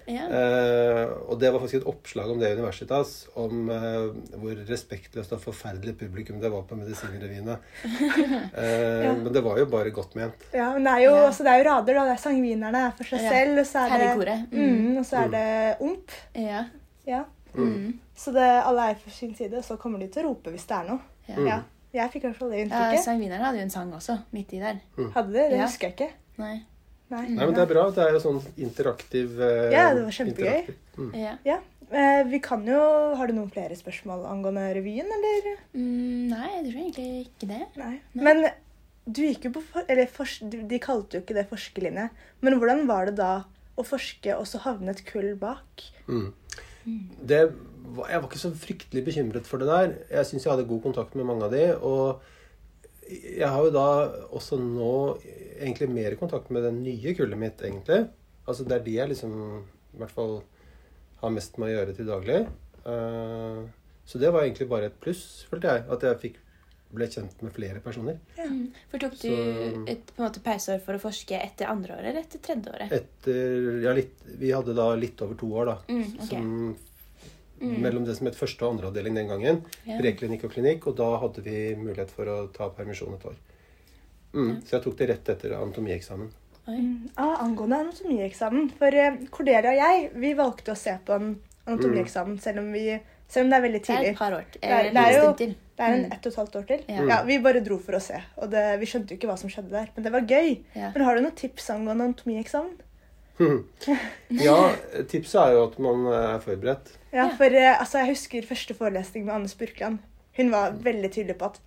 Ja. 0.09 0.25
Eh, 0.27 1.11
og 1.29 1.39
det 1.39 1.53
var 1.53 1.61
faktisk 1.61 1.83
et 1.83 1.87
oppslag 1.87 2.31
om 2.33 2.41
det 2.41 2.49
i 2.51 2.57
Universitas, 2.57 3.29
om 3.37 3.69
eh, 3.71 4.09
hvor 4.41 4.57
respektløst 4.67 5.33
og 5.37 5.43
forferdelig 5.45 5.95
publikum 6.01 6.41
det 6.41 6.51
var 6.51 6.63
på 6.67 6.75
medisinrevyene. 6.81 7.59
Eh, 8.57 9.05
Ja. 9.05 9.13
Men 9.15 9.33
det 9.33 9.43
var 9.45 9.59
jo 9.59 9.67
bare 9.67 9.91
godt 9.95 10.15
ment. 10.17 10.35
Ja, 10.53 10.73
men 10.73 10.85
det 10.85 10.93
er 10.93 11.05
jo, 11.05 11.15
Ja. 11.15 11.27
altså, 11.29 11.45
det 11.45 11.53
er 11.53 11.59
jo 11.63 11.69
rader, 11.71 11.95
da. 11.95 12.05
Det 12.09 12.17
er 12.17 12.23
sangvinerne 12.25 12.81
er 12.89 12.91
for 12.97 13.05
seg 13.05 13.21
Ja. 13.23 13.31
selv, 13.31 13.59
og 13.61 13.67
så 13.67 13.85
er 13.85 14.25
det. 14.25 14.39
Mm. 14.51 14.65
Mm, 14.65 14.97
og 14.99 15.05
så 15.05 15.17
er 15.25 15.29
det 15.29 15.81
omp. 15.81 16.11
Ja. 16.35 16.65
Ja. 17.07 17.25
Mm. 17.55 18.01
Så 18.17 18.33
det, 18.35 18.45
alle 18.65 18.91
er 18.91 18.99
for 19.01 19.11
sin 19.11 19.35
side, 19.35 19.57
og 19.59 19.65
så 19.67 19.77
kommer 19.81 19.99
de 19.99 20.09
til 20.09 20.25
å 20.25 20.29
rope 20.31 20.53
hvis 20.55 20.67
det 20.71 20.77
er 20.77 20.85
noe. 20.93 21.01
Ja. 21.29 21.35
Mm. 21.39 21.47
Ja. 21.49 21.63
Jeg 21.95 22.11
fikk 22.11 22.25
i 22.25 22.27
hvert 22.29 22.39
fall 22.41 22.51
det 22.51 22.59
Ja, 22.59 22.65
inntrykket. 22.67 23.05
Sangvinerne 23.05 23.45
hadde 23.47 23.59
jo 23.61 23.67
en 23.69 23.71
sang 23.75 23.91
også, 23.95 24.17
midt 24.35 24.53
i 24.57 24.61
der. 24.63 24.81
Hadde 25.15 25.33
det? 25.33 25.45
Det 25.51 25.59
Ja. 25.59 25.67
husker 25.67 25.89
jeg 25.89 25.95
ikke. 25.95 26.11
Nei. 26.39 26.55
Nei. 27.11 27.29
Nei, 27.29 27.45
men 27.47 27.55
det 27.55 27.63
er 27.63 27.71
bra. 27.71 27.85
Det 27.95 28.03
er 28.03 28.13
jo 28.17 28.21
sånn 28.25 28.41
interaktiv 28.59 29.39
eh, 29.39 29.71
Ja, 29.75 29.93
det 29.95 30.03
var 30.03 30.11
kjempegøy. 30.17 30.75
Mm. 30.99 31.11
Ja. 31.21 31.35
Ja. 31.45 31.59
Eh, 31.93 32.23
vi 32.25 32.39
kan 32.41 32.65
jo 32.67 32.81
Har 33.15 33.27
du 33.29 33.35
noen 33.37 33.51
flere 33.53 33.77
spørsmål 33.77 34.25
angående 34.27 34.65
revyen, 34.75 35.07
eller? 35.07 35.51
Mm, 35.75 36.29
nei, 36.33 36.49
jeg 36.57 36.65
tror 36.65 36.81
egentlig 36.81 37.27
ikke 37.29 37.49
det. 37.51 37.61
Nei. 37.77 38.01
Nei. 38.15 38.25
Men 38.25 38.43
du 39.07 39.21
gikk 39.23 39.45
jo 39.45 39.51
på 39.59 39.63
for, 39.63 39.85
Eller 39.89 40.07
for, 40.11 40.25
de 40.25 40.63
de 40.67 40.79
kalte 40.83 41.19
jo 41.19 41.21
ikke 41.23 41.35
det 41.37 41.47
forskerlinje. 41.51 42.09
Men 42.41 42.59
hvordan 42.59 42.87
var 42.89 43.07
det 43.07 43.17
da 43.21 43.45
å 43.77 43.85
forske 43.87 44.35
og 44.39 44.47
så 44.47 44.59
havne 44.65 44.91
et 44.91 45.05
kull 45.07 45.35
bak? 45.37 45.85
Mm. 46.09 46.33
Det 47.23 47.41
var, 47.47 47.55
jeg 48.09 48.21
var 48.23 48.29
ikke 48.29 48.41
så 48.43 48.51
fryktelig 48.59 49.05
bekymret 49.07 49.47
for 49.47 49.59
det 49.63 49.69
der. 49.71 49.95
Jeg 50.11 50.27
syns 50.31 50.45
jeg 50.47 50.53
hadde 50.55 50.69
god 50.71 50.83
kontakt 50.83 51.15
med 51.19 51.27
mange 51.29 51.45
av 51.47 51.53
de. 51.55 51.65
Og 51.79 52.21
jeg 53.11 53.49
har 53.49 53.63
jo 53.67 53.73
da 53.75 53.87
også 54.35 54.59
nå 54.61 54.93
egentlig 55.61 55.89
mer 55.93 56.17
kontakt 56.21 56.51
med 56.55 56.65
det 56.67 56.73
nye 56.77 57.15
kullet 57.17 57.39
mitt, 57.41 57.61
egentlig. 57.63 58.07
Altså 58.49 58.65
det 58.69 58.79
er 58.79 58.85
de 58.87 58.97
jeg 58.99 59.13
liksom 59.13 59.35
i 59.95 59.99
hvert 60.01 60.13
fall 60.15 60.39
har 61.23 61.33
mest 61.33 61.59
med 61.61 61.71
å 61.71 61.75
gjøre 61.77 61.97
til 61.97 62.09
daglig. 62.11 62.41
Eh, 62.85 63.61
så 64.05 64.21
det 64.21 64.33
var 64.35 64.45
egentlig 64.45 64.67
bare 64.69 64.91
et 64.91 64.99
pluss, 65.01 65.45
følte 65.49 65.71
jeg. 65.71 65.85
At 65.95 66.03
jeg 66.09 66.21
fikk, 66.25 66.41
ble 66.95 67.07
kjent 67.11 67.41
med 67.43 67.51
flere 67.57 67.81
personer. 67.83 68.19
Mm. 68.39 68.69
For 68.91 69.03
tok 69.03 69.15
du 69.19 69.29
Så- 69.29 69.85
et 69.91 70.07
på 70.15 70.21
en 70.23 70.29
måte 70.29 70.43
pauseår 70.45 70.81
for 70.85 70.95
å 70.95 71.01
forske 71.03 71.35
etter 71.43 71.67
andre 71.67 71.97
året 71.97 72.11
eller 72.11 72.21
etter 72.21 72.39
tredje 72.39 72.71
året? 72.71 72.93
Etter 72.93 73.83
Ja, 73.83 73.93
litt 73.93 74.13
Vi 74.39 74.51
hadde 74.53 74.75
da 74.77 74.95
litt 74.95 75.21
over 75.23 75.35
to 75.35 75.47
år, 75.47 75.67
da. 75.67 75.77
Mm, 75.89 76.15
okay. 76.15 76.27
Som, 76.29 76.77
Mm. 77.65 77.81
Mellom 77.83 78.05
det 78.05 78.17
som 78.19 78.27
het 78.29 78.37
første 78.37 78.63
og 78.67 78.75
andre 78.75 78.91
avdeling 78.91 79.15
den 79.17 79.29
gangen. 79.33 79.63
Ja. 79.89 79.97
Preklinikk 79.99 80.45
og 80.45 80.53
klinikk, 80.53 80.87
og 80.91 80.97
da 81.01 81.07
hadde 81.23 81.43
vi 81.47 81.75
mulighet 81.81 82.11
for 82.13 82.29
å 82.29 82.39
ta 82.53 82.69
permisjon 82.71 83.15
et 83.17 83.25
år. 83.31 83.37
Mm, 84.35 84.61
Så 84.67 84.77
jeg 84.77 84.83
tok 84.85 84.97
det 84.99 85.09
rett 85.09 85.29
etter 85.29 85.53
anatomieksamen. 85.57 86.31
Mm. 86.69 87.11
Ah, 87.17 87.37
angående 87.45 87.77
anatomieksamen. 87.85 88.71
For 88.79 88.95
eh, 88.95 89.17
Cordelia 89.31 89.71
og 89.71 89.77
jeg 89.81 90.11
vi 90.15 90.33
valgte 90.35 90.73
å 90.73 90.77
se 90.77 90.99
på 91.07 91.13
en 91.17 91.35
anatomieksamen 91.67 92.39
selv, 92.41 92.59
om 92.65 92.73
vi, 92.73 92.99
selv 93.29 93.45
om 93.47 93.51
det 93.51 93.57
er 93.59 93.63
veldig 93.69 93.83
tidlig. 93.85 94.01
Det 94.01 94.09
er 94.09 94.13
et 94.13 94.19
par 94.19 94.33
år. 94.33 94.45
Det 94.53 94.65
er- 94.65 94.91
det 94.91 94.97
er 94.97 95.21
en 95.21 95.25
jo- 95.25 95.37
Det 95.77 95.83
er 95.85 95.93
en 95.95 96.05
Mm. 96.05 96.13
ett 96.13 96.27
og 96.27 96.33
et 96.33 96.37
halvt 96.39 96.57
år 96.57 96.67
til. 96.67 96.81
Ja. 96.89 97.03
Ja, 97.09 97.23
Vi 97.25 97.39
bare 97.39 97.61
dro 97.65 97.79
for 97.79 97.93
å 97.95 98.01
se, 98.01 98.21
og 98.39 98.51
det, 98.51 98.79
vi 98.81 98.87
skjønte 98.87 99.09
jo 99.11 99.17
ikke 99.17 99.27
hva 99.29 99.37
som 99.39 99.51
skjedde 99.51 99.71
der. 99.71 99.89
Men 99.97 100.05
det 100.05 100.13
var 100.13 100.21
gøy. 100.21 100.61
Ja. 100.77 100.91
Men 100.95 101.03
har 101.05 101.15
du 101.17 101.21
noen 101.23 101.35
tips 101.35 101.69
angående 101.71 102.05
anatomieksamen? 102.15 102.77
Ja, 104.31 104.73
tipset 105.11 105.41
er 105.41 105.53
jo 105.57 105.65
at 105.69 105.79
man 105.79 106.07
er 106.07 106.39
forberedt. 106.45 106.93
Ja, 107.15 107.29
for 107.39 107.55
eh, 107.55 107.71
altså, 107.79 108.01
Jeg 108.03 108.15
husker 108.17 108.49
første 108.49 108.75
forelesning 108.77 109.27
med 109.29 109.35
Anne 109.37 109.51
Spurkland. 109.51 110.01
Hun 110.35 110.51
var 110.51 110.75
veldig 110.83 111.11
tydelig 111.15 111.37
på 111.39 111.53
at 111.53 111.61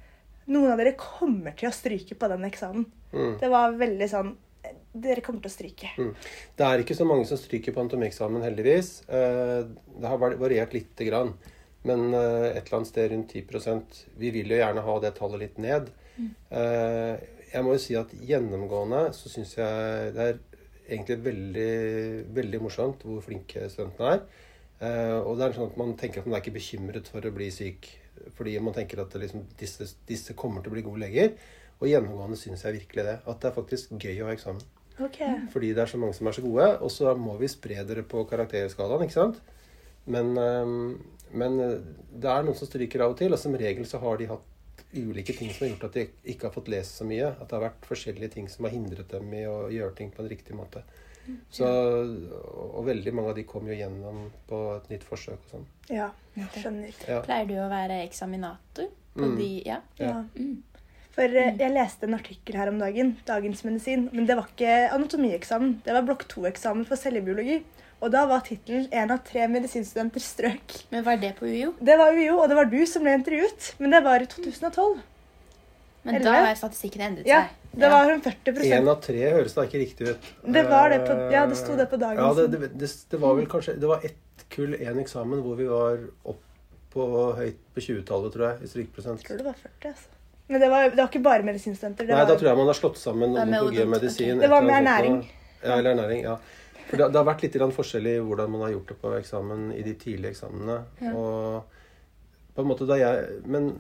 noen 0.51 0.71
av 0.73 0.79
dere 0.79 0.95
kommer 0.99 1.55
til 1.59 1.69
å 1.69 1.75
stryke 1.75 2.17
på 2.19 2.29
den 2.31 2.43
eksamen. 2.47 2.83
Mm. 3.13 3.37
Det 3.39 3.49
var 3.51 3.77
veldig 3.79 4.07
sånn 4.11 4.33
eh, 4.67 4.73
Dere 4.97 5.21
kommer 5.23 5.43
til 5.45 5.51
å 5.51 5.55
stryke. 5.55 5.91
Det 6.57 6.65
er 6.67 6.83
ikke 6.83 6.97
så 6.97 7.07
mange 7.07 7.27
som 7.29 7.39
stryker 7.39 7.75
på 7.75 7.83
anatomieksamen, 7.83 8.43
heldigvis. 8.43 8.89
Eh, 9.07 9.61
Det 9.97 10.11
har 10.11 10.19
variert 10.23 10.75
lite 10.75 11.07
grann. 11.07 11.35
Men 11.87 12.09
et 12.11 12.65
eller 12.65 12.73
annet 12.81 12.89
sted 12.89 13.11
rundt 13.13 13.31
10% 13.31 13.99
Vi 14.19 14.31
vil 14.35 14.49
jo 14.51 14.57
gjerne 14.57 14.81
ha 14.83 14.95
det 14.99 15.13
tallet 15.15 15.39
litt 15.45 15.59
ned. 15.61 15.91
Eh, 16.51 17.13
Jeg 17.53 17.63
må 17.63 17.77
jo 17.77 17.79
si 17.79 17.95
at 17.95 18.11
gjennomgående 18.11 19.05
så 19.15 19.31
syns 19.31 19.53
jeg 19.55 20.11
det 20.17 20.25
er 20.25 20.39
egentlig 20.89 21.17
veldig, 21.23 21.71
veldig 22.35 22.59
morsomt 22.63 23.05
hvor 23.07 23.23
flinke 23.23 23.69
studentene 23.71 24.17
er. 24.17 24.25
Eh, 24.77 25.17
og 25.17 25.37
det 25.37 25.47
er 25.47 25.55
sånn 25.55 25.71
at 25.71 25.77
man 25.79 25.95
tenker 25.97 26.21
at 26.21 26.27
man 26.29 26.37
er 26.37 26.43
ikke 26.43 26.57
bekymret 26.59 27.09
for 27.11 27.25
å 27.25 27.33
bli 27.33 27.49
syk. 27.53 27.89
Fordi 28.37 28.55
man 28.61 28.75
tenker 28.75 29.01
at 29.01 29.13
liksom, 29.17 29.45
disse, 29.59 29.89
disse 30.09 30.35
kommer 30.37 30.63
til 30.63 30.73
å 30.73 30.77
bli 30.77 30.85
gode 30.85 31.03
leger. 31.05 31.35
Og 31.77 31.89
gjennomgående 31.91 32.39
syns 32.39 32.65
jeg 32.65 32.79
virkelig 32.79 33.05
det. 33.05 33.19
At 33.25 33.41
det 33.41 33.51
er 33.51 33.57
faktisk 33.57 33.93
gøy 34.01 34.23
å 34.23 34.29
ha 34.29 34.35
eksamen. 34.35 34.65
Okay. 34.97 35.43
Fordi 35.53 35.75
det 35.77 35.83
er 35.83 35.91
så 35.91 35.99
mange 36.01 36.17
som 36.17 36.29
er 36.29 36.37
så 36.37 36.43
gode. 36.45 36.71
Og 36.81 36.93
så 36.93 37.13
må 37.17 37.37
vi 37.41 37.49
spre 37.51 37.83
dere 37.85 38.05
på 38.07 38.25
karakterskalaen, 38.29 39.05
ikke 39.05 39.17
sant? 39.17 39.41
Men, 40.07 40.33
øhm, 40.39 40.93
men 41.37 41.59
øh, 41.59 41.79
det 42.09 42.29
er 42.31 42.45
noen 42.45 42.57
som 42.57 42.69
stryker 42.69 43.03
av 43.03 43.13
og 43.13 43.19
til, 43.19 43.33
og 43.35 43.41
som 43.41 43.57
regel 43.59 43.85
så 43.85 43.99
har 44.01 44.17
de 44.17 44.29
hatt 44.31 44.53
ulike 44.95 45.35
ting 45.35 45.51
som 45.51 45.65
har 45.65 45.73
gjort 45.73 45.87
at 45.89 45.97
de 45.97 46.05
ikke 46.31 46.47
har 46.47 46.53
fått 46.55 46.71
lest 46.71 46.97
så 46.97 47.05
mye. 47.07 47.33
At 47.33 47.45
det 47.45 47.57
har 47.57 47.65
vært 47.67 47.89
forskjellige 47.89 48.33
ting 48.37 48.47
som 48.49 48.65
har 48.65 48.73
hindret 48.73 49.11
dem 49.11 49.33
i 49.35 49.43
å 49.49 49.67
gjøre 49.73 49.95
ting 49.99 50.13
på 50.13 50.23
en 50.23 50.31
riktig 50.31 50.57
måte. 50.57 50.85
Så, 51.51 51.65
og 52.77 52.85
veldig 52.87 53.13
mange 53.13 53.29
av 53.29 53.35
de 53.35 53.43
kom 53.43 53.67
jo 53.67 53.75
gjennom 53.75 54.29
på 54.49 54.61
et 54.77 54.89
nytt 54.93 55.03
forsøk 55.07 55.37
og 55.37 55.51
sånn. 55.51 55.65
Ja, 55.89 56.09
skjønner. 56.55 56.93
Ja. 57.07 57.21
Pleier 57.25 57.47
du 57.49 57.55
å 57.59 57.69
være 57.71 58.01
eksaminator 58.05 58.89
på 59.17 59.25
Mm. 59.25 59.37
de 59.37 59.63
Ja. 59.65 59.79
Ja. 59.99 60.07
Ja. 60.07 60.23
Mm. 60.37 60.63
For 61.17 61.23
eh, 61.23 61.55
jeg 61.57 61.73
leste 61.73 62.03
en 62.05 62.13
artikkel 62.13 62.55
her 62.55 62.69
om 62.69 62.77
dagen, 62.79 63.17
Dagens 63.25 63.63
medisin, 63.65 64.09
men 64.13 64.27
det 64.27 64.35
var 64.37 64.45
ikke 64.53 64.91
anatomieksamen. 64.93 65.81
Det 65.83 65.93
var 65.93 66.03
blokk 66.05 66.27
2-eksamen 66.29 66.85
for 66.85 66.95
cellebiologi. 66.95 67.63
Og 67.99 68.11
da 68.11 68.27
var 68.27 68.41
tittelen 68.45 68.87
'En 68.91 69.09
av 69.11 69.23
tre 69.25 69.47
medisinstudenter 69.47 70.19
strøk'. 70.21 70.83
Men 70.91 71.03
var 71.03 71.15
det 71.17 71.35
på 71.39 71.45
UiO? 71.47 71.73
Det 71.83 71.97
var 71.97 72.11
UiO, 72.13 72.37
og 72.43 72.47
det 72.49 72.55
var 72.55 72.65
du 72.65 72.85
som 72.85 73.01
ble 73.01 73.15
intervjuet. 73.17 73.73
Men 73.79 73.89
det 73.89 74.03
var 74.03 74.21
i 74.21 74.25
2012. 74.27 74.99
Men 76.03 76.15
Eller? 76.15 76.25
da 76.25 76.45
har 76.45 76.55
statistikken 76.55 77.01
endret 77.01 77.25
Ja, 77.25 77.41
seg. 77.41 77.49
Det 77.81 77.89
var 77.93 78.09
rundt 78.09 78.23
40 78.27 78.71
Én 78.77 78.89
av 78.91 79.01
tre 79.03 79.21
høres 79.35 79.53
da 79.57 79.65
ikke 79.67 79.81
riktig 79.83 80.09
ut. 80.11 80.29
Det 80.57 80.63
var 80.69 80.89
det 80.93 80.99
på- 81.07 81.31
ja, 81.33 81.45
det 81.49 81.57
sto 81.59 81.75
det 81.77 81.87
på 81.91 81.99
dagens. 82.01 82.21
Ja, 82.23 82.47
det, 82.47 82.59
det, 82.59 82.71
det, 82.79 82.89
det 83.11 83.19
var 83.21 83.35
vel 83.37 83.47
kanskje 83.51 83.77
Det 83.79 83.87
var 83.87 84.05
ett 84.05 84.45
kull, 84.49 84.75
én 84.79 84.99
eksamen, 85.01 85.41
hvor 85.45 85.55
vi 85.59 85.67
var 85.69 85.97
opp 86.25 86.43
på 86.93 87.07
høyt 87.37 87.57
på 87.75 87.83
20-tallet, 87.83 88.33
tror 88.33 88.45
jeg, 88.47 88.61
i 88.63 88.67
strykprosent. 88.71 89.21
Jeg 89.21 89.27
tror 89.29 89.37
det 89.37 89.49
var 89.49 89.59
40, 89.63 89.89
altså. 89.93 90.13
Men 90.47 90.61
det 90.63 90.69
var, 90.71 90.89
det 90.89 90.97
var 91.01 91.09
ikke 91.11 91.23
bare 91.25 91.43
medisinstudenter. 91.43 92.07
Nei, 92.07 92.15
var, 92.15 92.29
da 92.29 92.37
tror 92.39 92.49
jeg 92.53 92.57
man 92.57 92.69
har 92.71 92.77
slått 92.77 92.99
sammen 93.01 93.33
odontologi 93.35 93.81
og 93.83 93.89
medisin. 93.91 94.39
Det 94.39 94.49
var 94.49 94.63
med 94.63 94.77
ernæring. 94.79 95.17
Ja, 95.63 95.75
eller 95.77 95.91
ernæring. 95.91 96.21
ja. 96.23 96.37
For 96.87 96.95
det, 97.01 97.09
det 97.11 97.19
har 97.19 97.27
vært 97.27 97.43
litt 97.43 97.57
forskjell 97.75 98.07
i 98.07 98.13
hvordan 98.23 98.53
man 98.53 98.61
har 98.63 98.71
gjort 98.77 98.93
det 98.93 98.97
på 99.01 99.11
eksamen 99.17 99.65
i 99.75 99.81
de 99.83 99.93
tidlige 99.99 100.31
eksamene. 100.31 100.77
Ja. 101.03 101.11
Og 101.11 102.55
på 102.55 102.63
en 102.63 102.69
måte 102.71 102.87
da 102.87 102.95
jeg 102.97 103.41
Men 103.45 103.73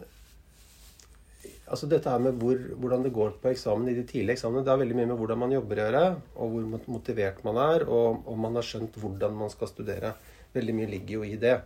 altså 1.67 1.87
dette 1.91 2.11
her 2.11 2.21
med 2.23 2.37
hvor, 2.41 2.59
hvordan 2.79 3.03
det 3.05 3.13
går 3.15 3.37
på 3.41 3.51
eksamen 3.51 3.89
i 3.91 3.95
de 3.97 4.05
tidlige 4.07 4.37
eksamene, 4.37 4.63
det 4.65 4.71
har 4.71 4.79
veldig 4.81 4.97
mye 4.97 5.09
med 5.11 5.19
hvordan 5.19 5.41
man 5.43 5.55
jobber 5.55 5.79
å 5.79 5.85
gjøre, 5.87 6.03
og 6.35 6.53
hvor 6.53 6.87
motivert 6.95 7.43
man 7.47 7.59
er, 7.63 7.85
og 7.87 8.29
om 8.31 8.45
man 8.47 8.57
har 8.59 8.67
skjønt 8.67 8.97
hvordan 9.01 9.35
man 9.37 9.51
skal 9.53 9.71
studere. 9.71 10.13
Veldig 10.55 10.77
mye 10.77 10.91
ligger 10.95 11.19
jo 11.19 11.27
i 11.27 11.35
det. 11.41 11.57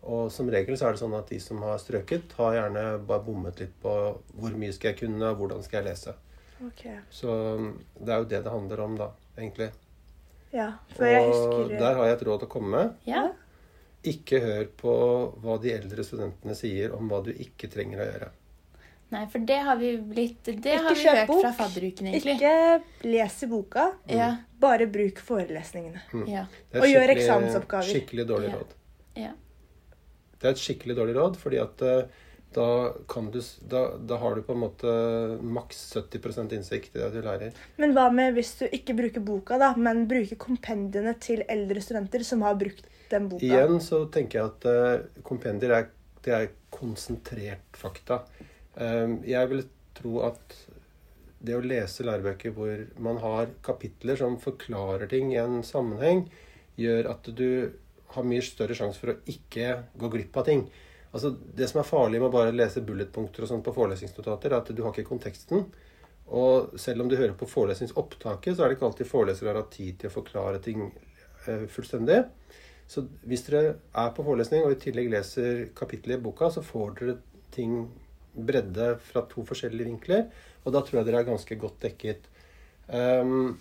Og 0.00 0.30
som 0.32 0.48
regel 0.48 0.78
så 0.80 0.88
er 0.88 0.96
det 0.96 1.02
sånn 1.02 1.18
at 1.18 1.28
de 1.28 1.40
som 1.42 1.60
har 1.66 1.80
strøket, 1.82 2.32
har 2.38 2.56
gjerne 2.56 2.84
bare 3.08 3.24
bommet 3.26 3.60
litt 3.60 3.74
på 3.82 3.94
hvor 4.38 4.56
mye 4.56 4.72
skal 4.72 4.94
jeg 4.94 5.02
kunne, 5.02 5.32
og 5.32 5.42
hvordan 5.42 5.66
skal 5.66 5.82
jeg 5.82 5.90
lese. 5.90 6.16
Ok. 6.64 6.86
Så 7.12 7.34
det 8.00 8.14
er 8.14 8.22
jo 8.22 8.30
det 8.30 8.42
det 8.46 8.54
handler 8.54 8.84
om, 8.86 8.96
da, 9.00 9.10
egentlig. 9.36 9.70
Ja, 10.54 10.72
for 10.96 11.06
jeg 11.06 11.28
Og 11.28 11.30
husker 11.30 11.76
der 11.78 11.94
har 11.98 12.08
jeg 12.08 12.18
et 12.18 12.26
råd 12.26 12.46
å 12.46 12.50
komme 12.50 12.70
med. 12.74 12.96
Ja. 13.06 13.28
Ikke 14.10 14.40
hør 14.42 14.66
på 14.80 14.92
hva 15.42 15.58
de 15.62 15.74
eldre 15.76 16.04
studentene 16.06 16.56
sier 16.58 16.94
om 16.96 17.10
hva 17.10 17.20
du 17.24 17.30
ikke 17.34 17.68
trenger 17.70 18.00
å 18.00 18.08
gjøre. 18.08 18.30
Nei, 19.10 19.24
for 19.26 19.42
det 19.42 19.56
har 19.66 19.76
vi 19.80 19.96
blitt 19.98 20.44
Det 20.46 20.56
Ikke 20.60 20.82
har 20.84 20.94
vi 20.94 21.04
hørt 21.08 21.26
bok. 21.28 21.40
fra 21.42 21.52
fadderuken, 21.64 22.06
egentlig. 22.12 22.36
Ikke 22.38 22.82
les 23.10 23.42
i 23.42 23.46
boka, 23.50 23.92
Ja. 24.08 24.36
bare 24.60 24.86
bruk 24.86 25.18
forelesningene. 25.18 26.00
ja. 26.28 26.44
Det 26.70 26.78
er 26.78 26.84
Og 26.84 26.88
gjør 26.94 27.14
eksamensoppgaver. 27.16 27.90
Skikkelig 27.90 28.26
dårlig 28.28 28.50
Ja. 28.50 28.56
råd. 28.56 28.74
Ja. 29.16 29.32
Det 30.38 30.44
er 30.46 30.50
et 30.50 30.56
skikkelig 30.62 30.96
dårlig 30.96 31.14
råd, 31.16 31.36
fordi 31.36 31.58
at 31.60 31.82
eh, 31.82 32.06
da, 32.52 32.92
kan 33.08 33.30
du, 33.30 33.40
da, 33.68 33.96
da 33.98 34.16
har 34.16 34.34
du 34.34 34.42
på 34.42 34.52
en 34.54 34.60
måte 34.62 35.40
maks 35.42 35.92
70% 35.94 36.52
innsikt 36.52 36.96
i 36.96 36.98
det 36.98 37.12
du 37.12 37.20
lærer. 37.22 37.52
Men 37.78 37.92
hva 37.94 38.08
med 38.12 38.34
hvis 38.34 38.58
du 38.58 38.64
ikke 38.68 38.96
bruker 38.96 39.20
boka, 39.20 39.58
da, 39.58 39.74
men 39.76 40.06
bruker 40.10 40.36
kompendiene 40.36 41.14
til 41.20 41.44
eldre 41.48 41.80
studenter 41.80 42.24
som 42.24 42.42
har 42.42 42.54
brukt 42.54 42.86
den 43.10 43.28
boka? 43.28 43.44
Igjen 43.44 43.78
så 43.80 44.04
tenker 44.10 44.40
jeg 44.40 44.44
at 44.46 44.64
uh, 44.66 45.22
kompendier 45.22 45.70
er, 45.76 45.88
det 46.22 46.32
er 46.34 46.48
konsentrert 46.74 47.76
fakta. 47.78 48.22
Eh, 48.76 49.16
jeg 49.30 49.50
vil 49.50 49.64
tro 49.98 50.20
at 50.28 50.56
det 51.40 51.56
å 51.56 51.64
lese 51.64 52.04
lærebøker 52.04 52.52
hvor 52.56 52.84
man 53.00 53.18
har 53.22 53.52
kapitler 53.64 54.18
som 54.20 54.36
forklarer 54.40 55.08
ting 55.10 55.32
i 55.32 55.40
en 55.40 55.62
sammenheng, 55.64 56.26
gjør 56.80 57.10
at 57.14 57.30
du 57.36 57.72
har 58.14 58.26
mye 58.26 58.44
større 58.44 58.76
sjanse 58.76 59.00
for 59.00 59.14
å 59.14 59.18
ikke 59.30 59.76
gå 60.00 60.10
glipp 60.12 60.36
av 60.36 60.48
ting. 60.48 60.66
Altså, 61.10 61.32
det 61.56 61.66
som 61.70 61.80
er 61.80 61.88
farlig 61.88 62.20
med 62.20 62.28
å 62.28 62.34
bare 62.34 62.54
lese 62.54 62.82
bulletpunkter 62.86 63.44
og 63.44 63.50
sånt 63.50 63.64
på 63.66 63.74
forelesningsnotater, 63.74 64.52
er 64.52 64.60
at 64.60 64.70
du 64.74 64.82
har 64.84 64.92
ikke 64.94 65.08
konteksten. 65.08 65.64
Og 66.30 66.76
selv 66.78 67.02
om 67.02 67.08
du 67.10 67.16
hører 67.18 67.34
på 67.38 67.48
forelesningsopptaket, 67.50 68.54
så 68.54 68.62
er 68.62 68.70
det 68.70 68.78
ikke 68.78 68.90
alltid 68.90 69.10
forelesere 69.10 69.50
har 69.50 69.62
hatt 69.64 69.72
tid 69.74 69.98
til 69.98 70.10
å 70.10 70.14
forklare 70.14 70.60
ting 70.62 70.84
eh, 70.86 71.64
fullstendig. 71.72 72.20
Så 72.90 73.04
hvis 73.26 73.42
dere 73.46 73.74
er 73.74 74.12
på 74.14 74.26
forelesning 74.26 74.66
og 74.66 74.76
i 74.76 74.78
tillegg 74.82 75.10
leser 75.10 75.66
kapitler 75.78 76.18
i 76.18 76.22
boka, 76.22 76.50
så 76.54 76.62
får 76.66 76.94
dere 77.00 77.16
ting 77.54 77.74
bredde 78.34 78.92
fra 79.10 79.24
to 79.30 79.44
forskjellige 79.48 79.88
vinkler. 79.88 80.28
Og 80.64 80.74
da 80.74 80.84
tror 80.84 81.00
jeg 81.00 81.08
dere 81.08 81.22
er 81.24 81.28
ganske 81.30 81.58
godt 81.60 81.82
dekket. 81.86 82.30
Um, 82.88 83.58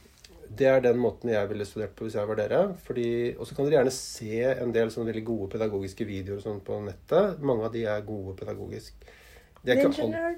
det 0.50 0.66
er 0.66 0.82
den 0.82 0.98
måten 0.98 1.30
jeg 1.30 1.50
ville 1.52 1.68
studert 1.68 1.94
på 1.98 2.08
hvis 2.08 2.18
jeg 2.18 2.30
var 2.30 2.40
dere. 2.40 2.64
Og 2.74 3.46
så 3.46 3.56
kan 3.56 3.68
dere 3.68 3.80
gjerne 3.80 3.94
se 3.94 4.42
en 4.56 4.74
del 4.76 4.92
sånne 4.94 5.12
veldig 5.12 5.28
gode 5.28 5.52
pedagogiske 5.54 6.08
videoer 6.10 6.42
sånn 6.44 6.64
på 6.66 6.82
nettet. 6.86 7.40
Mange 7.46 7.70
av 7.70 7.76
de 7.76 7.86
er 7.86 8.08
gode 8.08 8.36
pedagogisk. 8.40 8.98
De 9.62 9.74
er, 9.74 9.82
ikke 9.84 10.08
Ninja 10.08 10.34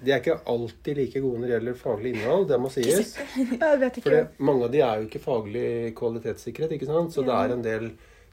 de 0.00 0.12
er 0.14 0.22
ikke 0.22 0.38
alltid 0.48 0.96
like 0.96 1.20
gode 1.20 1.40
når 1.40 1.46
det 1.46 1.54
gjelder 1.54 1.76
faglig 1.76 2.12
innhold, 2.14 2.46
det 2.48 2.58
må 2.60 2.70
sies. 2.72 3.10
For 4.04 4.46
mange 4.48 4.68
av 4.68 4.72
de 4.72 4.80
er 4.84 5.00
jo 5.00 5.08
ikke 5.08 5.20
faglig 5.24 5.66
kvalitetssikret, 5.98 6.72
ikke 6.76 6.88
sant? 6.88 7.12
Så 7.12 7.24
det 7.26 7.36
er 7.36 7.54
en 7.54 7.64
del 7.64 7.90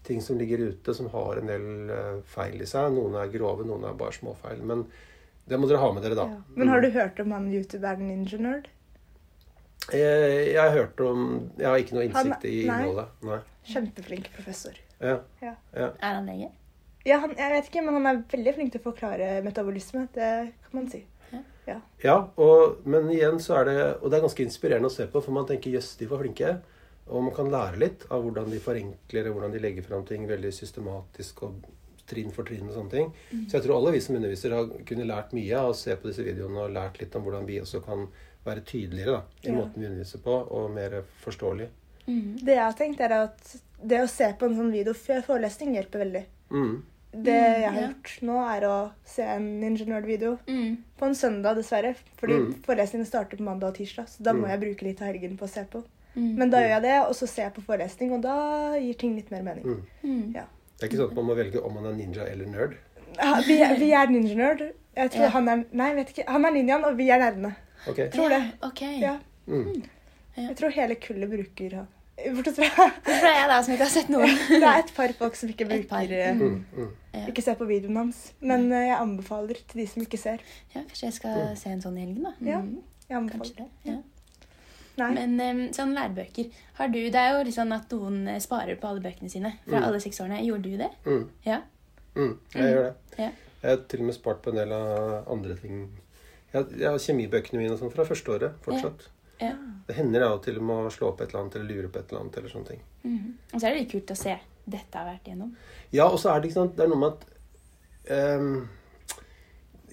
ting 0.07 0.21
som 0.23 0.39
ligger 0.39 0.63
ute 0.69 0.95
som 0.95 1.09
har 1.11 1.41
en 1.41 1.51
del 1.51 1.91
eh, 1.91 2.13
feil 2.31 2.61
i 2.63 2.69
seg. 2.69 2.93
Noen 2.95 3.17
er 3.19 3.33
grove, 3.33 3.65
noen 3.67 3.83
er 3.89 3.97
bare 3.99 4.15
småfeil. 4.15 4.61
Men 4.63 4.85
det 5.47 5.59
må 5.59 5.69
dere 5.69 5.79
ha 5.81 5.91
med 5.95 6.03
dere, 6.03 6.17
da. 6.19 6.25
Ja. 6.31 6.41
Men 6.59 6.71
har 6.73 6.81
du 6.83 6.89
hørt 6.91 7.19
om 7.23 7.31
han 7.35 7.47
youtuberen 7.53 8.07
Ninja 8.09 8.39
Nerd? 8.43 8.67
Jeg, 9.93 10.47
jeg 10.51 10.59
har 10.59 10.73
hørt 10.73 10.99
om 10.99 11.19
Jeg 11.55 11.67
har 11.69 11.77
ikke 11.79 11.95
noe 11.95 12.07
Han- 12.11 12.25
innsikt 12.27 12.47
i 12.49 12.55
innholdet. 12.65 13.11
Nei. 13.23 13.37
Kjempeflink 13.67 14.31
professor. 14.35 14.79
Ja. 14.99 15.19
Ja. 15.41 15.53
ja. 15.73 15.91
Er 16.01 16.17
han 16.19 16.25
lege? 16.27 16.49
Ja, 17.07 17.19
han, 17.23 17.35
jeg 17.37 17.53
vet 17.53 17.69
ikke, 17.69 17.83
men 17.85 17.95
han 17.95 18.09
er 18.09 18.23
veldig 18.33 18.53
flink 18.57 18.73
til 18.73 18.81
å 18.81 18.87
forklare 18.89 19.29
metabolisme. 19.45 20.07
Det 20.15 20.31
kan 20.65 20.75
man 20.81 20.89
si. 20.91 21.05
Ja, 21.99 22.15
og, 22.39 22.77
men 22.87 23.09
igjen 23.11 23.41
så 23.43 23.57
er 23.59 23.65
det 23.67 23.79
Og 23.99 24.07
det 24.07 24.17
er 24.17 24.23
ganske 24.23 24.43
inspirerende 24.45 24.87
å 24.87 24.93
se 24.93 25.03
på, 25.11 25.19
for 25.23 25.35
man 25.35 25.47
tenker 25.49 25.73
jøss, 25.73 25.95
de 25.99 26.07
var 26.07 26.21
flinke. 26.23 26.53
Og 27.07 27.23
man 27.23 27.33
kan 27.35 27.49
lære 27.51 27.79
litt 27.79 28.05
av 28.11 28.23
hvordan 28.23 28.51
de 28.51 28.59
forenkler, 28.63 29.27
og 29.29 29.37
hvordan 29.37 29.53
de 29.55 29.61
legger 29.63 29.83
fram 29.83 30.03
ting 30.07 30.25
veldig 30.27 30.51
systematisk 30.55 31.43
og 31.47 31.61
trinn 32.07 32.31
for 32.31 32.43
trinn 32.47 32.67
og 32.69 32.73
sånne 32.75 32.91
ting. 32.91 33.13
Så 33.47 33.57
jeg 33.57 33.63
tror 33.67 33.77
alle 33.77 33.91
vi 33.93 33.99
som 33.99 34.15
underviser 34.15 34.55
har 34.55 34.67
kunne 34.85 35.05
lært 35.07 35.33
mye 35.37 35.53
av 35.59 35.71
å 35.71 35.75
se 35.75 35.95
på 35.95 36.07
disse 36.09 36.23
videoene 36.25 36.63
og 36.65 36.71
lært 36.73 36.99
litt 37.01 37.15
om 37.15 37.23
hvordan 37.27 37.45
vi 37.45 37.59
også 37.61 37.83
kan 37.85 38.07
være 38.45 38.63
tydeligere 38.65 39.17
da, 39.17 39.21
i 39.43 39.47
Ja. 39.51 39.55
måten 39.59 39.75
vi 39.81 39.85
underviser 39.87 40.19
på, 40.23 40.35
og 40.51 40.71
mer 40.71 41.03
forståelig. 41.23 41.67
Mm. 42.07 42.37
Det 42.39 42.55
jeg 42.55 42.63
har 42.63 42.73
tenkt, 42.73 43.01
er 43.01 43.11
at 43.11 43.55
det 43.85 43.99
å 44.01 44.07
se 44.09 44.33
på 44.39 44.45
en 44.45 44.55
sånn 44.55 44.71
video 44.71 44.93
før 44.93 45.21
forelesning 45.21 45.75
hjelper 45.75 45.99
veldig. 46.05 46.25
Mm. 46.51 46.83
Det 47.11 47.33
Mm, 47.33 47.61
jeg 47.61 47.71
har 47.71 47.81
ja. 47.81 47.87
gjort 47.87 48.21
nå, 48.21 48.57
er 48.57 48.61
å 48.67 48.91
se 49.05 49.21
en 49.23 49.59
Ninja 49.61 49.85
Nerd-video 49.87 50.37
Mm. 50.47 50.77
på 50.99 51.05
en 51.05 51.15
søndag, 51.15 51.55
dessverre. 51.55 51.95
Fordi 52.17 52.33
Mm. 52.33 52.53
forelesningen 52.63 53.05
starter 53.05 53.37
på 53.37 53.43
mandag 53.43 53.67
og 53.69 53.75
tirsdag, 53.75 54.05
så 54.07 54.23
da 54.23 54.33
må 54.33 54.43
Mm. 54.45 54.49
jeg 54.49 54.59
bruke 54.61 54.81
litt 54.83 55.01
av 55.01 55.07
helgen 55.07 55.37
på 55.37 55.43
å 55.45 55.49
se 55.49 55.63
på. 55.65 55.83
Mm. 56.15 56.35
Men 56.37 56.49
da 56.49 56.57
gjør 56.59 56.69
jeg 56.69 56.81
det, 56.81 57.07
og 57.07 57.13
så 57.15 57.27
ser 57.27 57.43
jeg 57.43 57.53
på 57.55 57.61
forelesning, 57.63 58.11
og 58.13 58.21
da 58.21 58.75
gir 58.79 58.93
ting 58.97 59.15
litt 59.15 59.29
mer 59.31 59.41
mening. 59.43 59.63
Mm. 59.63 59.81
Mm. 60.03 60.33
Ja. 60.35 60.43
Det 60.77 60.83
er 60.85 60.89
ikke 60.91 60.99
sånn 61.01 61.09
at 61.11 61.15
man 61.17 61.25
må 61.25 61.35
velge 61.37 61.61
om 61.65 61.73
man 61.73 61.85
er 61.89 61.95
ninja 61.97 62.25
eller 62.29 62.45
nerd. 62.51 62.75
Ja, 63.17 63.31
vi, 63.47 63.55
er- 63.65 63.77
vi 63.79 63.91
er 63.97 64.07
Ninja 64.11 64.35
Nerd. 64.37 64.61
Jeg 64.97 65.11
tror 65.13 65.23
Ja. 65.23 65.29
han 65.29 65.47
er 65.49 65.63
Nei, 65.71 65.93
vet 65.95 66.09
ikke. 66.13 66.25
Han 66.27 66.45
er 66.45 66.51
ninjaen, 66.51 66.83
og 66.85 66.97
vi 66.97 67.09
er 67.09 67.19
nerdene. 67.21 67.55
Okay. 67.87 68.09
Tror 68.13 68.29
det. 68.29 68.39
Ja, 68.43 68.67
ok. 68.67 68.81
Ja. 69.01 69.17
Mm. 69.47 69.83
Jeg 70.37 70.55
tror 70.57 70.69
hele 70.75 70.95
kullet 71.01 71.29
bruker 71.31 71.75
han. 71.79 71.87
Bortsett 72.35 72.55
fra 72.73 72.87
Hvorfor 73.05 73.27
er 73.29 73.35
jeg 73.39 73.49
da 73.49 73.57
som 73.61 73.73
ikke 73.73 73.83
har 73.85 73.91
sett 73.93 74.09
noe? 74.09 74.25
Det 74.49 74.63
er 74.65 74.79
et 74.81 74.93
par 74.95 75.11
folk 75.19 75.35
som 75.37 75.49
ikke 75.49 75.67
bruker 75.69 76.13
eh, 76.17 76.33
Mm. 76.33 76.65
Mm. 76.75 76.91
Ikke 77.29 77.41
ser 77.45 77.55
på 77.57 77.65
videoen 77.69 77.95
hans. 77.97 78.33
Men 78.41 78.71
eh, 78.71 78.87
jeg 78.89 78.97
anbefaler 79.01 79.57
til 79.67 79.81
de 79.81 79.87
som 79.87 80.01
ikke 80.05 80.17
ser. 80.21 80.41
Ja, 80.75 80.81
kanskje 80.81 81.07
jeg 81.09 81.13
skal 81.13 81.55
se 81.57 81.69
en 81.73 81.81
sånn 81.81 81.97
i 81.97 82.05
helgen, 82.05 82.23
da. 82.25 82.33
Ja. 82.41 82.59
Mm. 82.61 82.81
Jeg 83.09 83.17
anbefaler. 83.17 83.45
Kanskje 83.45 83.63
det. 83.63 83.93
Ja. 83.93 83.97
Nei. 84.97 85.11
Men 85.13 85.35
um, 85.39 85.59
sånn 85.77 85.91
lærebøker 85.93 86.47
har 86.79 86.87
du, 86.89 86.97
Det 87.13 87.19
er 87.21 87.35
jo 87.37 87.43
litt 87.45 87.53
sånn 87.55 87.73
at 87.75 87.91
noen 87.93 88.27
eh, 88.27 88.39
sparer 88.41 88.79
på 88.81 88.87
alle 88.89 89.03
bøkene 89.03 89.29
sine 89.29 89.51
fra 89.67 89.77
Mm. 89.79 89.85
alle 89.87 89.99
seks 90.01 90.19
årene. 90.23 90.39
Gjorde 90.45 90.63
du 90.71 90.77
det? 90.77 90.89
Mm. 91.05 91.29
Ja. 91.45 91.61
Mm, 92.15 92.33
jeg 92.55 92.71
gjør 92.73 92.83
det. 92.87 92.95
Ja. 93.19 93.29
Jeg 93.61 93.69
har 93.69 93.83
til 93.87 93.99
og 94.01 94.05
med 94.09 94.15
spart 94.17 94.41
på 94.41 94.49
en 94.49 94.55
del 94.61 94.71
av 94.73 95.29
andre 95.31 95.55
ting. 95.61 95.83
Jeg, 96.53 96.65
jeg 96.79 96.89
har 96.89 96.97
kjemibøkene 96.97 97.61
mine 97.61 97.77
sånn 97.77 97.91
fra 97.93 98.05
første 98.09 98.33
året 98.33 98.57
fortsatt. 98.65 99.07
Ja. 99.41 99.51
Det 99.87 99.95
hender 99.95 100.23
av 100.25 100.39
og 100.39 100.43
til 100.47 100.57
å 100.57 100.77
slå 100.89 101.11
opp 101.11 101.21
et 101.21 101.29
eller 101.29 101.43
annet 101.43 101.55
eller 101.59 101.69
lure 101.75 101.89
på 101.93 101.99
et 101.99 102.09
eller 102.11 102.21
annet. 102.23 102.37
eller 102.37 102.49
sånne 102.49 102.67
ting. 102.67 102.81
Mhm. 103.03 103.33
Og 103.53 103.59
så 103.61 103.67
er 103.67 103.73
det 103.75 103.81
litt 103.83 103.91
kult 103.91 104.11
å 104.11 104.17
se 104.17 104.37
dette 104.67 104.97
har 104.97 105.05
vært 105.05 105.27
igjennom. 105.29 105.53
Ja, 105.93 106.07
og 106.09 106.17
så 106.19 106.33
er 106.35 106.41
det 106.41 106.51
sant, 106.53 106.75
det 106.75 106.83
er 106.85 106.89
noe 106.91 106.97
med 106.99 107.13
at 107.13 108.41
um, 108.41 108.69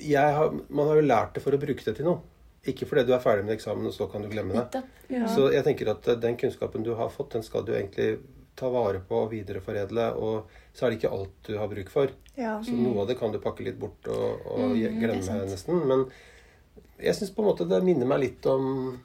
har, 0.09 0.51
Man 0.69 0.89
har 0.89 0.97
jo 0.97 1.07
lært 1.07 1.35
det 1.35 1.43
for 1.45 1.53
å 1.55 1.61
bruke 1.61 1.85
det 1.85 1.97
til 1.97 2.09
noe. 2.09 2.21
Ikke 2.71 2.87
fordi 2.89 3.05
du 3.09 3.12
er 3.15 3.21
ferdig 3.21 3.45
med 3.45 3.55
eksamen, 3.59 3.87
og 3.87 3.93
så 3.93 4.07
kan 4.11 4.23
du 4.25 4.29
glemme 4.33 4.62
det. 4.73 4.83
Ja. 5.12 5.27
Så 5.29 5.51
jeg 5.53 5.65
tenker 5.67 5.91
at 5.93 6.07
eh, 6.09 6.17
den 6.23 6.37
kunnskapen 6.41 6.85
du 6.87 6.95
har 6.97 7.11
fått, 7.12 7.35
den 7.37 7.43
skal 7.45 7.65
du 7.67 7.73
egentlig 7.77 8.19
ta 8.57 8.69
vare 8.71 9.01
på 9.05 9.19
og 9.25 9.33
videreforedle. 9.35 10.07
Og 10.17 10.49
så 10.73 10.87
er 10.87 10.91
det 10.95 11.01
ikke 11.03 11.12
alt 11.12 11.35
du 11.49 11.59
har 11.59 11.69
bruk 11.69 11.91
for. 11.93 12.12
Ja. 12.39 12.55
Så 12.65 12.73
noe 12.79 13.03
av 13.03 13.11
det 13.11 13.19
kan 13.21 13.33
du 13.35 13.41
pakke 13.43 13.67
litt 13.67 13.77
bort 13.83 14.09
og, 14.09 14.47
og 14.47 14.77
Mm, 14.79 15.01
glemme 15.03 15.41
nesten. 15.51 15.83
Men 15.91 16.07
jeg 17.03 17.15
syns 17.19 17.35
på 17.35 17.43
en 17.43 17.49
måte 17.51 17.67
det 17.69 17.83
minner 17.85 18.07
meg 18.07 18.21
litt 18.25 18.47
om 18.47 18.97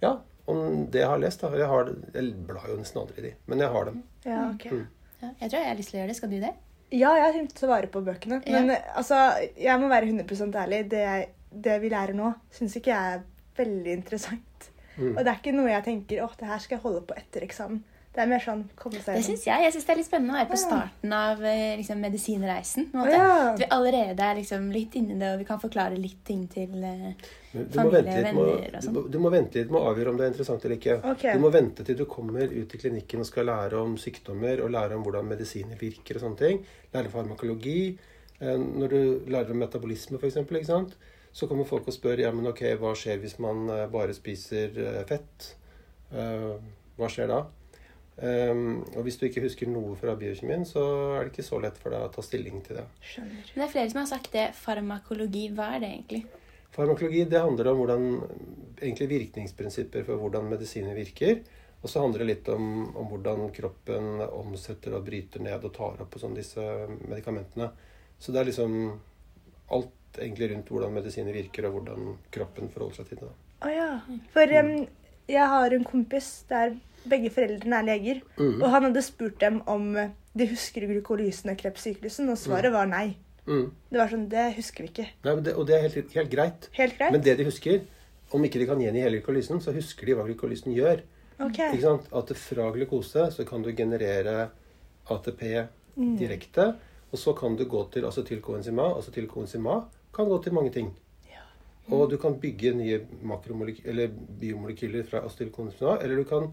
Ja, 0.00 0.14
om 0.46 0.86
det 0.90 1.02
jeg 1.02 1.08
har 1.08 1.18
lest. 1.20 1.40
da. 1.42 1.50
Jeg, 1.56 1.66
har, 1.68 1.90
jeg 2.14 2.32
blar 2.46 2.68
jo 2.70 2.78
nesten 2.80 3.00
aldri 3.02 3.20
i 3.20 3.26
de, 3.28 3.34
men 3.50 3.58
jeg 3.64 3.68
har 3.74 3.84
dem. 3.90 4.02
ja, 4.24 4.40
okay. 4.54 4.70
Mm. 4.72 4.86
Ja, 5.20 5.28
jeg 5.42 5.50
tror 5.50 5.58
jeg 5.60 5.68
har 5.68 5.76
lyst 5.76 5.90
til 5.90 5.98
å 5.98 6.00
gjøre 6.00 6.08
det. 6.12 6.16
Skal 6.16 6.30
du 6.32 6.38
det? 6.40 6.52
Ja, 6.90 7.10
jeg 7.14 7.22
har 7.26 7.34
tenkt 7.36 7.52
å 7.52 7.60
ta 7.60 7.66
vare 7.70 7.88
på 7.92 8.00
bøkene. 8.02 8.38
Men 8.48 8.70
altså, 8.96 9.18
jeg 9.60 9.80
må 9.82 9.90
være 9.92 10.08
100% 10.08 10.56
ærlig. 10.62 10.78
Det, 10.90 11.02
jeg, 11.04 11.26
det 11.50 11.78
vi 11.82 11.90
lærer 11.92 12.16
nå, 12.16 12.32
syns 12.54 12.76
ikke 12.78 12.92
jeg 12.94 13.14
er 13.18 13.22
veldig 13.60 13.92
interessant. 13.92 14.70
Mm. 14.96 15.14
Og 15.16 15.22
det 15.24 15.30
er 15.30 15.38
ikke 15.38 15.56
noe 15.56 15.70
jeg 15.70 15.86
tenker 15.86 16.24
åh, 16.24 16.34
det 16.38 16.50
her 16.50 16.60
skal 16.62 16.76
jeg 16.78 16.84
holde 16.84 17.06
på 17.08 17.16
etter 17.18 17.46
eksamen. 17.46 17.82
Det 18.10 18.24
er 18.24 18.26
mer 18.26 18.40
sånn 18.42 18.64
komme 18.74 18.98
seg 18.98 19.20
Det 19.20 19.22
syns 19.22 19.44
jeg. 19.46 19.62
Jeg 19.62 19.70
synes 19.70 19.84
det 19.86 19.92
er 19.92 19.98
litt 20.00 20.06
spennende 20.08 20.32
å 20.34 20.38
være 20.40 20.50
på 20.50 20.56
starten 20.58 21.12
av 21.14 21.44
eh, 21.46 21.76
liksom, 21.78 22.00
medisinreisen. 22.02 22.88
på 22.90 22.98
en 22.98 23.04
måte. 23.04 23.12
ja. 23.14 23.36
At 23.52 23.60
vi 23.62 23.68
allerede 23.76 24.24
er 24.26 24.34
liksom, 24.40 24.64
litt 24.74 24.96
inni 24.98 25.14
det, 25.20 25.28
og 25.30 25.38
vi 25.38 25.46
kan 25.46 25.60
forklare 25.62 25.94
litt 25.94 26.24
ting 26.26 26.40
til 26.50 26.72
Du 26.74 26.80
må, 26.80 27.68
Familie, 27.76 28.16
venner 28.24 28.40
og 28.40 28.50
du, 28.50 28.80
sånn. 28.82 28.96
må, 28.96 29.04
du 29.14 29.18
må 29.22 29.30
vente 29.30 29.62
litt 29.62 29.70
med 29.70 29.78
å 29.78 29.92
avgjøre 29.92 30.10
om 30.10 30.18
det 30.18 30.26
er 30.26 30.32
interessant 30.34 30.66
eller 30.66 30.80
ikke. 30.80 30.96
Okay. 31.12 31.38
Du 31.38 31.44
må 31.44 31.52
vente 31.54 31.86
til 31.86 32.00
du 32.00 32.04
kommer 32.10 32.50
ut 32.50 32.74
i 32.74 32.82
klinikken 32.82 33.22
og 33.22 33.30
skal 33.30 33.46
lære 33.46 33.78
om 33.78 33.94
sykdommer 34.02 34.64
og 34.64 34.74
lære 34.74 34.98
om 34.98 35.06
hvordan 35.06 35.30
medisiner 35.30 35.78
virker 35.78 36.18
og 36.18 36.26
sånne 36.26 36.42
ting. 36.42 36.60
Lære 36.96 37.14
farmakologi. 37.14 37.80
Eh, 38.40 38.58
Når 38.58 38.90
du 38.96 39.30
lærer 39.30 39.54
om 39.54 39.62
metabolisme, 39.62 40.18
f.eks., 40.18 40.42
så 41.32 41.46
kommer 41.46 41.68
folk 41.68 41.88
og 41.88 41.94
spør 41.94 42.24
ja, 42.24 42.32
men 42.34 42.50
ok, 42.50 42.64
hva 42.80 42.92
skjer 42.98 43.20
hvis 43.22 43.38
man 43.42 43.68
eh, 43.70 43.86
bare 43.92 44.14
spiser 44.16 44.76
eh, 44.82 45.00
fett. 45.08 45.54
Eh, 46.10 46.52
Hva 47.00 47.08
skjer 47.08 47.30
da? 47.30 47.44
Um, 48.20 48.82
og 48.98 49.06
hvis 49.06 49.16
du 49.16 49.22
ikke 49.24 49.40
husker 49.46 49.70
noe 49.70 49.94
fra 49.96 50.12
biokjemien, 50.18 50.66
så 50.68 50.82
er 51.16 51.22
det 51.22 51.30
ikke 51.30 51.46
så 51.46 51.60
lett 51.62 51.78
for 51.80 51.94
deg 51.94 52.02
å 52.04 52.10
ta 52.12 52.20
stilling 52.20 52.58
til 52.66 52.76
det. 52.76 52.82
Skjønner. 53.00 53.46
Men 53.54 53.62
det 53.62 53.64
er 53.64 53.72
flere 53.72 53.92
som 53.92 54.00
har 54.02 54.10
sagt 54.10 54.28
det. 54.34 54.42
Farmakologi, 54.58 55.46
hva 55.56 55.70
er 55.78 55.80
det 55.80 55.88
egentlig? 55.94 56.20
Farmakologi 56.74 57.22
det 57.30 57.40
handler 57.40 57.70
om 57.70 57.80
hvordan, 57.80 58.04
egentlig 58.82 59.08
virkningsprinsipper 59.14 60.04
for 60.10 60.20
hvordan 60.20 60.50
medisiner 60.52 60.98
virker. 60.98 61.40
Og 61.80 61.88
så 61.88 62.02
handler 62.04 62.26
det 62.26 62.28
litt 62.28 62.50
om, 62.52 62.90
om 62.92 63.08
hvordan 63.08 63.46
kroppen 63.56 64.20
omsetter 64.26 64.98
og 64.98 65.06
bryter 65.06 65.40
ned 65.46 65.64
og 65.64 65.72
tar 65.78 66.04
opp 66.04 66.12
på 66.12 66.20
sånn 66.20 66.36
disse 66.36 66.60
medikamentene. 67.06 67.70
Så 68.20 68.34
det 68.34 68.42
er 68.42 68.50
liksom 68.50 68.76
alt 69.72 69.96
egentlig 70.18 70.50
rundt 70.52 70.70
hvordan 70.72 70.94
medisiner 70.96 71.36
virker, 71.36 71.68
og 71.68 71.78
hvordan 71.78 72.14
kroppen 72.34 72.70
forholder 72.72 73.00
seg 73.00 73.12
til 73.12 73.22
det. 73.22 73.30
Å 73.60 73.72
ja. 73.72 73.90
For 74.34 74.56
um, 74.60 74.72
jeg 75.30 75.50
har 75.54 75.76
en 75.76 75.86
kompis 75.86 76.30
der 76.50 76.74
begge 77.10 77.30
foreldrene 77.32 77.80
er 77.80 77.88
leger. 77.88 78.22
Mm. 78.40 78.58
Og 78.58 78.66
han 78.72 78.88
hadde 78.88 79.04
spurt 79.04 79.38
dem 79.40 79.60
om 79.70 79.92
de 79.94 80.46
husker 80.50 80.86
glykolysen 80.88 81.52
og 81.52 81.60
krepssyklusen, 81.60 82.28
og 82.32 82.38
svaret 82.40 82.74
var 82.74 82.90
nei. 82.90 83.14
Mm. 83.46 83.70
Det 83.90 83.98
var 83.98 84.12
sånn, 84.12 84.28
det 84.30 84.50
husker 84.58 84.86
vi 84.86 84.92
ikke. 84.92 85.08
Nei, 85.24 85.32
men 85.32 85.46
det, 85.46 85.56
og 85.58 85.66
det 85.68 85.76
er 85.76 85.86
helt, 85.86 86.12
helt 86.18 86.32
greit. 86.32 86.68
Helt 86.76 86.98
greit? 86.98 87.14
Men 87.14 87.24
det 87.24 87.38
de 87.40 87.48
husker, 87.48 87.80
om 88.36 88.44
ikke 88.46 88.60
de 88.62 88.68
kan 88.68 88.82
gjengi 88.82 89.02
hele 89.02 89.18
glykolysen, 89.18 89.62
så 89.64 89.74
husker 89.74 90.10
de 90.10 90.18
hva 90.18 90.26
glykolysen 90.28 90.74
gjør. 90.76 91.02
Okay. 91.40 91.72
Ikke 91.72 91.86
sant? 91.86 92.10
At 92.14 92.30
fra 92.36 92.68
glukose 92.74 93.30
så 93.32 93.46
kan 93.48 93.64
du 93.64 93.72
generere 93.72 94.50
ATP 95.10 95.44
direkte. 96.20 96.74
Og 97.10 97.18
så 97.18 97.32
kan 97.34 97.56
du 97.58 97.64
gå 97.66 97.80
til 97.90 98.06
acetyl-koenzym 98.06 98.78
A. 99.66 99.80
Kan 100.14 100.28
gå 100.28 100.38
til 100.42 100.54
mange 100.56 100.72
ting. 100.74 100.90
Og 101.90 102.10
du 102.10 102.16
kan 102.22 102.36
bygge 102.38 102.70
nye 102.78 103.00
eller 103.84 104.12
biomolekyler 104.40 105.02
fra 105.08 105.24
acetyl-koenzym 105.26 105.98
Eller 106.02 106.16
du 106.16 106.24
kan 106.24 106.52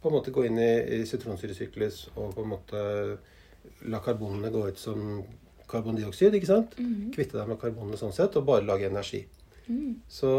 på 0.00 0.08
en 0.08 0.14
måte 0.14 0.32
gå 0.32 0.46
inn 0.46 0.58
i, 0.58 1.00
i 1.00 1.06
sitronsyresyklus 1.06 2.08
og 2.16 2.34
på 2.34 2.44
en 2.44 2.48
måte 2.54 2.84
la 3.92 4.00
karbonene 4.00 4.50
gå 4.52 4.62
ut 4.68 4.78
som 4.80 5.22
karbondioksid. 5.68 6.34
ikke 6.34 6.48
sant? 6.48 6.76
Kvitte 7.14 7.36
deg 7.36 7.50
med 7.50 7.60
karbonene 7.60 7.98
sånn 8.00 8.14
sett, 8.16 8.36
og 8.40 8.46
bare 8.48 8.64
lage 8.64 8.88
energi. 8.88 9.26
Så 10.08 10.30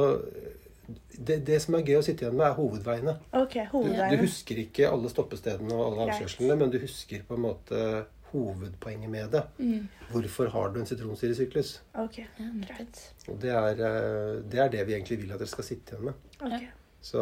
det, 1.15 1.37
det 1.47 1.59
som 1.63 1.77
er 1.77 1.85
gøy 1.85 1.99
å 1.99 2.03
sitte 2.03 2.25
igjen 2.25 2.35
med, 2.35 2.47
er 2.49 2.57
hovedveiene. 2.57 3.13
Ok, 3.37 3.55
Du, 3.71 4.15
du 4.17 4.23
husker 4.25 4.59
ikke 4.65 4.89
alle 4.89 5.11
stoppestedene 5.13 5.71
og 5.77 5.85
alle 5.85 6.09
avkjørslene, 6.09 6.57
men 6.59 6.73
du 6.73 6.79
husker 6.81 7.23
på 7.27 7.37
en 7.37 7.45
måte 7.45 7.83
hovedpoenget 8.31 9.09
med 9.11 9.31
det. 9.31 9.43
Mm. 9.59 9.87
Hvorfor 10.11 10.49
har 10.53 10.69
du 10.73 10.79
en 10.81 10.87
sitronsyresyklus? 10.89 11.81
Ok, 11.93 12.17
Ja. 12.39 12.85
Og 13.29 13.39
det 13.41 13.51
er, 13.51 13.71
eh, 13.71 14.41
det 14.43 14.59
er 14.59 14.69
det 14.69 14.87
vi 14.87 14.93
egentlig 14.93 15.19
vil 15.21 15.31
at 15.33 15.39
dere 15.39 15.47
skal 15.51 15.63
sitte 15.67 15.95
igjen 15.95 16.05
med. 16.05 16.13
Ok. 16.41 16.67
Så 17.01 17.21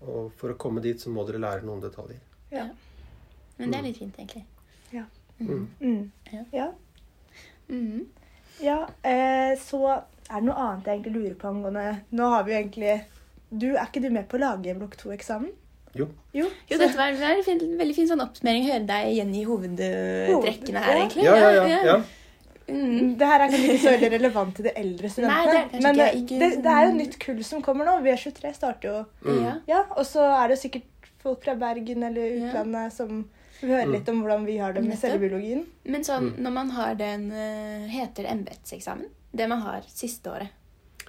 og 0.00 0.32
for 0.38 0.54
å 0.54 0.56
komme 0.60 0.80
dit, 0.80 1.00
så 1.00 1.10
må 1.12 1.26
dere 1.28 1.40
lære 1.42 1.66
noen 1.66 1.82
detaljer. 1.82 2.20
Ja. 2.50 2.68
Men 3.58 3.72
det 3.72 3.78
er 3.78 3.82
litt 3.84 3.98
fint, 4.00 4.16
egentlig. 4.16 4.44
Ja. 4.94 5.04
Mm. 5.40 5.68
Mm. 5.80 6.10
Ja. 6.32 6.44
Ja. 6.52 6.70
Mhm. 7.68 8.06
Ja, 8.60 8.78
eh, 9.02 9.54
så 9.60 9.80
er 9.88 10.40
det 10.40 10.44
noe 10.44 10.56
annet 10.56 10.88
jeg 10.88 10.98
egentlig 10.98 11.12
lurer 11.14 11.36
på 11.40 11.48
angående 11.48 11.84
Nå 12.12 12.26
har 12.28 12.42
vi 12.44 12.52
jo 12.52 12.58
egentlig 12.58 12.96
du, 13.48 13.66
Er 13.72 13.86
ikke 13.86 14.02
du 14.04 14.10
med 14.12 14.28
på 14.28 14.36
å 14.36 14.42
lage 14.42 14.74
blokk 14.76 14.98
2-eksamen? 15.00 15.54
Jo. 15.94 16.06
Jo. 16.32 16.46
Jo, 16.70 16.78
dette 16.78 16.96
var 16.96 17.08
en 17.10 17.42
fin, 17.42 17.58
veldig 17.78 17.94
fin 17.96 18.06
sånn 18.08 18.20
oppsummering. 18.22 18.64
Høre 18.70 18.86
deg 18.86 19.08
gjengi 19.16 19.44
hovedtrekkene 19.48 20.78
her, 20.84 20.92
Ja. 20.96 21.00
egentlig. 21.02 21.24
Ja, 21.24 21.36
ja, 21.36 21.66
ja. 21.66 21.84
ja. 21.84 22.00
Mm. 22.70 23.16
Det 23.18 23.26
her 23.26 23.40
er 23.42 23.48
kanskje 23.50 23.70
ikke 23.72 23.82
så 23.82 23.92
veldig 23.96 24.10
relevant 24.12 24.54
til 24.54 24.64
de 24.68 24.72
eldre 24.78 25.08
studentene. 25.10 25.50
det 25.50 25.56
er 25.58 25.68
det 25.72 25.82
men 25.82 25.94
ikke. 25.94 26.04
det, 26.04 26.20
Ikke- 26.20 26.38
det, 26.38 26.62
det 26.62 26.70
er 26.76 26.84
jo 26.86 26.92
nytt 26.94 27.18
kull 27.18 27.42
som 27.44 27.62
kommer 27.62 27.84
nå. 27.84 27.96
V23 28.04 28.54
starter 28.54 28.88
jo. 28.88 29.04
Mm. 29.26 29.42
Ja. 29.44 29.54
Ja, 29.66 29.80
Og 29.96 30.04
så 30.06 30.22
er 30.44 30.48
det 30.48 30.58
sikkert 30.58 30.86
folk 31.22 31.42
fra 31.44 31.54
Bergen 31.56 32.02
eller 32.04 32.22
Ja. 32.22 32.46
utlandet 32.52 32.92
som 32.92 33.28
vil 33.60 33.70
høre 33.70 33.86
Mm. 33.86 33.92
litt 33.92 34.08
om 34.08 34.22
hvordan 34.22 34.44
vi 34.46 34.56
har 34.58 34.72
det 34.72 34.84
med 34.84 34.96
cellebiologien. 34.98 35.66
Men 35.84 36.00
sånn, 36.02 36.30
Mm. 36.30 36.38
når 36.42 36.52
man 36.52 36.70
har 36.70 36.94
den 36.94 37.32
eh, 37.32 37.88
Heter 37.88 38.22
det 38.22 38.30
embetseksamen? 38.30 39.06
Det 39.34 39.48
man 39.48 39.60
har 39.62 39.82
siste 39.88 40.30
året. 40.30 40.48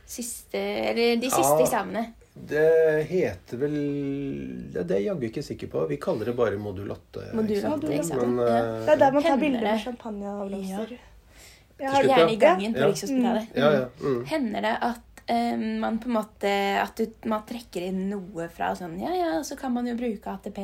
Siste, 0.05 0.55
eller 0.57 1.15
de 1.17 1.29
siste 1.29 1.59
Ja. 1.59 1.65
eksamene. 1.65 2.13
Det 2.33 3.03
heter 3.09 3.57
vel 3.59 3.73
ja, 4.73 4.83
Det 4.87 4.95
er 4.95 4.99
jeg 5.01 5.07
jaggu 5.09 5.25
ikke 5.27 5.43
sikker 5.43 5.67
på. 5.73 5.81
Vi 5.89 5.97
kaller 6.01 6.25
det 6.31 6.35
bare 6.37 6.57
modul 6.57 6.91
8. 6.95 7.25
Modul 7.35 7.57
ikke 7.57 7.61
sant? 7.65 7.83
Men, 8.23 8.37
ja. 8.39 8.57
eh, 8.57 8.85
Det 8.87 8.93
er 8.95 9.01
der 9.03 9.11
man 9.17 9.23
tar 9.25 9.29
Hender 9.35 9.43
bilder 9.45 9.65
med 9.67 9.81
champagne 9.83 10.35
og 10.37 10.47
blomster. 10.51 10.93
Ja. 10.95 11.07
Ja, 11.81 11.91
slutt, 11.97 12.11
Gjerne 12.11 12.31
i 12.31 12.37
gangen 12.37 12.73
på 12.75 12.79
Ja. 12.79 12.87
Rikshospitalet. 12.91 13.55
Ja, 13.57 13.71
ja. 13.73 13.85
Mm. 14.05 14.23
Hender 14.29 14.61
det 14.67 14.73
at 14.85 15.21
um, 15.33 15.65
man 15.81 15.99
på 15.99 16.07
en 16.11 16.13
måte 16.13 16.51
At 16.81 16.95
du, 17.01 17.07
man 17.25 17.41
trekker 17.49 17.87
inn 17.89 18.03
noe 18.11 18.47
fra 18.53 18.71
sånn 18.77 18.99
Ja, 19.01 19.11
ja, 19.17 19.31
så 19.43 19.57
kan 19.59 19.73
man 19.73 19.87
jo 19.89 19.95
bruke 19.99 20.29
ATP. 20.37 20.59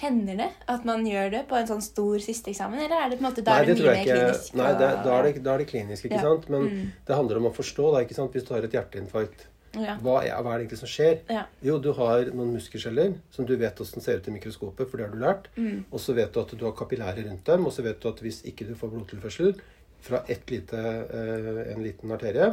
Hender 0.00 0.36
det 0.40 0.48
at 0.72 0.84
man 0.88 1.04
gjør 1.06 1.30
det 1.30 1.42
på 1.48 1.56
en 1.58 1.66
sånn 1.68 1.82
stor 1.84 2.18
siste 2.24 2.50
eksamen? 2.50 2.80
Eller 2.80 2.96
er 3.04 3.10
det 3.12 3.18
på 3.20 3.24
en 3.24 3.28
måte 3.30 3.44
da 3.44 3.58
Nei, 3.58 3.62
er 3.62 3.66
det 3.68 3.78
mye 3.78 3.92
mer 3.94 4.04
klinisk? 4.08 4.54
Nei, 4.56 4.68
det, 4.80 4.90
da, 5.04 5.16
er 5.18 5.22
det, 5.28 5.42
da 5.44 5.54
er 5.54 5.58
det 5.64 5.66
klinisk, 5.70 6.04
ikke 6.08 6.16
Ja. 6.16 6.22
sant? 6.24 6.48
Men 6.48 6.62
Mm. 6.70 6.86
det 7.06 7.14
handler 7.16 7.36
om 7.36 7.48
å 7.50 7.54
forstå, 7.54 7.92
da, 7.94 8.00
ikke 8.06 8.16
sant? 8.16 8.32
Hvis 8.32 8.46
du 8.48 8.54
har 8.54 8.64
et 8.64 8.72
hjerteinfarkt, 8.72 9.46
ja. 9.78 9.96
hva 10.02 10.16
er, 10.24 10.32
hva 10.42 10.54
er 10.54 10.60
det 10.60 10.64
egentlig 10.64 10.80
som 10.80 10.90
skjer? 10.90 11.20
Ja. 11.30 11.44
Jo, 11.64 11.76
du 11.82 11.92
har 11.98 12.30
noen 12.34 12.54
muskelceller 12.56 13.12
som 13.34 13.46
du 13.46 13.52
vet 13.60 13.78
hvordan 13.78 14.04
ser 14.04 14.18
ut 14.18 14.30
i 14.30 14.34
mikroskopet, 14.34 14.88
for 14.88 14.98
det 14.98 15.06
har 15.06 15.14
du 15.14 15.20
lært. 15.22 15.50
Mm. 15.56 15.84
Og 15.90 16.02
så 16.02 16.16
vet 16.16 16.32
du 16.34 16.40
at 16.42 16.54
du 16.56 16.64
har 16.66 16.74
kapillærer 16.78 17.28
rundt 17.28 17.46
dem, 17.46 17.68
og 17.68 17.74
så 17.76 17.84
vet 17.86 18.00
du 18.02 18.08
at 18.10 18.24
hvis 18.24 18.42
ikke 18.50 18.66
du 18.68 18.74
får 18.78 18.92
blodtilførsel 18.94 19.54
fra 20.00 20.22
ett 20.32 20.50
lite, 20.50 20.80
eh, 20.80 21.62
en 21.74 21.84
liten 21.84 22.12
arterie, 22.16 22.50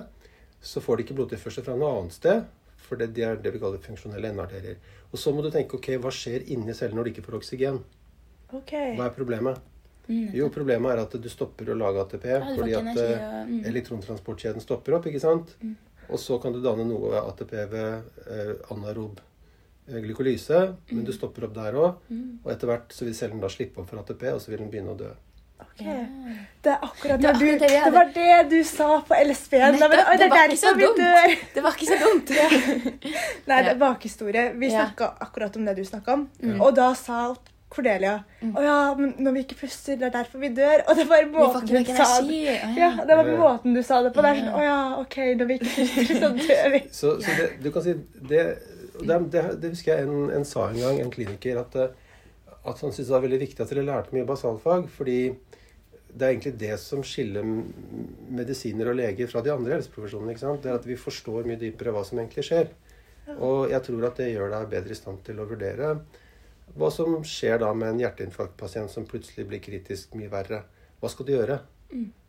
så 0.61 0.84
får 0.84 0.97
de 0.97 1.07
ikke 1.07 1.18
blodtilførsel 1.18 1.65
fra 1.65 1.78
noe 1.80 1.93
annet 2.01 2.18
sted, 2.18 2.43
for 2.88 2.99
det, 2.99 3.13
det 3.15 3.26
er 3.26 3.39
det 3.41 3.53
vi 3.55 3.61
kaller 3.61 3.82
funksjonelle 3.84 4.32
endearterier. 4.34 4.78
Og 5.11 5.20
så 5.20 5.34
må 5.34 5.43
du 5.43 5.49
tenke 5.51 5.80
ok, 5.80 5.93
hva 6.03 6.11
skjer 6.13 6.45
inni 6.53 6.76
cellen 6.76 6.99
når 6.99 7.07
de 7.07 7.15
ikke 7.15 7.26
får 7.26 7.39
oksygen? 7.39 7.82
Okay. 8.53 8.93
Hva 8.95 9.09
er 9.09 9.15
problemet? 9.15 9.63
Mm. 10.07 10.30
Jo, 10.38 10.47
problemet 10.53 10.93
er 10.93 11.01
at 11.01 11.15
du 11.20 11.28
stopper 11.28 11.74
å 11.74 11.76
lage 11.76 11.99
ATP 11.99 12.26
Ja, 12.30 12.39
fordi 12.55 12.76
at 12.80 12.99
eh, 13.01 13.26
mm. 13.49 13.57
elektrontransportkjeden 13.68 14.63
stopper 14.63 14.95
opp, 14.95 15.07
ikke 15.09 15.20
sant? 15.24 15.51
Mm. 15.59 15.76
Og 16.10 16.20
så 16.20 16.38
kan 16.41 16.53
du 16.55 16.62
danne 16.64 16.86
noe 16.88 17.20
ATP 17.20 17.51
ved 17.72 18.03
eh, 18.32 18.53
anaerob 18.72 19.20
eh, 19.89 19.99
glykolyse, 20.03 20.62
men 20.91 21.03
du 21.08 21.12
stopper 21.16 21.47
opp 21.49 21.55
der 21.58 21.76
òg. 21.76 21.95
Mm. 22.10 22.39
Og 22.45 22.51
etter 22.53 22.68
hvert 22.72 22.93
så 22.95 23.05
vil 23.08 23.16
cellen 23.18 23.41
da 23.43 23.49
slippe 23.51 23.82
opp 23.84 23.89
for 23.89 23.99
ATP, 24.03 24.24
og 24.34 24.39
så 24.43 24.51
vil 24.53 24.62
den 24.64 24.70
begynne 24.72 24.93
å 24.95 24.99
dø. 24.99 25.10
ok. 25.60 25.82
Det 26.64 26.72
er 26.74 26.80
akkurat 26.86 27.20
Det 27.22 27.28
var 27.28 27.36
akkurat 27.36 27.60
det 27.60 27.68
du, 27.70 27.76
det 27.86 27.93
var 27.93 28.10
det 28.16 28.49
du 28.51 28.64
sa 28.64 28.89
på 29.08 29.16
LSB-en. 29.28 29.74
Det, 29.80 29.89
var- 29.89 29.89
det 30.12 30.18
det 30.18 30.26
er 30.26 30.34
var 30.36 30.47
ikke 30.47 30.62
så 30.64 30.74
dumt. 30.80 31.03
Det 31.55 31.64
var 31.64 31.78
ikke 31.78 31.91
så 31.91 31.99
dumt. 32.05 32.34
Nei, 33.49 33.60
det 33.64 33.72
er 33.76 33.80
bakhistorie. 33.82 34.47
Vi 34.53 34.72
Ja. 34.72 34.86
snakka 34.86 35.12
akkurat 35.28 35.55
om 35.55 35.66
det 35.66 35.76
du 35.76 35.84
snakka 35.86 36.14
om. 36.14 36.30
Mm. 36.43 36.62
Og 36.62 36.76
da 36.76 36.93
sa 36.93 37.34
Cordelia. 37.70 38.13
Å 38.47 38.61
ja, 38.63 38.76
men 38.95 39.11
når 39.20 39.34
vi 39.36 39.41
ikke 39.43 39.57
puster, 39.59 39.97
det 39.99 40.07
er 40.07 40.13
derfor 40.13 40.39
vi 40.39 40.49
dør. 40.55 40.86
Og 40.88 40.99
det 40.99 41.05
får 41.09 41.26
måten 41.34 41.68
du 41.68 41.89
sa 41.91 42.07
det 42.24 42.38
oh, 42.38 42.45
ja. 42.47 42.70
Ja, 42.78 42.89
det 43.03 43.18
var 43.20 43.32
måten 43.41 43.76
du 43.76 43.82
sa 43.84 43.99
det 44.05 44.13
på. 44.15 44.24
Det 44.24 44.32
er 44.32 44.39
sånn. 44.39 44.53
Å 44.55 44.63
ja, 44.63 44.78
OK, 45.01 45.18
når 45.39 45.49
vi 45.49 45.57
ikke 45.59 45.74
puster, 45.74 46.11
så 46.22 46.32
dør 46.38 46.74
vi. 46.76 46.82
Så, 46.97 47.13
så 47.22 47.36
det, 47.38 47.47
du 47.61 47.70
kan 47.76 47.84
si 47.84 47.93
det, 48.32 48.43
det, 49.01 49.18
det, 49.34 49.43
det 49.61 49.72
husker 49.74 49.93
jeg 49.93 50.07
en, 50.07 50.30
en 50.38 50.47
sa 50.47 50.70
en 50.72 50.80
gang, 50.80 51.01
en 51.03 51.11
kliniker, 51.13 51.59
at, 51.59 51.76
eh, 51.76 52.53
at 52.63 52.80
han 52.86 52.93
syntes 52.93 53.09
det 53.09 53.15
var 53.18 53.26
veldig 53.26 53.41
viktig 53.43 53.63
at 53.63 53.74
dere 53.74 53.86
lærte 53.89 54.15
mye 54.15 54.28
basalfag. 54.30 54.88
Fordi 54.93 55.20
det 56.07 56.24
er 56.24 56.34
egentlig 56.34 56.55
det 56.61 56.78
som 56.82 57.03
skiller 57.05 57.45
medisiner 58.34 58.93
og 58.93 58.97
leger 59.01 59.28
fra 59.30 59.43
de 59.43 59.51
andre 59.53 59.76
helseprofesjonene. 59.76 60.32
ikke 60.34 60.45
sant? 60.45 60.63
Det 60.63 60.72
er 60.72 60.80
at 60.80 60.88
vi 60.88 60.97
forstår 60.99 61.49
mye 61.49 61.59
dypere 61.59 61.91
hva 61.93 62.05
som 62.07 62.24
egentlig 62.24 62.47
skjer. 62.47 62.72
Og 63.43 63.68
jeg 63.74 63.84
tror 63.84 64.07
at 64.07 64.24
det 64.24 64.32
gjør 64.32 64.55
deg 64.55 64.72
bedre 64.72 64.95
i 64.95 64.97
stand 64.97 65.20
til 65.28 65.43
å 65.43 65.49
vurdere 65.49 65.97
hva 66.78 66.89
som 66.93 67.19
skjer 67.25 67.61
da 67.63 67.71
med 67.73 67.95
en 67.95 68.01
hjerteinfarktpasient 68.03 68.91
som 68.93 69.05
plutselig 69.09 69.47
blir 69.49 69.61
kritisk 69.63 70.13
mye 70.17 70.30
verre. 70.32 70.63
Hva 71.01 71.09
skal 71.11 71.28
du 71.28 71.34
gjøre? 71.34 71.59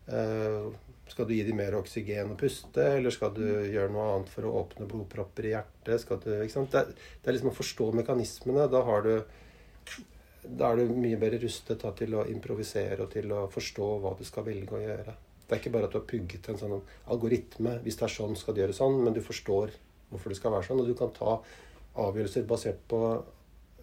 Eh, 0.09 0.69
skal 1.09 1.29
du 1.29 1.35
gi 1.35 1.45
dem 1.45 1.57
mer 1.61 1.77
oksygen 1.79 2.35
og 2.35 2.41
puste, 2.41 2.85
eller 2.99 3.13
skal 3.13 3.33
du 3.37 3.45
gjøre 3.45 3.93
noe 3.93 4.09
annet 4.15 4.33
for 4.33 4.49
å 4.49 4.55
åpne 4.63 4.89
blodpropper 4.89 5.49
i 5.49 5.55
hjertet? 5.55 6.09
Du? 6.09 6.25
Det, 6.25 6.49
er, 6.49 6.91
det 6.93 7.31
er 7.31 7.37
liksom 7.37 7.53
å 7.53 7.57
forstå 7.57 7.91
mekanismene. 8.01 8.67
Da, 8.73 8.83
du, 9.05 10.03
da 10.45 10.73
er 10.73 10.83
du 10.83 10.97
mye 10.97 11.21
bedre 11.21 11.41
rustet 11.45 11.81
da, 11.85 11.95
til 11.97 12.17
å 12.17 12.27
improvisere 12.29 13.01
og 13.05 13.13
til 13.15 13.33
å 13.33 13.47
forstå 13.53 13.89
hva 14.05 14.15
du 14.19 14.25
skal 14.29 14.47
velge 14.49 14.77
å 14.77 14.85
gjøre. 14.85 15.17
Det 15.49 15.57
er 15.57 15.63
ikke 15.63 15.73
bare 15.73 15.89
at 15.89 15.95
du 15.95 16.01
har 16.03 16.09
pugget 16.09 16.49
en 16.53 16.61
sånn 16.61 16.77
algoritme. 17.09 17.79
Hvis 17.85 17.97
det 17.97 18.05
er 18.05 18.17
sånn, 18.19 18.37
skal 18.37 18.57
du 18.57 18.61
gjøre 18.61 18.77
sånn. 18.77 19.01
Men 19.01 19.17
du 19.17 19.23
forstår 19.25 19.73
hvorfor 20.11 20.33
det 20.33 20.37
skal 20.37 20.53
være 20.53 20.69
sånn. 20.69 20.83
Og 20.83 20.91
du 20.91 20.97
kan 20.97 21.13
ta 21.17 21.39
avgjørelser 21.99 22.45
basert 22.49 22.83
på 22.91 23.01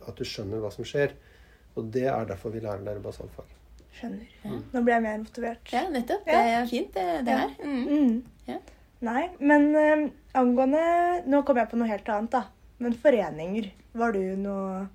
at 0.07 0.15
du 0.19 0.23
skjønner 0.27 0.61
hva 0.63 0.71
som 0.73 0.85
skjer. 0.87 1.13
Og 1.75 1.89
det 1.91 2.05
er 2.07 2.27
derfor 2.29 2.53
vi 2.53 2.61
lærer 2.63 2.83
dere 2.85 3.01
basalfag. 3.03 3.49
Skjønner. 3.95 4.27
Ja. 4.43 4.57
Nå 4.73 4.81
ble 4.83 4.93
jeg 4.95 5.03
mer 5.05 5.17
motivert. 5.23 5.71
Ja, 5.73 5.85
nettopp. 5.91 6.25
Det 6.27 6.39
er 6.55 6.65
fint, 6.71 6.93
det, 6.95 7.05
det 7.27 7.35
Ja. 7.35 7.47
her. 7.47 7.55
Mm. 7.63 7.85
Mm. 7.87 8.23
Ja. 8.47 8.59
Nei, 9.05 9.23
men 9.39 9.65
eh, 9.75 10.05
angående 10.39 10.81
Nå 11.27 11.41
kom 11.45 11.57
jeg 11.59 11.69
på 11.71 11.77
noe 11.79 11.87
helt 11.91 12.07
annet, 12.09 12.31
da. 12.31 12.45
Men 12.79 12.95
foreninger. 12.99 13.69
Var 13.95 14.11
du 14.15 14.21
noe 14.39 14.85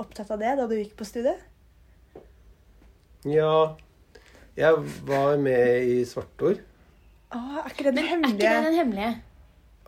opptatt 0.00 0.30
av 0.32 0.40
det 0.40 0.54
da 0.58 0.66
du 0.68 0.74
gikk 0.76 0.96
på 0.98 1.06
studiet? 1.08 1.40
Ja, 3.28 3.76
jeg 4.56 4.76
var 5.08 5.36
med 5.40 5.84
i 5.88 5.98
Svartord. 6.08 6.60
Å, 7.30 7.40
er 7.62 7.68
ikke 7.70 7.84
det 7.88 7.94
den 8.00 8.08
hemmelige? 8.08 8.48
er 8.48 8.56
ikke 8.56 8.62
det 8.64 8.70
den 8.70 8.78
hemmelige? 8.80 9.10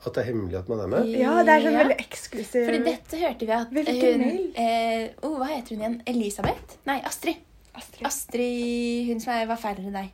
At 0.05 0.15
det 0.17 0.23
er 0.25 0.29
hemmelig 0.33 0.57
at 0.59 0.69
man 0.69 0.81
er 0.83 0.87
med. 0.91 1.07
Ja, 1.15 1.37
det 1.47 1.53
er 1.55 1.61
sånn 1.63 1.73
Ja. 1.77 1.83
veldig 1.85 1.97
eksklusiv 2.03 2.65
Fordi 2.67 2.79
dette 2.85 3.19
hørte 3.21 3.47
vi 3.47 3.53
at 3.55 3.69
Hvilken 3.71 4.25
hun 4.27 4.41
eh, 4.57 5.11
oh, 5.23 5.37
Hva 5.39 5.47
heter 5.53 5.77
hun 5.77 5.85
igjen? 5.85 6.03
Elisabeth? 6.11 6.77
Nei, 6.87 6.99
Astrid. 7.07 7.37
Astrid. 7.75 8.07
Astrid, 8.07 9.07
Hun 9.09 9.21
som 9.23 9.33
er, 9.37 9.47
var 9.47 9.57
færre 9.63 9.79
enn 9.87 9.95
deg. 9.95 10.11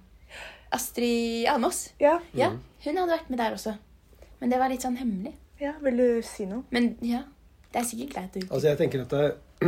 Astrid 0.72 1.46
Almås. 1.48 1.92
Ja, 2.00 2.18
Ja, 2.34 2.50
Mhm. 2.50 2.60
hun 2.84 2.96
hadde 2.96 3.12
vært 3.16 3.30
med 3.30 3.38
der 3.38 3.52
også. 3.56 3.76
Men 4.40 4.50
det 4.50 4.58
var 4.58 4.68
litt 4.68 4.82
sånn 4.82 4.96
hemmelig. 4.98 5.32
ja, 5.60 5.72
vil 5.82 5.96
du 5.96 6.22
si 6.22 6.44
noe? 6.46 6.62
Men 6.70 6.96
ja, 7.02 7.22
det 7.72 7.80
er 7.80 7.84
sikkert 7.84 8.12
greit 8.14 8.36
å 8.36 8.50
Altså, 8.54 8.68
jeg 8.68 8.78
tenker 8.78 9.00
at 9.00 9.08
det, 9.08 9.34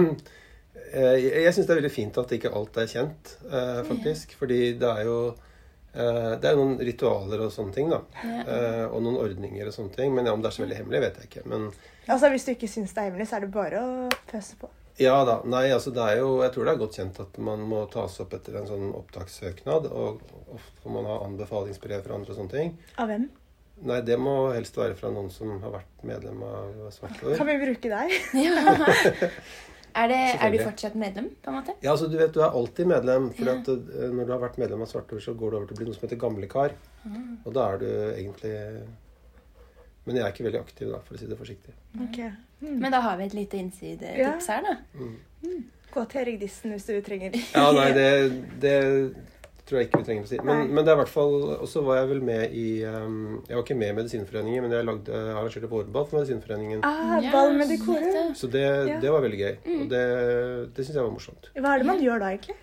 eh, 0.95 1.17
Jeg, 1.17 1.33
jeg 1.45 1.55
syns 1.55 1.67
det 1.67 1.71
er 1.75 1.81
veldig 1.81 1.91
fint 1.95 2.19
at 2.19 2.29
ikke 2.37 2.53
alt 2.55 2.77
er 2.77 2.87
kjent, 2.87 3.37
eh, 3.51 3.83
faktisk. 3.89 4.37
Fordi 4.39 4.61
det 4.79 4.89
er 4.89 5.05
jo 5.05 5.35
Det 5.93 6.47
er 6.51 6.57
noen 6.59 6.77
ritualer 6.79 7.41
og 7.47 7.51
sånne 7.55 7.75
ting, 7.75 7.89
da. 7.91 7.99
Ja. 8.23 8.43
Eh, 8.45 8.85
og 8.89 9.01
noen 9.03 9.17
ordninger 9.25 9.67
og 9.67 9.75
sånne 9.75 9.95
ting. 9.97 10.13
Men 10.15 10.29
ja, 10.29 10.35
om 10.37 10.43
det 10.45 10.51
er 10.53 10.55
så 10.59 10.63
veldig 10.63 10.77
hemmelig, 10.79 11.01
vet 11.07 11.17
jeg 11.23 11.31
ikke. 11.31 11.47
Men 11.51 11.71
Altså, 12.11 12.31
Hvis 12.31 12.45
du 12.47 12.53
ikke 12.53 12.69
syns 12.71 12.95
det 12.95 13.03
er 13.03 13.09
hemmelig, 13.11 13.27
så 13.31 13.37
er 13.39 13.45
det 13.47 13.51
bare 13.55 13.81
å 13.83 14.09
pøse 14.31 14.57
på. 14.61 14.71
ja 15.01 15.17
da. 15.25 15.41
Nei, 15.45 15.65
altså 15.73 15.91
det 15.95 16.03
er 16.03 16.19
jo 16.21 16.43
Jeg 16.43 16.53
tror 16.55 16.65
det 16.67 16.73
er 16.75 16.81
godt 16.81 16.97
kjent 16.99 17.21
at 17.23 17.39
man 17.39 17.61
må 17.71 17.85
tas 17.91 18.21
opp 18.23 18.35
etter 18.39 18.57
en 18.61 18.67
sånn 18.71 18.89
opptakssøknad. 19.01 19.87
Og 19.91 20.23
ofte 20.55 20.83
får 20.85 20.95
man 20.97 21.07
ha 21.11 21.19
anbefalingsbrev 21.27 22.03
fra 22.07 22.15
andre 22.19 22.35
og 22.35 22.39
sånne 22.41 22.55
ting. 22.55 22.75
Av 22.99 23.11
hvem? 23.11 23.29
Nei, 23.81 24.01
det 24.05 24.19
må 24.21 24.51
helst 24.53 24.77
være 24.77 24.95
fra 24.99 25.09
noen 25.09 25.31
som 25.33 25.55
har 25.63 25.73
vært 25.73 26.03
medlem 26.05 26.43
av 26.45 26.91
Svartfjord. 26.93 27.39
Kan 27.39 27.49
vi 27.49 27.59
bruke 27.63 27.89
deg? 27.89 28.13
Ja. 29.91 30.05
Er, 30.05 30.09
det, 30.13 30.19
er 30.41 30.55
du 30.55 30.59
fortsatt 30.63 30.95
medlem, 30.99 31.29
på 31.43 31.51
en 31.53 31.57
måte? 31.59 31.75
Ja, 31.83 31.91
altså 31.93 32.09
du 32.11 32.17
vet, 32.19 32.33
du 32.35 32.41
er 32.41 32.57
alltid 32.57 32.87
medlem. 32.91 33.31
For 33.37 33.51
Ja. 33.51 33.55
at 33.59 33.69
uh, 33.69 34.07
når 34.15 34.27
du 34.27 34.33
har 34.33 34.43
vært 34.43 34.59
medlem 34.63 34.83
av 34.83 34.89
Svartår, 34.91 35.21
så 35.21 35.35
går 35.35 35.51
du 35.51 35.57
over 35.57 35.67
til 35.71 35.77
å 35.77 35.81
bli 35.81 35.89
noe 35.89 35.99
som 35.99 36.07
heter 36.07 36.21
gamlekar. 36.21 36.77
Mm. 37.05 37.41
Og 37.45 37.55
da 37.57 37.67
er 37.73 37.79
du 37.81 37.87
egentlig 37.91 38.55
Men 40.07 40.17
jeg 40.17 40.25
er 40.25 40.33
ikke 40.33 40.45
veldig 40.47 40.61
aktiv, 40.61 40.89
da, 40.91 40.99
for 41.05 41.15
å 41.15 41.19
si 41.21 41.27
det 41.29 41.37
forsiktig. 41.39 41.75
Okay. 42.09 42.31
Mm. 42.63 42.79
Men 42.81 42.93
da 42.93 43.01
har 43.05 43.19
vi 43.21 43.27
et 43.29 43.35
lite 43.37 43.59
innsidetips 43.61 44.49
her, 44.49 44.65
da. 44.65 44.77
Mm. 44.97 45.59
Gå 45.91 46.05
til 46.11 46.21
Erik 46.23 46.39
Dissen 46.41 46.73
hvis 46.73 46.87
du 46.89 46.95
trenger. 47.05 47.37
Ja, 47.57 47.67
nei, 47.77 47.91
det, 47.97 48.09
det 48.63 48.75
tror 49.71 49.81
jeg 49.81 49.89
ikke 49.89 50.01
vi 50.03 50.07
trenger 50.09 50.27
å 50.27 50.31
si. 50.31 50.39
Men, 50.47 50.65
men 50.75 50.85
det 50.85 50.93
er 50.93 50.99
i 50.99 51.01
hvert 51.01 51.13
fall 51.13 51.35
Og 51.55 51.69
så 51.71 51.83
var 51.87 52.01
jeg 52.01 52.09
vel 52.11 52.23
med 52.27 52.57
i 52.57 52.67
um, 52.85 53.37
Jeg 53.47 53.55
var 53.57 53.63
ikke 53.65 53.77
med 53.79 53.93
i 53.93 53.99
Medisinforeningen, 54.01 54.67
men 54.67 54.75
jeg 54.75 54.89
lagde, 54.89 55.21
arrangerte 55.35 55.71
vårball 55.71 56.09
for 56.11 56.21
Medisinforeningen. 56.21 56.83
Ah, 56.87 57.15
yes. 57.21 57.31
ball 57.35 57.55
med 57.57 57.71
dekorum. 57.71 58.35
Så 58.37 58.51
det, 58.51 58.67
det 59.05 59.15
var 59.15 59.23
veldig 59.25 59.41
gøy. 59.45 59.55
Og 59.77 59.87
det, 59.93 60.03
det 60.75 60.85
syns 60.87 60.99
jeg 60.99 61.07
var 61.07 61.15
morsomt. 61.15 61.53
Hva 61.55 61.77
er 61.77 61.85
det 61.85 61.89
man 61.89 62.03
gjør 62.03 62.23
da, 62.23 62.35
egentlig? 62.35 62.59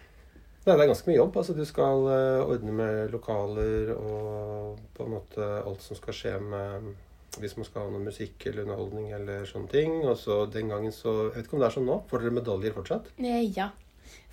Nei, 0.67 0.75
det 0.75 0.83
er 0.83 0.89
ganske 0.91 1.07
mye 1.07 1.15
jobb. 1.21 1.37
Altså, 1.39 1.53
du 1.55 1.65
skal 1.67 2.07
uh, 2.11 2.43
ordne 2.43 2.73
med 2.75 3.13
lokaler 3.13 3.93
og 3.95 4.79
på 4.97 5.05
en 5.07 5.13
måte 5.15 5.51
alt 5.63 5.83
som 5.85 5.99
skal 5.99 6.17
skje 6.17 6.37
med 6.43 6.93
hvis 7.37 7.57
man 7.57 7.67
skal 7.67 7.85
ha 7.85 7.91
noe 7.93 8.01
musikk 8.01 8.47
eller 8.49 8.65
underholdning 8.65 9.11
eller 9.15 9.45
sånne 9.47 9.71
ting. 9.71 9.99
Og 10.03 10.15
så 10.19 10.41
den 10.51 10.71
gangen 10.73 10.95
så 10.95 11.13
Jeg 11.29 11.35
vet 11.35 11.45
ikke 11.47 11.57
om 11.57 11.63
det 11.63 11.69
er 11.69 11.75
sånn 11.77 11.87
nå. 11.87 11.99
Får 12.09 12.23
dere 12.23 12.39
medaljer 12.39 12.75
fortsatt? 12.77 13.11
Eh, 13.17 13.43
Ja. 13.55 13.71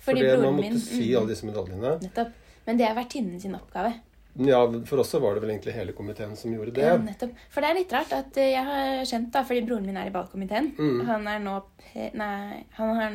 Fordi, 0.05 0.21
Fordi 0.21 0.25
man 0.27 0.41
broren 0.41 0.55
måtte 0.55 0.69
min 0.69 0.81
sy 0.81 0.99
mm, 1.01 1.17
alle 1.19 1.31
disse 1.31 1.47
medaljene. 1.47 1.93
Nettopp. 2.03 2.33
Men 2.65 2.77
det 2.77 2.87
er 2.89 2.95
vertinnen 2.97 3.39
sin 3.41 3.55
oppgave. 3.57 3.93
Ja, 4.35 4.59
for 4.89 4.99
oss 4.99 5.13
var 5.13 5.37
det 5.37 5.45
vel 5.45 5.53
egentlig 5.53 5.73
hele 5.77 5.93
komiteen 5.95 6.33
som 6.35 6.51
gjorde 6.51 6.73
det. 6.75 6.83
Ja, 6.83 6.97
nettopp. 6.99 7.31
For 7.53 7.63
det 7.63 7.69
er 7.69 7.77
litt 7.77 7.93
rart 7.95 8.11
at 8.11 8.35
eh, 8.41 8.49
jeg 8.51 8.65
har 8.67 9.05
skjønt, 9.07 9.29
da, 9.31 9.45
fordi 9.47 9.61
broren 9.63 9.85
min 9.87 9.95
er 10.01 10.09
i 10.09 10.11
ballkomiteen 10.15 10.73
Mm. 10.75 11.05
Han 11.07 11.27
er 11.31 11.39
nå 11.39 11.53
Nei, 11.95 12.65
han 12.75 12.89
har, 12.99 13.13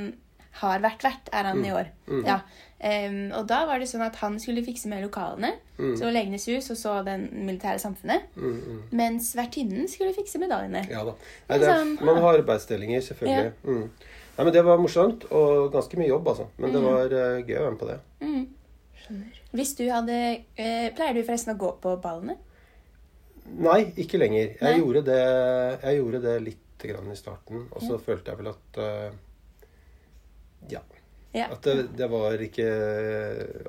har 0.63 0.81
vært 0.81 1.03
vert, 1.05 1.29
er 1.37 1.45
han 1.51 1.61
i 1.67 1.73
år. 1.77 1.91
Mm. 2.09 2.23
Ja. 2.25 2.39
Um, 2.81 3.19
og 3.37 3.45
da 3.51 3.59
var 3.69 3.83
det 3.83 3.91
sånn 3.91 4.01
at 4.07 4.17
han 4.23 4.39
skulle 4.41 4.63
fikse 4.65 4.89
med 4.89 5.03
lokalene. 5.05 5.51
Mm. 5.77 5.91
Så 6.01 6.09
Legenes 6.15 6.47
hus 6.49 6.71
og 6.73 6.79
så 6.81 6.95
Den 7.05 7.27
militære 7.45 7.77
samfunnet. 7.83 8.31
Mm, 8.41 8.55
mm. 8.57 8.79
Mens 8.97 9.35
vertinnen 9.37 9.85
skulle 9.93 10.15
fikse 10.17 10.41
medaljene. 10.41 10.87
Ja 10.89 11.03
da. 11.05 11.13
Nei, 11.51 11.59
er, 11.59 11.67
Sånn, 11.69 11.93
man 12.01 12.23
har 12.25 12.39
arbeidsdelinger, 12.41 13.05
selvfølgelig. 13.05 13.53
Mm. 13.69 13.85
Nei, 14.39 14.47
men 14.49 14.53
Det 14.57 14.65
var 14.65 14.81
morsomt, 14.81 15.29
og 15.37 15.69
ganske 15.77 16.01
mye 16.01 16.09
jobb, 16.09 16.33
altså. 16.33 16.49
Men 16.57 16.73
det 16.73 16.81
Mm. 16.81 16.89
var 16.89 17.13
uh, 17.13 17.45
gøy 17.45 17.59
å 17.61 17.67
være 17.67 17.75
med 17.77 17.81
på 17.85 17.91
det. 17.93 17.99
Mm. 18.25 18.43
Skjønner. 19.05 19.40
Hvis 19.57 19.75
du 19.79 19.85
hadde 19.91 20.17
eh, 20.55 20.89
Pleier 20.95 21.17
du 21.17 21.25
forresten 21.27 21.57
å 21.57 21.61
gå 21.61 21.73
på 21.83 21.97
ballene? 22.03 22.37
Nei, 23.51 23.81
ikke 23.99 24.21
lenger. 24.21 24.53
Jeg, 24.53 24.63
Nei. 24.63 24.77
Gjorde, 24.79 25.03
det, 25.09 25.21
jeg 25.83 25.99
gjorde 25.99 26.21
det 26.23 26.37
litt 26.45 26.85
grann 26.87 27.11
i 27.11 27.17
starten, 27.19 27.67
og 27.75 27.83
så 27.83 27.99
følte 28.01 28.33
jeg 28.33 28.41
vel 28.41 28.51
at 28.53 28.79
uh, 28.81 29.11
Ja. 30.71 30.85
Ja. 31.35 31.47
At 31.55 31.63
det, 31.63 31.91
det 31.95 32.09
var 32.11 32.41
ikke 32.43 32.65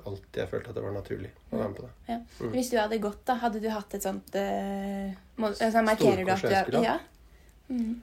alltid 0.10 0.40
jeg 0.40 0.50
følte 0.50 0.72
at 0.72 0.78
det 0.78 0.82
var 0.86 0.96
naturlig 0.96 1.30
å 1.52 1.60
være 1.60 1.68
med 1.70 1.76
på 1.78 1.84
det. 1.86 1.92
ja. 2.10 2.20
Mm. 2.22 2.54
Hvis 2.56 2.72
du 2.72 2.78
hadde 2.80 3.02
gått, 3.04 3.20
da, 3.28 3.36
hadde 3.42 3.62
du 3.62 3.68
hatt 3.70 3.98
et 3.98 4.06
sånt 4.06 4.38
uh, 4.38 5.12
må, 5.38 5.52
altså, 5.52 5.84
Markerer 5.86 6.24
du 6.26 6.32
at 6.32 6.72
du 6.72 6.78
har? 6.80 6.88
Ja. 6.88 6.96
Mm. 7.72 8.00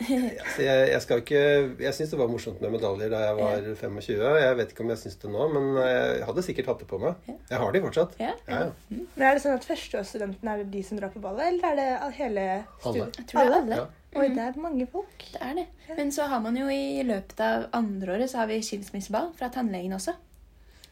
Altså, 0.00 0.62
jeg, 0.64 0.88
jeg 0.90 1.00
skal 1.04 1.20
ikke 1.22 1.40
Jeg 1.80 1.94
syns 1.94 2.10
det 2.10 2.18
var 2.18 2.26
morsomt 2.28 2.60
med 2.60 2.72
medaljer 2.74 3.12
da 3.12 3.20
jeg 3.28 3.36
var 3.38 3.66
25. 3.78 4.22
Jeg 4.42 4.56
vet 4.58 4.72
ikke 4.74 4.82
om 4.84 4.90
jeg 4.90 4.98
syns 5.04 5.16
det 5.22 5.30
nå, 5.30 5.44
men 5.54 5.68
jeg 5.80 6.24
hadde 6.28 6.42
sikkert 6.46 6.66
hatt 6.72 6.82
det 6.82 6.88
på 6.90 6.98
meg. 7.02 7.14
Ja. 7.30 7.36
Jeg 7.52 7.60
har 7.62 7.72
de 7.76 7.82
fortsatt. 7.84 8.16
Ja. 8.20 8.32
Ja, 8.48 8.58
ja. 8.64 8.72
Men 8.90 9.26
Er 9.28 9.38
det 9.38 9.44
sånn 9.44 9.54
at 9.58 9.68
førsteårsstudentene 9.68 10.54
er 10.56 10.64
det 10.64 10.70
de 10.74 10.82
som 10.88 10.98
drar 10.98 11.14
på 11.14 11.22
ballet, 11.22 11.46
eller 11.52 11.68
er 11.70 11.78
det 11.78 12.18
hele 12.18 12.46
studiet? 12.82 13.20
Jeg 13.22 13.28
tror 13.30 13.40
det 13.40 13.46
er 13.46 13.58
alle. 13.60 13.80
Oi, 14.14 14.28
det 14.34 14.42
er 14.48 14.58
mange 14.62 14.86
folk. 14.90 15.24
Det 15.32 15.40
er 15.42 15.56
det. 15.62 15.66
Men 15.96 16.12
så 16.14 16.26
har 16.30 16.42
man 16.42 16.58
jo 16.58 16.68
i 16.70 17.02
løpet 17.06 17.40
av 17.42 17.64
andreåret 17.74 18.30
så 18.30 18.42
har 18.42 18.50
vi 18.50 18.60
skilsmisseball 18.62 19.32
fra 19.38 19.48
tannlegen 19.54 19.94
også. 19.96 20.14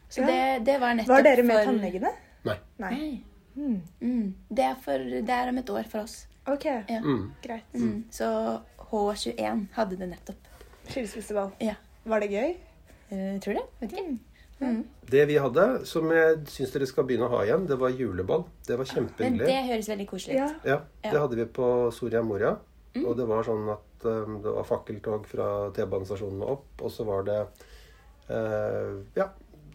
Så 0.09 0.21
Ja. 0.21 0.27
det, 0.27 0.65
det 0.67 0.79
var 0.81 0.93
nettopp 0.95 1.15
Var 1.17 1.23
dere 1.23 1.43
med 1.47 1.55
for 1.59 1.71
tannlegene? 1.71 2.11
Nei. 2.47 2.57
Nei. 2.83 2.91
Nei. 2.95 3.23
Mm. 3.55 3.81
Mm. 4.01 4.27
Det, 4.49 4.63
er 4.65 4.75
for, 4.83 4.97
det 4.99 5.29
er 5.29 5.49
om 5.51 5.57
et 5.61 5.69
år 5.69 5.87
for 5.91 6.03
oss. 6.07 6.21
Ok, 6.51 6.65
Ja. 6.65 6.99
Mm. 6.99 7.31
greit. 7.41 7.71
Mm. 7.73 8.03
Så 8.11 8.27
H21 8.93 9.65
hadde 9.77 9.97
det 9.99 10.09
nettopp. 10.11 10.51
Skilsmisseball. 10.89 11.51
Ja. 11.63 11.75
Var 12.05 12.19
det 12.23 12.29
gøy? 12.33 12.53
Eh, 13.13 13.39
tror 13.43 13.57
det. 13.59 13.65
Vet 13.81 13.93
ikke. 13.95 14.17
Mm. 14.63 14.83
Det 15.11 15.23
vi 15.27 15.35
hadde, 15.41 15.63
som 15.89 16.11
jeg 16.13 16.35
syns 16.47 16.71
dere 16.71 16.87
skal 16.87 17.07
begynne 17.07 17.27
å 17.27 17.33
ha 17.33 17.41
igjen, 17.43 17.65
det 17.67 17.75
var 17.81 17.91
juleball. 17.91 18.45
Det 18.67 18.77
var 18.79 18.85
Men 18.87 18.95
kjempehyggelig. 18.95 19.47
det 19.49 19.63
høres 19.67 19.89
veldig 19.91 20.07
koselig 20.07 20.37
ut. 20.39 20.65
Ja, 20.69 20.79
Ja. 21.03 21.11
det 21.11 21.19
hadde 21.19 21.35
vi 21.35 21.45
på 21.45 21.91
Soria 21.91 22.21
Moria. 22.23 22.53
Mm. 22.95 23.05
Og 23.07 23.17
det 23.17 23.25
var 23.27 23.43
sånn 23.43 23.65
at 23.73 24.05
um, 24.05 24.41
det 24.43 24.51
var 24.53 24.63
fakkeltog 24.69 25.25
fra 25.25 25.47
T-banestasjonen 25.73 26.43
opp, 26.45 26.67
og 26.81 26.91
så 26.93 27.03
var 27.07 27.23
det 27.25 27.39
uh, 28.29 29.01
Ja, 29.17 29.29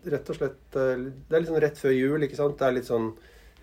rett 0.06 0.30
og 0.30 0.36
slett 0.38 0.76
uh, 0.78 0.94
Det 0.94 1.34
er 1.34 1.40
litt 1.42 1.50
sånn 1.50 1.60
rett 1.64 1.80
før 1.80 1.94
jul, 1.96 2.22
ikke 2.22 2.38
sant? 2.38 2.56
Det 2.60 2.68
er 2.68 2.76
litt 2.78 2.86
sånn 2.88 3.10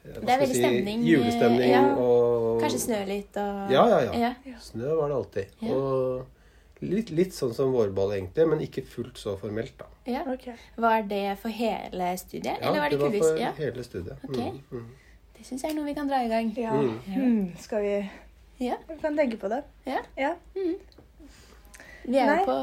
Det 0.05 0.21
er 0.21 0.39
veldig 0.39 0.53
si, 0.55 0.61
stemning, 0.61 1.03
Julestemning 1.07 1.71
ja. 1.71 1.81
og 1.97 2.61
Kanskje 2.61 2.79
snø 2.83 2.99
litt 3.09 3.37
og 3.41 3.71
Ja, 3.73 3.85
ja, 3.89 3.99
ja. 4.13 4.31
ja. 4.45 4.57
Snø 4.61 4.95
var 4.99 5.09
det 5.09 5.15
alltid. 5.21 5.59
Ja. 5.65 5.73
Og 5.75 6.25
Litt, 6.85 7.09
litt 7.15 7.31
sånn 7.33 7.53
som 7.55 7.71
vårball, 7.71 8.11
egentlig, 8.17 8.43
men 8.51 8.59
ikke 8.61 8.81
fullt 8.85 9.17
så 9.17 9.37
formelt, 9.39 9.71
da. 9.79 9.85
Ja. 10.11 10.25
Ok. 10.27 10.49
Var 10.75 11.05
det 11.07 11.21
for 11.41 11.49
hele 11.55 12.09
studiet, 12.19 12.59
Ja, 12.59 12.67
eller 12.67 12.81
var 12.83 12.89
det, 12.91 12.99
var 12.99 13.09
kulis? 13.13 13.23
for 13.23 13.39
Ja. 13.39 13.51
hele 13.57 13.83
studiet. 13.87 14.17
Okay. 14.27 14.49
Mm, 14.51 14.59
mm. 14.83 14.89
Det 15.37 15.45
syns 15.47 15.63
jeg 15.63 15.71
er 15.71 15.75
noe 15.79 15.85
vi 15.87 15.93
kan 15.95 16.07
dra 16.11 16.19
i 16.25 16.27
gang. 16.27 16.51
Ja. 16.59 16.73
Mm. 16.75 17.55
Skal 17.57 17.81
vi 17.81 18.09
Ja. 18.59 18.75
Vi 18.89 18.97
kan 19.01 19.17
tenke 19.17 19.37
på 19.39 19.47
det. 19.49 19.63
Ja. 19.87 20.03
Ja. 20.17 20.33
Vi 20.53 22.17
er 22.17 22.37
jo 22.37 22.45
på 22.45 22.57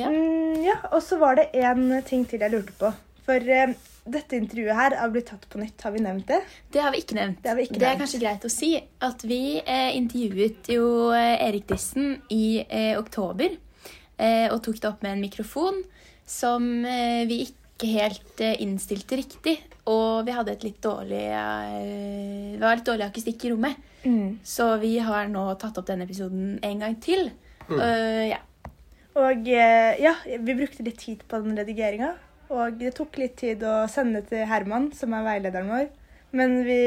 Ja. 0.00 0.08
Mm, 0.08 0.62
ja. 0.64 0.76
Og 0.90 1.02
så 1.02 1.18
var 1.18 1.36
det 1.36 1.50
én 1.54 2.02
ting 2.04 2.24
til 2.26 2.40
jeg 2.40 2.50
lurte 2.50 2.72
på. 2.80 2.92
For 3.26 3.54
eh, 3.54 3.74
dette 4.02 4.34
intervjuet 4.34 4.74
her 4.74 4.96
har 4.98 5.10
blitt 5.14 5.28
tatt 5.30 5.44
på 5.50 5.60
nytt. 5.60 5.78
Har 5.84 5.94
vi 5.94 6.02
nevnt 6.02 6.26
det? 6.26 6.40
Det 6.74 6.82
har 6.82 6.94
vi 6.94 7.02
ikke 7.04 7.18
nevnt. 7.18 7.42
Det 7.42 7.52
har 7.52 7.58
vi 7.58 7.66
ikke 7.68 7.82
er 7.86 8.00
kanskje 8.00 8.22
greit 8.22 8.46
å 8.46 8.50
si 8.50 8.74
at 8.78 9.22
vi 9.28 9.42
eh, 9.62 9.90
intervjuet 9.98 10.70
jo 10.74 10.86
eh, 11.14 11.36
Erik 11.46 11.68
Dissen 11.70 12.16
i 12.34 12.64
eh, 12.66 12.94
oktober. 12.98 13.54
Eh, 14.18 14.48
og 14.50 14.58
tok 14.64 14.80
det 14.82 14.90
opp 14.90 15.04
med 15.06 15.14
en 15.14 15.22
mikrofon 15.22 15.78
som 16.26 16.66
eh, 16.82 17.22
vi 17.30 17.44
ikke 17.46 17.92
helt 17.92 18.42
innstilte 18.62 19.18
riktig. 19.18 19.56
Og 19.90 20.26
vi 20.26 20.34
hadde 20.34 20.52
et 20.54 20.62
litt 20.62 20.76
dårlig 20.78 21.24
Det 21.26 22.60
var 22.62 22.76
litt 22.78 22.86
dårlig 22.86 23.08
akustikk 23.08 23.46
i 23.46 23.50
rommet. 23.50 23.80
Mm. 24.04 24.36
Så 24.46 24.68
vi 24.82 24.92
har 25.02 25.30
nå 25.30 25.42
tatt 25.58 25.78
opp 25.80 25.88
denne 25.88 26.06
episoden 26.06 26.60
en 26.62 26.84
gang 26.84 26.94
til. 27.02 27.32
Mm. 27.66 27.78
Eh, 27.78 28.26
ja. 28.34 28.42
Og 29.18 29.48
ja, 29.50 30.14
vi 30.24 30.54
brukte 30.56 30.86
litt 30.86 31.02
tid 31.02 31.26
på 31.28 31.42
den 31.42 31.58
redigeringa. 31.58 32.14
Og 32.52 32.78
det 32.80 32.94
tok 32.98 33.16
litt 33.20 33.36
tid 33.40 33.62
å 33.64 33.82
sende 33.90 34.22
til 34.28 34.44
Herman, 34.48 34.90
som 34.96 35.14
er 35.16 35.24
veilederen 35.24 35.70
vår. 35.72 35.90
Men 36.36 36.58
vi 36.66 36.80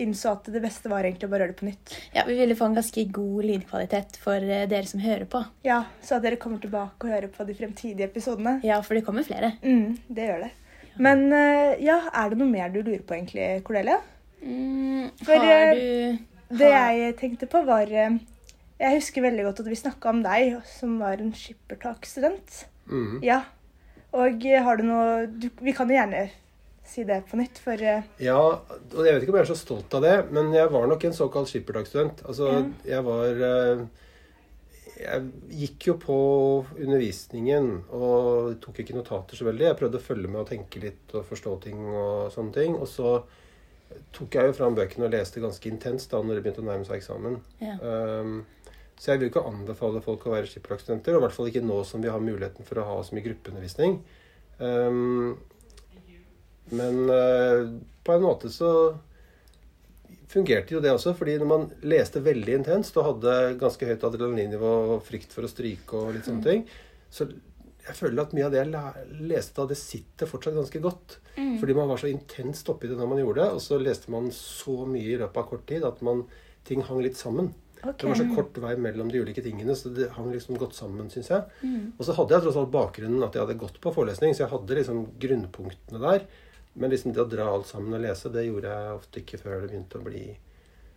innså 0.00 0.32
at 0.36 0.48
det 0.52 0.62
beste 0.62 0.90
var 0.90 1.04
egentlig 1.04 1.28
å 1.28 1.32
bare 1.32 1.44
gjøre 1.44 1.54
det 1.54 1.60
på 1.60 1.68
nytt. 1.68 1.94
ja, 2.14 2.24
Vi 2.26 2.36
ville 2.38 2.56
få 2.56 2.70
en 2.70 2.78
ganske 2.78 3.04
god 3.12 3.48
lydkvalitet 3.48 4.16
for 4.22 4.40
eh, 4.40 4.66
dere 4.70 4.88
som 4.88 5.02
hører 5.02 5.26
på. 5.30 5.42
Ja, 5.66 5.82
Så 6.02 6.16
at 6.16 6.24
dere 6.24 6.40
kommer 6.40 6.62
tilbake 6.62 7.06
og 7.06 7.12
hører 7.12 7.28
på 7.32 7.46
de 7.48 7.56
fremtidige 7.58 8.08
episodene. 8.08 8.58
Ja, 8.66 8.80
for 8.86 8.96
det 8.96 9.04
kommer 9.06 9.26
flere. 9.26 9.54
Mm, 9.62 9.98
det 10.08 10.30
gjør 10.30 10.46
det. 10.46 10.50
Men 11.00 11.26
eh, 11.36 11.76
ja, 11.84 12.00
er 12.12 12.32
det 12.32 12.40
noe 12.40 12.50
mer 12.50 12.72
du 12.72 12.80
lurer 12.80 13.04
på 13.06 13.16
egentlig, 13.16 13.46
Cordelia? 13.66 14.00
Mm, 14.40 15.10
For, 15.20 15.36
har 15.36 15.74
eh, 15.76 16.16
du 16.48 16.56
Det 16.62 16.72
jeg 16.72 17.16
tenkte 17.20 17.46
på, 17.50 17.60
var 17.66 17.90
Jeg 17.92 18.96
husker 18.96 19.22
veldig 19.26 19.44
godt 19.50 19.60
at 19.60 19.68
vi 19.68 19.80
snakka 19.84 20.14
om 20.14 20.22
deg, 20.24 20.60
som 20.78 20.96
var 21.02 21.20
en 21.20 21.34
skippertakstudent. 21.36 22.64
Mm. 22.90 23.20
Ja. 23.24 23.42
Og 24.16 24.46
eh, 24.46 24.62
har 24.62 24.80
du 24.80 24.86
noe 24.88 25.26
du, 25.30 25.48
Vi 25.62 25.74
kan 25.76 25.90
jo 25.90 25.96
gjerne 25.96 26.26
si 26.90 27.04
det 27.06 27.20
på 27.30 27.38
nytt, 27.38 27.60
for 27.62 27.78
eh, 27.78 28.06
Ja, 28.22 28.40
og 28.40 29.00
jeg 29.06 29.14
vet 29.14 29.24
ikke 29.24 29.34
om 29.34 29.40
jeg 29.40 29.46
er 29.46 29.52
så 29.52 29.58
stolt 29.58 29.94
av 29.94 30.04
det, 30.06 30.14
men 30.34 30.50
jeg 30.56 30.70
var 30.72 30.88
nok 30.90 31.04
en 31.06 31.14
såkalt 31.16 31.50
skippertaksstudent. 31.50 32.24
Altså, 32.26 32.50
jeg 32.88 33.04
var 33.06 33.44
eh, 33.50 33.84
Jeg 34.96 35.28
gikk 35.60 35.90
jo 35.92 35.98
på 36.02 36.16
undervisningen 36.74 37.70
og 37.94 38.56
tok 38.64 38.82
ikke 38.82 38.98
notater 38.98 39.38
så 39.38 39.46
veldig. 39.46 39.68
Jeg 39.68 39.78
prøvde 39.78 40.00
å 40.00 40.08
følge 40.08 40.32
med 40.32 40.42
og 40.42 40.50
tenke 40.50 40.82
litt 40.82 41.14
og 41.14 41.28
forstå 41.30 41.54
ting 41.68 41.84
og 41.86 42.34
sånne 42.34 42.56
ting. 42.58 42.74
Og 42.76 42.90
så 42.90 43.20
tok 44.14 44.36
jeg 44.36 44.50
jo 44.50 44.56
fram 44.58 44.76
bøkene 44.76 45.06
og 45.06 45.14
leste 45.14 45.42
ganske 45.42 45.70
intenst 45.70 46.10
da 46.12 46.20
når 46.22 46.38
det 46.38 46.44
begynte 46.44 46.62
å 46.64 46.66
nærme 46.68 46.86
seg 46.86 47.00
eksamen. 47.00 47.38
Ja. 47.62 47.78
Um, 47.80 48.42
så 49.00 49.14
jeg 49.14 49.20
vil 49.20 49.30
ikke 49.30 49.46
anbefale 49.48 50.02
folk 50.04 50.26
å 50.28 50.34
være 50.34 50.48
skippertakstudenter, 50.50 51.16
og 51.16 51.22
i 51.22 51.24
hvert 51.24 51.36
fall 51.36 51.46
ikke 51.48 51.64
nå 51.64 51.78
som 51.88 52.02
vi 52.04 52.10
har 52.12 52.20
muligheten 52.20 52.66
for 52.68 52.82
å 52.82 52.84
ha 52.84 52.96
så 53.00 53.16
mye 53.16 53.24
gruppeundervisning. 53.24 53.94
Um, 54.60 55.38
men 56.76 56.98
uh, 57.08 57.62
på 58.04 58.12
en 58.12 58.26
måte 58.26 58.50
så 58.52 58.72
fungerte 60.30 60.76
jo 60.76 60.82
det 60.84 60.92
også, 60.92 61.14
fordi 61.16 61.38
når 61.40 61.48
man 61.48 61.64
leste 61.88 62.20
veldig 62.22 62.58
intenst 62.60 62.98
og 63.00 63.06
hadde 63.08 63.38
ganske 63.62 63.88
høyt 63.88 64.04
adrenalinnivå 64.06 64.74
og 64.94 65.06
frykt 65.06 65.32
for 65.34 65.48
å 65.48 65.50
stryke 65.50 65.96
og 65.96 66.12
litt 66.14 66.28
sånne 66.28 66.44
ting, 66.44 66.68
så 67.10 67.26
jeg 67.80 67.96
føler 67.96 68.22
at 68.22 68.36
mye 68.36 68.46
av 68.46 68.52
det 68.52 68.60
jeg 68.60 69.24
leste 69.32 69.56
da, 69.56 69.66
det 69.72 69.80
sitter 69.80 70.28
fortsatt 70.28 70.54
ganske 70.54 70.82
godt. 70.84 71.16
Fordi 71.34 71.74
man 71.74 71.88
var 71.88 71.98
så 71.98 72.10
intenst 72.10 72.68
oppi 72.70 72.90
det 72.90 72.98
når 73.00 73.08
man 73.10 73.22
gjorde 73.22 73.40
det, 73.40 73.56
og 73.56 73.64
så 73.64 73.80
leste 73.80 74.12
man 74.12 74.28
så 74.36 74.76
mye 74.84 75.08
i 75.08 75.18
løpet 75.18 75.40
av 75.40 75.48
kort 75.48 75.64
tid 75.66 75.88
at 75.88 76.04
man, 76.04 76.22
ting 76.68 76.84
hang 76.86 77.00
litt 77.02 77.18
sammen. 77.18 77.48
OK. 77.84 77.96
Det 77.98 78.08
var 78.08 78.14
så 78.18 78.26
kort 78.34 78.58
vei 78.60 78.74
mellom 78.76 79.08
de 79.10 79.20
ulike 79.22 79.42
tingene, 79.42 79.72
så 79.76 79.88
det 79.94 80.10
hang 80.16 80.30
liksom 80.32 80.58
godt 80.60 80.74
sammen, 80.76 81.08
syns 81.10 81.30
jeg. 81.30 81.42
Og 81.98 82.04
så 82.04 82.12
hadde 82.16 82.34
jeg 82.36 82.42
tross 82.44 82.56
alt 82.60 82.70
bakgrunnen 82.74 83.22
at 83.24 83.34
jeg 83.34 83.46
hadde 83.46 83.58
gått 83.58 83.80
på 83.80 83.92
forelesning, 83.94 84.34
så 84.34 84.44
jeg 84.44 84.50
hadde 84.52 84.76
liksom 84.80 85.06
grunnpunktene 85.22 86.00
der. 86.02 86.26
Men 86.76 86.90
liksom 86.92 87.12
det 87.14 87.22
å 87.24 87.28
dra 87.28 87.48
alt 87.50 87.66
sammen 87.66 87.94
og 87.96 88.00
lese, 88.04 88.30
det 88.32 88.44
gjorde 88.46 88.68
jeg 88.76 88.92
ofte 88.98 89.20
ikke 89.24 89.38
før 89.42 89.60
det 89.62 89.70
begynte 89.72 89.98
å 89.98 90.04
bli 90.04 90.36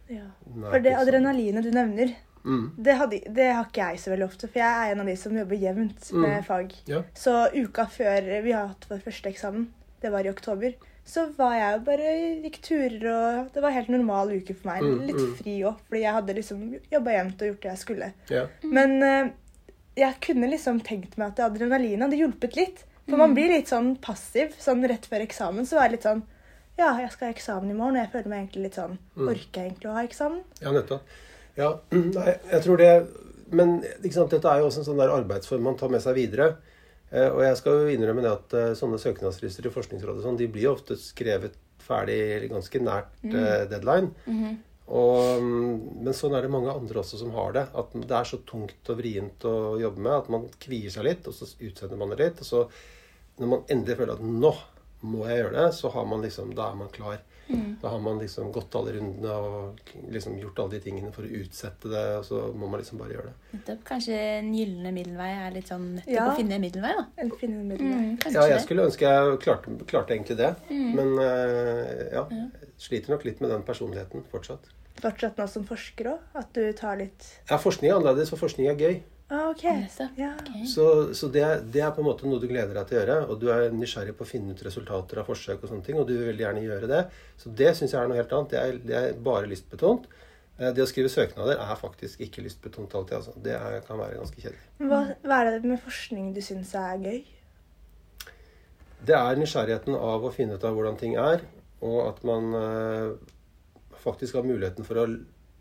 Ja. 0.10 0.26
For 0.70 0.80
det 0.80 0.92
liksom. 0.92 1.02
adrenalinet 1.08 1.64
du 1.64 1.72
nevner, 1.72 2.16
Mm. 2.44 2.72
det, 2.76 2.94
hadde, 3.00 3.22
det 3.34 3.54
har 3.56 3.64
ikke 3.70 3.86
jeg 3.88 4.00
så 4.04 4.12
veldig 4.12 4.26
ofte. 4.28 4.48
For 4.52 4.60
jeg 4.60 4.68
er 4.68 4.92
en 4.92 5.00
av 5.00 5.06
de 5.08 5.16
som 5.16 5.32
jobber 5.38 5.56
jevnt 5.56 6.12
med 6.14 6.42
Mm. 6.42 6.44
fag. 6.44 6.74
Ja. 6.88 7.04
Så 7.16 7.48
uka 7.56 7.86
før 7.88 8.44
vi 8.44 8.52
har 8.52 8.68
hatt 8.68 8.86
vår 8.90 9.00
første 9.00 9.30
eksamen, 9.32 9.68
det 10.02 10.12
var 10.12 10.26
i 10.26 10.30
oktober, 10.30 10.74
så 11.06 11.26
var 11.36 11.54
jeg 11.58 11.76
jo 11.76 11.80
bare 11.84 12.12
gikk 12.46 12.58
turer 12.64 13.06
og 13.12 13.54
Det 13.54 13.62
var 13.62 13.70
en 13.70 13.76
helt 13.76 13.92
normal 13.92 14.32
uke 14.38 14.56
for 14.56 14.70
meg. 14.72 14.84
Mm, 14.86 15.02
Litt 15.10 15.20
mm. 15.20 15.34
fri 15.40 15.56
òg, 15.68 15.82
fordi 15.90 16.04
jeg 16.06 16.18
hadde 16.18 16.36
liksom 16.38 16.62
jobba 16.94 17.16
jevnt 17.18 17.44
og 17.44 17.50
gjort 17.50 17.66
det 17.66 17.72
jeg 17.74 17.82
skulle. 17.82 18.10
Ja. 18.32 18.44
Men 18.64 18.96
uh, 19.04 19.34
jeg 20.00 20.20
kunne 20.24 20.50
liksom 20.50 20.80
tenkt 20.86 21.18
meg 21.20 21.34
at 21.34 21.44
adrenalinet 21.50 22.08
hadde 22.08 22.22
hjulpet 22.22 22.58
litt. 22.60 22.86
For 23.04 23.20
man 23.20 23.34
blir 23.36 23.52
litt 23.52 23.68
sånn 23.68 23.98
passiv. 24.00 24.56
Sånn 24.64 24.86
rett 24.88 25.06
før 25.12 25.26
eksamen 25.26 25.68
så 25.68 25.78
var 25.78 25.90
jeg 25.90 25.98
litt 25.98 26.08
sånn 26.08 26.24
Ja, 26.80 26.96
jeg 26.98 27.12
skal 27.14 27.28
ha 27.28 27.34
eksamen 27.36 27.70
i 27.70 27.76
morgen, 27.78 28.00
og 28.00 28.02
jeg 28.02 28.12
føler 28.16 28.32
meg 28.32 28.40
egentlig 28.46 28.70
litt 28.70 28.80
sånn 28.80 28.96
Mm. 29.14 29.28
Orker 29.30 29.60
jeg 29.60 29.70
egentlig 29.70 29.90
å 29.92 29.94
ha 29.94 30.04
eksamen? 30.08 30.40
Ja, 30.64 30.72
nettopp. 30.74 31.18
Ja, 31.60 31.68
nei, 32.18 32.32
jeg 32.50 32.64
tror 32.64 32.80
det 32.82 32.94
Men 33.54 33.76
ikke 33.84 34.16
sant, 34.16 34.32
dette 34.34 34.50
er 34.50 34.64
jo 34.64 34.70
også 34.72 34.82
en 34.82 34.88
sånn 34.88 35.02
der 35.04 35.14
arbeidsform 35.14 35.68
man 35.68 35.76
tar 35.78 35.92
med 35.94 36.02
seg 36.02 36.16
videre. 36.18 36.56
Eh, 37.14 37.30
og 37.30 37.44
jeg 37.46 37.60
skal 37.60 37.80
jo 37.80 37.94
innrømme 37.94 38.26
det 38.26 38.34
at 38.34 38.58
eh, 38.58 38.76
sånne 38.78 39.00
søknadsfrister 39.02 39.70
i 39.70 39.74
Forskningsrådet 39.74 40.26
sånn, 40.26 40.40
de 40.40 40.50
blir 40.52 40.72
ofte 40.72 40.98
skrevet 41.00 41.60
ferdig 41.84 42.50
ganske 42.52 42.80
nært 42.80 43.12
mm. 43.22 43.34
deadline. 43.70 44.14
Og, 44.94 45.40
mm, 45.40 46.04
men 46.04 46.16
sånn 46.16 46.36
er 46.36 46.46
det 46.46 46.52
mange 46.52 46.72
andre 46.74 47.02
også 47.02 47.20
som 47.20 47.34
har 47.36 47.56
det. 47.56 47.66
At 47.80 47.96
det 47.96 48.18
er 48.18 48.28
så 48.28 48.40
tungt 48.48 48.92
og 48.92 49.00
vrient 49.00 49.46
å 49.48 49.76
jobbe 49.82 50.04
med 50.04 50.16
at 50.16 50.30
man 50.34 50.48
kvier 50.64 50.94
seg 50.94 51.08
litt, 51.08 51.28
og 51.28 51.36
så 51.36 51.48
utsetter 51.48 52.00
man 52.00 52.14
det 52.14 52.20
litt. 52.22 52.44
Og 52.44 52.50
så 52.50 52.64
når 53.40 53.52
man 53.52 53.68
endelig 53.74 54.00
føler 54.00 54.16
at 54.16 54.26
nå 54.26 54.54
må 55.04 55.28
jeg 55.28 55.42
gjøre 55.42 55.56
det, 55.58 55.70
så 55.76 55.92
har 55.92 56.06
man 56.08 56.24
liksom, 56.24 56.54
da 56.56 56.70
er 56.72 56.80
man 56.80 56.92
klar. 56.94 57.20
Da 57.82 57.90
har 57.92 58.00
man 58.00 58.18
liksom 58.20 58.52
gått 58.56 58.74
alle 58.80 58.94
rundene 58.96 59.32
og 59.36 59.82
liksom 60.10 60.38
gjort 60.40 60.60
alle 60.64 60.72
de 60.78 60.80
tingene 60.86 61.12
for 61.14 61.24
å 61.28 61.32
utsette 61.42 61.90
det, 61.92 62.04
og 62.18 62.24
så 62.26 62.38
må 62.56 62.70
man 62.72 62.80
liksom 62.80 62.98
bare 63.02 63.12
gjøre 63.18 63.34
det. 63.66 63.76
Kanskje 63.84 64.16
en 64.40 64.54
gylne 64.56 64.94
middelvei 64.96 65.28
er 65.36 65.52
litt 65.58 65.68
sånn 65.68 65.90
nettopp 65.98 66.14
Ja. 66.16 66.30
å 66.32 66.38
finne 66.38 66.56
en 66.56 66.62
middelvei, 66.64 66.94
da. 66.96 67.06
En 67.18 67.32
finne 67.32 67.60
en 67.60 67.68
middelvei. 67.68 68.00
Mm, 68.14 68.34
Ja, 68.34 68.46
jeg 68.48 68.56
det. 68.58 68.62
skulle 68.64 68.86
ønske 68.88 69.02
jeg 69.10 69.40
klarte, 69.44 69.76
klarte 69.86 70.16
egentlig 70.16 70.38
det, 70.38 70.56
men 70.70 71.20
eh, 71.20 72.14
ja. 72.14 72.28
Sliter 72.78 73.10
nok 73.14 73.24
litt 73.26 73.40
med 73.44 73.50
den 73.52 73.64
personligheten 73.64 74.24
fortsatt. 74.32 74.66
Fortsatt 75.02 75.38
nå 75.38 75.46
som 75.50 75.64
forsker 75.66 76.06
òg? 76.14 76.20
At 76.36 76.54
du 76.54 76.72
tar 76.74 76.98
litt 76.98 77.28
Ja, 77.50 77.58
forskning 77.58 77.92
er 77.92 77.96
annerledes, 78.00 78.32
og 78.34 78.40
forskning 78.40 78.68
er 78.72 78.76
gøy. 78.80 79.02
Ah, 79.34 79.50
OK. 79.52 79.64
Ja. 80.20 80.32
okay. 80.40 80.66
Så, 80.70 80.86
så 81.18 81.28
det, 81.34 81.42
er- 81.44 81.64
det 81.74 81.82
er 81.84 81.92
på 81.96 82.04
en 82.04 82.08
måte 82.12 82.28
noe 82.30 82.40
du 82.42 82.48
gleder 82.50 82.74
deg 82.78 82.88
til 82.90 82.98
å 82.98 83.02
gjøre. 83.02 83.18
Og 83.34 83.40
du 83.42 83.48
er 83.54 83.70
nysgjerrig 83.76 84.14
på 84.20 84.26
å 84.28 84.30
finne 84.30 84.54
ut 84.54 84.62
resultater 84.66 85.20
av 85.24 85.28
forsøk 85.30 85.64
og 85.66 85.72
sånne 85.74 85.86
ting. 85.88 85.98
Og 86.02 86.08
du 86.10 86.14
vil 86.18 86.30
veldig 86.32 86.46
gjerne 86.48 86.64
gjøre 86.68 86.92
det. 86.94 87.02
Så 87.42 87.52
det 87.64 87.74
syns 87.80 87.96
jeg 87.96 88.02
er 88.04 88.12
noe 88.12 88.20
helt 88.22 88.36
annet. 88.38 88.54
Det 88.54 88.62
er, 88.62 88.78
det 88.92 89.00
er 89.02 89.18
bare 89.30 89.50
lystbetont. 89.52 90.06
Eh, 90.60 90.70
Det 90.78 90.84
å 90.86 90.90
skrive 90.90 91.10
søknader 91.10 91.58
er 91.60 91.76
faktisk 91.82 92.22
ikke 92.28 92.44
lystbetont 92.46 92.94
alltid. 93.00 93.16
Altså. 93.20 93.34
Det 93.50 93.56
er, 93.58 93.80
kan 93.88 93.98
være 94.00 94.20
ganske 94.22 94.42
kjedelig. 94.44 94.66
Hva, 94.86 95.04
hva 95.26 95.40
er 95.44 95.52
det 95.58 95.64
med 95.74 95.82
forskning 95.84 96.32
du 96.38 96.42
syns 96.46 96.76
er 96.78 97.02
gøy? 97.04 97.22
Det 99.04 99.16
er 99.18 99.40
nysgjerrigheten 99.42 99.98
av 100.00 100.24
å 100.24 100.32
finne 100.32 100.56
ut 100.56 100.64
av 100.64 100.78
hvordan 100.78 100.96
ting 101.02 101.18
er, 101.20 101.42
og 101.84 101.98
at 102.08 102.22
man 102.24 102.54
øh, 102.56 103.10
faktisk 104.00 104.38
har 104.40 104.46
muligheten 104.48 104.86
for 104.88 105.02
å 105.02 105.08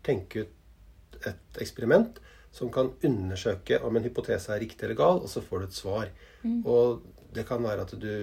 tenke 0.07 0.45
ut 0.45 1.17
et 1.27 1.59
eksperiment 1.63 2.21
som 2.53 2.69
kan 2.73 2.91
undersøke 3.03 3.79
om 3.83 3.97
en 3.97 4.05
hypotese 4.05 4.53
er 4.53 4.61
riktig 4.61 4.85
eller 4.85 4.99
gal, 4.99 5.23
og 5.25 5.29
så 5.31 5.41
får 5.41 5.59
du 5.59 5.67
et 5.67 5.77
svar. 5.77 6.11
Og 6.69 7.01
det 7.33 7.47
kan 7.49 7.63
være 7.65 7.85
at 7.87 7.93
du 7.97 8.13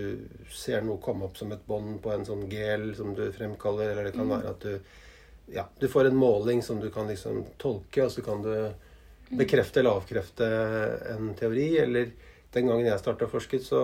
ser 0.54 0.84
noe 0.86 1.02
komme 1.02 1.26
opp 1.26 1.38
som 1.40 1.50
et 1.50 1.64
bånd 1.66 1.98
på 2.02 2.12
en 2.14 2.26
sånn 2.28 2.44
gel 2.50 2.92
som 2.94 3.10
du 3.16 3.24
fremkaller, 3.34 3.90
eller 3.90 4.06
det 4.06 4.14
kan 4.14 4.30
være 4.30 4.54
at 4.54 4.66
du 4.66 4.98
ja, 5.50 5.64
du 5.78 5.88
får 5.88 6.04
en 6.04 6.16
måling 6.16 6.62
som 6.62 6.80
du 6.80 6.90
kan 6.94 7.08
liksom 7.10 7.44
tolke, 7.58 8.04
og 8.04 8.12
så 8.14 8.22
kan 8.22 8.42
du 8.44 8.52
bekrefte 9.30 9.80
eller 9.80 9.98
avkrefte 9.98 10.46
en 11.10 11.32
teori. 11.38 11.72
Eller 11.82 12.12
den 12.54 12.66
gangen 12.66 12.86
jeg 12.86 13.02
starta 13.02 13.26
å 13.26 13.32
forske, 13.32 13.60
så, 13.62 13.80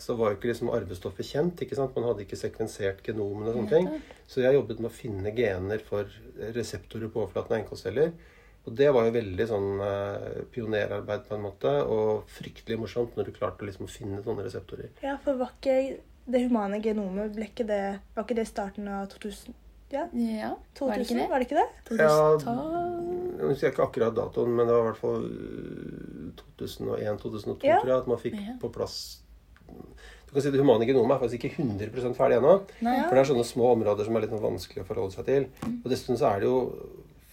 så 0.00 0.16
var 0.16 0.32
jo 0.32 0.38
ikke 0.38 0.50
liksom 0.52 0.72
arvestoffet 0.72 1.28
kjent. 1.28 1.62
ikke 1.64 1.78
sant? 1.78 1.96
Man 1.96 2.08
hadde 2.08 2.24
ikke 2.26 2.40
sekvensert 2.40 3.04
genomene 3.06 3.52
og 3.52 3.58
sånne 3.58 3.72
ting. 3.72 4.16
Så 4.28 4.40
jeg 4.44 4.56
jobbet 4.56 4.80
med 4.80 4.90
å 4.90 4.96
finne 4.96 5.34
gener 5.36 5.84
for 5.84 6.08
reseptorer 6.56 7.12
på 7.12 7.24
overflaten 7.24 7.58
av 7.58 7.64
NK-celler. 7.64 8.16
Og 8.66 8.74
det 8.74 8.88
var 8.92 9.04
jo 9.06 9.12
veldig 9.14 9.44
sånn 9.46 9.68
eh, 9.86 10.40
pionerarbeid 10.50 11.26
på 11.28 11.36
en 11.36 11.44
måte, 11.44 11.70
og 11.86 12.24
fryktelig 12.34 12.78
morsomt 12.82 13.14
når 13.16 13.28
du 13.28 13.36
klarte 13.36 13.66
liksom 13.68 13.86
å 13.86 13.92
finne 13.92 14.22
sånne 14.24 14.42
reseptorer. 14.46 14.88
Ja, 15.04 15.16
for 15.22 15.38
var 15.38 15.52
ikke 15.54 16.00
det 16.26 16.40
humane 16.48 16.80
genomet 16.82 17.30
ble 17.36 17.46
ikke 17.46 17.66
det, 17.68 18.00
Var 18.16 18.24
ikke 18.26 18.34
det 18.40 18.48
starten 18.50 18.88
av 18.90 19.06
2000? 19.12 19.54
Ja, 19.94 20.08
Ja, 20.18 20.48
2000, 20.74 20.88
var 20.88 20.96
det 20.98 21.04
ikke 21.06 21.14
det? 21.20 21.28
Var 21.30 21.38
det 21.38 21.46
ikke 21.46 21.60
det? 21.60 21.98
Ja, 22.02 22.16
Jeg 23.36 23.50
husker 23.52 23.70
ikke 23.70 23.84
akkurat 23.86 24.16
datoen, 24.16 24.50
men 24.56 24.66
det 24.66 24.74
var 24.74 24.82
i 24.82 24.88
hvert 24.88 24.98
fall 24.98 25.28
2001-2002, 26.50 27.62
Ja. 27.70 27.78
tror 27.80 27.86
jeg, 27.92 27.98
at 28.02 28.06
man 28.10 28.18
fikk 28.18 28.34
Ja. 28.34 28.56
på 28.60 28.72
plass 28.72 29.20
Du 30.26 30.32
kan 30.32 30.42
si 30.42 30.50
Det 30.50 30.58
humane 30.60 30.84
genomet 30.86 31.16
er 31.16 31.28
faktisk 31.28 31.44
ikke 31.44 31.62
100 31.62 32.14
ferdig 32.14 32.36
ennå. 32.38 32.66
For 32.82 33.14
det 33.14 33.18
er 33.22 33.30
sånne 33.34 33.44
små 33.46 33.72
områder 33.76 34.04
som 34.04 34.16
er 34.16 34.20
litt 34.22 34.30
sånn 34.30 34.42
vanskelig 34.42 34.82
å 34.82 34.86
forholde 34.86 35.12
seg 35.14 35.24
til. 35.24 35.46
Mm. 35.62 35.82
Og 35.84 35.90
dessuten 35.90 36.18
så 36.18 36.34
er 36.34 36.40
det 36.40 36.48
jo 36.50 36.72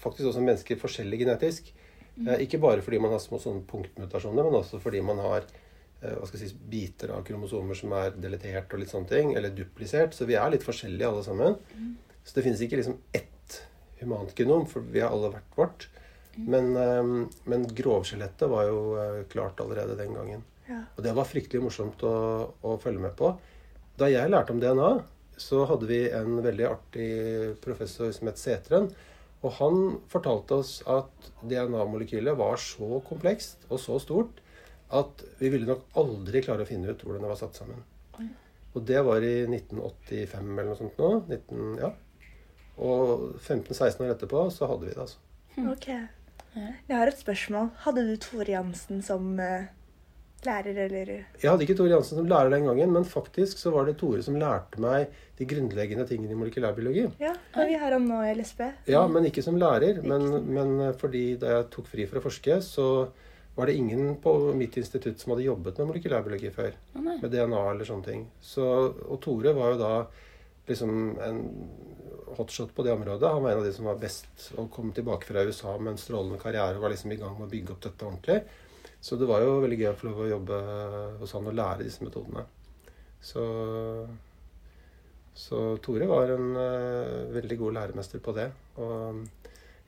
faktisk 0.03 0.29
også 0.29 0.43
mennesker 0.43 0.79
forskjellig 0.81 1.23
genetisk. 1.23 1.73
Mm. 2.15 2.27
Eh, 2.27 2.43
Ikke 2.45 2.61
bare 2.61 2.83
fordi 2.85 3.01
man 3.01 3.13
har 3.15 3.21
små 3.23 3.39
sånne 3.41 3.65
punktmutasjoner, 3.69 4.45
men 4.45 4.59
også 4.59 4.81
fordi 4.83 5.01
man 5.05 5.21
har 5.23 5.45
eh, 5.45 6.13
hva 6.13 6.27
skal 6.27 6.39
jeg 6.39 6.51
si, 6.51 6.59
biter 6.69 7.15
av 7.15 7.25
kromosomer 7.27 7.77
som 7.77 7.95
er 7.97 8.15
deletert 8.17 8.73
og 8.73 8.83
litt 8.83 8.93
sånne 8.93 9.09
ting, 9.09 9.33
eller 9.37 9.55
duplisert. 9.55 10.15
Så 10.17 10.27
vi 10.29 10.37
er 10.39 10.53
litt 10.53 10.65
forskjellige 10.65 11.09
alle 11.09 11.25
sammen. 11.25 11.57
Mm. 11.73 11.95
Så 12.23 12.37
det 12.37 12.45
finnes 12.45 12.63
ikke 12.63 12.79
liksom 12.79 12.99
ett 13.15 13.59
humant 13.99 14.33
genom, 14.37 14.67
for 14.69 14.85
vi 14.93 15.03
har 15.03 15.13
alle 15.15 15.33
hvert 15.33 15.57
vårt. 15.59 15.87
Mm. 16.35 16.45
Men, 16.49 16.75
eh, 16.77 17.39
men 17.51 17.67
grovskjelettet 17.75 18.51
var 18.51 18.69
jo 18.69 18.83
klart 19.31 19.61
allerede 19.63 19.97
den 19.99 20.13
gangen. 20.17 20.45
Ja. 20.69 20.85
Og 20.95 21.03
det 21.03 21.11
var 21.15 21.27
fryktelig 21.27 21.59
morsomt 21.65 22.03
å, 22.07 22.13
å 22.63 22.77
følge 22.79 23.03
med 23.03 23.17
på. 23.19 23.33
Da 23.99 24.07
jeg 24.09 24.31
lærte 24.31 24.53
om 24.55 24.61
DNA, 24.61 24.93
så 25.37 25.63
hadde 25.69 25.89
vi 25.89 25.99
en 26.13 26.37
veldig 26.43 26.65
artig 26.69 27.09
professor 27.63 28.11
som 28.15 28.29
het 28.29 28.39
Setren. 28.41 28.89
Og 29.43 29.51
han 29.59 29.81
fortalte 30.11 30.61
oss 30.61 30.77
at 30.87 31.31
DNA-molekylet 31.43 32.37
var 32.39 32.59
så 32.61 33.01
komplekst 33.07 33.67
og 33.69 33.81
så 33.83 33.99
stort 33.99 34.39
at 34.93 35.23
vi 35.39 35.49
ville 35.51 35.67
nok 35.67 35.97
aldri 35.99 36.43
klare 36.45 36.63
å 36.63 36.69
finne 36.69 36.93
ut 36.93 37.03
hvordan 37.03 37.25
det 37.25 37.31
var 37.31 37.39
satt 37.39 37.59
sammen. 37.59 37.81
Og 38.73 38.81
det 38.89 39.03
var 39.05 39.21
i 39.21 39.43
1985 39.45 40.49
eller 40.55 40.71
noe 40.71 40.79
sånt 40.79 40.97
nå. 41.01 41.09
19, 41.29 41.75
ja. 41.81 41.91
Og 42.81 43.35
15-16 43.37 44.01
år 44.01 44.13
etterpå 44.15 44.47
så 44.53 44.69
hadde 44.69 44.87
vi 44.87 44.95
det, 44.95 45.03
altså. 45.03 45.19
Ok. 45.69 45.89
Jeg 46.55 46.97
har 46.97 47.09
et 47.09 47.21
spørsmål. 47.21 47.69
Hadde 47.85 48.05
du 48.07 48.13
Tore 48.21 48.49
Jansen 48.49 49.01
som 49.05 49.33
eh, 49.41 49.69
lærer, 50.47 50.79
eller 50.85 51.11
Jeg 51.13 51.49
hadde 51.49 51.65
ikke 51.65 51.75
Tore 51.79 51.93
Jansen 51.93 52.19
som 52.19 52.29
lærer 52.29 52.53
den 52.53 52.67
gangen, 52.69 52.93
men 52.95 53.05
faktisk 53.07 53.61
så 53.61 53.73
var 53.73 53.87
det 53.87 53.97
Tore 53.99 54.23
som 54.25 54.37
lærte 54.39 54.81
meg 54.83 55.13
de 55.39 55.47
grunnleggende 55.49 56.05
tingene 56.09 56.35
i 56.35 56.39
molekylærbiologi. 56.39 57.07
Ja, 57.21 57.33
og 57.55 57.69
vi 57.69 57.77
har 57.81 57.95
ham 57.95 58.07
nå 58.09 58.21
i 58.25 58.33
LSB. 58.37 58.63
Ja, 58.91 59.03
men 59.11 59.29
ikke 59.29 59.43
som 59.45 59.59
lærer. 59.59 60.01
Men, 60.05 60.27
men 60.45 60.73
eh, 60.87 60.97
fordi 60.99 61.25
da 61.41 61.57
jeg 61.57 61.69
tok 61.73 61.89
fri 61.91 62.07
for 62.09 62.21
å 62.21 62.25
forske, 62.27 62.59
så 62.65 62.87
var 63.55 63.69
det 63.69 63.77
ingen 63.77 64.15
på 64.21 64.33
mitt 64.57 64.77
institutt 64.81 65.21
som 65.21 65.33
hadde 65.33 65.47
jobbet 65.47 65.79
med 65.79 65.91
molekylærbiologi 65.91 66.53
før. 66.53 66.77
Oh. 66.95 67.09
Med 67.09 67.29
DNA 67.29 67.63
eller 67.71 67.89
sånne 67.89 68.07
ting. 68.07 68.27
Så, 68.41 68.67
og 69.05 69.19
Tore 69.23 69.53
var 69.57 69.73
jo 69.73 69.81
da 69.81 69.95
liksom 70.69 71.19
en 71.21 71.41
hotshot 72.37 72.75
på 72.75 72.83
det 72.83 72.93
området. 72.93 73.29
Han 73.29 73.43
var 73.43 73.51
en 73.51 73.57
av 73.57 73.65
de 73.67 73.73
som 73.73 73.85
var 73.85 74.01
best 74.01 74.51
og 74.57 74.71
kom 74.73 74.91
tilbake 74.95 75.27
fra 75.27 75.43
USA 75.45 75.75
med 75.77 75.93
en 75.93 76.01
strålende 76.01 76.39
karriere 76.41 76.77
og 76.77 76.85
var 76.85 76.93
liksom 76.93 77.13
i 77.13 77.19
gang 77.19 77.35
med 77.37 77.47
å 77.47 77.51
bygge 77.51 77.75
opp 77.75 77.83
dette 77.85 78.07
ordentlig. 78.07 78.39
Så 79.03 79.17
det 79.19 79.27
var 79.27 79.43
jo 79.43 79.57
veldig 79.59 79.77
gøy 79.81 79.89
å 79.89 79.95
få 79.99 80.07
lov 80.07 80.19
å 80.23 80.29
jobbe 80.29 80.57
hos 81.19 81.33
han 81.35 81.47
og 81.51 81.55
lære 81.57 81.83
disse 81.83 82.05
metodene. 82.05 82.45
Så, 83.23 83.43
så 85.35 85.63
Tore 85.83 86.07
var 86.07 86.31
en 86.31 86.53
uh, 86.55 87.33
veldig 87.35 87.57
god 87.59 87.75
læremester 87.81 88.21
på 88.23 88.31
det. 88.37 88.45
Og 88.79 89.25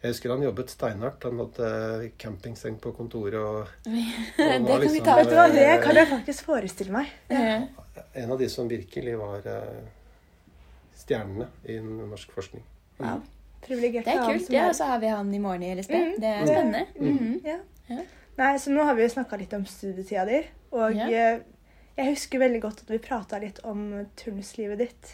jeg 0.02 0.12
husker 0.12 0.34
han 0.34 0.44
jobbet 0.44 0.74
steinhardt. 0.74 1.28
Han 1.30 1.40
hadde 1.46 2.10
campingseng 2.20 2.76
på 2.84 2.92
kontoret 2.98 3.40
og, 3.40 3.72
og 3.88 3.96
Det 3.96 4.50
kan 4.50 4.68
kan 4.68 4.84
vi 4.84 4.90
liksom, 4.90 5.08
ta 5.08 5.16
Vet 5.22 5.32
du 5.32 5.38
hva, 5.40 5.48
det 5.54 5.64
eh, 5.70 5.78
kan 5.86 6.02
jeg 6.02 6.12
faktisk 6.12 6.52
forestille 6.52 6.98
meg. 6.98 7.16
Ja. 7.32 7.56
en 8.20 8.36
av 8.36 8.44
de 8.44 8.52
som 8.52 8.68
virkelig 8.68 9.16
var 9.22 9.48
uh, 9.48 9.80
stjernene 11.06 11.48
i 11.72 11.80
norsk 11.80 12.36
forskning. 12.36 12.68
Wow. 13.00 13.24
Privilegert 13.64 14.12
Det 14.12 14.20
er 14.20 14.28
kult. 14.28 14.52
Ja, 14.52 14.68
og 14.74 14.76
så 14.76 14.92
har 14.92 15.00
vi 15.00 15.16
han 15.16 15.32
i 15.34 15.40
morgen 15.40 15.64
i 15.64 15.72
LSB. 15.72 15.96
Mm. 15.96 16.14
Det 16.20 16.36
er 16.36 16.46
spennende. 16.52 16.86
Mm. 17.00 17.10
Mhm. 17.16 17.42
Ja. 17.48 18.02
Nei, 18.36 18.54
så 18.60 18.72
nå 18.74 18.84
har 18.84 18.98
vi 18.98 19.06
jo 19.06 19.12
snakka 19.14 19.38
litt 19.40 19.54
om 19.56 19.64
studietida 19.70 20.26
di. 20.28 20.42
Og 20.76 20.98
eh, 21.08 21.44
jeg 21.96 22.12
husker 22.12 22.42
veldig 22.42 22.62
godt 22.66 22.82
at 22.84 22.92
vi 22.92 23.04
prata 23.04 23.40
litt 23.40 23.62
om 23.68 23.88
turnuslivet 24.20 24.82
ditt. 24.84 25.14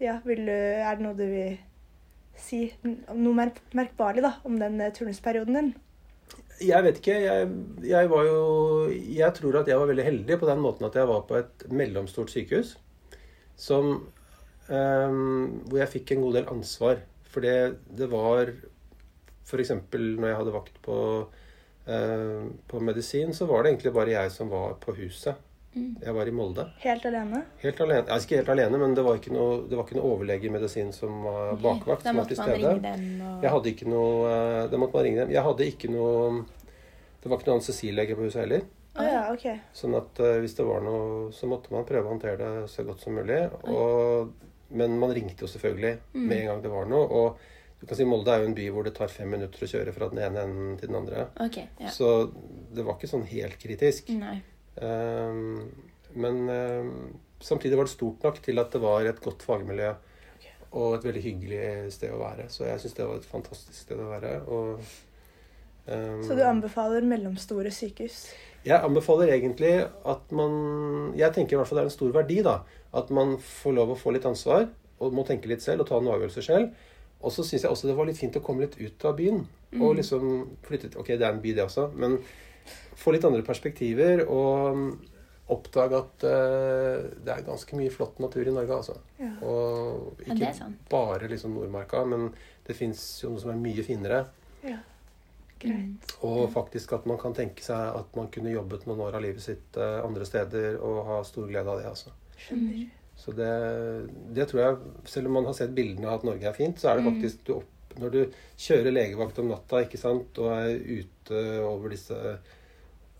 Ja, 0.00 0.20
vil 0.24 0.46
du, 0.46 0.54
Er 0.54 0.96
det 0.96 1.04
noe 1.04 1.18
du 1.18 1.26
vil 1.28 1.58
si? 2.38 2.68
Noe 2.86 3.34
mer 3.36 3.52
merkbarlig 3.76 4.24
da, 4.24 4.38
om 4.48 4.56
den 4.60 4.80
eh, 4.80 4.94
turnusperioden 4.96 5.58
din? 5.58 5.70
Jeg 6.64 6.84
vet 6.86 7.00
ikke. 7.00 7.16
Jeg, 7.22 7.50
jeg 7.86 8.10
var 8.10 8.24
jo 8.26 8.38
Jeg 8.90 9.34
tror 9.36 9.60
at 9.60 9.68
jeg 9.70 9.78
var 9.78 9.90
veldig 9.90 10.06
heldig 10.06 10.38
på 10.40 10.48
den 10.48 10.62
måten 10.62 10.88
at 10.88 10.96
jeg 10.98 11.08
var 11.10 11.26
på 11.28 11.38
et 11.38 11.66
mellomstort 11.70 12.32
sykehus 12.32 12.76
som 13.58 13.92
um, 14.70 15.46
Hvor 15.66 15.80
jeg 15.80 15.92
fikk 15.96 16.14
en 16.14 16.24
god 16.24 16.38
del 16.38 16.50
ansvar. 16.50 17.02
For 17.28 17.44
det, 17.44 17.78
det 17.98 18.08
var 18.10 18.54
F.eks. 19.48 19.72
når 19.92 20.26
jeg 20.28 20.38
hadde 20.40 20.54
vakt 20.54 20.80
på, 20.84 20.96
på 22.68 22.80
medisin, 22.84 23.30
så 23.34 23.46
var 23.48 23.62
det 23.64 23.70
egentlig 23.72 23.92
bare 23.96 24.12
jeg 24.12 24.30
som 24.34 24.50
var 24.52 24.74
på 24.82 24.92
huset. 24.98 25.34
Mm. 25.74 25.96
Jeg 26.02 26.14
var 26.16 26.28
i 26.28 26.32
Molde. 26.32 26.64
Helt 26.82 27.04
alene? 27.06 27.42
Helt 27.62 27.80
alene. 27.84 28.06
Altså 28.10 28.26
ikke 28.26 28.38
helt 28.40 28.48
alene, 28.54 28.78
men 28.80 28.94
det 28.96 29.04
var 29.04 29.18
ikke 29.20 29.32
noe, 29.34 29.58
det 29.68 29.76
var 29.78 29.84
ikke 29.86 29.98
noe 29.98 30.10
overlege 30.14 30.48
i 30.48 30.52
medisin 30.52 30.92
som 30.96 31.20
var 31.24 31.52
bakvakt. 31.60 31.84
bakvakt. 31.84 32.04
Da 32.08 32.14
måtte 32.16 32.38
man 32.40 32.50
ringe 32.54 32.80
dem 32.86 33.04
og 33.28 33.44
Jeg 33.44 33.52
hadde 33.54 33.70
ikke 33.74 33.88
noe 33.92 34.30
eh, 34.32 34.62
Da 34.72 34.80
måtte 34.80 34.96
man 34.98 35.04
ringe 35.06 35.20
dem. 35.22 35.34
Jeg 35.36 35.44
hadde 35.48 35.68
ikke 35.68 35.90
noe 35.92 36.44
Det 37.22 37.28
var 37.30 37.36
ikke 37.38 37.50
noe 37.50 37.58
anestesilege 37.60 38.16
på 38.18 38.26
huset 38.26 38.42
heller. 38.44 38.64
Å 38.98 39.04
ja, 39.06 39.20
okay. 39.30 39.60
Sånn 39.76 39.94
at 40.00 40.18
eh, 40.24 40.38
hvis 40.42 40.56
det 40.58 40.66
var 40.66 40.82
noe, 40.82 41.28
så 41.36 41.46
måtte 41.52 41.70
man 41.76 41.86
prøve 41.86 42.08
å 42.08 42.14
håndtere 42.16 42.40
det 42.40 42.70
så 42.72 42.82
godt 42.88 43.04
som 43.04 43.14
mulig. 43.20 43.38
Og, 43.70 44.32
men 44.74 44.96
man 44.98 45.14
ringte 45.14 45.44
jo 45.46 45.52
selvfølgelig 45.52 45.94
Mm. 46.16 46.26
med 46.26 46.38
en 46.40 46.46
gang 46.52 46.62
det 46.64 46.72
var 46.72 46.88
noe. 46.90 47.06
Og 47.06 47.38
du 47.78 47.86
kan 47.86 47.98
si 47.98 48.06
Molde 48.08 48.32
er 48.34 48.42
jo 48.42 48.48
en 48.50 48.56
by 48.56 48.66
hvor 48.74 48.86
det 48.86 48.94
tar 48.96 49.10
fem 49.12 49.30
minutter 49.30 49.62
å 49.62 49.70
kjøre 49.70 49.94
fra 49.94 50.08
den 50.10 50.18
ene 50.24 50.42
enden 50.48 50.74
til 50.80 50.90
den 50.90 50.98
andre. 50.98 51.28
Okay, 51.44 51.68
ja. 51.78 51.92
Så 51.94 52.28
det 52.74 52.82
var 52.86 52.98
ikke 52.98 53.10
sånn 53.10 53.26
helt 53.30 53.58
kritisk. 53.62 54.10
Nei. 54.18 54.40
Um, 54.82 55.68
men 56.18 56.40
um, 56.50 56.92
samtidig 57.42 57.78
var 57.78 57.86
det 57.86 57.94
stort 57.94 58.26
nok 58.26 58.40
til 58.42 58.58
at 58.62 58.74
det 58.74 58.82
var 58.82 59.06
et 59.06 59.22
godt 59.22 59.46
fagmiljø 59.46 59.94
og 60.68 60.98
et 60.98 61.06
veldig 61.06 61.22
hyggelig 61.24 61.92
sted 61.94 62.12
å 62.12 62.18
være. 62.20 62.48
Så 62.52 62.66
jeg 62.66 62.82
syns 62.82 62.96
det 62.98 63.06
var 63.08 63.22
et 63.22 63.30
fantastisk 63.30 63.78
sted 63.86 64.02
å 64.02 64.10
være. 64.10 64.34
Og, 64.52 64.82
um, 65.88 66.26
Så 66.26 66.36
du 66.36 66.44
anbefaler 66.44 67.06
mellomstore 67.08 67.72
sykehus? 67.72 68.26
jeg 68.66 68.84
anbefaler 68.84 69.30
egentlig 69.32 69.70
at 69.86 70.32
man 70.34 71.14
Jeg 71.16 71.32
tenker 71.32 71.54
i 71.54 71.58
hvert 71.60 71.70
fall 71.70 71.78
det 71.78 71.84
er 71.86 71.90
en 71.92 71.94
stor 71.94 72.12
verdi, 72.12 72.42
da. 72.44 72.58
At 72.92 73.10
man 73.14 73.38
får 73.38 73.78
lov 73.78 73.94
å 73.94 73.98
få 73.98 74.12
litt 74.12 74.26
ansvar 74.28 74.68
og 74.98 75.14
må 75.14 75.22
tenke 75.24 75.48
litt 75.48 75.62
selv 75.62 75.84
og 75.84 75.88
ta 75.88 76.00
noen 76.00 76.16
avgjørelser 76.16 76.44
selv. 76.44 76.72
Og 77.18 77.34
så 77.34 77.44
syns 77.44 77.64
jeg 77.64 77.70
også 77.72 77.88
det 77.90 77.96
var 77.98 78.06
litt 78.08 78.20
fint 78.20 78.36
å 78.38 78.42
komme 78.44 78.64
litt 78.64 78.78
ut 78.78 79.06
av 79.08 79.16
byen. 79.18 79.44
Og 79.78 79.96
liksom 79.98 80.28
flytte 80.64 80.92
til 80.92 81.00
Ok, 81.02 81.12
det 81.14 81.24
er 81.24 81.34
en 81.34 81.42
by, 81.42 81.54
det 81.56 81.66
også, 81.66 81.90
men 81.98 82.18
få 82.98 83.14
litt 83.14 83.24
andre 83.26 83.44
perspektiver 83.46 84.24
og 84.24 84.76
mm, 84.76 84.90
oppdage 85.54 85.98
at 85.98 86.24
uh, 86.28 87.06
det 87.24 87.32
er 87.32 87.46
ganske 87.46 87.78
mye 87.78 87.92
flott 87.92 88.18
natur 88.20 88.48
i 88.48 88.52
Norge, 88.52 88.78
altså. 88.80 88.98
Ja. 89.20 89.30
Og 89.46 90.22
ikke 90.26 90.52
bare 90.90 91.30
liksom 91.30 91.56
Nordmarka, 91.56 92.04
men 92.08 92.30
det 92.66 92.76
fins 92.76 93.04
jo 93.22 93.32
noe 93.32 93.42
som 93.42 93.52
er 93.54 93.60
mye 93.62 93.84
finere. 93.86 94.26
ja. 94.66 94.80
Greit. 95.58 96.12
Og 96.22 96.44
faktisk 96.54 96.92
at 96.94 97.06
man 97.10 97.18
kan 97.18 97.32
tenke 97.34 97.64
seg 97.66 97.96
at 97.98 98.12
man 98.14 98.28
kunne 98.30 98.52
jobbet 98.52 98.84
noen 98.86 99.00
år 99.08 99.16
av 99.18 99.24
livet 99.24 99.42
sitt 99.42 99.74
eh, 99.74 99.96
andre 100.04 100.22
steder 100.28 100.76
og 100.86 101.00
ha 101.08 101.16
stor 101.26 101.48
glede 101.50 101.72
av 101.72 101.80
det. 101.80 101.88
altså. 101.90 102.12
Skjønner. 102.38 102.84
Så 103.18 103.34
det, 103.34 103.50
det 104.36 104.46
tror 104.48 104.62
jeg, 104.62 104.92
selv 105.10 105.30
om 105.30 105.38
man 105.40 105.48
har 105.48 105.56
sett 105.58 105.74
bildene 105.74 106.06
av 106.06 106.20
at 106.20 106.28
Norge 106.28 106.46
er 106.48 106.56
fint, 106.56 106.78
så 106.78 106.92
er 106.92 107.00
det 107.00 107.08
faktisk 107.08 107.42
du 107.48 107.56
opp, 107.58 107.74
Når 107.98 108.12
du 108.14 108.18
kjører 108.62 108.94
legevakt 108.94 109.38
om 109.42 109.48
natta 109.50 109.80
ikke 109.82 109.98
sant, 109.98 110.38
og 110.38 110.52
er 110.54 110.76
ute 110.78 111.40
over 111.66 111.90
disse 111.90 112.18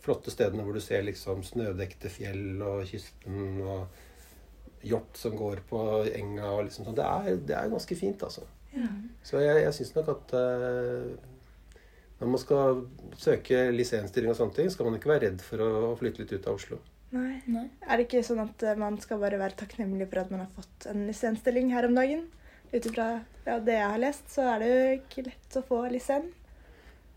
flotte 0.04 0.30
stedene 0.30 0.62
hvor 0.62 0.76
du 0.76 0.80
ser 0.80 1.02
liksom 1.02 1.42
snødekte 1.42 2.12
fjell 2.12 2.62
og 2.62 2.84
kysten 2.86 3.58
og 3.64 4.86
hjort 4.86 5.18
som 5.18 5.34
går 5.36 5.64
på 5.68 5.80
enga 6.14 6.52
og 6.52 6.68
liksom 6.68 6.86
sånn, 6.86 6.98
det 6.98 7.08
er, 7.08 7.40
det 7.48 7.56
er 7.58 7.72
ganske 7.72 7.98
fint, 7.98 8.22
altså. 8.22 8.46
Ja. 8.76 8.86
Så 9.26 9.42
jeg, 9.42 9.64
jeg 9.64 9.74
syns 9.74 9.94
nok 9.96 10.12
at 10.12 10.36
uh, 10.38 11.10
når 12.20 12.30
man 12.34 12.42
skal 12.42 12.84
søke 13.18 13.68
lisensstilling 13.74 14.30
og 14.30 14.38
sånne 14.38 14.54
ting, 14.56 14.70
skal 14.70 14.88
man 14.88 14.98
ikke 14.98 15.10
være 15.10 15.26
redd 15.28 15.42
for 15.42 15.62
å 15.62 15.96
flytte 15.98 16.22
litt 16.22 16.34
ut 16.34 16.46
av 16.46 16.58
Oslo. 16.58 16.78
Nei. 17.10 17.40
Nei. 17.48 17.66
Er 17.88 17.96
det 17.96 18.06
ikke 18.08 18.20
sånn 18.26 18.42
at 18.44 18.62
eh, 18.68 18.74
man 18.76 18.98
skal 19.00 19.20
bare 19.22 19.38
være 19.40 19.56
takknemlig 19.56 20.08
for 20.10 20.20
at 20.20 20.30
man 20.34 20.40
har 20.44 20.50
fått 20.56 20.88
en 20.90 21.06
lisensstilling 21.08 21.70
her 21.72 21.86
om 21.88 21.94
dagen? 21.96 22.26
Ut 22.72 22.84
ifra 22.84 23.06
ja, 23.46 23.58
det 23.64 23.78
jeg 23.78 23.88
har 23.94 24.02
lest, 24.02 24.26
så 24.34 24.42
er 24.54 24.58
det 24.60 24.68
jo 24.68 24.82
ikke 24.98 25.24
lett 25.30 25.56
å 25.56 25.62
få 25.64 25.78
lisens. 25.92 26.34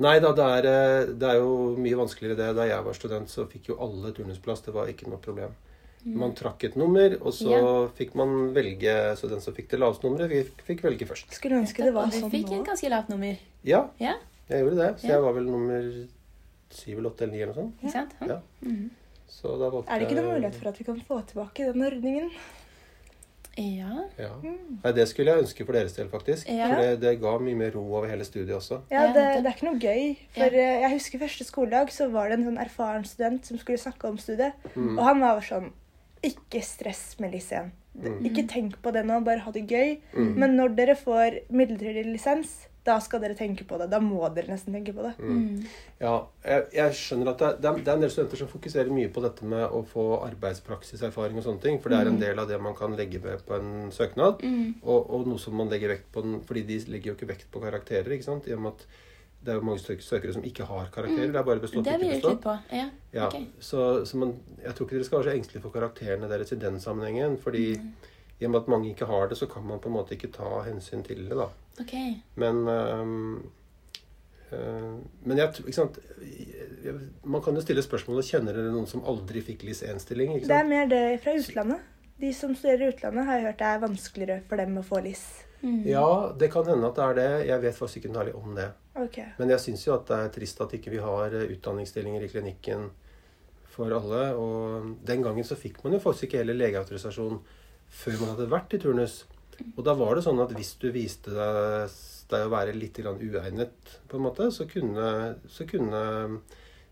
Nei 0.01 0.15
da, 0.23 0.31
det 0.33 0.45
er, 0.57 0.65
eh, 0.71 1.09
det 1.19 1.27
er 1.27 1.41
jo 1.41 1.75
mye 1.77 1.97
vanskeligere 1.99 2.37
det. 2.39 2.53
Da 2.57 2.63
jeg 2.69 2.85
var 2.87 2.95
student, 2.97 3.29
så 3.29 3.43
fikk 3.51 3.67
jo 3.73 3.75
alle 3.83 4.13
turnusplass. 4.15 4.63
Det 4.65 4.73
var 4.73 4.87
ikke 4.89 5.11
noe 5.11 5.19
problem. 5.21 5.51
Man 6.01 6.31
trakk 6.33 6.63
et 6.65 6.75
nummer, 6.79 7.13
og 7.21 7.29
så 7.37 7.51
Ja. 7.51 7.87
fikk 7.93 8.15
man 8.17 8.53
velge 8.55 9.15
Så 9.19 9.27
den 9.29 9.39
som 9.39 9.53
fikk 9.53 9.67
det 9.69 9.77
laveste 9.79 10.01
nummeret, 10.09 10.31
fikk, 10.31 10.63
fikk 10.65 10.81
velge 10.81 11.05
først. 11.05 11.29
Skulle 11.35 11.59
ønske 11.61 11.83
det 11.83 11.93
var 11.93 12.07
Og 12.07 12.11
du 12.15 12.17
sånn 12.23 12.31
fikk 12.31 12.49
et 12.55 12.65
ganske 12.65 12.89
lavt 12.89 13.09
nummer. 13.09 13.37
Ja, 13.63 13.83
Ja, 13.99 14.15
jeg 14.49 14.63
gjorde 14.63 14.77
det. 14.79 14.99
Så 15.03 15.07
jeg 15.11 15.21
var 15.21 15.33
vel 15.33 15.45
nummer 15.45 16.07
syv 16.71 16.97
eller 16.97 17.09
åtte 17.11 17.21
eller 17.27 17.33
ni 17.35 17.41
eller 17.43 17.53
noe 17.53 17.61
sånt. 17.61 17.83
ikke 17.83 17.91
sant? 17.91 18.15
Ja. 18.25 18.39
Så 19.31 19.55
da 19.57 19.69
valgte 19.71 19.91
Er 19.91 20.01
det 20.01 20.09
ikke 20.09 20.19
noen 20.19 20.35
mulighet 20.35 20.57
for 20.59 20.71
at 20.71 20.79
vi 20.81 20.87
kan 20.87 20.99
få 21.07 21.21
tilbake 21.29 21.69
den 21.71 21.85
ordningen? 21.87 22.33
Ja. 23.57 24.05
Ja. 24.17 24.31
Mm. 24.43 24.79
Nei, 24.83 24.91
det 24.95 25.07
skulle 25.11 25.33
jeg 25.33 25.43
ønske 25.43 25.65
for 25.67 25.75
deres 25.75 25.95
del, 25.97 26.07
faktisk. 26.11 26.47
Ja. 26.47 26.69
For 26.71 26.81
det, 26.81 27.01
det 27.01 27.17
ga 27.19 27.33
mye 27.43 27.57
mer 27.59 27.73
ro 27.75 27.83
over 27.83 28.07
hele 28.07 28.25
studiet 28.27 28.55
også. 28.55 28.79
Ja, 28.91 29.09
Ja, 29.09 29.13
det, 29.15 29.25
det 29.43 29.49
er 29.49 29.57
ikke 29.57 29.67
noe 29.67 29.81
gøy. 29.81 30.15
For 30.37 30.55
ja. 30.55 30.69
jeg 30.85 30.93
husker 30.95 31.23
første 31.25 31.47
skoledag 31.47 31.91
så 31.91 32.07
var 32.13 32.31
det 32.31 32.39
en 32.39 32.47
sånn 32.47 32.61
erfaren 32.63 33.05
student 33.07 33.47
som 33.47 33.59
skulle 33.59 33.81
snakke 33.81 34.07
om 34.07 34.19
studiet. 34.21 34.55
Mm. 34.75 34.95
Og 34.95 35.05
han 35.09 35.23
var 35.23 35.43
sånn 35.45 35.71
Ikke 36.23 36.61
stress 36.61 37.15
med 37.19 37.33
lisens. 37.33 37.73
Mm. 37.97 38.21
Ikke 38.29 38.45
tenk 38.47 38.77
på 38.79 38.91
det 38.95 39.01
nå, 39.03 39.17
bare 39.25 39.43
ha 39.43 39.51
det 39.51 39.65
gøy. 39.67 39.97
Mm. 40.15 40.35
Men 40.39 40.53
når 40.55 40.75
dere 40.77 40.95
får 40.95 41.41
midlertidig 41.51 42.05
lisens, 42.07 42.53
da 42.83 42.95
skal 42.99 43.21
dere 43.21 43.35
tenke 43.37 43.63
på 43.67 43.77
det. 43.77 43.89
Da 43.91 43.99
må 44.01 44.23
dere 44.33 44.47
nesten 44.49 44.73
tenke 44.73 44.93
på 44.97 45.03
det. 45.05 45.11
Mm. 45.19 45.65
Ja, 46.01 46.15
jeg, 46.43 46.63
jeg 46.73 46.95
skjønner 46.97 47.29
at 47.29 47.37
det 47.43 47.49
det 47.61 47.69
er- 47.87 47.93
en 47.93 48.01
del 48.01 48.09
studenter 48.09 48.37
som 48.41 48.47
fokuserer 48.47 48.89
mye 48.89 49.11
på 49.13 49.21
dette 49.21 49.45
med 49.45 49.69
å 49.69 49.83
få 49.85 50.05
arbeidspraksiserfaring 50.25 51.37
og 51.37 51.43
sånne 51.45 51.61
ting, 51.61 51.79
for 51.79 51.89
det 51.93 51.99
er 51.99 52.09
en 52.09 52.19
del 52.19 52.39
av 52.41 52.47
det 52.49 52.59
man 52.61 52.73
kan 52.75 52.95
legge 52.97 53.21
ved 53.21 53.45
på 53.45 53.53
en 53.59 53.91
søknad, 53.91 54.41
Mm. 54.41 54.75
og, 54.83 55.09
og 55.13 55.27
noe 55.27 55.37
som 55.39 55.53
man 55.55 55.69
legger 55.69 55.89
vekt 55.93 56.11
på 56.11 56.21
den, 56.25 56.41
fordi 56.41 56.63
de 56.65 56.79
legger 56.91 57.11
jo 57.11 57.15
ikke 57.19 57.27
vekt 57.35 57.51
på 57.51 57.61
karakterer, 57.61 58.11
ikke 58.17 58.23
sant, 58.25 58.47
i 58.47 58.53
og 58.53 58.61
med 58.61 58.73
at 58.73 58.85
det 59.43 59.49
er 59.53 59.57
jo 59.57 59.65
mange 59.65 59.79
søkere 59.81 60.33
som 60.33 60.43
ikke 60.45 60.65
har 60.69 60.89
karakterer, 60.93 61.31
det 61.31 61.35
er 61.39 61.43
bare 61.43 61.59
bestått, 61.59 61.83
Det 61.83 61.95
ikke 61.99 62.17
bestått. 62.21 62.41
på. 62.43 62.57
Ja. 62.71 62.89
Ja, 63.13 63.27
okay. 63.27 63.45
så, 63.59 64.05
så 64.05 64.17
man, 64.17 64.35
jeg 64.63 64.73
tror 64.75 64.85
ikke 64.87 64.97
dere 64.99 65.03
skal 65.07 65.19
være 65.23 65.31
så 65.31 65.37
engstelige 65.37 65.61
for 65.63 65.71
karakterene 65.73 66.29
deres 66.29 66.51
i 66.51 66.55
den 66.61 66.79
sammenhengen, 66.79 67.37
fordi 67.41 67.79
i 68.41 68.47
og 68.47 68.53
med 68.53 68.63
at 68.63 68.69
mange 68.73 68.89
ikke 68.89 69.05
har 69.09 69.29
det, 69.29 69.37
så 69.37 69.45
kan 69.49 69.63
man 69.67 69.79
på 69.79 69.89
en 69.89 69.95
måte 69.99 70.15
ikke 70.17 70.31
ta 70.33 70.63
hensyn 70.65 71.03
til 71.05 71.27
det 71.29 71.37
da. 71.37 71.47
Ok. 71.81 71.93
Men 72.41 72.67
øh, 72.67 73.39
Men 75.23 75.37
jeg 75.37 75.47
Ikke 75.61 75.73
sant 75.77 75.99
Man 77.23 77.41
kan 77.41 77.55
jo 77.55 77.61
stille 77.63 77.81
spørsmålet 77.85 78.27
Kjenner 78.27 78.57
dere 78.57 78.73
noen 78.73 78.89
som 78.89 79.05
aldri 79.07 79.39
fikk 79.45 79.63
LIS 79.63 79.79
1-stilling? 79.87 80.33
Det 80.43 80.57
er 80.57 80.67
mer 80.67 80.89
det 80.91 81.21
fra 81.23 81.37
utlandet. 81.39 81.85
De 82.19 82.33
som 82.35 82.51
studerer 82.55 82.83
i 82.83 82.89
utlandet, 82.91 83.25
har 83.25 83.39
jeg 83.39 83.45
hørt 83.47 83.61
det 83.61 83.69
er 83.69 83.79
vanskeligere 83.85 84.41
for 84.49 84.61
dem 84.61 84.75
å 84.77 84.83
få 84.85 84.99
LIS. 85.01 85.23
Mm. 85.61 85.85
Ja, 85.89 86.33
det 86.37 86.51
kan 86.53 86.67
hende 86.67 86.89
at 86.89 86.97
det 86.97 87.05
er 87.05 87.15
det. 87.17 87.47
Jeg 87.47 87.63
vet 87.63 87.77
faktisk 87.77 88.01
ikke 88.01 88.13
noe 88.13 88.33
om 88.37 88.53
det. 88.57 88.67
Ok. 88.99 89.17
Men 89.39 89.53
jeg 89.53 89.63
syns 89.63 89.87
jo 89.87 89.95
at 89.95 90.05
det 90.09 90.19
er 90.19 90.35
trist 90.35 90.61
at 90.61 90.75
ikke 90.77 90.93
vi 90.93 91.01
har 91.01 91.33
eh, 91.37 91.47
utdanningsstillinger 91.55 92.25
i 92.25 92.29
klinikken 92.29 92.89
for 93.71 93.93
alle. 93.95 94.21
Og 94.37 94.91
den 95.07 95.25
gangen 95.25 95.47
så 95.47 95.57
fikk 95.57 95.81
man 95.83 95.95
jo 95.95 96.03
faktisk 96.03 96.29
ikke 96.29 96.43
heller 96.43 96.59
legeautorisasjon 96.59 97.39
før 97.91 98.17
man 98.21 98.33
hadde 98.33 98.49
vært 98.51 98.75
i 98.77 98.81
turnus. 98.81 99.21
Og 99.75 99.83
da 99.85 99.93
var 99.97 100.15
det 100.17 100.25
sånn 100.25 100.41
at 100.41 100.53
hvis 100.55 100.73
du 100.81 100.87
viste 100.93 101.33
deg, 101.35 101.95
deg 102.31 102.45
å 102.47 102.51
være 102.53 102.75
litt 102.77 102.97
uegnet, 103.01 103.95
på 104.09 104.17
en 104.17 104.25
måte, 104.25 104.49
så 104.55 104.65
kunne, 104.69 105.07
så 105.51 105.67
kunne 105.69 106.03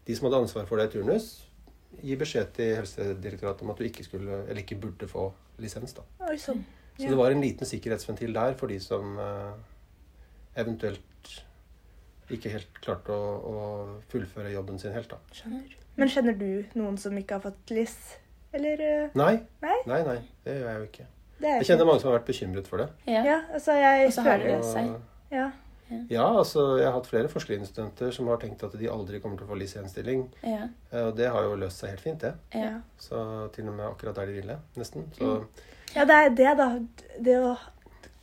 de 0.06 0.18
som 0.18 0.28
hadde 0.28 0.44
ansvar 0.44 0.68
for 0.70 0.82
deg 0.82 0.92
i 0.92 1.00
turnus, 1.00 1.30
gi 2.04 2.16
beskjed 2.20 2.52
til 2.56 2.76
Helsedirektoratet 2.78 3.66
om 3.66 3.74
at 3.74 3.82
du 3.82 3.88
ikke 3.88 4.06
skulle, 4.06 4.44
eller 4.46 4.62
ikke 4.62 4.80
burde 4.82 5.10
få 5.10 5.30
lisens. 5.60 5.96
da. 5.98 6.06
Så 7.00 7.08
det 7.08 7.18
var 7.18 7.32
en 7.32 7.44
liten 7.44 7.68
sikkerhetsventil 7.68 8.34
der 8.36 8.56
for 8.60 8.72
de 8.72 8.80
som 8.84 9.18
eh, 9.24 9.54
eventuelt 10.60 11.34
ikke 12.30 12.52
helt 12.54 12.80
klarte 12.84 13.16
å, 13.16 13.30
å 13.50 13.54
fullføre 14.12 14.52
jobben 14.54 14.80
sin 14.82 14.94
helt, 14.94 15.10
da. 15.12 15.18
Skjønner. 15.34 15.78
Men 16.00 16.12
kjenner 16.12 16.36
du 16.38 16.50
noen 16.80 16.98
som 17.02 17.16
ikke 17.18 17.40
har 17.40 17.46
fått 17.48 17.74
LIS? 17.74 17.96
Eller 18.54 18.82
eh, 18.82 19.10
Nei. 19.16 19.40
Nei? 19.62 19.78
Nei, 19.88 20.04
nei, 20.08 20.18
det 20.46 20.56
gjør 20.60 20.70
jeg 20.72 20.78
jo 20.80 20.88
ikke. 20.90 21.08
Jeg 21.40 21.66
kjenner 21.70 21.86
mange 21.88 22.02
som 22.02 22.10
har 22.12 22.20
vært 22.20 22.28
bekymret 22.28 22.68
for 22.68 22.78
det. 22.82 22.90
Ja. 23.08 23.24
Ja, 23.24 23.40
altså 23.54 23.76
jeg 23.80 24.12
føler 24.14 24.46
det 24.50 24.66
seg. 24.66 24.94
Ja. 25.32 25.50
Ja, 26.10 26.26
altså 26.38 26.78
jeg 26.78 26.86
har 26.86 26.94
hatt 27.00 27.08
flere 27.10 27.30
forskerstudenter 27.32 28.12
som 28.14 28.28
har 28.30 28.38
tenkt 28.38 28.62
at 28.64 28.76
de 28.78 28.90
aldri 28.94 29.18
kommer 29.24 29.40
til 29.40 29.48
å 29.48 29.50
få 29.50 29.56
LIS 29.58 29.74
1-stilling. 29.80 30.28
Ja. 30.44 30.68
Eh, 30.92 31.08
Og 31.08 31.16
det 31.18 31.30
har 31.34 31.48
jo 31.48 31.56
løst 31.58 31.80
seg 31.82 31.90
helt 31.96 32.04
fint, 32.04 32.20
det. 32.22 32.34
Ja. 32.54 32.60
Ja. 32.60 32.74
Så 33.02 33.22
til 33.56 33.68
og 33.72 33.74
med 33.80 33.88
akkurat 33.88 34.16
der 34.20 34.30
de 34.30 34.36
ville, 34.42 34.58
nesten. 34.78 35.08
Så 35.18 35.32
ja, 35.96 36.06
det 36.06 36.16
er 36.20 36.30
det, 36.38 36.52
da. 36.60 36.68
Det 37.20 37.38
å 37.42 37.56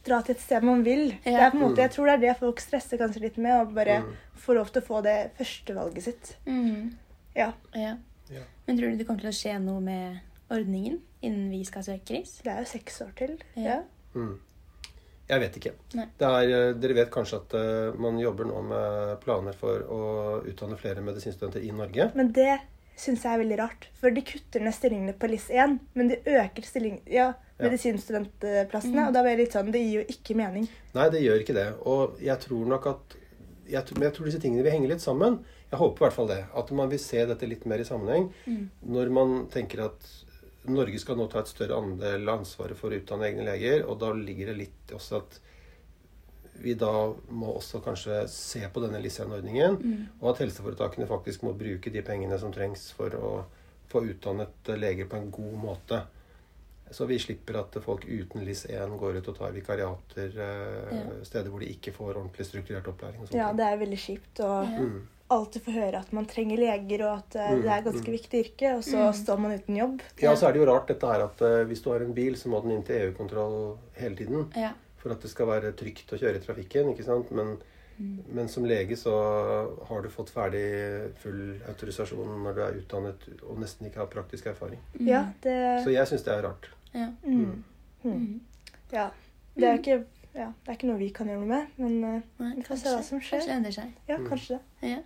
dra 0.06 0.20
til 0.22 0.36
et 0.36 0.40
sted 0.44 0.62
man 0.62 0.84
vil. 0.86 1.08
Det 1.24 1.34
er 1.34 1.50
på 1.50 1.56
en 1.58 1.64
måte, 1.64 1.80
Mm. 1.80 1.82
jeg 1.88 1.90
tror 1.96 2.06
det 2.06 2.14
er 2.14 2.22
det 2.28 2.36
folk 2.38 2.60
stresser 2.62 2.98
kanskje 3.00 3.20
litt 3.24 3.36
med. 3.38 3.56
Å 3.66 3.74
bare 3.74 3.98
Mm. 4.04 4.12
få 4.38 4.54
lov 4.54 4.70
til 4.70 4.82
å 4.82 4.86
få 4.86 5.02
det 5.02 5.16
førstevalget 5.38 6.02
sitt. 6.02 6.36
Mm. 6.46 6.92
Ja. 7.34 7.52
ja. 7.74 7.96
Ja. 8.32 8.42
Men 8.66 8.78
tror 8.78 8.90
du 8.90 9.00
det 9.00 9.06
kommer 9.08 9.26
til 9.26 9.32
å 9.32 9.36
skje 9.36 9.58
noe 9.62 9.82
med 9.84 10.18
ordningen 10.52 11.00
innen 11.24 11.50
vi 11.50 11.62
skal 11.66 11.84
søke 11.86 12.16
RIS? 12.16 12.40
Det 12.44 12.52
er 12.52 12.62
jo 12.62 12.70
seks 12.70 13.00
år 13.04 13.14
til. 13.18 13.38
Ja. 13.54 13.78
Ja. 13.78 13.80
Mm. 14.16 14.36
Jeg 15.26 15.42
vet 15.42 15.56
ikke. 15.58 15.72
Det 15.90 16.26
er, 16.26 16.52
eh, 16.54 16.72
dere 16.78 16.94
vet 16.94 17.10
kanskje 17.10 17.40
at 17.40 17.54
uh, 17.58 17.96
man 17.98 18.18
jobber 18.22 18.46
nå 18.46 18.60
med 18.68 19.16
planer 19.24 19.56
for 19.58 19.82
å 19.90 20.00
utdanne 20.46 20.78
flere 20.78 21.02
medisinstudenter 21.02 21.64
i 21.66 21.72
Norge. 21.74 22.12
Men 22.14 22.30
det 22.36 22.60
syns 22.96 23.26
jeg 23.26 23.34
er 23.34 23.42
veldig 23.42 23.58
rart. 23.58 23.88
For 23.98 24.14
de 24.14 24.22
kutter 24.24 24.62
ned 24.62 24.74
stillingene 24.76 25.16
på 25.18 25.28
LIS 25.28 25.48
1, 25.50 25.74
men 25.98 26.12
de 26.12 26.20
øker 26.38 26.64
stilling, 26.64 27.00
ja, 27.10 27.32
Ja. 27.56 27.64
medisinstudentplassene. 27.64 29.00
Mm. 29.00 29.08
Og 29.08 29.14
da 29.16 29.22
blir 29.24 29.36
det 29.36 29.46
litt 29.46 29.54
sånn 29.56 29.72
Det 29.72 29.80
gir 29.80 30.02
jo 30.02 30.06
ikke 30.12 30.36
mening. 30.36 30.68
Nei, 30.94 31.08
det 31.10 31.22
gjør 31.24 31.42
ikke 31.42 31.54
det. 31.56 31.68
Og 31.88 32.20
jeg 32.20 32.38
tror 32.40 32.66
nok 32.66 32.86
at 32.86 33.16
jeg, 33.66 33.82
Men 33.94 34.02
jeg 34.02 34.12
tror 34.14 34.24
disse 34.26 34.40
tingene 34.40 34.62
vil 34.62 34.72
henge 34.72 34.88
litt 34.88 35.02
sammen. 35.02 35.40
Jeg 35.76 35.82
håper 35.84 36.00
i 36.00 36.06
hvert 36.06 36.16
fall 36.16 36.28
det. 36.30 36.38
At 36.56 36.70
man 36.72 36.88
vil 36.88 36.98
se 37.02 37.20
dette 37.28 37.46
litt 37.50 37.66
mer 37.68 37.82
i 37.84 37.84
sammenheng. 37.88 38.30
Mm. 38.46 38.62
Når 38.96 39.10
man 39.12 39.34
tenker 39.52 39.84
at 39.90 40.08
Norge 40.66 40.98
skal 40.98 41.16
nå 41.20 41.28
ta 41.30 41.42
et 41.44 41.50
større 41.52 41.76
andel 41.78 42.24
av 42.28 42.40
ansvaret 42.40 42.74
for 42.80 42.90
å 42.90 42.96
utdanne 42.98 43.28
egne 43.28 43.44
leger, 43.46 43.84
og 43.86 44.00
da 44.00 44.08
ligger 44.16 44.48
det 44.50 44.56
litt 44.64 44.94
også 44.96 45.20
at 45.20 45.36
vi 46.58 46.72
da 46.74 46.88
må 47.36 47.52
også 47.58 47.82
kanskje 47.84 48.22
se 48.32 48.62
på 48.72 48.80
denne 48.82 48.98
LIS1-ordningen, 49.04 49.76
Mm. 49.76 50.06
og 50.22 50.30
at 50.32 50.38
helseforetakene 50.40 51.06
faktisk 51.06 51.42
må 51.44 51.52
bruke 51.52 51.92
de 51.92 52.02
pengene 52.02 52.38
som 52.40 52.50
trengs 52.52 52.88
for 52.96 53.10
å 53.14 53.44
få 53.92 54.02
utdannet 54.08 54.72
leger 54.80 55.06
på 55.06 55.16
en 55.20 55.30
god 55.30 55.54
måte. 55.62 56.00
Så 56.90 57.06
vi 57.06 57.18
slipper 57.18 57.58
at 57.60 57.76
folk 57.84 58.04
uten 58.08 58.40
LIS1 58.46 58.96
går 58.98 59.16
ut 59.20 59.28
og 59.28 59.36
tar 59.38 59.52
vikariater 59.52 60.32
eh, 60.38 60.96
Ja. 60.96 61.24
steder 61.24 61.50
hvor 61.50 61.60
de 61.60 61.66
ikke 61.74 61.92
får 61.92 62.14
ordentlig 62.16 62.46
strukturert 62.46 62.86
opplæring. 62.88 63.20
og. 63.22 63.34
Ja, 63.34 63.52
det 63.52 63.64
er 63.66 63.76
veldig 63.76 63.98
kjipt 63.98 64.38
Ja. 64.38 64.64
Mm. 64.64 65.06
Alltid 65.30 65.62
får 65.64 65.72
høre 65.72 65.98
at 65.98 66.12
man 66.12 66.26
trenger 66.26 66.56
leger, 66.58 67.02
og 67.06 67.18
at 67.18 67.34
Mm, 67.36 67.62
det 67.62 67.70
er 67.70 67.82
ganske 67.82 68.06
mm. 68.10 68.16
viktig 68.18 68.40
yrke, 68.44 68.76
og 68.76 68.82
så 68.84 68.96
Mm. 69.08 69.12
står 69.24 69.38
man 69.40 69.52
uten 69.58 69.76
jobb. 69.76 70.00
Ja, 70.22 70.34
så 70.36 70.48
er 70.48 70.52
det 70.52 70.60
jo 70.60 70.66
rart 70.72 70.86
dette 70.88 71.06
her 71.06 71.24
at 71.24 71.40
uh, 71.42 71.64
hvis 71.66 71.82
du 71.82 71.90
har 71.90 72.00
en 72.00 72.14
bil, 72.14 72.34
så 72.36 72.48
må 72.48 72.60
den 72.62 72.70
inn 72.76 72.82
til 72.84 72.96
EU-kontroll 72.96 73.76
hele 73.96 74.16
tiden. 74.16 74.52
Ja. 74.56 74.72
For 74.98 75.10
at 75.10 75.20
det 75.22 75.30
skal 75.30 75.46
være 75.46 75.72
trygt 75.72 76.12
å 76.12 76.18
kjøre 76.18 76.36
i 76.36 76.44
trafikken. 76.44 76.92
ikke 76.94 77.04
sant? 77.04 77.30
Men, 77.30 77.56
Mm. 77.98 78.24
men 78.28 78.48
som 78.48 78.62
lege 78.64 78.92
så 78.94 79.10
har 79.88 80.02
du 80.02 80.08
fått 80.10 80.28
ferdig 80.28 81.14
full 81.16 81.60
autorisasjon 81.66 82.42
når 82.44 82.54
du 82.54 82.60
er 82.60 82.74
utdannet 82.82 83.22
og 83.48 83.58
nesten 83.58 83.86
ikke 83.88 83.96
har 84.02 84.06
praktisk 84.12 84.46
erfaring. 84.46 84.78
Mm. 85.00 85.06
Ja, 85.08 85.22
det 85.40 85.84
Så 85.84 85.90
jeg 85.94 86.06
syns 86.06 86.22
det 86.24 86.34
er 86.34 86.42
rart. 86.42 86.68
Ja. 86.92 87.06
mm. 87.24 87.64
Mm. 88.04 88.12
Mm. 88.12 88.40
Ja. 88.92 89.10
Det 89.56 89.64
er 89.64 89.78
ikke 89.78 90.04
ja, 90.36 90.50
det 90.64 90.68
er 90.68 90.72
ikke 90.76 90.86
noe 90.90 90.98
vi 90.98 91.08
kan 91.10 91.26
gjøre 91.26 91.40
noe 91.40 91.48
med, 91.48 91.66
men 91.78 92.04
uh, 92.04 92.20
Nei, 92.38 92.54
Vi 92.56 92.62
får 92.68 92.76
se 92.76 92.88
hva 92.92 93.02
som 93.02 93.20
skjer. 93.20 93.38
Kanskje 93.40 93.48
det 93.48 93.56
endrer 93.56 93.72
seg. 93.72 93.92
ja, 94.08 94.16
Mm. 94.18 94.28
kanskje 94.28 94.48
det. 94.48 94.90
Ja. 94.90 94.98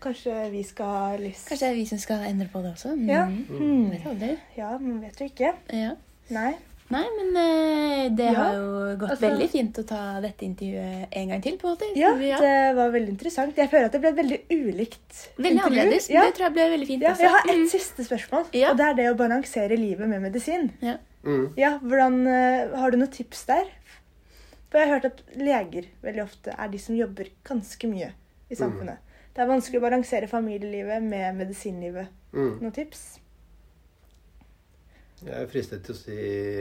Kanskje 0.00 0.50
vi 0.52 0.62
skal 0.62 0.86
ha 0.86 1.16
lyst 1.18 1.48
Kanskje 1.48 1.66
det 1.66 1.72
er 1.72 1.74
vi 1.80 1.84
som 1.90 1.98
skal 1.98 2.24
endre 2.28 2.46
på 2.52 2.62
det 2.62 2.72
også. 2.76 2.92
Mm. 2.94 3.08
Ja. 3.10 3.24
Mm. 3.26 3.90
Vet 3.90 4.06
aldri. 4.06 4.38
Ja, 4.56 4.78
men 4.78 5.00
vet 5.02 5.16
du 5.18 5.24
ikke. 5.24 5.54
Ja. 5.74 5.94
Nei. 6.30 6.54
Nei, 6.88 7.02
men 7.18 7.34
eh, 7.36 8.04
det 8.16 8.24
Ja, 8.32 8.34
har 8.38 8.54
jo 8.54 8.68
gått 8.96 9.10
altså- 9.10 9.26
veldig 9.28 9.48
fint 9.52 9.76
å 9.76 9.82
ta 9.86 10.20
dette 10.24 10.46
intervjuet 10.46 11.08
en 11.12 11.28
gang 11.28 11.42
til. 11.42 11.58
på 11.58 11.68
en 11.68 11.74
måte. 11.76 11.88
Ja, 11.98 12.14
det 12.16 12.76
var 12.76 12.90
veldig 12.94 13.10
interessant. 13.12 13.56
Jeg 13.56 13.68
føler 13.70 13.84
at 13.86 13.92
det 13.92 14.00
ble 14.00 14.08
et 14.08 14.16
veldig 14.16 14.38
ulikt 14.50 15.18
Veldig 15.36 15.52
intervju. 15.52 15.66
annerledes. 15.66 16.08
Ja. 16.08 16.22
Det 16.24 16.34
tror 16.38 16.46
jeg 16.46 16.52
ble 16.54 16.68
veldig 16.70 16.86
fint 16.86 17.02
Ja, 17.02 17.10
også. 17.12 17.20
jeg 17.20 17.30
har 17.30 17.42
et 17.50 17.56
Mm. 17.58 17.68
siste 17.68 18.04
spørsmål, 18.08 18.46
Ja. 18.54 18.70
og 18.70 18.76
det 18.78 18.86
er 18.86 18.94
det 18.94 19.06
å 19.12 19.16
balansere 19.16 19.76
livet 19.76 20.08
med 20.08 20.22
medisin. 20.22 20.70
Ja. 20.80 20.96
Mm. 21.24 21.52
Ja, 21.58 21.78
hvordan, 21.78 22.26
eh, 22.26 22.76
Har 22.78 22.90
du 22.90 22.96
noen 22.96 23.10
tips 23.12 23.44
der? 23.44 23.64
For 24.70 24.78
jeg 24.78 24.88
har 24.88 25.00
hørt 25.00 25.04
at 25.04 25.20
leger 25.36 25.84
veldig 26.02 26.22
ofte 26.22 26.54
er 26.58 26.68
de 26.68 26.78
som 26.78 26.94
jobber 26.96 27.26
ganske 27.44 27.84
mye 27.88 28.12
i 28.50 28.54
samfunnet. 28.54 28.96
Det 29.38 29.44
er 29.44 29.52
vanskelig 29.52 29.78
å 29.78 29.82
balansere 29.84 30.26
familielivet 30.26 31.04
med 31.06 31.36
medisinlivet. 31.38 32.08
Mm. 32.34 32.56
Noen 32.58 32.72
tips? 32.74 33.02
Jeg 35.20 35.30
er 35.30 35.46
fristet 35.52 35.84
til 35.86 35.94
å 35.94 35.98
si 36.00 36.16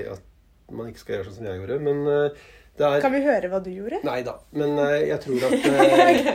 at 0.06 0.70
man 0.78 0.92
ikke 0.92 1.02
skal 1.02 1.16
gjøre 1.16 1.26
sånn 1.32 1.40
som 1.40 1.48
jeg 1.50 1.58
gjorde, 1.58 1.80
men 1.82 2.04
eh, 2.12 2.44
det 2.78 2.86
er 2.86 3.02
Kan 3.02 3.16
vi 3.16 3.24
høre 3.26 3.50
hva 3.50 3.64
du 3.66 3.72
gjorde? 3.74 4.04
Nei 4.06 4.20
da. 4.28 4.36
Men 4.54 4.78
eh, 4.84 5.08
jeg 5.08 5.18
tror 5.26 5.48
at 5.50 5.66
eh, 5.72 6.30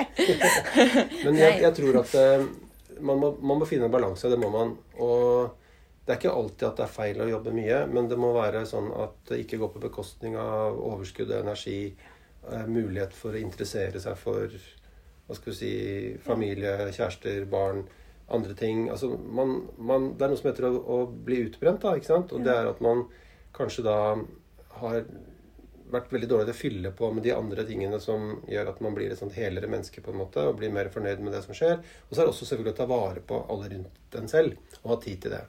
Men 1.29 1.41
jeg, 1.45 1.63
jeg 1.63 1.79
tror 1.79 2.01
at 2.03 2.19
man, 2.99 3.23
må, 3.23 3.33
man 3.39 3.63
må 3.63 3.71
finne 3.71 3.87
en 3.87 3.95
balanse. 3.95 4.35
Det 4.35 4.43
må 4.43 4.51
man. 4.51 4.75
Og 4.99 5.55
det 6.03 6.17
er 6.17 6.23
ikke 6.25 6.37
alltid 6.43 6.69
at 6.73 6.83
det 6.83 6.89
er 6.89 6.95
feil 6.99 7.23
å 7.23 7.33
jobbe 7.37 7.55
mye, 7.55 7.85
men 7.87 8.11
det 8.11 8.19
må 8.19 8.35
være 8.35 8.67
sånn 8.67 8.91
at 8.99 9.15
det 9.31 9.45
ikke 9.45 9.63
går 9.63 9.77
på 9.77 9.87
bekostning 9.87 10.35
av 10.43 10.75
overskudd 10.91 11.31
og 11.31 11.45
energi. 11.45 11.81
mulighet 12.67 13.15
for 13.15 13.31
å 13.31 13.39
interessere 13.47 14.03
seg 14.03 14.19
for 14.19 14.51
hva 15.27 15.39
skal 15.39 15.53
vi 15.53 15.59
si, 15.59 15.75
familie, 16.25 16.77
kjærester, 16.93 17.45
barn, 17.51 17.85
andre 18.33 18.55
ting. 18.59 18.87
Altså, 18.91 19.13
man, 19.17 19.59
man, 19.79 20.13
det 20.17 20.27
er 20.27 20.33
noe 20.33 20.41
som 20.41 20.51
heter 20.51 20.69
å, 20.69 20.73
å 20.79 20.99
bli 21.27 21.43
utbrent, 21.47 21.83
da, 21.85 21.97
ikke 21.97 22.11
sant? 22.11 22.33
Og 22.35 22.45
det 22.47 22.55
er 22.55 22.71
at 22.71 22.83
man 22.85 23.07
kanskje 23.57 23.85
da 23.87 23.99
har 24.81 25.05
vært 25.93 26.13
veldig 26.15 26.29
dårlig 26.31 26.49
til 26.49 26.55
å 26.55 26.61
fylle 26.61 26.93
på 26.97 27.11
med 27.13 27.27
de 27.27 27.35
andre 27.37 27.65
tingene 27.69 27.99
som 28.01 28.39
gjør 28.49 28.71
at 28.73 28.79
man 28.85 28.95
blir 28.97 29.13
et 29.13 29.21
sånt 29.21 29.37
helere 29.37 29.69
menneske 29.69 30.01
på 30.05 30.13
en 30.13 30.23
måte, 30.23 30.45
og 30.49 30.57
blir 30.61 30.73
mer 30.73 30.89
fornøyd 30.93 31.21
med 31.25 31.37
det 31.37 31.43
som 31.45 31.57
skjer. 31.57 31.83
Og 32.09 32.15
så 32.15 32.23
er 32.23 32.25
det 32.25 32.33
også 32.33 32.49
selvfølgelig 32.49 32.75
å 32.75 32.81
ta 32.81 32.89
vare 32.91 33.25
på 33.29 33.43
alle 33.53 33.69
rundt 33.75 34.17
en 34.19 34.31
selv, 34.31 34.57
og 34.83 34.95
ha 34.95 34.99
tid 35.05 35.23
til 35.25 35.37
det. 35.37 35.43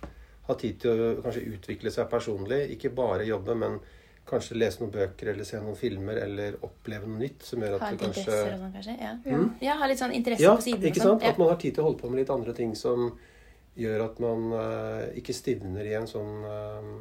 Ha 0.49 0.55
tid 0.59 0.79
til 0.83 1.03
å 1.05 1.11
kanskje 1.23 1.45
utvikle 1.55 1.93
seg 1.95 2.09
personlig, 2.11 2.65
ikke 2.75 2.91
bare 2.95 3.27
jobbe, 3.29 3.55
men 3.55 3.79
kanskje 4.29 4.55
lese 4.57 4.79
noen 4.81 4.91
bøker 4.93 5.29
eller 5.33 5.43
se 5.47 5.59
noen 5.59 5.75
filmer 5.75 6.17
eller 6.23 6.55
oppleve 6.63 7.07
noe 7.09 7.19
nytt 7.19 7.43
som 7.43 7.59
gjør 7.61 7.75
Ha 7.79 7.89
at 7.89 7.97
du 7.97 8.05
kanskje 8.05 8.21
interesser 8.23 8.53
og 8.53 8.59
sånn, 8.63 8.73
kanskje. 8.73 8.95
Ja. 9.01 9.13
Mm. 9.25 9.49
ja, 9.61 9.75
ha 9.81 9.87
litt 9.91 9.99
sånn 9.99 10.13
interesse 10.15 10.43
Ja, 10.45 10.55
på 10.55 10.61
siden. 10.65 10.87
ikke 10.89 11.01
sånn. 11.03 11.19
sant? 11.19 11.23
At 11.33 11.37
man 11.41 11.49
har 11.51 11.59
tid 11.61 11.75
til 11.75 11.83
å 11.83 11.87
holde 11.89 11.99
på 12.01 12.09
med 12.09 12.19
litt 12.23 12.29
andre 12.33 12.53
ting 12.57 12.75
som 12.79 13.11
gjør 13.75 14.05
at 14.05 14.19
man 14.23 14.43
uh, 14.53 15.05
ikke 15.17 15.33
stivner 15.33 15.85
i 15.89 15.93
en 15.97 16.05
sånn 16.07 16.43
uh, 16.45 16.91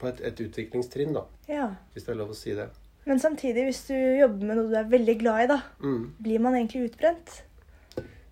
På 0.00 0.08
et, 0.08 0.20
et 0.26 0.40
utviklingstrinn, 0.40 1.12
da. 1.14 1.22
Ja. 1.48 1.68
Hvis 1.94 2.04
det 2.08 2.12
er 2.14 2.18
lov 2.18 2.32
å 2.34 2.36
si 2.36 2.54
det. 2.56 2.66
Men 3.06 3.20
samtidig, 3.20 3.66
hvis 3.68 3.82
du 3.86 3.94
jobber 3.94 4.46
med 4.48 4.56
noe 4.58 4.68
du 4.72 4.76
er 4.80 4.88
veldig 4.90 5.14
glad 5.20 5.42
i, 5.44 5.46
da, 5.52 5.58
Mm. 5.84 6.14
blir 6.18 6.40
man 6.40 6.54
egentlig 6.56 6.88
utbrent? 6.90 7.42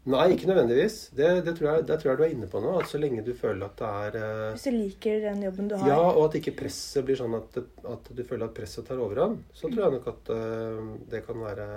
Nei, 0.02 0.32
ikke 0.34 0.48
nødvendigvis. 0.50 0.96
Det, 1.14 1.28
det, 1.46 1.52
tror 1.58 1.68
jeg, 1.68 1.82
det 1.86 1.96
tror 2.02 2.10
jeg 2.10 2.18
du 2.18 2.22
er 2.26 2.32
inne 2.34 2.48
på 2.50 2.60
nå. 2.62 2.72
At 2.80 2.90
så 2.90 2.98
lenge 2.98 3.22
du 3.22 3.30
føler 3.38 3.68
at 3.68 3.78
det 3.78 3.90
er 3.90 4.16
eh, 4.18 4.46
Hvis 4.56 4.66
du 4.66 4.74
liker 4.74 5.20
den 5.28 5.44
jobben 5.46 5.68
du 5.70 5.76
har? 5.78 5.92
Ja, 5.92 6.00
og 6.10 6.24
at 6.24 6.38
ikke 6.40 6.56
presset 6.58 7.06
blir 7.06 7.20
sånn 7.20 7.36
at, 7.38 7.58
at 7.86 8.10
du 8.10 8.22
føler 8.26 8.48
at 8.48 8.56
presset 8.56 8.88
tar 8.88 9.02
overhånd. 9.02 9.44
Så 9.54 9.70
tror 9.70 9.84
jeg 9.84 9.96
nok 10.00 10.10
at 10.10 10.32
eh, 10.34 10.90
det 11.14 11.22
kan 11.28 11.38
være, 11.44 11.68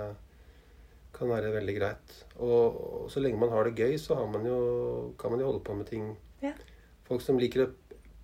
kan 1.14 1.30
være 1.30 1.54
veldig 1.54 1.78
greit. 1.78 2.18
Og, 2.40 2.82
og 3.04 3.08
så 3.14 3.22
lenge 3.22 3.38
man 3.38 3.54
har 3.54 3.70
det 3.70 3.78
gøy, 3.78 3.94
så 4.02 4.18
har 4.18 4.26
man 4.34 4.50
jo, 4.50 4.60
kan 5.22 5.30
man 5.30 5.44
jo 5.44 5.52
holde 5.52 5.62
på 5.70 5.78
med 5.78 5.90
ting. 5.94 6.10
Ja. 6.42 6.56
Folk 7.06 7.22
som 7.22 7.38
liker 7.38 7.68
å 7.68 7.70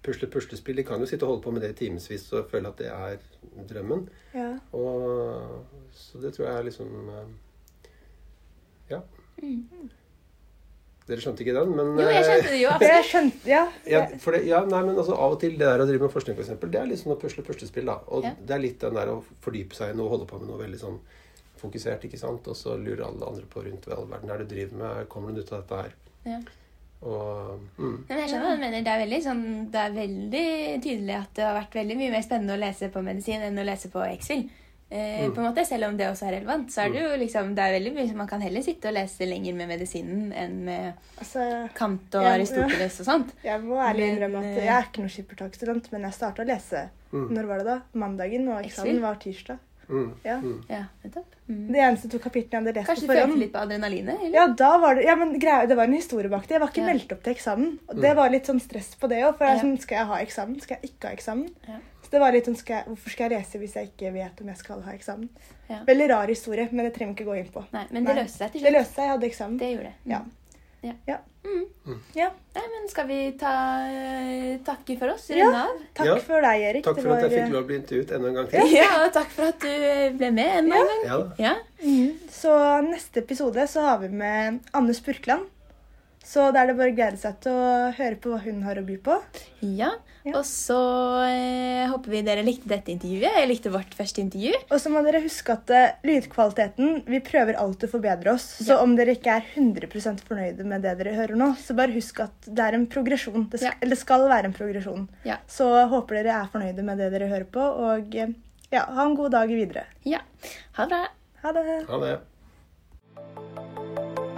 pusle 0.03 0.26
puslespill, 0.26 0.82
de 0.82 0.88
kan 0.88 0.98
jo 0.98 1.07
sitte 1.07 1.22
og 1.28 1.36
holde 1.36 1.46
på 1.46 1.55
med 1.55 1.62
det 1.62 1.76
i 1.76 1.80
timevis 1.84 2.26
og 2.34 2.50
føle 2.50 2.74
at 2.74 2.82
det 2.82 2.90
er 2.90 3.22
drømmen. 3.70 4.09
Ja. 4.34 4.50
Og, 4.74 5.62
så 5.94 6.18
det 6.18 6.34
tror 6.34 6.48
jeg 6.48 6.57
er 6.59 6.72
liksom 6.72 7.11
eh, 7.14 7.26
Ja. 8.96 9.05
Mm. 9.41 9.91
Dere 11.09 11.18
skjønte 11.24 11.43
ikke 11.43 11.55
den, 11.57 11.72
men 11.74 11.97
Jo, 11.99 12.05
jeg 12.07 12.20
eh, 12.20 12.28
skjønte 12.28 12.53
det 12.53 12.61
jo. 12.61 12.74
Jeg 12.87 13.07
skjønte 13.09 13.51
Ja. 13.51 13.62
ja, 13.91 14.03
for 14.22 14.37
det, 14.37 14.45
ja, 14.47 14.61
nei, 14.68 14.83
men 14.87 14.95
altså 14.95 15.16
Av 15.18 15.35
og 15.35 15.41
til 15.43 15.57
det 15.59 15.66
der 15.66 15.83
å 15.83 15.87
drive 15.89 16.07
med 16.07 16.14
forskning, 16.14 16.37
for 16.39 16.45
eksempel, 16.45 16.70
det 16.70 16.78
er 16.80 16.87
litt 16.93 17.03
sånn 17.03 17.16
å 17.16 17.18
pusle 17.20 17.43
puslespill. 17.47 17.91
da. 17.91 17.99
Og 18.09 18.24
Ja. 18.24 18.35
det 18.39 18.55
er 18.55 18.62
litt 18.62 18.78
den 18.80 18.95
der 18.95 19.11
å 19.11 19.18
fordype 19.43 19.74
seg 19.74 19.91
i 19.95 19.99
noe, 19.99 20.09
holde 20.09 20.26
på 20.30 20.39
med 20.39 20.49
noe 20.49 20.62
veldig 20.62 20.78
sånn 20.78 20.99
fokusert, 21.59 22.05
ikke 22.07 22.18
sant. 22.18 22.47
Og 22.47 22.57
så 22.57 22.76
lurer 22.78 23.07
alle 23.07 23.26
andre 23.26 23.47
på 23.51 23.64
rundt 23.66 23.87
hva 23.87 23.97
i 23.97 23.99
all 23.99 24.07
verden 24.07 24.30
er 24.30 24.39
det 24.39 24.49
du 24.49 24.55
driver 24.55 24.76
med. 24.83 25.09
Kommer 25.09 25.35
du 25.35 25.41
ut 25.41 25.53
av 25.53 25.62
dette 25.62 25.83
her? 25.83 25.93
Ja. 26.24 26.41
Og 27.03 27.59
mm, 27.78 28.05
Men 28.09 28.18
jeg 28.22 28.28
skjønner 28.30 28.47
hva 28.47 28.55
du 28.55 28.62
mener. 28.62 28.83
Det 28.87 28.93
er, 28.93 29.03
veldig, 29.03 29.22
sånn, 29.24 29.70
det 29.74 29.80
er 29.83 29.95
veldig 29.97 30.83
tydelig 30.85 31.16
at 31.18 31.35
det 31.35 31.45
har 31.49 31.57
vært 31.59 31.74
veldig 31.74 31.97
mye 31.99 32.11
mer 32.14 32.22
spennende 32.22 32.55
å 32.55 32.62
lese 32.62 32.91
på 32.95 33.03
medisin 33.03 33.43
enn 33.43 33.59
å 33.59 33.66
lese 33.66 33.91
på 33.91 34.05
X-Fil. 34.20 34.45
Eh, 34.93 35.22
Mm. 35.24 35.32
på 35.34 35.40
en 35.40 35.47
måte, 35.49 35.64
Selv 35.64 35.86
om 35.88 35.97
det 35.97 36.05
også 36.07 36.26
er 36.28 36.32
relevant, 36.36 36.68
så 36.70 36.82
er 36.84 36.90
det 36.93 37.01
jo 37.01 37.16
liksom, 37.16 37.55
det 37.57 37.64
er 37.64 37.72
veldig 37.80 37.93
mye 37.97 38.09
som 38.09 38.16
man 38.20 38.26
kan 38.28 38.43
heller 38.45 38.61
sitte 38.62 38.88
og 38.90 38.95
lese 38.95 39.24
lenger 39.24 39.55
med 39.57 39.68
medisinen 39.70 40.32
enn 40.36 40.59
med 40.66 40.93
Altså, 41.18 41.47
Kant 41.74 42.14
og 42.14 42.22
Ja, 42.22 42.28
ja. 42.28 42.34
Aristoteles 42.36 43.01
og 43.01 43.07
sånt. 43.07 43.32
jeg 43.43 43.61
må 43.64 43.78
ærlig 43.80 44.11
innrømme 44.12 44.38
at 44.45 44.59
eh, 44.59 44.64
jeg 44.66 44.74
er 44.76 44.82
ikke 44.90 45.01
noen 45.01 45.14
skippertakstudent, 45.16 45.93
men 45.93 46.03
jeg 46.03 46.12
starta 46.12 46.43
å 46.45 46.47
lese 46.47 46.88
mm, 47.12 47.28
Når 47.32 47.47
var 47.49 47.59
det 47.59 47.66
da? 47.66 47.78
Mandagen, 47.95 48.49
og 48.53 48.64
eksamen 48.66 49.01
var 49.01 49.14
tirsdag. 49.16 49.59
mm, 49.88 50.11
Ja. 50.24 50.36
mm. 50.40 50.61
Ja, 50.68 50.82
nettopp. 51.05 51.26
Mm. 51.49 51.66
Det 51.72 51.80
eneste 51.86 52.11
to 52.12 52.18
kapitlene 52.18 52.53
jeg 52.53 52.61
hadde 52.66 52.74
lest 52.80 52.88
Kanskje 52.88 53.07
du 53.07 53.12
på 53.12 53.16
følte 53.16 53.38
litt 53.38 53.53
på 53.53 53.62
adrenalinet? 53.64 54.20
eller? 54.20 54.34
Ja, 54.36 54.47
da 54.49 54.78
var 54.78 54.95
det, 54.95 55.05
ja, 55.05 55.16
men 55.16 55.38
greia, 55.40 55.66
det 55.66 55.76
var 55.76 55.84
en 55.88 55.93
historie 55.97 56.28
bak 56.28 56.43
det. 56.49 56.51
Jeg 56.59 56.61
var 56.61 56.68
ikke 56.68 56.84
Ja. 56.84 56.93
meldt 56.93 57.12
opp 57.12 57.22
til 57.22 57.32
eksamen. 57.34 57.78
Og 57.88 57.97
det 58.01 58.14
var 58.16 58.28
litt 58.30 58.45
sånn 58.47 58.61
stress 58.61 58.95
på 59.01 59.09
det 59.09 59.22
òg. 59.24 59.36
For 59.38 59.45
jeg 59.47 59.57
Ja. 59.57 59.62
sånn, 59.62 59.80
skal 59.80 59.97
jeg 59.99 60.07
ha 60.07 60.16
eksamen? 60.20 60.61
Skal 60.62 60.76
jeg 60.82 60.90
ikke 60.93 61.09
ha 61.09 61.14
eksamen? 61.16 61.49
Ja. 62.12 62.18
Det 62.18 62.20
var 62.20 62.32
litt 62.36 62.44
sånn, 62.44 62.56
skal 62.60 62.76
jeg, 62.76 62.84
Hvorfor 62.92 63.10
skal 63.10 63.30
jeg 63.30 63.38
lese 63.40 63.58
hvis 63.62 63.74
jeg 63.78 63.88
ikke 63.94 64.12
vet 64.12 64.40
om 64.44 64.48
jeg 64.52 64.56
skal 64.60 64.82
ha 64.84 64.92
eksamen? 64.92 65.28
Ja. 65.70 65.78
Veldig 65.88 66.08
rar 66.12 66.28
historie, 66.28 66.68
men 66.70 66.84
det 66.84 66.92
trenger 66.94 67.14
vi 67.16 67.22
ikke 67.22 67.30
gå 67.32 67.38
inn 67.40 67.50
på. 67.54 67.64
Nei, 67.72 67.86
men 67.90 68.04
det 68.04 68.14
Nei. 68.14 68.22
løste 68.22 68.38
seg 68.44 68.52
til 68.52 68.60
slutt. 68.60 68.68
Det 68.68 68.72
løste 68.78 68.94
seg. 68.94 69.04
Jeg 69.06 69.12
hadde 69.16 69.28
eksamen. 69.32 69.58
Det 69.58 69.70
gjorde 69.72 69.90
det. 69.90 69.94
Mm. 70.04 70.12
Ja. 70.12 70.22
Ja. 70.82 70.92
Ja. 71.06 71.16
Mm. 71.46 71.98
Ja. 72.14 72.26
Nei, 72.54 72.62
men 72.72 72.88
skal 72.90 73.06
vi 73.06 73.18
ta 73.38 73.52
eh, 73.86 74.58
takke 74.66 74.96
for 74.98 75.12
oss? 75.14 75.28
Ja. 75.30 75.46
Runde 75.46 75.60
av? 75.62 75.80
Takk 75.94 76.06
Ja. 76.10 76.16
for 76.26 76.40
deg, 76.42 76.60
Erik. 76.68 76.84
Takk 76.84 76.96
Det 76.96 77.02
for 77.06 77.14
at 77.16 77.22
jeg 77.24 77.32
fikk 77.38 77.52
lov 77.54 77.62
å 77.62 77.66
bli 77.70 77.76
intervjuet 77.80 78.12
enda 78.18 78.28
en 78.28 78.34
gang 78.40 78.48
til. 78.52 78.74
Ja, 78.76 78.90
og 79.06 79.12
takk 79.14 79.30
for 79.30 79.48
at 79.48 79.58
du 79.62 80.18
ble 80.18 80.30
med 80.34 80.58
enda 80.58 80.76
en 80.82 80.90
gang. 80.92 81.06
Ja. 81.06 81.18
Ja. 81.38 81.54
Mhm. 81.82 82.12
Så 82.30 82.52
neste 82.90 83.22
episode 83.22 83.66
så 83.70 83.80
har 83.88 83.98
vi 84.02 84.08
med 84.08 84.60
Anne 84.74 84.94
Spurkland. 84.94 85.46
Så 86.22 86.52
da 86.54 86.62
er 86.62 86.66
det 86.70 86.76
bare 86.78 86.92
å 86.92 86.94
glede 86.94 87.18
seg 87.18 87.40
til 87.42 87.52
å 87.52 87.92
høre 87.96 88.16
på 88.22 88.30
hva 88.30 88.42
hun 88.44 88.62
har 88.62 88.78
å 88.78 88.84
by 88.86 88.96
på. 89.02 89.20
ja. 89.62 89.92
Ja. 90.25 90.37
Og 90.39 90.45
så 90.47 90.77
eh, 91.27 91.89
håper 91.91 92.12
vi 92.12 92.20
dere 92.23 92.45
likte 92.47 92.68
dette 92.70 92.93
intervjuet. 92.93 93.35
Jeg 93.41 93.49
likte 93.51 93.73
vårt 93.75 93.95
første 93.99 94.23
intervju. 94.23 94.53
Og 94.70 94.79
så 94.79 94.93
må 94.93 95.03
dere 95.03 95.18
huske 95.25 95.51
at 95.57 95.70
eh, 95.75 95.97
lydkvaliteten 96.07 97.01
Vi 97.11 97.18
prøver 97.27 97.59
alltid 97.59 97.89
å 97.89 97.93
forbedre 97.97 98.35
oss. 98.37 98.45
Så 98.62 98.77
Ja. 98.77 98.79
om 98.85 98.95
dere 98.95 99.16
ikke 99.16 99.35
er 99.41 99.43
100% 99.57 100.23
fornøyde 100.29 100.64
med 100.64 100.83
det 100.87 100.95
dere 101.01 101.16
hører 101.16 101.35
nå, 101.37 101.51
så 101.59 101.75
bare 101.75 101.93
husk 101.97 102.20
at 102.23 102.47
det 102.47 102.62
er 102.68 102.79
en 102.79 102.87
progresjon. 102.87 103.49
Det 103.51 103.59
skal, 103.61 103.73
Ja. 103.73 103.75
Eller 103.83 103.97
det 103.97 104.03
skal 104.05 104.29
være 104.31 104.45
en 104.53 104.55
progresjon. 104.55 105.09
Ja. 105.27 105.37
Så 105.51 105.66
håper 105.91 106.23
dere 106.23 106.39
er 106.45 106.51
fornøyde 106.55 106.85
med 106.87 106.99
det 107.03 107.11
dere 107.12 107.29
hører 107.29 107.49
på. 107.51 107.61
Og 107.91 108.14
eh, 108.14 108.31
ja, 108.70 108.87
ha 108.87 109.03
en 109.09 109.16
god 109.18 109.33
dag 109.35 109.49
videre. 109.51 109.85
Ja. 110.07 110.20
Ha 110.79 110.87
det 110.87 110.91
bra. 110.91 111.09
Ha 111.43 111.53
det. 111.53 111.87
Ha 111.91 111.99
det. 111.99 112.18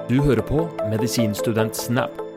Du 0.08 0.20
hører 0.22 0.40
på 0.44 0.64
Medisinstudent 0.88 1.76
Snap. 1.76 2.33